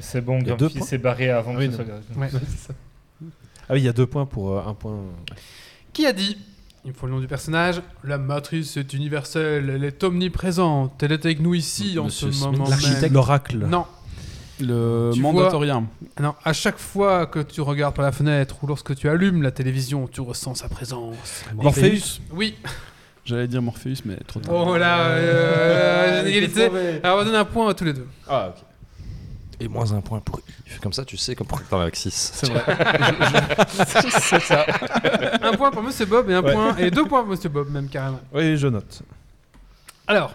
[0.00, 2.30] C'est bon, Grumpy points s'est barré avant Oui, que Ouais.
[3.68, 4.96] Ah oui, il y a deux points pour euh, un point.
[5.92, 6.36] Qui a dit
[6.84, 7.80] Il me faut le nom du personnage.
[8.04, 11.02] La matrice est universelle, elle est omniprésente.
[11.02, 12.44] Elle est avec nous ici en ce Smith.
[12.52, 13.02] moment L'architecte.
[13.02, 13.12] même.
[13.14, 13.56] L'oracle.
[13.58, 13.86] Non,
[14.60, 15.84] Le Tu mandatorien.
[16.20, 19.50] non, à chaque fois que tu regardes par la fenêtre ou lorsque tu allumes la
[19.50, 21.44] télévision, tu ressens sa présence.
[21.54, 22.20] Morpheus.
[22.32, 22.56] Oui.
[23.24, 24.54] J'allais dire Morpheus, mais trop tard.
[24.54, 26.66] Oh là, euh, j'ai égalité.
[27.02, 28.06] Alors on va donner un point à tous les deux.
[28.28, 28.62] Ah, ok.
[29.60, 30.78] Et moins un point pour Yves.
[30.80, 32.32] Comme ça, tu sais comme pour t'en avec 6.
[32.34, 32.62] C'est vrai.
[34.20, 34.66] C'est ça.
[35.42, 36.52] un point pour Monsieur Bob et un Ouais.
[36.52, 38.20] point et deux points pour Monsieur Bob même carrément.
[38.32, 39.02] Oui, je note.
[40.06, 40.34] Alors,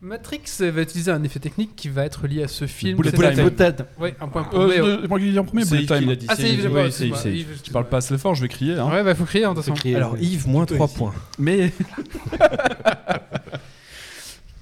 [0.00, 2.96] Matrix va utiliser un effet technique qui va être lié à ce film.
[2.98, 3.34] Bullet C'est-
[3.74, 3.86] time.
[3.98, 4.86] Oui, un point pour Euh, Méo.
[5.02, 6.26] je- moi qui dis en premier, C'est Bullet Time.
[6.28, 8.48] Ah c'est Yves, Oui, c'est Yves, c'est Yves, Je parle pas assez fort, je vais
[8.48, 8.74] crier.
[8.78, 8.88] Hein.
[8.88, 9.74] Ouais, bah faut crier attention.
[9.96, 11.14] Alors, Yves, moins 3 points.
[11.38, 11.72] Mais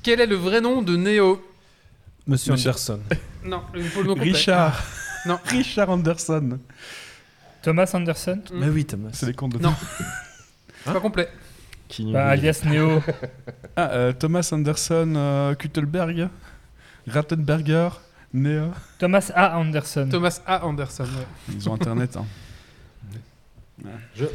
[0.02, 1.42] Quel est le vrai nom de Neo?
[2.26, 3.00] Monsieur Anderson.
[3.44, 4.32] Non, il faut le nom complet.
[4.32, 4.82] Richard.
[5.26, 5.38] Non.
[5.44, 6.58] Richard Anderson.
[7.62, 8.40] Thomas Anderson?
[8.52, 8.58] Mm.
[8.58, 9.10] Mais oui, Thomas.
[9.12, 9.72] C'est les comptes de Non.
[10.84, 11.28] C'est pas complet.
[11.88, 13.02] Qui Bah, alias Neo.
[13.78, 16.28] Ah, euh, Thomas Anderson, euh, Kuttelberg,
[17.06, 17.90] Rattenberger,
[18.32, 18.70] Neo.
[18.98, 19.58] Thomas A.
[19.58, 20.08] Anderson.
[20.10, 20.64] Thomas A.
[20.64, 21.04] Anderson.
[21.04, 21.54] ouais.
[21.54, 22.16] Ils ont internet.
[22.16, 22.24] Hein.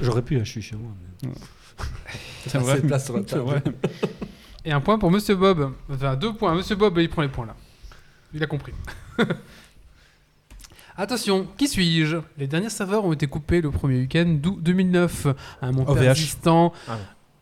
[0.01, 0.91] J'aurais pu, hein, je suis chez moi.
[1.23, 1.29] mais-
[2.47, 2.81] C'est vrai.
[2.81, 3.41] de place sur la C'est table.
[3.43, 3.63] vrai.
[4.65, 5.73] Et un point pour Monsieur Bob.
[5.91, 6.53] Enfin, deux points.
[6.53, 7.55] Monsieur Bob, il prend les points là.
[8.33, 8.73] Il a compris.
[10.97, 12.17] Attention, qui suis-je?
[12.37, 15.27] Les derniers serveurs ont été coupés le premier week-end d'août 2009.
[15.61, 15.71] Un
[16.87, 16.95] Ah oui.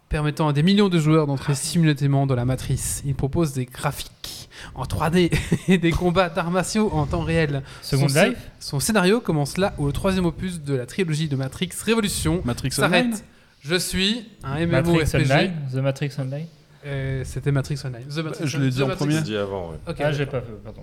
[0.09, 3.01] Permettant à des millions de joueurs d'entrer simultanément dans la matrice.
[3.05, 5.31] Il propose des graphiques en 3D
[5.67, 7.61] et des combats d'arts martiaux en temps réel.
[7.81, 11.35] Second son, Life son scénario commence là où le troisième opus de la trilogie de
[11.35, 12.89] Matrix Révolution Matrix Online.
[13.13, 13.23] s'arrête.
[13.61, 15.31] Je suis un Matrix MMORPG.
[15.31, 16.45] Online The Matrix Online
[16.85, 18.05] Euh, C'était Matrix Online.
[18.09, 19.21] The Matrix- je l'ai dit The en Matrix- premier.
[19.21, 19.77] dit avant, ouais.
[19.87, 20.81] Ok, Ah, j'ai pas fait, pardon.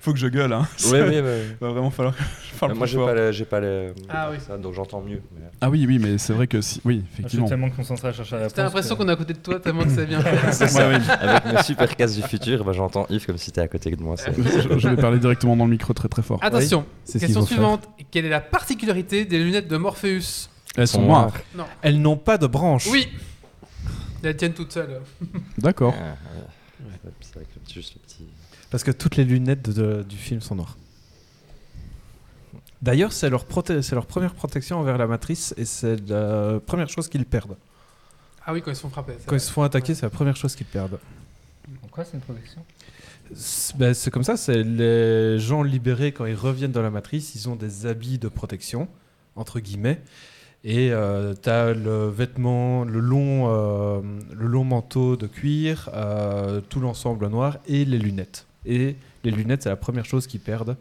[0.00, 0.52] Faut que je gueule.
[0.52, 0.66] Hein.
[0.86, 1.54] Oui, oui, oui.
[1.60, 3.06] Va vraiment falloir que je parle Moi, plus j'ai fort.
[3.08, 3.92] pas les, j'ai pas les.
[4.08, 4.38] Ah oui.
[4.46, 5.20] ça, donc j'entends mieux.
[5.34, 6.80] mais- Ah oui, oui, mais c'est vrai que si.
[6.84, 7.48] Oui, Je suis effectivement.
[7.48, 8.54] tellement concentré à chercher la réponse.
[8.54, 10.20] T'as l'impression qu'on est à côté de toi tellement que c'est bien.
[10.20, 11.04] Ouais, oui.
[11.20, 14.02] Avec mes super casques du futur, bah, j'entends Yves comme si t'es à côté de
[14.02, 14.16] moi.
[14.16, 16.38] je, je vais parler directement dans le micro très très fort.
[16.42, 17.46] Attention, question faire.
[17.46, 17.88] suivante.
[18.10, 20.48] Quelle est la particularité des lunettes de Morpheus?
[20.76, 21.32] Elles sont noires.
[21.82, 22.86] Elles n'ont pas de branches.
[22.90, 23.08] Oui
[24.22, 25.00] Elles tiennent toutes seules.
[25.58, 25.94] D'accord.
[25.98, 27.10] Ah, ouais.
[27.20, 28.26] C'est vrai que juste le petit.
[28.72, 30.78] Parce que toutes les lunettes de- de- du film sont noires.
[32.80, 37.56] D'ailleurs, c'est leur, première protection envers la matrice et c'est la première chose qu'ils perdent.
[38.44, 39.12] Ah oui, quand ils se font frapper.
[39.26, 40.98] Quand ils se font attaquer, c'est la première chose qu'ils perdent.
[41.82, 42.64] Pourquoi c'est une protection?
[43.34, 47.34] C'est ben, c'est comme ça, c'est les gens libérés quand ils reviennent dans la matrice,
[47.34, 48.88] ils ont des habits de protection,
[49.36, 50.00] entre guillemets.
[50.64, 54.00] Et euh, t'as le vêtement, le long, euh,
[54.32, 58.46] le long manteau de cuir, euh, tout l'ensemble noir et les lunettes.
[58.66, 60.76] Et les lunettes, c'est la première chose qu'ils perdent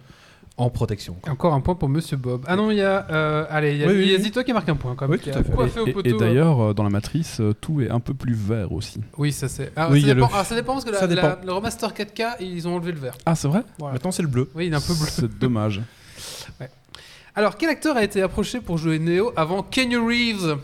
[0.57, 1.15] en protection.
[1.21, 1.31] quoi.
[1.31, 2.43] Encore un point pour Monsieur Bob.
[2.47, 3.07] Ah non, il y a.
[3.09, 4.23] euh, allez, il y a, Oui, y a oui.
[4.23, 5.17] Zito qui marque un point quand même.
[5.17, 5.51] Oui, tout a à fait.
[5.53, 6.17] coiffé au Et, et poteau.
[6.17, 8.99] d'ailleurs, euh, dans la matrice, euh, tout est un peu plus vert aussi.
[9.17, 9.71] Oui, ça c'est.
[9.75, 11.21] Ah, Oui, ça, il y a dépend, le- ah, ça dépend parce que la- dépend.
[11.21, 13.15] la- le remaster 4K, ils ont enlevé le vert.
[13.25, 13.63] Ah, c'est vrai?
[13.79, 13.93] Voilà.
[13.93, 14.51] Maintenant, c'est le bleu.
[14.53, 15.07] Oui, il est un peu bleu.
[15.09, 15.81] C'est dommage.
[17.35, 20.57] Alors, quel acteur a été approché pour jouer Neo avant Kenny Reeves?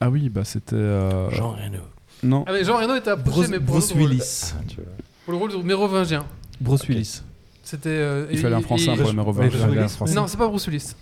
[0.00, 0.76] Ah oui, bah c'était.
[0.76, 1.80] euh, Jean Reno.
[2.22, 2.44] Non.
[2.46, 4.52] Ah, mais Jean Reno était approché, Bruce, mais pour, Bruce le rôle- Willis.
[4.56, 4.76] Ah, tu
[5.24, 6.24] pour le rôle de mérovingien.
[6.64, 7.22] Bruce Willis.
[7.62, 7.88] C'était.
[7.90, 10.14] euh, Il fallait un Français pour un Français.
[10.14, 10.94] Non, c'est pas Bruce Willis.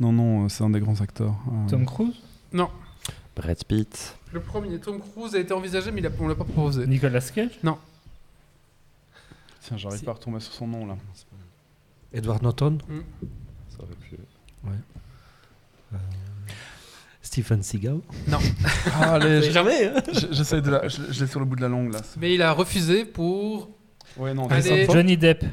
[0.00, 1.34] Non, non, euh, c'est un des grands acteurs.
[1.48, 2.14] Euh, Tom Cruise?
[2.52, 2.70] Non.
[3.34, 4.16] Brad Pitt.
[4.32, 6.86] Le premier, Tom Cruise, a été envisagé, mais il a- on l'a pas proposé.
[6.86, 7.58] Nicolas Cage?
[9.62, 10.96] Tiens, j'arrive pas à retomber sur son nom là.
[12.12, 12.78] Edward Norton?
[13.70, 14.16] Ça aurait pu.
[15.92, 15.96] Euh,
[17.22, 18.00] Stephen Seagal?
[18.94, 20.88] Ah, allez, je- Jamais hein je- j'essaie de la.
[20.88, 22.00] Je, je l'ai sur le bout de la langue là.
[22.18, 23.68] Mais il a refusé pour.
[24.16, 24.86] Ouais, non, Allez.
[24.86, 25.44] Johnny Depp.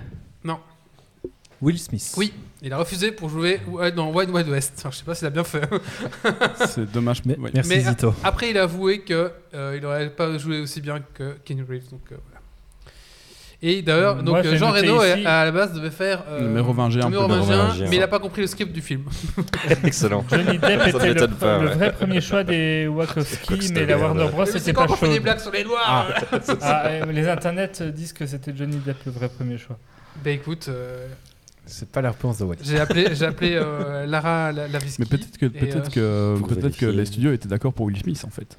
[1.61, 2.13] Will Smith.
[2.17, 4.73] Oui, il a refusé pour jouer ouais, dans Wild Wild West.
[4.77, 5.67] Enfin, je sais pas s'il a bien fait.
[6.67, 7.23] c'est dommage.
[7.25, 7.51] Mais- ouais.
[7.53, 8.13] Merci Mais, Zito.
[8.23, 11.89] Après, il a avoué que euh, il aurait pas joué aussi bien que Keanu Reeves.
[11.89, 12.34] Donc euh, voilà.
[13.67, 17.05] Et d'ailleurs, donc euh, Jean Reno à la base devait faire euh, Le mérovingien, un
[17.05, 17.09] peu.
[17.13, 17.87] mérovingien, mérovingien.
[17.89, 19.05] mais il a pas compris le script du film.
[19.83, 20.23] Excellent.
[20.29, 21.73] Johnny Depp était le, m'étonne pas, le ouais.
[21.73, 23.97] vrai premier choix des Wachowski, mais la.
[23.97, 25.23] Warner Bros c'était pas fait des chaud.
[25.23, 26.07] blagues sur les noirs.
[26.31, 26.39] hein.
[26.61, 29.79] Ah, euh, les internets disent que c'était Johnny Depp le vrai premier choix.
[30.23, 31.07] Bah écoute, euh,
[31.65, 32.61] C'est pas la réponse de Wally.
[32.63, 35.01] j'ai appelé, j'ai appelé euh, Lara La- Lavisky.
[35.01, 38.23] Mais peut-être que, peut-être euh, que, peut-être que les studios étaient d'accord pour Will Smith
[38.27, 38.57] en fait.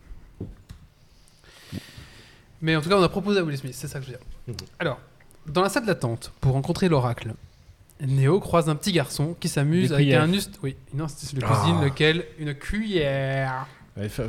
[2.61, 4.17] Mais en tout cas, on a proposé à Will Smith, c'est ça que je veux
[4.17, 4.27] dire.
[4.79, 4.99] Alors,
[5.47, 7.35] dans la salle d'attente, pour rencontrer l'oracle,
[8.01, 10.59] Néo croise un petit garçon qui s'amuse avec un ust...
[10.63, 11.55] Oui, non, c'était le Ah.
[11.55, 13.67] cuisine, lequel Une cuillère.
[13.97, 14.25] Ouais, fa-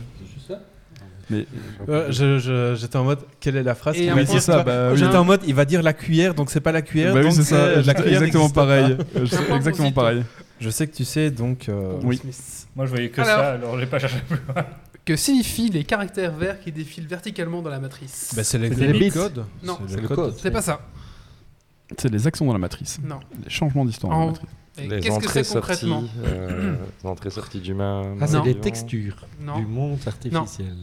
[1.30, 1.46] Mais
[1.88, 4.64] Ouais, je- je- J'étais en mode, quelle est la phrase un va dire c'est ça,
[4.64, 4.98] bah oui.
[4.98, 7.14] J'étais en mode, il va dire la cuillère, donc c'est pas la cuillère.
[7.14, 8.96] Bah oui, donc c'est ça, la j'étais cuillère exactement pareil.
[9.18, 10.24] Euh, C'est exactement pareil.
[10.62, 11.68] Je sais que tu sais, donc.
[11.68, 12.16] euh, Oui.
[12.18, 12.68] Smith.
[12.78, 13.36] Moi je voyais que Alors.
[13.38, 14.66] ça, alors j'ai pas cherché plus loin.
[15.08, 18.88] Que signifient les caractères verts qui défilent verticalement dans la matrice bah, c'est les, C'est
[18.88, 19.10] les les bits.
[19.12, 19.46] codes.
[19.64, 19.80] Non.
[19.88, 20.36] C'est le code.
[20.38, 20.82] C'est pas ça.
[21.98, 23.22] C'est les actions dans la matrice, Non.
[23.42, 24.50] les changements d'histoire dans En- la matrice.
[24.76, 28.16] Qu'est-ce que entrées c'est concrètement sorties, euh, les entrées sorties d'humains.
[28.20, 28.44] Ah, c'est Non.
[28.44, 29.58] les textures Non.
[29.60, 30.76] du monde artificiel.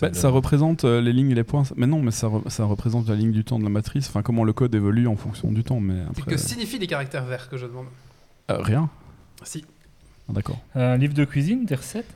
[0.00, 1.64] Bah, ça représente euh, les lignes et les points.
[1.76, 4.08] Mais non, mais ça, re- ça représente la ligne du temps de la matrice.
[4.08, 5.80] Enfin, comment le code évolue en fonction du temps.
[5.80, 7.86] Mais après, que signifient les caractères verts que je demande
[8.50, 8.88] euh, rien.
[9.42, 9.64] Si.
[10.28, 10.60] Ah, D'accord.
[10.76, 12.06] Un livre de cuisine, des recettes?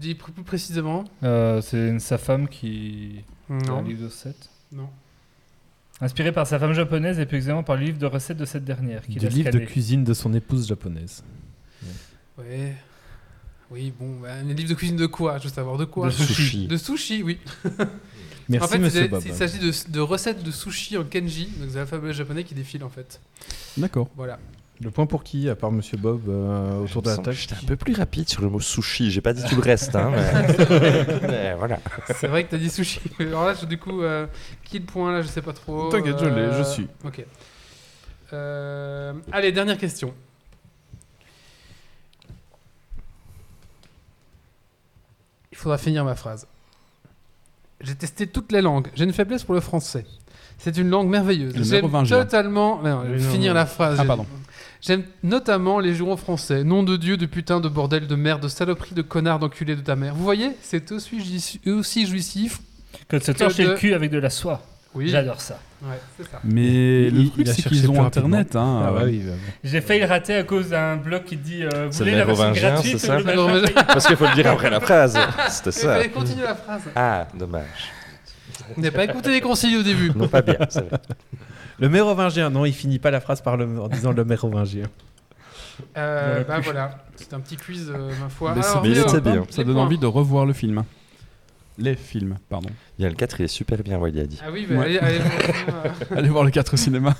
[0.00, 1.04] Dis plus précisément.
[1.22, 3.24] Euh, C'est sa femme qui.
[3.48, 3.78] Non.
[3.78, 4.50] Un livre de recettes.
[4.72, 4.88] Non.
[6.00, 8.64] Inspiré par sa femme japonaise et plus exactement par le livre de recettes de cette
[8.64, 9.02] dernière.
[9.02, 11.24] Qui Du livre de cuisine de son épouse japonaise.
[12.36, 12.76] Ouais.
[13.70, 15.38] Oui, bon, bah, un livre de cuisine de quoi?
[15.38, 16.06] Je veux savoir de quoi?
[16.06, 16.34] De sushi.
[16.34, 16.66] Sushi.
[16.68, 17.38] De sushi, oui.
[18.48, 19.22] Merci, en fait, monsieur c'est- Bob.
[19.26, 22.82] il s'agit de, de recettes de sushi en kanji, donc c'est l'alphabet japonais qui défile
[22.84, 23.20] en fait.
[23.76, 24.08] D'accord.
[24.16, 24.38] Voilà.
[24.80, 27.66] Le point pour qui, à part monsieur Bob, euh, autour de la table J'étais un
[27.66, 29.10] peu plus rapide sur le mot sushi.
[29.10, 30.56] J'ai pas dit tout le reste, hein, mais...
[31.28, 31.80] mais voilà.
[32.14, 33.00] C'est vrai que t'as dit sushi.
[33.18, 34.26] Alors là, je- du coup, euh,
[34.64, 35.88] qui le point là Je sais pas trop.
[35.90, 36.86] T'inquiète, je l'ai, Euh, je suis.
[37.04, 37.24] Ok.
[38.32, 40.14] Euh, allez, dernière question.
[45.50, 46.46] Il faudra finir ma phrase.
[47.80, 48.88] J'ai testé toutes les langues.
[48.94, 50.04] J'ai une faiblesse pour le français.
[50.58, 51.56] C'est une langue merveilleuse.
[51.56, 52.82] Le J'aime totalement.
[52.82, 53.60] Non, je vais Mais non, finir non.
[53.60, 53.98] la phrase.
[54.00, 54.26] Ah, pardon.
[54.80, 56.62] J'aime notamment les jurons français.
[56.64, 59.80] Nom de Dieu, de putain, de bordel, de merde, de saloperie, de connard, d'enculé de
[59.80, 60.14] ta mère.
[60.14, 62.60] Vous voyez, c'est aussi, jouissif- aussi jouissif.
[63.08, 64.62] Que de se torcher de- le cul avec de la soie.
[64.94, 65.08] Oui.
[65.08, 65.58] J'adore ça.
[65.82, 66.40] Ouais, c'est ça.
[66.44, 68.56] Mais le truc, a c'est qu'ils ont internet.
[68.56, 69.22] Hein, Ah bah oui.
[69.62, 72.18] J'ai failli le rater à cause d'un blog qui dit euh, Vous C'est voulez le
[72.18, 73.18] la version gratuite ça
[73.86, 75.16] Parce qu'il faut le dire après la phrase.
[75.50, 75.94] C'était Il ça.
[75.96, 76.82] fallait continuer la phrase.
[76.96, 77.92] Ah, dommage.
[78.74, 80.10] Vous n'avez pas écouté les consignes au début.
[80.16, 80.98] Non, pas bien, c'est vrai.
[81.78, 84.86] Le mérovingien, non, il finit pas la phrase par le, en disant le mérovingien.
[85.96, 88.52] Euh, bah voilà, c'est un petit quiz, euh, ma foi.
[88.54, 89.44] Mais c'est- Alors, mais il était bien.
[89.48, 89.84] Ça les donne points.
[89.84, 90.82] envie de revoir le film.
[91.80, 92.70] Les films, pardon.
[92.98, 94.40] Il y a le 4, il est super bien, Wally a dit.
[94.44, 94.98] Ah oui, bah, Ouais.
[94.98, 95.20] allez, allez,
[96.10, 97.14] euh, Allez voir le 4 au cinéma.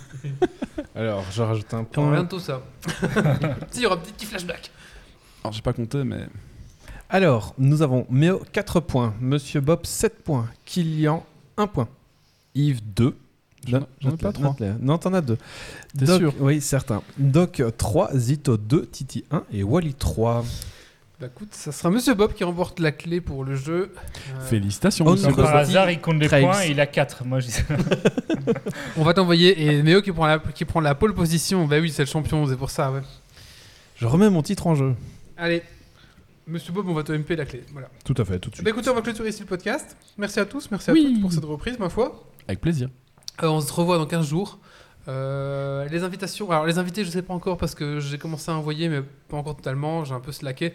[0.97, 2.23] Alors, je rajoute un point.
[2.25, 2.61] de tout ça.
[3.71, 4.73] si, il y aura un petit, petit flashback.
[5.45, 6.27] Alors, j'ai pas compté, mais.
[7.09, 11.25] Alors, nous avons Méo 4 points, Monsieur Bob 7 points, Kilian
[11.57, 11.89] 1 point,
[12.57, 13.17] Yves 2.
[13.67, 14.57] J'en ai pas trois.
[14.81, 15.37] Non, t'en as 2.
[15.99, 17.03] T'es sûr Oui, certain.
[17.19, 20.45] Doc 3, Zito 2, Titi 1 et Wally 3.
[21.21, 23.93] Bah écoute, ça sera Monsieur Bob qui remporte la clé pour le jeu.
[24.37, 25.05] Euh, Félicitations.
[25.05, 25.45] Oh, monsieur non, Bob.
[25.47, 27.25] Par hasard, il compte les points et il a 4.
[27.25, 27.41] Moi.
[28.97, 31.67] On va t'envoyer et Méo qui prend la qui prend la pole position.
[31.67, 32.93] Bah oui, c'est le champion, c'est pour ça.
[32.93, 33.01] Ouais.
[33.97, 34.95] Je remets mon titre en jeu.
[35.37, 35.63] Allez,
[36.47, 37.65] Monsieur Bob, on va te MP la clé.
[37.73, 37.89] Voilà.
[38.05, 38.69] Tout à fait, tout de Bah suite.
[38.69, 39.97] écoutez, on va clôturer ici le podcast.
[40.19, 41.05] Merci à tous, merci Oui.
[41.05, 42.25] à toutes pour cette reprise, ma foi.
[42.47, 42.91] Avec plaisir.
[43.43, 44.59] Euh, on se revoit dans 15 jours.
[45.07, 48.55] Euh, les invitations, alors les invités, je sais pas encore parce que j'ai commencé à
[48.55, 50.05] envoyer, mais pas encore totalement.
[50.05, 50.75] J'ai un peu slacké.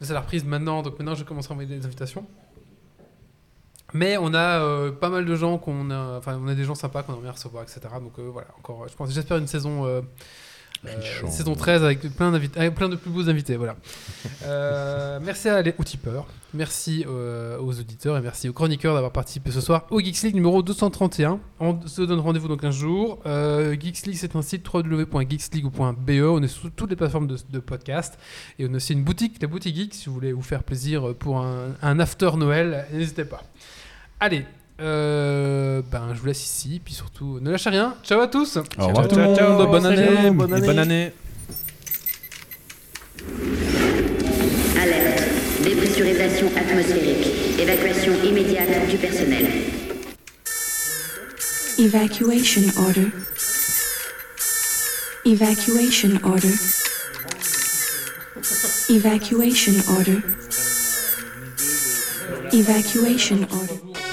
[0.00, 2.26] Mais c'est la reprise maintenant, donc maintenant je commence à envoyer des invitations.
[3.92, 6.74] Mais on a euh, pas mal de gens qu'on a, enfin on a des gens
[6.74, 7.80] sympas qu'on a envie de recevoir, etc.
[8.00, 10.02] Donc voilà, encore, j'espère une saison,
[10.86, 13.76] euh, saison 13 avec plein d'invités, avec plein de plus beaux invités, voilà.
[14.44, 19.12] Euh, merci à les, aux tipeurs, merci euh, aux auditeurs et merci aux chroniqueurs d'avoir
[19.12, 21.40] participé ce soir au Geeks League numéro 231.
[21.60, 23.20] On se donne rendez-vous dans 15 jours.
[23.26, 26.10] Euh, Geeks League, c'est un site www.geeksleague.be.
[26.22, 28.18] On est sur toutes les plateformes de, de podcast
[28.58, 29.94] et on a aussi une boutique, la boutique Geek.
[29.94, 33.42] Si vous voulez vous faire plaisir pour un, un after Noël, n'hésitez pas.
[34.20, 34.44] Allez,
[34.80, 37.94] euh, ben, je vous laisse ici, puis surtout, ne lâchez rien.
[38.02, 38.58] Ciao à tous.
[38.78, 39.36] Au revoir tout le monde.
[39.36, 40.30] Ciao, bonne, année.
[40.30, 40.62] Bonne, année.
[40.62, 41.12] Et bonne année.
[44.80, 45.22] Alerte.
[45.62, 47.60] Dépressurisation atmosphérique.
[47.60, 49.46] Évacuation immédiate du personnel.
[51.78, 53.08] Evacuation order.
[55.24, 56.54] Evacuation order.
[58.90, 60.18] Evacuation order.
[62.52, 64.03] Evacuation order.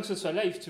[0.00, 0.66] Que ce soit live, tu